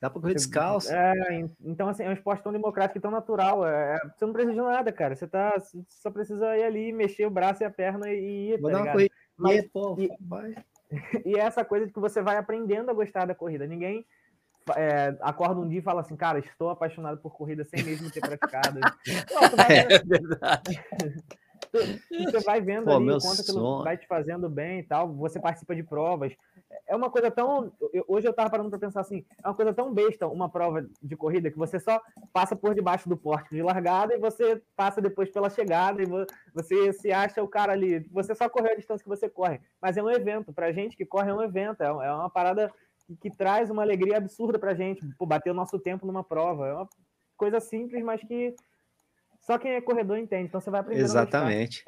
Dá 0.00 0.10
para 0.10 0.20
correr 0.20 0.34
descalço. 0.34 0.92
É, 0.92 1.46
então, 1.64 1.88
assim, 1.88 2.04
é 2.04 2.08
um 2.08 2.12
esporte 2.12 2.42
tão 2.42 2.52
democrático 2.52 2.98
e 2.98 3.00
tão 3.00 3.10
natural. 3.10 3.66
É, 3.66 3.98
você 4.16 4.26
não 4.26 4.32
precisa 4.32 4.54
de 4.54 4.60
nada, 4.60 4.92
cara. 4.92 5.14
Você, 5.14 5.26
tá, 5.26 5.52
você 5.58 5.78
só 5.88 6.10
precisa 6.10 6.56
ir 6.56 6.64
ali, 6.64 6.92
mexer 6.92 7.26
o 7.26 7.30
braço 7.30 7.62
e 7.62 7.66
a 7.66 7.70
perna 7.70 8.10
e 8.10 8.52
ir. 8.52 8.60
Vou 8.60 8.70
tá 8.70 8.78
dar 8.78 8.84
uma 8.84 8.92
corrida. 8.92 9.14
Mas, 9.36 9.66
pô, 9.68 9.96
e, 9.98 10.10
vai. 10.20 10.54
e 11.24 11.38
é 11.38 11.40
essa 11.40 11.64
coisa 11.64 11.86
de 11.86 11.92
que 11.92 12.00
você 12.00 12.22
vai 12.22 12.36
aprendendo 12.36 12.90
a 12.90 12.94
gostar 12.94 13.26
da 13.26 13.34
corrida. 13.34 13.66
Ninguém 13.66 14.06
é, 14.74 15.16
acorda 15.20 15.60
um 15.60 15.68
dia 15.68 15.78
e 15.78 15.82
fala 15.82 16.00
assim, 16.00 16.16
cara, 16.16 16.38
estou 16.38 16.70
apaixonado 16.70 17.18
por 17.18 17.32
corrida 17.34 17.64
sem 17.64 17.84
mesmo 17.84 18.10
ter 18.10 18.20
praticado. 18.20 18.80
é 19.68 19.98
verdade. 20.04 20.84
você 21.72 22.40
vai 22.40 22.60
vendo 22.60 22.86
Pô, 22.86 22.96
ali 22.96 23.20
quanto 23.20 23.40
aquilo 23.40 23.82
vai 23.82 23.96
te 23.96 24.06
fazendo 24.06 24.48
bem 24.48 24.80
e 24.80 24.82
tal. 24.82 25.12
Você 25.14 25.40
participa 25.40 25.74
de 25.74 25.82
provas. 25.82 26.32
É 26.86 26.94
uma 26.94 27.10
coisa 27.10 27.30
tão. 27.30 27.72
Hoje 28.06 28.26
eu 28.26 28.32
tava 28.32 28.50
parando 28.50 28.70
para 28.70 28.78
pensar 28.78 29.00
assim: 29.00 29.24
é 29.42 29.48
uma 29.48 29.54
coisa 29.54 29.72
tão 29.72 29.92
besta 29.92 30.26
uma 30.26 30.48
prova 30.48 30.86
de 31.02 31.16
corrida 31.16 31.50
que 31.50 31.58
você 31.58 31.78
só 31.78 32.00
passa 32.32 32.54
por 32.54 32.74
debaixo 32.74 33.08
do 33.08 33.16
porte 33.16 33.50
de 33.50 33.62
largada 33.62 34.14
e 34.14 34.18
você 34.18 34.62
passa 34.76 35.00
depois 35.00 35.30
pela 35.30 35.50
chegada 35.50 36.02
e 36.02 36.06
você 36.54 36.92
se 36.92 37.12
acha 37.12 37.42
o 37.42 37.48
cara 37.48 37.72
ali. 37.72 38.00
Você 38.12 38.34
só 38.34 38.48
correu 38.48 38.72
a 38.72 38.76
distância 38.76 39.02
que 39.02 39.08
você 39.08 39.28
corre. 39.28 39.60
Mas 39.80 39.96
é 39.96 40.02
um 40.02 40.10
evento. 40.10 40.52
Pra 40.52 40.72
gente 40.72 40.96
que 40.96 41.04
corre 41.04 41.30
é 41.30 41.34
um 41.34 41.42
evento. 41.42 41.82
É, 41.82 41.86
é 41.86 42.12
uma 42.12 42.30
parada 42.30 42.72
que, 43.06 43.16
que 43.16 43.30
traz 43.30 43.70
uma 43.70 43.82
alegria 43.82 44.16
absurda 44.16 44.58
pra 44.58 44.74
gente. 44.74 45.06
Pô, 45.18 45.26
bater 45.26 45.50
o 45.50 45.54
nosso 45.54 45.78
tempo 45.78 46.06
numa 46.06 46.24
prova. 46.24 46.66
É 46.66 46.72
uma 46.72 46.88
coisa 47.36 47.60
simples, 47.60 48.02
mas 48.02 48.20
que 48.22 48.54
só 49.46 49.58
quem 49.58 49.72
é 49.72 49.80
corredor 49.80 50.18
entende, 50.18 50.48
então 50.48 50.60
você 50.60 50.70
vai 50.70 50.80
aprender. 50.80 51.02
Exatamente. 51.02 51.84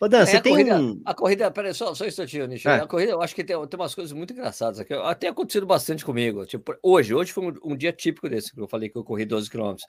Ô, 0.00 0.06
Dan, 0.06 0.20
é, 0.20 0.26
você 0.26 0.40
tem 0.40 0.52
corrida, 0.52 0.78
um. 0.78 1.02
A 1.04 1.12
corrida, 1.12 1.50
peraí, 1.50 1.74
só, 1.74 1.92
só 1.92 2.04
um 2.04 2.06
instantinho, 2.06 2.46
Nicho. 2.46 2.68
É. 2.68 2.82
A 2.82 2.86
corrida, 2.86 3.10
eu 3.10 3.20
acho 3.20 3.34
que 3.34 3.42
tem, 3.42 3.56
tem 3.66 3.80
umas 3.80 3.94
coisas 3.96 4.12
muito 4.12 4.32
engraçadas 4.32 4.78
aqui. 4.78 4.94
Até 4.94 5.26
acontecido 5.26 5.66
bastante 5.66 6.04
comigo. 6.04 6.46
Tipo, 6.46 6.72
hoje, 6.80 7.12
hoje 7.12 7.32
foi 7.32 7.50
um, 7.50 7.72
um 7.72 7.76
dia 7.76 7.92
típico 7.92 8.28
desse, 8.28 8.52
que 8.52 8.60
eu 8.60 8.68
falei 8.68 8.88
que 8.88 8.96
eu 8.96 9.02
corri 9.02 9.24
12 9.24 9.50
quilômetros. 9.50 9.84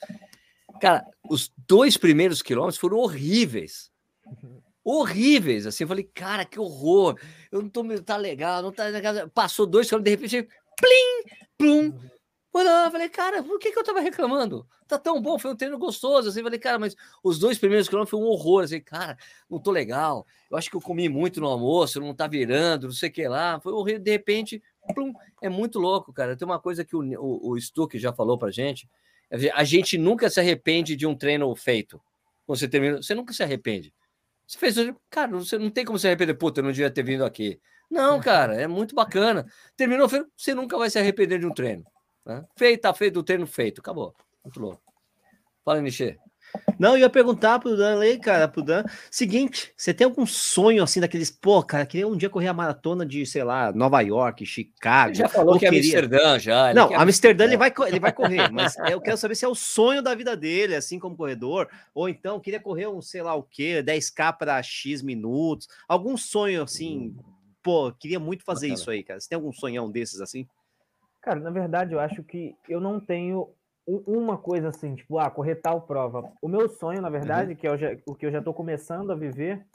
Cara, 0.82 1.05
os 1.29 1.53
dois 1.67 1.95
primeiros 1.95 2.41
quilômetros 2.41 2.79
foram 2.79 2.97
horríveis. 2.97 3.91
Horríveis, 4.84 5.67
assim, 5.67 5.84
eu 5.84 5.88
falei, 5.88 6.03
cara, 6.03 6.43
que 6.43 6.59
horror, 6.59 7.19
eu 7.51 7.61
não 7.61 7.69
tô, 7.69 7.84
tá 8.01 8.17
legal, 8.17 8.63
não 8.63 8.71
tá 8.71 8.86
legal. 8.86 9.29
Passou 9.29 9.67
dois 9.67 9.88
quilômetros, 9.88 10.11
de 10.11 10.39
repente, 10.39 10.49
plim, 10.82 11.36
plum, 11.57 11.99
quando 12.51 12.67
eu 12.67 12.91
falei, 12.91 13.07
cara, 13.07 13.41
por 13.41 13.57
que, 13.59 13.71
que 13.71 13.79
eu 13.79 13.84
tava 13.84 14.01
reclamando? 14.01 14.67
Tá 14.86 14.99
tão 14.99 15.21
bom, 15.21 15.39
foi 15.39 15.51
um 15.51 15.55
treino 15.55 15.77
gostoso. 15.77 16.27
Assim, 16.27 16.43
falei, 16.43 16.59
cara, 16.59 16.77
mas 16.77 16.97
os 17.23 17.39
dois 17.39 17.57
primeiros 17.57 17.88
quilômetros 17.88 18.11
foi 18.11 18.19
um 18.19 18.29
horror. 18.29 18.65
Assim, 18.65 18.82
cara, 18.82 19.17
não 19.49 19.57
tô 19.57 19.71
legal. 19.71 20.27
Eu 20.49 20.57
acho 20.57 20.69
que 20.69 20.75
eu 20.75 20.82
comi 20.82 21.07
muito 21.07 21.39
no 21.39 21.47
almoço, 21.47 22.01
não 22.01 22.13
tá 22.13 22.27
virando, 22.27 22.88
não 22.88 22.93
sei 22.93 23.07
o 23.07 23.11
que 23.11 23.25
lá. 23.25 23.57
Foi 23.61 23.71
horrível. 23.71 24.01
De 24.01 24.11
repente, 24.11 24.61
plum, 24.93 25.13
é 25.41 25.47
muito 25.47 25.79
louco, 25.79 26.11
cara. 26.11 26.36
Tem 26.36 26.45
uma 26.45 26.59
coisa 26.59 26.84
que 26.84 26.93
o, 26.93 26.99
o, 26.99 27.51
o 27.51 27.61
Stuck 27.61 27.97
já 27.97 28.11
falou 28.11 28.38
pra 28.38 28.51
gente. 28.51 28.89
A 29.53 29.63
gente 29.63 29.97
nunca 29.97 30.29
se 30.29 30.41
arrepende 30.41 30.97
de 30.97 31.07
um 31.07 31.15
treino 31.15 31.55
feito. 31.55 32.01
Quando 32.45 32.59
você 32.59 32.67
termina, 32.67 33.01
você 33.01 33.15
nunca 33.15 33.32
se 33.32 33.41
arrepende. 33.41 33.93
Você 34.45 34.57
fez, 34.57 34.75
cara, 35.09 35.32
você 35.38 35.57
não 35.57 35.69
tem 35.69 35.86
como 35.86 35.97
se 35.97 36.05
arrepender, 36.05 36.34
puta, 36.34 36.59
eu 36.59 36.65
não 36.65 36.71
devia 36.73 36.91
ter 36.91 37.03
vindo 37.03 37.23
aqui. 37.23 37.61
Não, 37.92 38.22
cara, 38.22 38.56
é 38.56 38.68
muito 38.68 38.96
bacana. 38.96 39.46
Terminou, 39.76 40.08
você 40.08 40.56
nunca 40.56 40.78
vai 40.78 40.89
se 40.89 40.98
arrepender 40.98 41.39
de 41.39 41.46
um 41.46 41.54
treino. 41.54 41.84
Né? 42.26 42.46
Feito, 42.56 42.82
tá 42.82 42.94
feito 42.94 43.20
o 43.20 43.24
treino 43.24 43.46
feito, 43.46 43.82
acabou. 43.82 44.16
Muito 44.44 44.60
louco. 44.62 44.82
Fala, 45.66 45.82
Nichê. 45.82 46.18
Não, 46.80 46.92
eu 46.92 47.00
ia 47.00 47.10
perguntar 47.10 47.60
pro 47.60 47.78
Dan 47.78 48.00
aí, 48.00 48.18
cara, 48.18 48.48
pro 48.48 48.62
Dan. 48.62 48.84
Seguinte, 49.10 49.72
você 49.76 49.94
tem 49.94 50.06
algum 50.06 50.26
sonho 50.26 50.84
assim 50.84 51.00
daqueles, 51.00 51.30
pô, 51.30 51.62
cara, 51.64 51.86
queria 51.86 52.08
um 52.08 52.18
dia 52.18 52.30
correr 52.30 52.48
a 52.48 52.54
maratona 52.54 53.06
de, 53.06 53.26
sei 53.26 53.44
lá, 53.44 53.72
Nova 53.72 54.02
York, 54.02 54.46
Chicago. 54.46 55.10
Ele 55.10 55.20
já 55.20 55.30
falou 55.30 55.60
que 55.60 55.66
é 55.66 55.70
queria... 55.70 56.00
Amsterdã 56.00 56.39
já. 56.39 56.74
Não, 56.74 56.94
Amsterdã 56.94 57.44
ele 57.46 57.58
vai, 57.58 57.74
ele 57.88 58.00
vai 58.00 58.12
correr, 58.12 58.50
mas 58.52 58.76
eu 58.89 59.00
quero 59.00 59.18
saber 59.18 59.36
se 59.36 59.46
é 59.46 59.48
o 59.48 59.56
sonho 59.56 60.02
da 60.02 60.16
vida 60.16 60.36
dele, 60.36 60.76
assim 60.76 60.98
como 60.98 61.16
corredor, 61.16 61.70
ou 61.94 62.10
então 62.10 62.39
queria 62.39 62.60
correr 62.60 62.88
um, 62.88 63.02
sei 63.02 63.22
lá 63.22 63.36
o 63.36 63.44
quê, 63.44 63.84
10k 63.84 64.38
para 64.38 64.62
X 64.64 65.02
minutos. 65.02 65.68
Algum 65.88 66.18
sonho 66.18 66.64
assim, 66.64 67.16
hum. 67.18 67.41
Pô, 67.64 67.91
queria 67.91 68.20
muito 68.20 68.43
fazer 68.43 68.68
Bacana. 68.68 68.82
isso 68.82 68.91
aí, 68.91 69.03
cara. 69.03 69.20
Você 69.20 69.30
tem 69.30 69.36
algum 69.36 69.51
sonhão 69.51 69.89
desses 69.89 70.22
assim? 70.22 70.47
Cara, 71.22 71.39
na 71.39 71.51
verdade, 71.51 71.93
eu 71.93 71.99
acho 71.99 72.24
que 72.24 72.55
eu 72.68 72.80
não 72.82 72.99
tenho 72.99 73.49
uma 73.86 74.38
coisa 74.38 74.70
assim, 74.70 74.95
tipo, 74.95 75.18
ah, 75.18 75.30
correr 75.30 75.55
tal 75.55 75.82
prova. 75.82 76.32
O 76.41 76.47
meu 76.47 76.70
sonho, 76.70 77.01
na 77.01 77.09
verdade, 77.09 77.51
uhum. 77.51 77.55
que 77.55 77.68
é 77.68 77.99
o 78.05 78.16
que 78.16 78.26
eu 78.26 78.32
já 78.32 78.39
estou 78.39 78.53
começando 78.53 79.12
a 79.12 79.16
viver, 79.16 79.66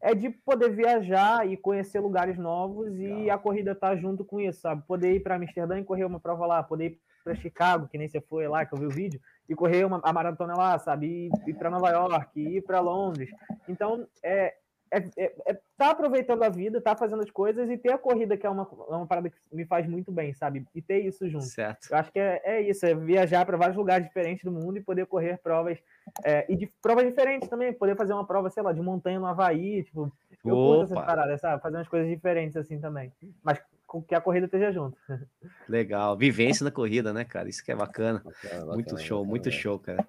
é 0.00 0.14
de 0.14 0.30
poder 0.30 0.70
viajar 0.70 1.46
e 1.48 1.56
conhecer 1.56 2.00
lugares 2.00 2.38
novos 2.38 2.90
Legal. 2.92 3.18
e 3.18 3.30
a 3.30 3.38
corrida 3.38 3.74
tá 3.74 3.96
junto 3.96 4.24
com 4.24 4.40
isso, 4.40 4.60
sabe? 4.60 4.82
Poder 4.86 5.12
ir 5.12 5.20
para 5.20 5.36
Amsterdã 5.36 5.78
e 5.78 5.84
correr 5.84 6.04
uma 6.04 6.20
prova 6.20 6.46
lá, 6.46 6.62
poder 6.62 6.86
ir 6.86 7.00
para 7.24 7.34
Chicago, 7.34 7.88
que 7.88 7.98
nem 7.98 8.08
você 8.08 8.20
foi 8.20 8.46
lá, 8.46 8.64
que 8.64 8.74
eu 8.74 8.78
vi 8.78 8.86
o 8.86 8.90
vídeo, 8.90 9.20
e 9.48 9.54
correr 9.54 9.84
uma, 9.84 10.00
a 10.02 10.12
maratona 10.12 10.54
lá, 10.56 10.78
sabe? 10.78 11.06
Ir, 11.26 11.30
ir 11.48 11.54
para 11.54 11.70
Nova 11.70 11.90
York, 11.90 12.40
ir 12.40 12.62
para 12.62 12.80
Londres. 12.80 13.28
Então, 13.68 14.06
é, 14.22 14.54
é, 14.90 14.98
é, 15.16 15.34
é, 15.46 15.60
tá 15.76 15.90
aproveitando 15.90 16.42
a 16.42 16.48
vida, 16.48 16.80
tá 16.80 16.96
fazendo 16.96 17.22
as 17.22 17.30
coisas 17.30 17.68
e 17.70 17.76
ter 17.76 17.92
a 17.92 17.98
corrida, 17.98 18.36
que 18.36 18.46
é 18.46 18.50
uma, 18.50 18.68
é 18.88 18.94
uma 18.94 19.06
parada 19.06 19.30
que 19.30 19.36
me 19.52 19.64
faz 19.64 19.86
muito 19.86 20.10
bem, 20.10 20.32
sabe? 20.32 20.66
E 20.74 20.82
ter 20.82 21.00
isso 21.00 21.28
junto. 21.28 21.44
Certo. 21.44 21.88
Eu 21.90 21.96
acho 21.96 22.12
que 22.12 22.18
é, 22.18 22.40
é 22.44 22.60
isso, 22.60 22.84
é 22.86 22.94
viajar 22.94 23.44
para 23.44 23.56
vários 23.56 23.76
lugares 23.76 24.06
diferentes 24.06 24.44
do 24.44 24.52
mundo 24.52 24.78
e 24.78 24.82
poder 24.82 25.06
correr 25.06 25.38
provas. 25.38 25.78
É, 26.24 26.46
e 26.48 26.56
de 26.56 26.66
provas 26.82 27.04
diferentes 27.04 27.48
também, 27.48 27.72
poder 27.72 27.96
fazer 27.96 28.12
uma 28.12 28.26
prova, 28.26 28.50
sei 28.50 28.62
lá, 28.62 28.72
de 28.72 28.80
montanha 28.80 29.20
no 29.20 29.26
Havaí, 29.26 29.84
tipo, 29.84 30.12
eu 30.44 30.56
Opa. 30.56 30.66
curto 30.66 30.92
essas 30.92 31.06
paradas, 31.06 31.40
sabe? 31.40 31.62
Fazer 31.62 31.76
umas 31.76 31.88
coisas 31.88 32.08
diferentes 32.08 32.56
assim 32.56 32.80
também. 32.80 33.12
Mas 33.42 33.60
que 34.06 34.14
a 34.14 34.20
corrida 34.20 34.46
esteja 34.46 34.70
junto. 34.72 34.96
Legal. 35.68 36.16
Vivência 36.16 36.64
na 36.64 36.70
corrida, 36.70 37.12
né, 37.12 37.24
cara? 37.24 37.48
Isso 37.48 37.64
que 37.64 37.72
é 37.72 37.76
bacana. 37.76 38.22
bacana 38.24 38.66
muito 38.74 38.90
bacana, 38.90 39.02
show, 39.02 39.18
bacana, 39.18 39.30
muito 39.30 39.50
show, 39.50 39.78
cara. 39.78 40.06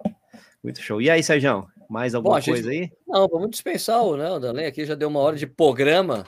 Muito 0.62 0.80
show. 0.80 1.00
E 1.00 1.08
aí, 1.10 1.22
Sérgio? 1.22 1.66
Mais 1.88 2.14
alguma 2.14 2.38
Bom, 2.38 2.44
coisa 2.44 2.70
gente... 2.70 2.82
aí? 2.82 2.98
Não, 3.06 3.26
vamos 3.26 3.50
dispensar 3.50 4.02
o, 4.02 4.16
né, 4.16 4.30
o 4.30 4.38
Danley 4.38 4.66
aqui, 4.66 4.84
já 4.84 4.94
deu 4.94 5.08
uma 5.08 5.20
hora 5.20 5.36
de 5.36 5.46
programa. 5.46 6.24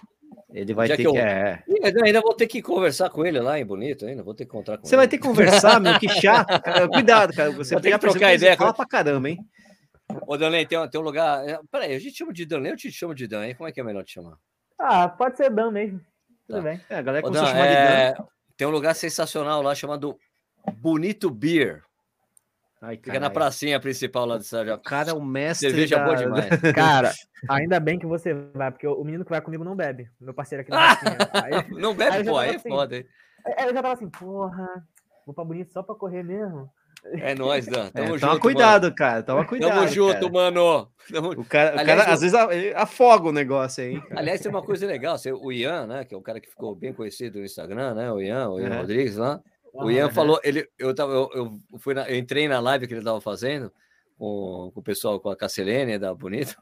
Ele 0.52 0.74
vai 0.74 0.88
ter 0.88 0.96
que. 0.96 1.06
Eu... 1.06 1.16
É. 1.16 1.62
Eu 1.68 2.04
ainda 2.04 2.20
vou 2.20 2.34
ter 2.34 2.46
que 2.46 2.60
conversar 2.60 3.08
com 3.10 3.24
ele 3.24 3.40
lá 3.40 3.58
em 3.58 3.64
Bonito, 3.64 4.04
ainda 4.04 4.22
vou 4.22 4.34
ter 4.34 4.44
que 4.44 4.50
encontrar 4.50 4.78
com 4.78 4.84
Você 4.84 4.94
ele. 4.94 4.98
vai 4.98 5.08
ter 5.08 5.18
que 5.18 5.26
conversar, 5.26 5.80
meu, 5.80 5.98
que 5.98 6.08
chato. 6.08 6.48
Cara. 6.62 6.88
Cuidado, 6.88 7.32
cara. 7.32 7.50
Você 7.52 7.80
tem 7.80 7.92
que 7.92 7.98
trocar 7.98 8.34
ideia. 8.34 8.56
Fala 8.56 8.74
pra 8.74 8.86
caramba, 8.86 9.30
hein? 9.30 9.38
Ô, 10.26 10.36
Danley, 10.36 10.66
tem, 10.66 10.88
tem 10.88 11.00
um 11.00 11.04
lugar. 11.04 11.48
É, 11.48 11.58
peraí, 11.70 11.94
a 11.94 11.98
gente 11.98 12.16
chama 12.16 12.32
de 12.32 12.44
Danley 12.44 12.72
ou 12.72 12.76
te 12.76 12.90
chama 12.92 13.14
de 13.14 13.26
Dan, 13.26 13.46
hein? 13.46 13.54
Como 13.54 13.68
é 13.68 13.72
que 13.72 13.80
é 13.80 13.84
melhor 13.84 14.04
te 14.04 14.12
chamar? 14.12 14.36
Ah, 14.78 15.08
pode 15.08 15.36
ser 15.36 15.50
Dan 15.50 15.70
mesmo. 15.70 16.00
Tudo 16.52 16.62
tá. 16.62 16.70
bem. 16.70 16.80
É, 16.90 16.96
a 16.96 17.02
galera 17.02 17.22
começou 17.22 17.46
a 17.46 17.50
chamar 17.50 17.66
é... 17.66 18.10
de 18.10 18.18
Dan. 18.18 18.24
Tem 18.56 18.66
um 18.66 18.70
lugar 18.70 18.94
sensacional 18.94 19.62
lá 19.62 19.74
chamado 19.74 20.18
Bonito 20.74 21.30
Beer. 21.30 21.82
Ai, 22.80 22.96
Fica 22.96 23.20
na 23.20 23.30
pracinha 23.30 23.78
principal 23.78 24.26
lá 24.26 24.36
do 24.36 24.42
Sérgio. 24.42 24.74
O 24.74 24.78
cara 24.78 25.10
é 25.10 25.14
o 25.14 25.22
mestre. 25.22 25.70
Cerveja 25.70 25.98
da... 25.98 26.04
boa 26.04 26.16
demais. 26.16 26.48
Cara, 26.74 27.12
ainda 27.48 27.78
bem 27.78 27.98
que 27.98 28.06
você 28.06 28.34
vai, 28.34 28.72
porque 28.72 28.86
o 28.86 29.04
menino 29.04 29.24
que 29.24 29.30
vai 29.30 29.40
comigo 29.40 29.62
não 29.64 29.76
bebe. 29.76 30.10
Meu 30.20 30.34
parceiro 30.34 30.62
aqui. 30.62 30.72
Aí, 31.32 31.70
não 31.70 31.94
bebe, 31.94 32.16
aí 32.16 32.24
pô, 32.24 32.36
aí 32.36 32.50
é 32.50 32.56
assim, 32.56 32.68
foda, 32.68 32.96
hein? 32.96 33.06
Aí 33.56 33.66
eu 33.68 33.74
já 33.74 33.82
tava 33.82 33.94
assim, 33.94 34.10
porra, 34.10 34.66
vou 35.24 35.34
pra 35.34 35.44
bonito 35.44 35.72
só 35.72 35.82
pra 35.82 35.94
correr 35.94 36.24
mesmo. 36.24 36.68
É 37.04 37.34
nóis, 37.34 37.66
Dan. 37.66 37.90
Tamo 37.90 38.06
é, 38.06 38.08
junto. 38.10 38.20
Toma 38.20 38.40
cuidado, 38.40 38.82
mano. 38.84 38.94
cara. 38.94 39.22
Toma 39.22 39.44
cuidado. 39.44 39.74
Tamo 39.74 39.88
junto, 39.88 40.20
cara. 40.20 40.32
mano. 40.32 40.92
Tamo... 41.12 41.30
O 41.32 41.44
cara, 41.44 41.70
Aliás, 41.70 41.82
o 41.82 41.86
cara 41.86 42.12
às 42.12 42.20
vezes 42.20 42.36
afoga 42.74 43.28
o 43.28 43.32
negócio 43.32 43.82
aí. 43.82 44.00
Cara. 44.00 44.20
Aliás, 44.20 44.40
tem 44.40 44.50
uma 44.50 44.62
coisa 44.62 44.86
legal. 44.86 45.16
O 45.40 45.52
Ian, 45.52 45.86
né? 45.86 46.04
Que 46.04 46.14
é 46.14 46.16
o 46.18 46.22
cara 46.22 46.40
que 46.40 46.48
ficou 46.48 46.74
bem 46.74 46.92
conhecido 46.92 47.38
no 47.38 47.44
Instagram, 47.44 47.94
né? 47.94 48.12
O 48.12 48.20
Ian, 48.20 48.50
o 48.50 48.60
Ian 48.60 48.74
é. 48.74 48.78
Rodrigues 48.78 49.16
lá. 49.16 49.40
O 49.74 49.90
Ian 49.90 50.10
falou, 50.10 50.38
ele, 50.44 50.68
eu, 50.78 50.94
tava, 50.94 51.12
eu, 51.12 51.30
eu, 51.72 51.78
fui 51.78 51.94
na, 51.94 52.08
eu 52.08 52.16
entrei 52.16 52.46
na 52.46 52.60
live 52.60 52.86
que 52.86 52.92
ele 52.92 53.00
estava 53.00 53.20
fazendo 53.20 53.72
com, 54.18 54.70
com, 54.72 54.80
o 54.80 54.82
pessoal, 54.82 55.18
com 55.18 55.30
a 55.30 55.36
Casselene 55.36 55.98
da 55.98 56.14
Bonito. 56.14 56.56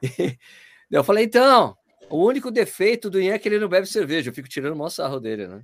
E 0.90 0.94
eu 0.94 1.02
falei, 1.02 1.24
então, 1.24 1.74
o 2.10 2.22
único 2.22 2.50
defeito 2.50 3.08
do 3.08 3.18
Ian 3.18 3.32
é 3.32 3.38
que 3.38 3.48
ele 3.48 3.58
não 3.58 3.66
bebe 3.66 3.86
cerveja. 3.86 4.28
Eu 4.28 4.34
fico 4.34 4.46
tirando 4.46 4.74
o 4.74 4.76
maior 4.76 4.90
sarro 4.90 5.18
dele, 5.18 5.46
né? 5.46 5.62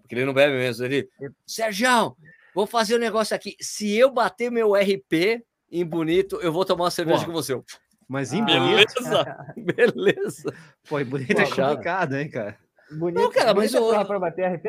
Porque 0.00 0.14
ele 0.14 0.24
não 0.24 0.32
bebe 0.32 0.54
mesmo. 0.54 0.82
Ele, 0.86 1.06
Sérgio, 1.46 2.16
vou 2.54 2.66
fazer 2.66 2.96
um 2.96 3.00
negócio 3.00 3.34
aqui. 3.34 3.56
Se 3.60 3.96
eu 3.96 4.10
bater 4.10 4.50
meu 4.50 4.74
RP 4.74 5.44
em 5.70 5.84
Bonito, 5.84 6.38
eu 6.40 6.52
vou 6.52 6.64
tomar 6.64 6.84
uma 6.84 6.90
cerveja 6.90 7.20
Pô, 7.20 7.26
com 7.26 7.32
você. 7.32 7.60
Mas 8.08 8.32
em 8.32 8.42
ah, 8.42 8.44
Bonito? 8.44 8.94
Beleza, 9.02 9.46
beleza. 9.56 10.54
Pô, 10.88 11.00
em 11.00 11.04
Bonito 11.04 11.34
Pô, 11.34 11.40
é 11.42 11.46
complicado, 11.46 12.14
hein, 12.14 12.30
cara? 12.30 12.56
Bonito, 12.92 13.20
não, 13.20 13.30
cara, 13.30 13.54
mas... 13.54 13.74
eu... 13.74 13.88
para 14.04 14.18
bater 14.18 14.54
RP? 14.54 14.66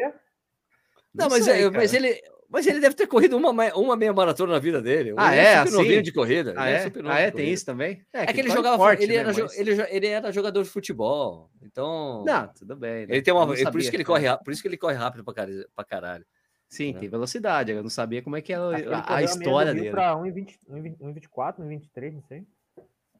Não, 1.14 1.30
mas, 1.30 1.46
sei, 1.46 1.64
é, 1.64 1.70
mas 1.70 1.94
ele. 1.94 2.20
Mas 2.48 2.68
ele 2.68 2.80
deve 2.80 2.96
ter 2.96 3.08
corrido 3.08 3.36
uma, 3.36 3.50
uma 3.74 3.96
meia 3.98 4.14
maratona 4.14 4.54
na 4.54 4.60
vida 4.60 4.82
dele. 4.82 5.14
Ah, 5.18 5.36
é? 5.36 5.56
é 5.56 5.66
super 5.66 5.82
assim? 5.82 6.02
de 6.02 6.12
corrida. 6.12 6.54
Ah, 6.56 6.70
é? 6.70 6.92
Ah, 7.06 7.20
é? 7.20 7.32
Tem 7.32 7.52
isso 7.52 7.66
também? 7.66 8.06
É, 8.14 8.22
é 8.22 8.26
que, 8.28 8.34
que 8.34 8.42
ele 8.42 8.52
jogava. 8.52 8.78
Forte, 8.78 9.04
ele, 9.04 9.14
né, 9.14 9.20
era, 9.20 9.34
mas... 9.34 9.58
ele, 9.58 9.72
ele 9.90 10.08
era 10.08 10.32
jogador 10.32 10.64
de 10.64 10.70
futebol. 10.70 11.50
Então. 11.62 12.24
Não, 12.24 12.48
tudo 12.50 12.76
bem. 12.76 13.08
Né? 13.08 13.16
Ele 13.16 13.22
tem 13.22 13.34
uma. 13.34 13.48
Por 13.48 13.80
isso, 13.80 13.90
que 13.90 13.98
ele 13.98 14.06
corre, 14.06 14.38
por 14.38 14.54
isso 14.54 14.62
que 14.62 14.68
ele 14.68 14.78
corre 14.78 14.96
rápido 14.96 15.24
pra 15.24 15.84
caralho. 15.84 16.26
Sim, 16.68 16.94
né? 16.94 17.00
tem 17.00 17.10
velocidade. 17.10 17.72
Eu 17.72 17.84
não 17.84 17.90
sabia 17.90 18.22
como 18.22 18.36
é 18.36 18.42
que 18.42 18.54
era 18.54 18.64
a, 18.98 19.16
a 19.16 19.24
história 19.24 19.74
dele. 19.74 19.92
Para 19.92 20.16
1,24, 20.16 21.60
1,23, 21.60 22.14
não 22.14 22.24
sei. 22.24 22.46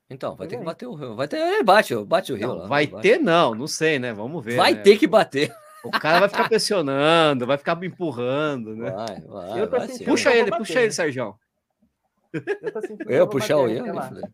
Então, 0.10 0.36
vai 0.36 0.48
ter 0.48 0.58
que 0.58 0.64
bater 0.64 0.86
o 0.86 0.94
Rio. 0.94 1.16
Vai 1.16 1.28
ter, 1.28 1.38
ele 1.38 1.64
bate, 1.64 1.96
bate 2.06 2.32
o 2.32 2.36
Rio 2.36 2.48
não, 2.50 2.56
lá. 2.58 2.68
Vai 2.68 2.86
ter, 2.88 3.20
não, 3.20 3.56
não 3.56 3.68
sei, 3.68 3.98
né? 3.98 4.14
Vamos 4.14 4.44
ver. 4.44 4.56
Vai 4.56 4.74
né? 4.74 4.82
ter 4.82 4.98
que 4.98 5.08
bater. 5.08 5.56
O 5.84 5.92
cara 5.92 6.20
vai 6.20 6.30
ficar 6.30 6.48
pressionando, 6.50 7.46
vai 7.46 7.58
ficar 7.58 7.76
me 7.76 7.88
empurrando, 7.88 8.76
né? 8.76 8.92
Vai, 8.92 9.22
vai, 9.22 9.62
eu 9.62 9.70
vai 9.70 9.88
puxa 10.00 10.36
ele, 10.36 10.52
puxa 10.52 10.74
bater, 10.74 10.84
ele, 10.84 10.92
Sérgio. 10.92 11.36
Eu, 12.34 13.10
eu 13.10 13.28
puxar 13.28 13.58
o 13.58 13.70
Ian? 13.70 13.86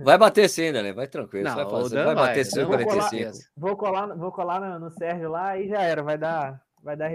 Vai 0.00 0.18
bater 0.18 0.50
sim, 0.50 0.70
né? 0.70 0.92
Vai 0.92 1.06
tranquilo. 1.06 1.44
Não, 1.44 1.54
vai, 1.54 1.64
fazer, 1.64 2.04
vai 2.04 2.14
bater 2.14 2.44
sim, 2.44 2.66
45. 2.66 3.32
Vou 3.56 3.74
colar, 3.74 4.14
vou 4.14 4.30
colar 4.30 4.60
no, 4.60 4.78
no, 4.78 4.90
Sérgio 4.90 5.30
lá 5.30 5.56
e 5.56 5.68
já 5.68 5.80
era, 5.80 6.02
vai 6.02 6.18
dar, 6.18 6.60
vai 6.82 6.94
dar 6.94 7.08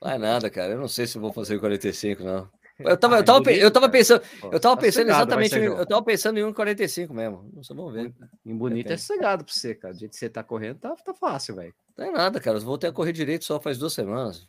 RP. 0.00 0.04
Vai 0.04 0.18
nada, 0.18 0.50
cara. 0.50 0.72
Eu 0.72 0.78
não 0.78 0.88
sei 0.88 1.06
se 1.06 1.18
vou 1.18 1.32
fazer 1.32 1.58
45, 1.58 2.22
não. 2.22 2.48
Eu 2.78 2.96
tava, 2.96 3.16
eu 3.16 3.24
tava, 3.24 3.52
eu 3.52 3.70
tava 3.72 3.88
pensando, 3.88 4.22
eu 4.44 4.60
tava 4.60 4.76
tá 4.76 4.82
pensando 4.82 5.08
exatamente, 5.08 5.56
eu 5.56 5.84
tava 5.84 6.02
pensando 6.02 6.38
em 6.38 6.42
1,45 6.44 7.12
mesmo. 7.12 7.50
Não 7.52 7.76
vamos 7.76 7.92
ver. 7.92 8.14
Em 8.46 8.56
bonito 8.56 8.92
é 8.92 8.96
sossegado 8.96 9.44
pra 9.44 9.52
você, 9.52 9.74
cara. 9.74 9.92
Do 9.92 9.98
jeito 9.98 10.12
que 10.12 10.16
você 10.16 10.28
tá 10.28 10.44
correndo, 10.44 10.78
tá, 10.78 10.94
tá 10.94 11.12
fácil, 11.12 11.56
velho. 11.56 11.74
Não 11.96 12.06
é 12.06 12.10
nada, 12.12 12.38
cara. 12.38 12.56
Eu 12.56 12.62
voltei 12.62 12.88
a 12.88 12.92
correr 12.92 13.12
direito 13.12 13.44
só 13.44 13.58
faz 13.58 13.78
duas 13.78 13.92
semanas. 13.92 14.46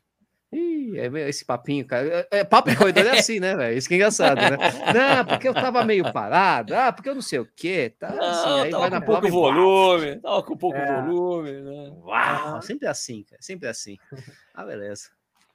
Ih, 0.52 0.98
é 0.98 1.30
esse 1.30 1.44
papinho, 1.44 1.86
cara. 1.86 2.28
É, 2.32 2.40
é, 2.40 2.44
papo 2.44 2.70
de 2.70 2.76
corredor 2.76 3.06
é 3.06 3.20
assim, 3.20 3.40
né, 3.40 3.56
velho? 3.56 3.78
Isso 3.78 3.88
que 3.88 3.96
é 3.96 3.98
engraçado, 3.98 4.38
né? 4.38 4.58
Não, 4.94 5.26
porque 5.26 5.48
eu 5.48 5.54
tava 5.54 5.84
meio 5.84 6.12
parado. 6.12 6.76
Ah, 6.76 6.92
porque 6.92 7.10
eu 7.10 7.16
não 7.16 7.22
sei 7.22 7.40
o 7.40 7.48
quê. 7.56 7.94
Tá 8.00 8.10
assim, 8.10 8.62
aí 8.62 8.72
vai 8.72 8.90
na 8.90 9.02
pouco 9.02 9.28
volume. 9.28 10.18
Tava 10.18 10.44
com 10.44 10.58
pouco 10.58 10.78
é. 10.78 11.02
volume, 11.02 11.52
né? 11.52 11.94
Uau, 12.04 12.62
sempre 12.62 12.88
assim, 12.88 13.24
cara. 13.24 13.42
Sempre 13.42 13.68
assim. 13.68 13.98
Ah, 14.54 14.66
beleza. 14.66 15.10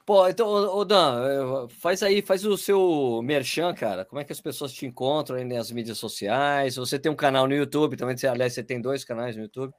Pô, 0.07 0.29
então, 0.29 0.47
ô 0.47 0.85
Dan, 0.85 1.67
faz 1.81 2.03
aí, 2.03 2.21
faz 2.21 2.45
o 2.45 2.59
seu 2.59 3.23
merchan, 3.23 3.73
cara. 3.75 4.05
Como 4.05 4.21
é 4.21 4.25
que 4.25 4.33
as 4.33 4.41
pessoas 4.41 4.71
te 4.73 4.85
encontram 4.85 5.39
aí 5.39 5.45
nas 5.45 5.73
mídias 5.73 5.97
sociais? 5.97 6.77
Você 6.77 6.99
tem 6.99 7.11
um 7.11 7.17
canal 7.17 7.49
no 7.49 7.55
YouTube 7.55 7.97
também, 7.97 8.15
aliás, 8.31 8.53
você 8.53 8.63
tem 8.63 8.81
dois 8.81 9.03
canais 9.03 9.35
no 9.35 9.43
YouTube. 9.45 9.73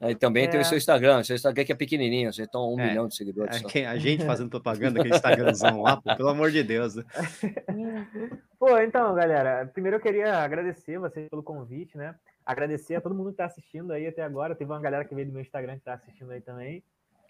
Aí 0.00 0.14
também 0.16 0.44
é. 0.44 0.48
tem 0.48 0.60
o 0.60 0.64
seu 0.64 0.76
Instagram, 0.76 1.20
o 1.20 1.24
seu 1.24 1.36
Instagram 1.36 1.64
que 1.64 1.72
é 1.72 1.76
pequenininho, 1.76 2.32
você 2.32 2.46
tem 2.46 2.60
um 2.60 2.78
é. 2.78 2.88
milhão 2.88 3.06
de 3.06 3.14
seguidores. 3.14 3.62
É, 3.74 3.86
a 3.86 3.96
gente 3.96 4.24
fazendo 4.24 4.50
propaganda, 4.50 5.00
aquele 5.00 5.14
Instagramzão 5.14 5.82
lá, 5.82 5.96
pô, 5.96 6.14
pelo 6.16 6.28
amor 6.28 6.50
de 6.50 6.62
Deus. 6.62 6.96
Né? 6.96 7.04
Pô, 8.58 8.76
então, 8.78 9.14
galera, 9.14 9.70
primeiro 9.72 9.98
eu 9.98 10.00
queria 10.00 10.38
agradecer 10.38 10.98
vocês 10.98 11.28
pelo 11.28 11.44
convite, 11.44 11.96
né? 11.96 12.16
Agradecer 12.44 12.96
a 12.96 13.00
todo 13.00 13.14
mundo 13.14 13.26
que 13.26 13.34
está 13.34 13.44
assistindo 13.44 13.92
aí 13.92 14.08
até 14.08 14.22
agora. 14.22 14.56
Teve 14.56 14.72
uma 14.72 14.80
galera 14.80 15.04
que 15.04 15.14
veio 15.14 15.28
do 15.28 15.32
meu 15.32 15.42
Instagram 15.42 15.74
que 15.74 15.78
está 15.78 15.94
assistindo 15.94 16.32
aí 16.32 16.40
também. 16.40 16.82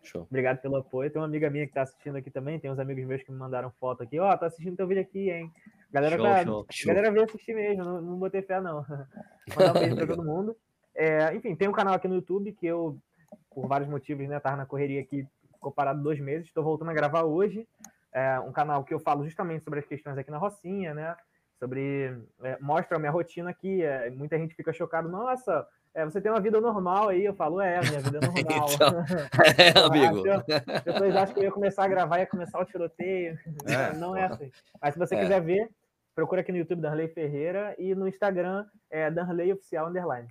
Show. 0.02 0.22
Obrigado 0.22 0.60
pelo 0.60 0.76
apoio. 0.76 1.10
Tem 1.10 1.20
uma 1.20 1.26
amiga 1.26 1.50
minha 1.50 1.64
que 1.64 1.70
está 1.70 1.82
assistindo 1.82 2.16
aqui 2.16 2.30
também, 2.30 2.58
tem 2.58 2.70
uns 2.70 2.78
amigos 2.78 3.04
meus 3.04 3.22
que 3.22 3.30
me 3.30 3.38
mandaram 3.38 3.70
foto 3.72 4.02
aqui. 4.02 4.18
Ó, 4.18 4.32
oh, 4.32 4.38
tô 4.38 4.44
assistindo 4.44 4.76
teu 4.76 4.86
vídeo 4.86 5.02
aqui, 5.02 5.30
hein? 5.30 5.52
Galera, 5.90 6.16
show, 6.16 6.64
tá... 6.64 6.72
show, 6.72 6.88
galera 6.88 7.10
veio 7.10 7.24
assistir 7.24 7.54
mesmo, 7.54 7.84
não, 7.84 8.00
não 8.00 8.18
botei 8.18 8.42
fé, 8.42 8.60
não. 8.60 8.84
Mandar 9.56 9.76
um 9.76 9.80
beijo 9.80 9.96
pra 9.96 10.06
todo 10.06 10.24
mundo. 10.24 10.56
É, 10.94 11.34
enfim, 11.34 11.54
tem 11.54 11.68
um 11.68 11.72
canal 11.72 11.94
aqui 11.94 12.08
no 12.08 12.16
YouTube 12.16 12.52
que 12.52 12.66
eu, 12.66 12.98
por 13.50 13.66
vários 13.66 13.88
motivos, 13.88 14.28
né, 14.28 14.40
tava 14.40 14.56
na 14.56 14.66
correria 14.66 15.00
aqui, 15.00 15.26
ficou 15.52 15.72
parado 15.72 16.02
dois 16.02 16.18
meses, 16.20 16.46
estou 16.46 16.64
voltando 16.64 16.90
a 16.90 16.94
gravar 16.94 17.22
hoje. 17.22 17.66
É 18.12 18.40
um 18.40 18.52
canal 18.52 18.84
que 18.84 18.94
eu 18.94 18.98
falo 18.98 19.24
justamente 19.24 19.64
sobre 19.64 19.80
as 19.80 19.86
questões 19.86 20.16
aqui 20.16 20.30
na 20.30 20.38
Rocinha, 20.38 20.94
né? 20.94 21.14
Sobre. 21.58 22.16
É, 22.42 22.58
mostra 22.60 22.96
a 22.96 23.00
minha 23.00 23.10
rotina 23.10 23.50
aqui. 23.50 23.82
É, 23.82 24.10
muita 24.10 24.38
gente 24.38 24.54
fica 24.54 24.72
chocado, 24.72 25.08
nossa, 25.08 25.66
é, 25.98 26.04
você 26.04 26.20
tem 26.20 26.30
uma 26.30 26.40
vida 26.40 26.60
normal 26.60 27.08
aí. 27.08 27.24
Eu 27.24 27.34
falo, 27.34 27.60
é, 27.60 27.80
minha 27.80 28.00
vida 28.00 28.18
é 28.18 28.20
normal. 28.24 28.68
então, 28.72 28.88
é, 29.58 29.74
amigo. 29.84 30.22
As 30.30 30.82
pessoas 30.84 31.16
acham 31.16 31.34
que 31.34 31.40
eu 31.40 31.44
ia 31.44 31.50
começar 31.50 31.84
a 31.84 31.88
gravar 31.88 32.18
e 32.18 32.20
ia 32.20 32.26
começar 32.26 32.60
o 32.60 32.64
tiroteio. 32.64 33.36
É, 33.66 33.96
não 33.96 34.16
é 34.16 34.26
assim. 34.26 34.48
Mas 34.80 34.94
se 34.94 34.98
você 35.00 35.16
é. 35.16 35.20
quiser 35.22 35.42
ver, 35.42 35.68
procura 36.14 36.42
aqui 36.42 36.52
no 36.52 36.58
YouTube 36.58 36.82
Danley 36.82 37.08
Ferreira 37.08 37.74
e 37.78 37.96
no 37.96 38.06
Instagram 38.06 38.64
é 38.88 39.10
Danley 39.10 39.52
Oficial 39.52 39.88
Underline. 39.88 40.28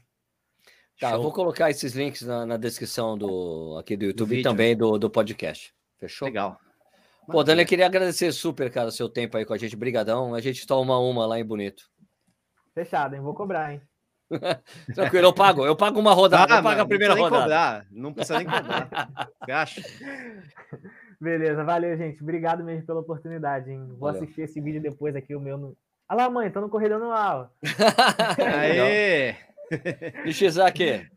Tá, 1.02 1.12
Show. 1.12 1.22
vou 1.22 1.34
colocar 1.34 1.70
esses 1.70 1.94
links 1.94 2.22
na, 2.22 2.46
na, 2.46 2.58
descrição 2.58 3.18
do 3.18 3.78
aqui 3.78 3.98
do 3.98 4.06
YouTube 4.06 4.30
do 4.30 4.36
e 4.36 4.42
também 4.42 4.76
do, 4.76 4.98
do 4.98 5.10
podcast. 5.10 5.76
Fechou? 6.00 6.30
Legal. 6.30 6.58
Pô, 7.30 7.44
Dani, 7.44 7.64
eu 7.64 7.68
queria 7.68 7.86
agradecer 7.86 8.32
super, 8.32 8.72
cara, 8.72 8.88
o 8.88 8.92
seu 8.92 9.10
tempo 9.10 9.36
aí 9.36 9.46
com 9.46 9.54
a 9.54 9.58
gente. 9.58 9.76
Brigadão. 9.76 10.34
A 10.34 10.40
gente 10.40 10.66
toma 10.66 10.98
uma 10.98 11.26
lá 11.26 11.38
em 11.38 11.46
Bonito. 11.46 11.84
Fechado, 12.74 13.16
hein? 13.16 13.22
Vou 13.22 13.36
cobrar, 13.36 13.74
hein? 13.74 13.82
Tranquilo, 14.94 15.28
eu 15.28 15.34
pago. 15.34 15.66
Eu 15.66 15.76
pago 15.76 16.00
uma 16.00 16.14
rodada. 16.14 16.56
Ah, 16.56 16.58
eu 16.58 16.64
pago 16.64 16.82
a 16.82 16.86
primeira 16.86 17.16
não 17.16 17.22
rodada. 17.22 17.42
Cobrar. 17.44 17.86
Não 17.92 18.14
precisa 18.14 18.38
nem 18.38 18.48
cobrar. 18.48 18.90
Acha? 19.50 19.82
Beleza, 21.20 21.64
valeu, 21.64 21.98
gente. 21.98 22.22
Obrigado 22.22 22.64
mesmo 22.64 22.86
pela 22.86 23.00
oportunidade, 23.00 23.72
hein? 23.72 23.86
Vou 23.90 24.12
valeu. 24.12 24.22
assistir 24.22 24.42
esse 24.42 24.62
vídeo 24.62 24.82
depois 24.82 25.16
aqui, 25.16 25.36
o 25.36 25.40
meu. 25.40 25.58
No... 25.58 25.76
Olha 26.10 26.24
lá, 26.24 26.30
mãe, 26.30 26.52
tô 26.52 26.62
no 26.62 26.70
corredor 26.70 27.02
anual. 27.02 27.52
Aê! 28.38 29.36
Nishizaki. 30.24 31.10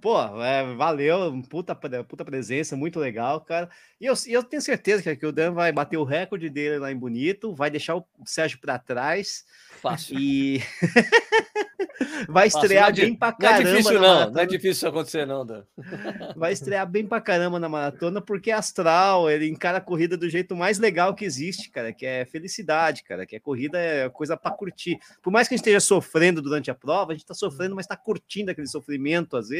Pô, 0.00 0.20
é, 0.42 0.74
valeu, 0.74 1.42
puta, 1.48 1.74
puta 1.74 2.24
presença, 2.24 2.76
muito 2.76 3.00
legal, 3.00 3.40
cara. 3.40 3.68
E 4.00 4.06
eu, 4.06 4.14
eu 4.26 4.42
tenho 4.42 4.62
certeza 4.62 5.02
que, 5.02 5.16
que 5.16 5.26
o 5.26 5.32
Dan 5.32 5.52
vai 5.52 5.72
bater 5.72 5.96
o 5.96 6.04
recorde 6.04 6.48
dele 6.50 6.78
lá 6.78 6.92
em 6.92 6.96
Bonito, 6.96 7.54
vai 7.54 7.70
deixar 7.70 7.96
o 7.96 8.06
Sérgio 8.24 8.58
para 8.60 8.78
trás. 8.78 9.44
Fácil. 9.80 10.18
E 10.18 10.62
vai 12.28 12.46
estrear 12.46 12.88
Fácil, 12.88 13.02
é 13.02 13.06
bem 13.06 13.14
pra 13.14 13.32
caramba. 13.32 13.62
Não 13.62 13.70
é 13.70 13.74
difícil, 13.76 14.00
não. 14.00 14.30
Não 14.30 14.40
é 14.40 14.46
difícil 14.46 14.88
acontecer, 14.88 15.26
não, 15.26 15.46
Dan. 15.46 15.62
Vai 16.36 16.52
estrear 16.52 16.86
bem 16.86 17.06
pra 17.06 17.20
caramba 17.20 17.58
na 17.58 17.68
maratona, 17.68 18.20
porque 18.20 18.50
é 18.50 18.54
astral, 18.54 19.30
ele 19.30 19.48
encara 19.48 19.78
a 19.78 19.80
corrida 19.80 20.16
do 20.16 20.28
jeito 20.28 20.54
mais 20.54 20.78
legal 20.78 21.14
que 21.14 21.24
existe, 21.24 21.70
cara, 21.70 21.92
que 21.92 22.04
é 22.04 22.24
felicidade, 22.24 23.02
cara, 23.02 23.26
que 23.26 23.36
a 23.36 23.40
corrida 23.40 23.78
é 23.78 24.08
coisa 24.08 24.36
para 24.36 24.50
curtir. 24.50 24.98
Por 25.22 25.32
mais 25.32 25.48
que 25.48 25.54
a 25.54 25.56
gente 25.56 25.62
esteja 25.62 25.80
sofrendo 25.80 26.42
durante 26.42 26.70
a 26.70 26.74
prova, 26.74 27.12
a 27.12 27.14
gente 27.14 27.26
tá 27.26 27.34
sofrendo, 27.34 27.74
mas 27.74 27.86
tá 27.86 27.96
curtindo 27.96 28.50
aquele 28.50 28.66
sofrimento 28.66 29.36
às 29.36 29.48
vezes. 29.48 29.55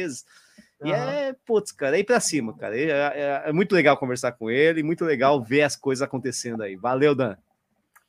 E 0.83 0.91
uhum. 0.91 0.93
é, 0.93 1.35
putz, 1.45 1.71
cara, 1.71 1.97
é 1.97 2.01
ir 2.01 2.03
pra 2.03 2.19
cima, 2.19 2.55
cara. 2.55 2.77
É, 2.77 2.89
é, 2.89 3.43
é 3.47 3.51
muito 3.51 3.73
legal 3.73 3.97
conversar 3.97 4.31
com 4.33 4.49
ele, 4.49 4.83
muito 4.83 5.03
legal 5.03 5.41
ver 5.43 5.63
as 5.63 5.75
coisas 5.75 6.01
acontecendo 6.01 6.61
aí. 6.61 6.75
Valeu, 6.75 7.15
Dan. 7.15 7.35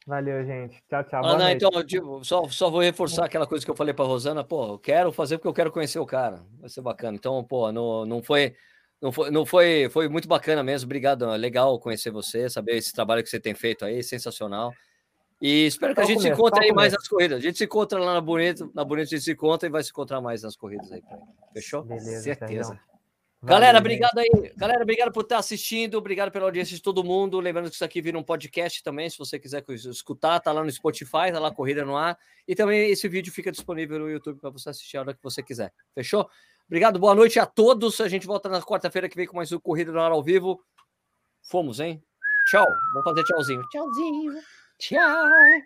Valeu, 0.07 0.43
gente. 0.43 0.83
Tchau, 0.89 1.05
tchau. 1.05 1.23
Ah, 1.23 1.37
não, 1.37 1.51
então, 1.51 1.71
tipo, 1.85 2.25
só, 2.25 2.49
só 2.49 2.71
vou 2.71 2.81
reforçar 2.81 3.27
aquela 3.27 3.47
coisa 3.47 3.63
que 3.63 3.71
eu 3.71 3.77
falei 3.77 3.93
para 3.93 4.07
Rosana. 4.07 4.43
Pô, 4.43 4.73
eu 4.73 4.79
quero 4.79 5.13
fazer 5.13 5.37
porque 5.37 5.49
eu 5.49 5.53
quero 5.53 5.71
conhecer 5.71 5.99
o 5.99 6.07
cara. 6.07 6.41
Vai 6.59 6.71
ser 6.71 6.81
bacana. 6.81 7.15
Então, 7.15 7.45
pô, 7.45 7.71
não, 7.71 8.07
não 8.07 8.23
foi. 8.23 8.55
Não 9.01 9.13
foi, 9.13 9.31
não 9.31 9.47
foi, 9.47 9.89
foi 9.91 10.09
muito 10.09 10.27
bacana 10.27 10.63
mesmo. 10.63 10.87
Obrigado, 10.87 11.31
legal 11.33 11.79
conhecer 11.79 12.11
você, 12.11 12.49
saber 12.51 12.77
esse 12.77 12.93
trabalho 12.93 13.23
que 13.23 13.29
você 13.29 13.39
tem 13.39 13.55
feito 13.55 13.85
aí, 13.85 14.03
sensacional. 14.03 14.73
E 15.41 15.67
espero 15.67 15.95
que 15.95 16.01
a 16.01 16.05
gente 16.05 16.21
se 16.21 16.29
encontre 16.29 16.65
aí 16.65 16.73
mais 16.73 16.93
nas 16.93 17.07
corridas. 17.07 17.39
A 17.39 17.41
gente 17.41 17.59
se 17.59 17.65
encontra 17.65 17.99
lá 17.99 18.15
na 18.15 18.21
Bonito, 18.21 18.71
na 18.75 18.85
Bonito 18.85 19.07
a 19.07 19.11
gente 19.11 19.23
se 19.23 19.33
encontra 19.33 19.69
e 19.69 19.71
vai 19.71 19.83
se 19.85 19.91
encontrar 19.91 20.21
mais 20.21 20.43
nas 20.43 20.57
corridas 20.57 20.91
aí. 20.91 21.03
Fechou? 21.53 21.85
Beleza, 21.85 22.23
Certeza. 22.23 22.81
Galera, 23.41 23.79
obrigado 23.79 24.19
aí. 24.19 24.53
Galera, 24.57 24.83
obrigado 24.83 25.13
por 25.13 25.23
estar 25.23 25.39
assistindo. 25.39 25.97
Obrigado 25.97 26.33
pela 26.33 26.47
audiência 26.47 26.75
de 26.75 26.83
todo 26.83 27.05
mundo. 27.05 27.39
Lembrando 27.39 27.69
que 27.69 27.77
isso 27.77 27.85
aqui 27.85 28.03
vira 28.03 28.19
um 28.19 28.23
podcast 28.23 28.83
também. 28.83 29.09
Se 29.09 29.17
você 29.17 29.39
quiser 29.39 29.65
escutar, 29.69 30.41
tá 30.41 30.51
lá 30.51 30.65
no 30.65 30.71
Spotify, 30.71 31.31
tá 31.33 31.39
lá 31.39 31.55
Corrida 31.55 31.85
no 31.85 31.97
Ar. 31.97 32.19
E 32.49 32.57
também 32.57 32.91
esse 32.91 33.07
vídeo 33.07 33.33
fica 33.33 33.53
disponível 33.53 34.01
no 34.01 34.11
YouTube 34.11 34.41
para 34.41 34.51
você 34.51 34.71
assistir 34.71 34.97
a 34.97 35.03
hora 35.03 35.15
que 35.15 35.23
você 35.23 35.41
quiser. 35.41 35.73
Fechou? 35.95 36.29
Obrigado, 36.67 36.99
boa 36.99 37.15
noite 37.15 37.39
a 37.39 37.47
todos. 37.47 38.01
A 38.01 38.09
gente 38.09 38.27
volta 38.27 38.49
na 38.49 38.61
quarta-feira 38.61 39.09
que 39.09 39.17
vem 39.17 39.27
com 39.27 39.37
mais 39.37 39.53
um 39.53 39.61
Corrida 39.61 39.93
no 39.93 40.01
Ar 40.01 40.11
ao 40.11 40.23
vivo. 40.23 40.61
Fomos, 41.41 41.79
hein? 41.79 42.03
Tchau. 42.51 42.67
Vamos 42.93 43.05
fazer 43.05 43.23
tchauzinho. 43.23 43.63
Tchauzinho. 43.69 44.33
Tchau. 44.79 45.63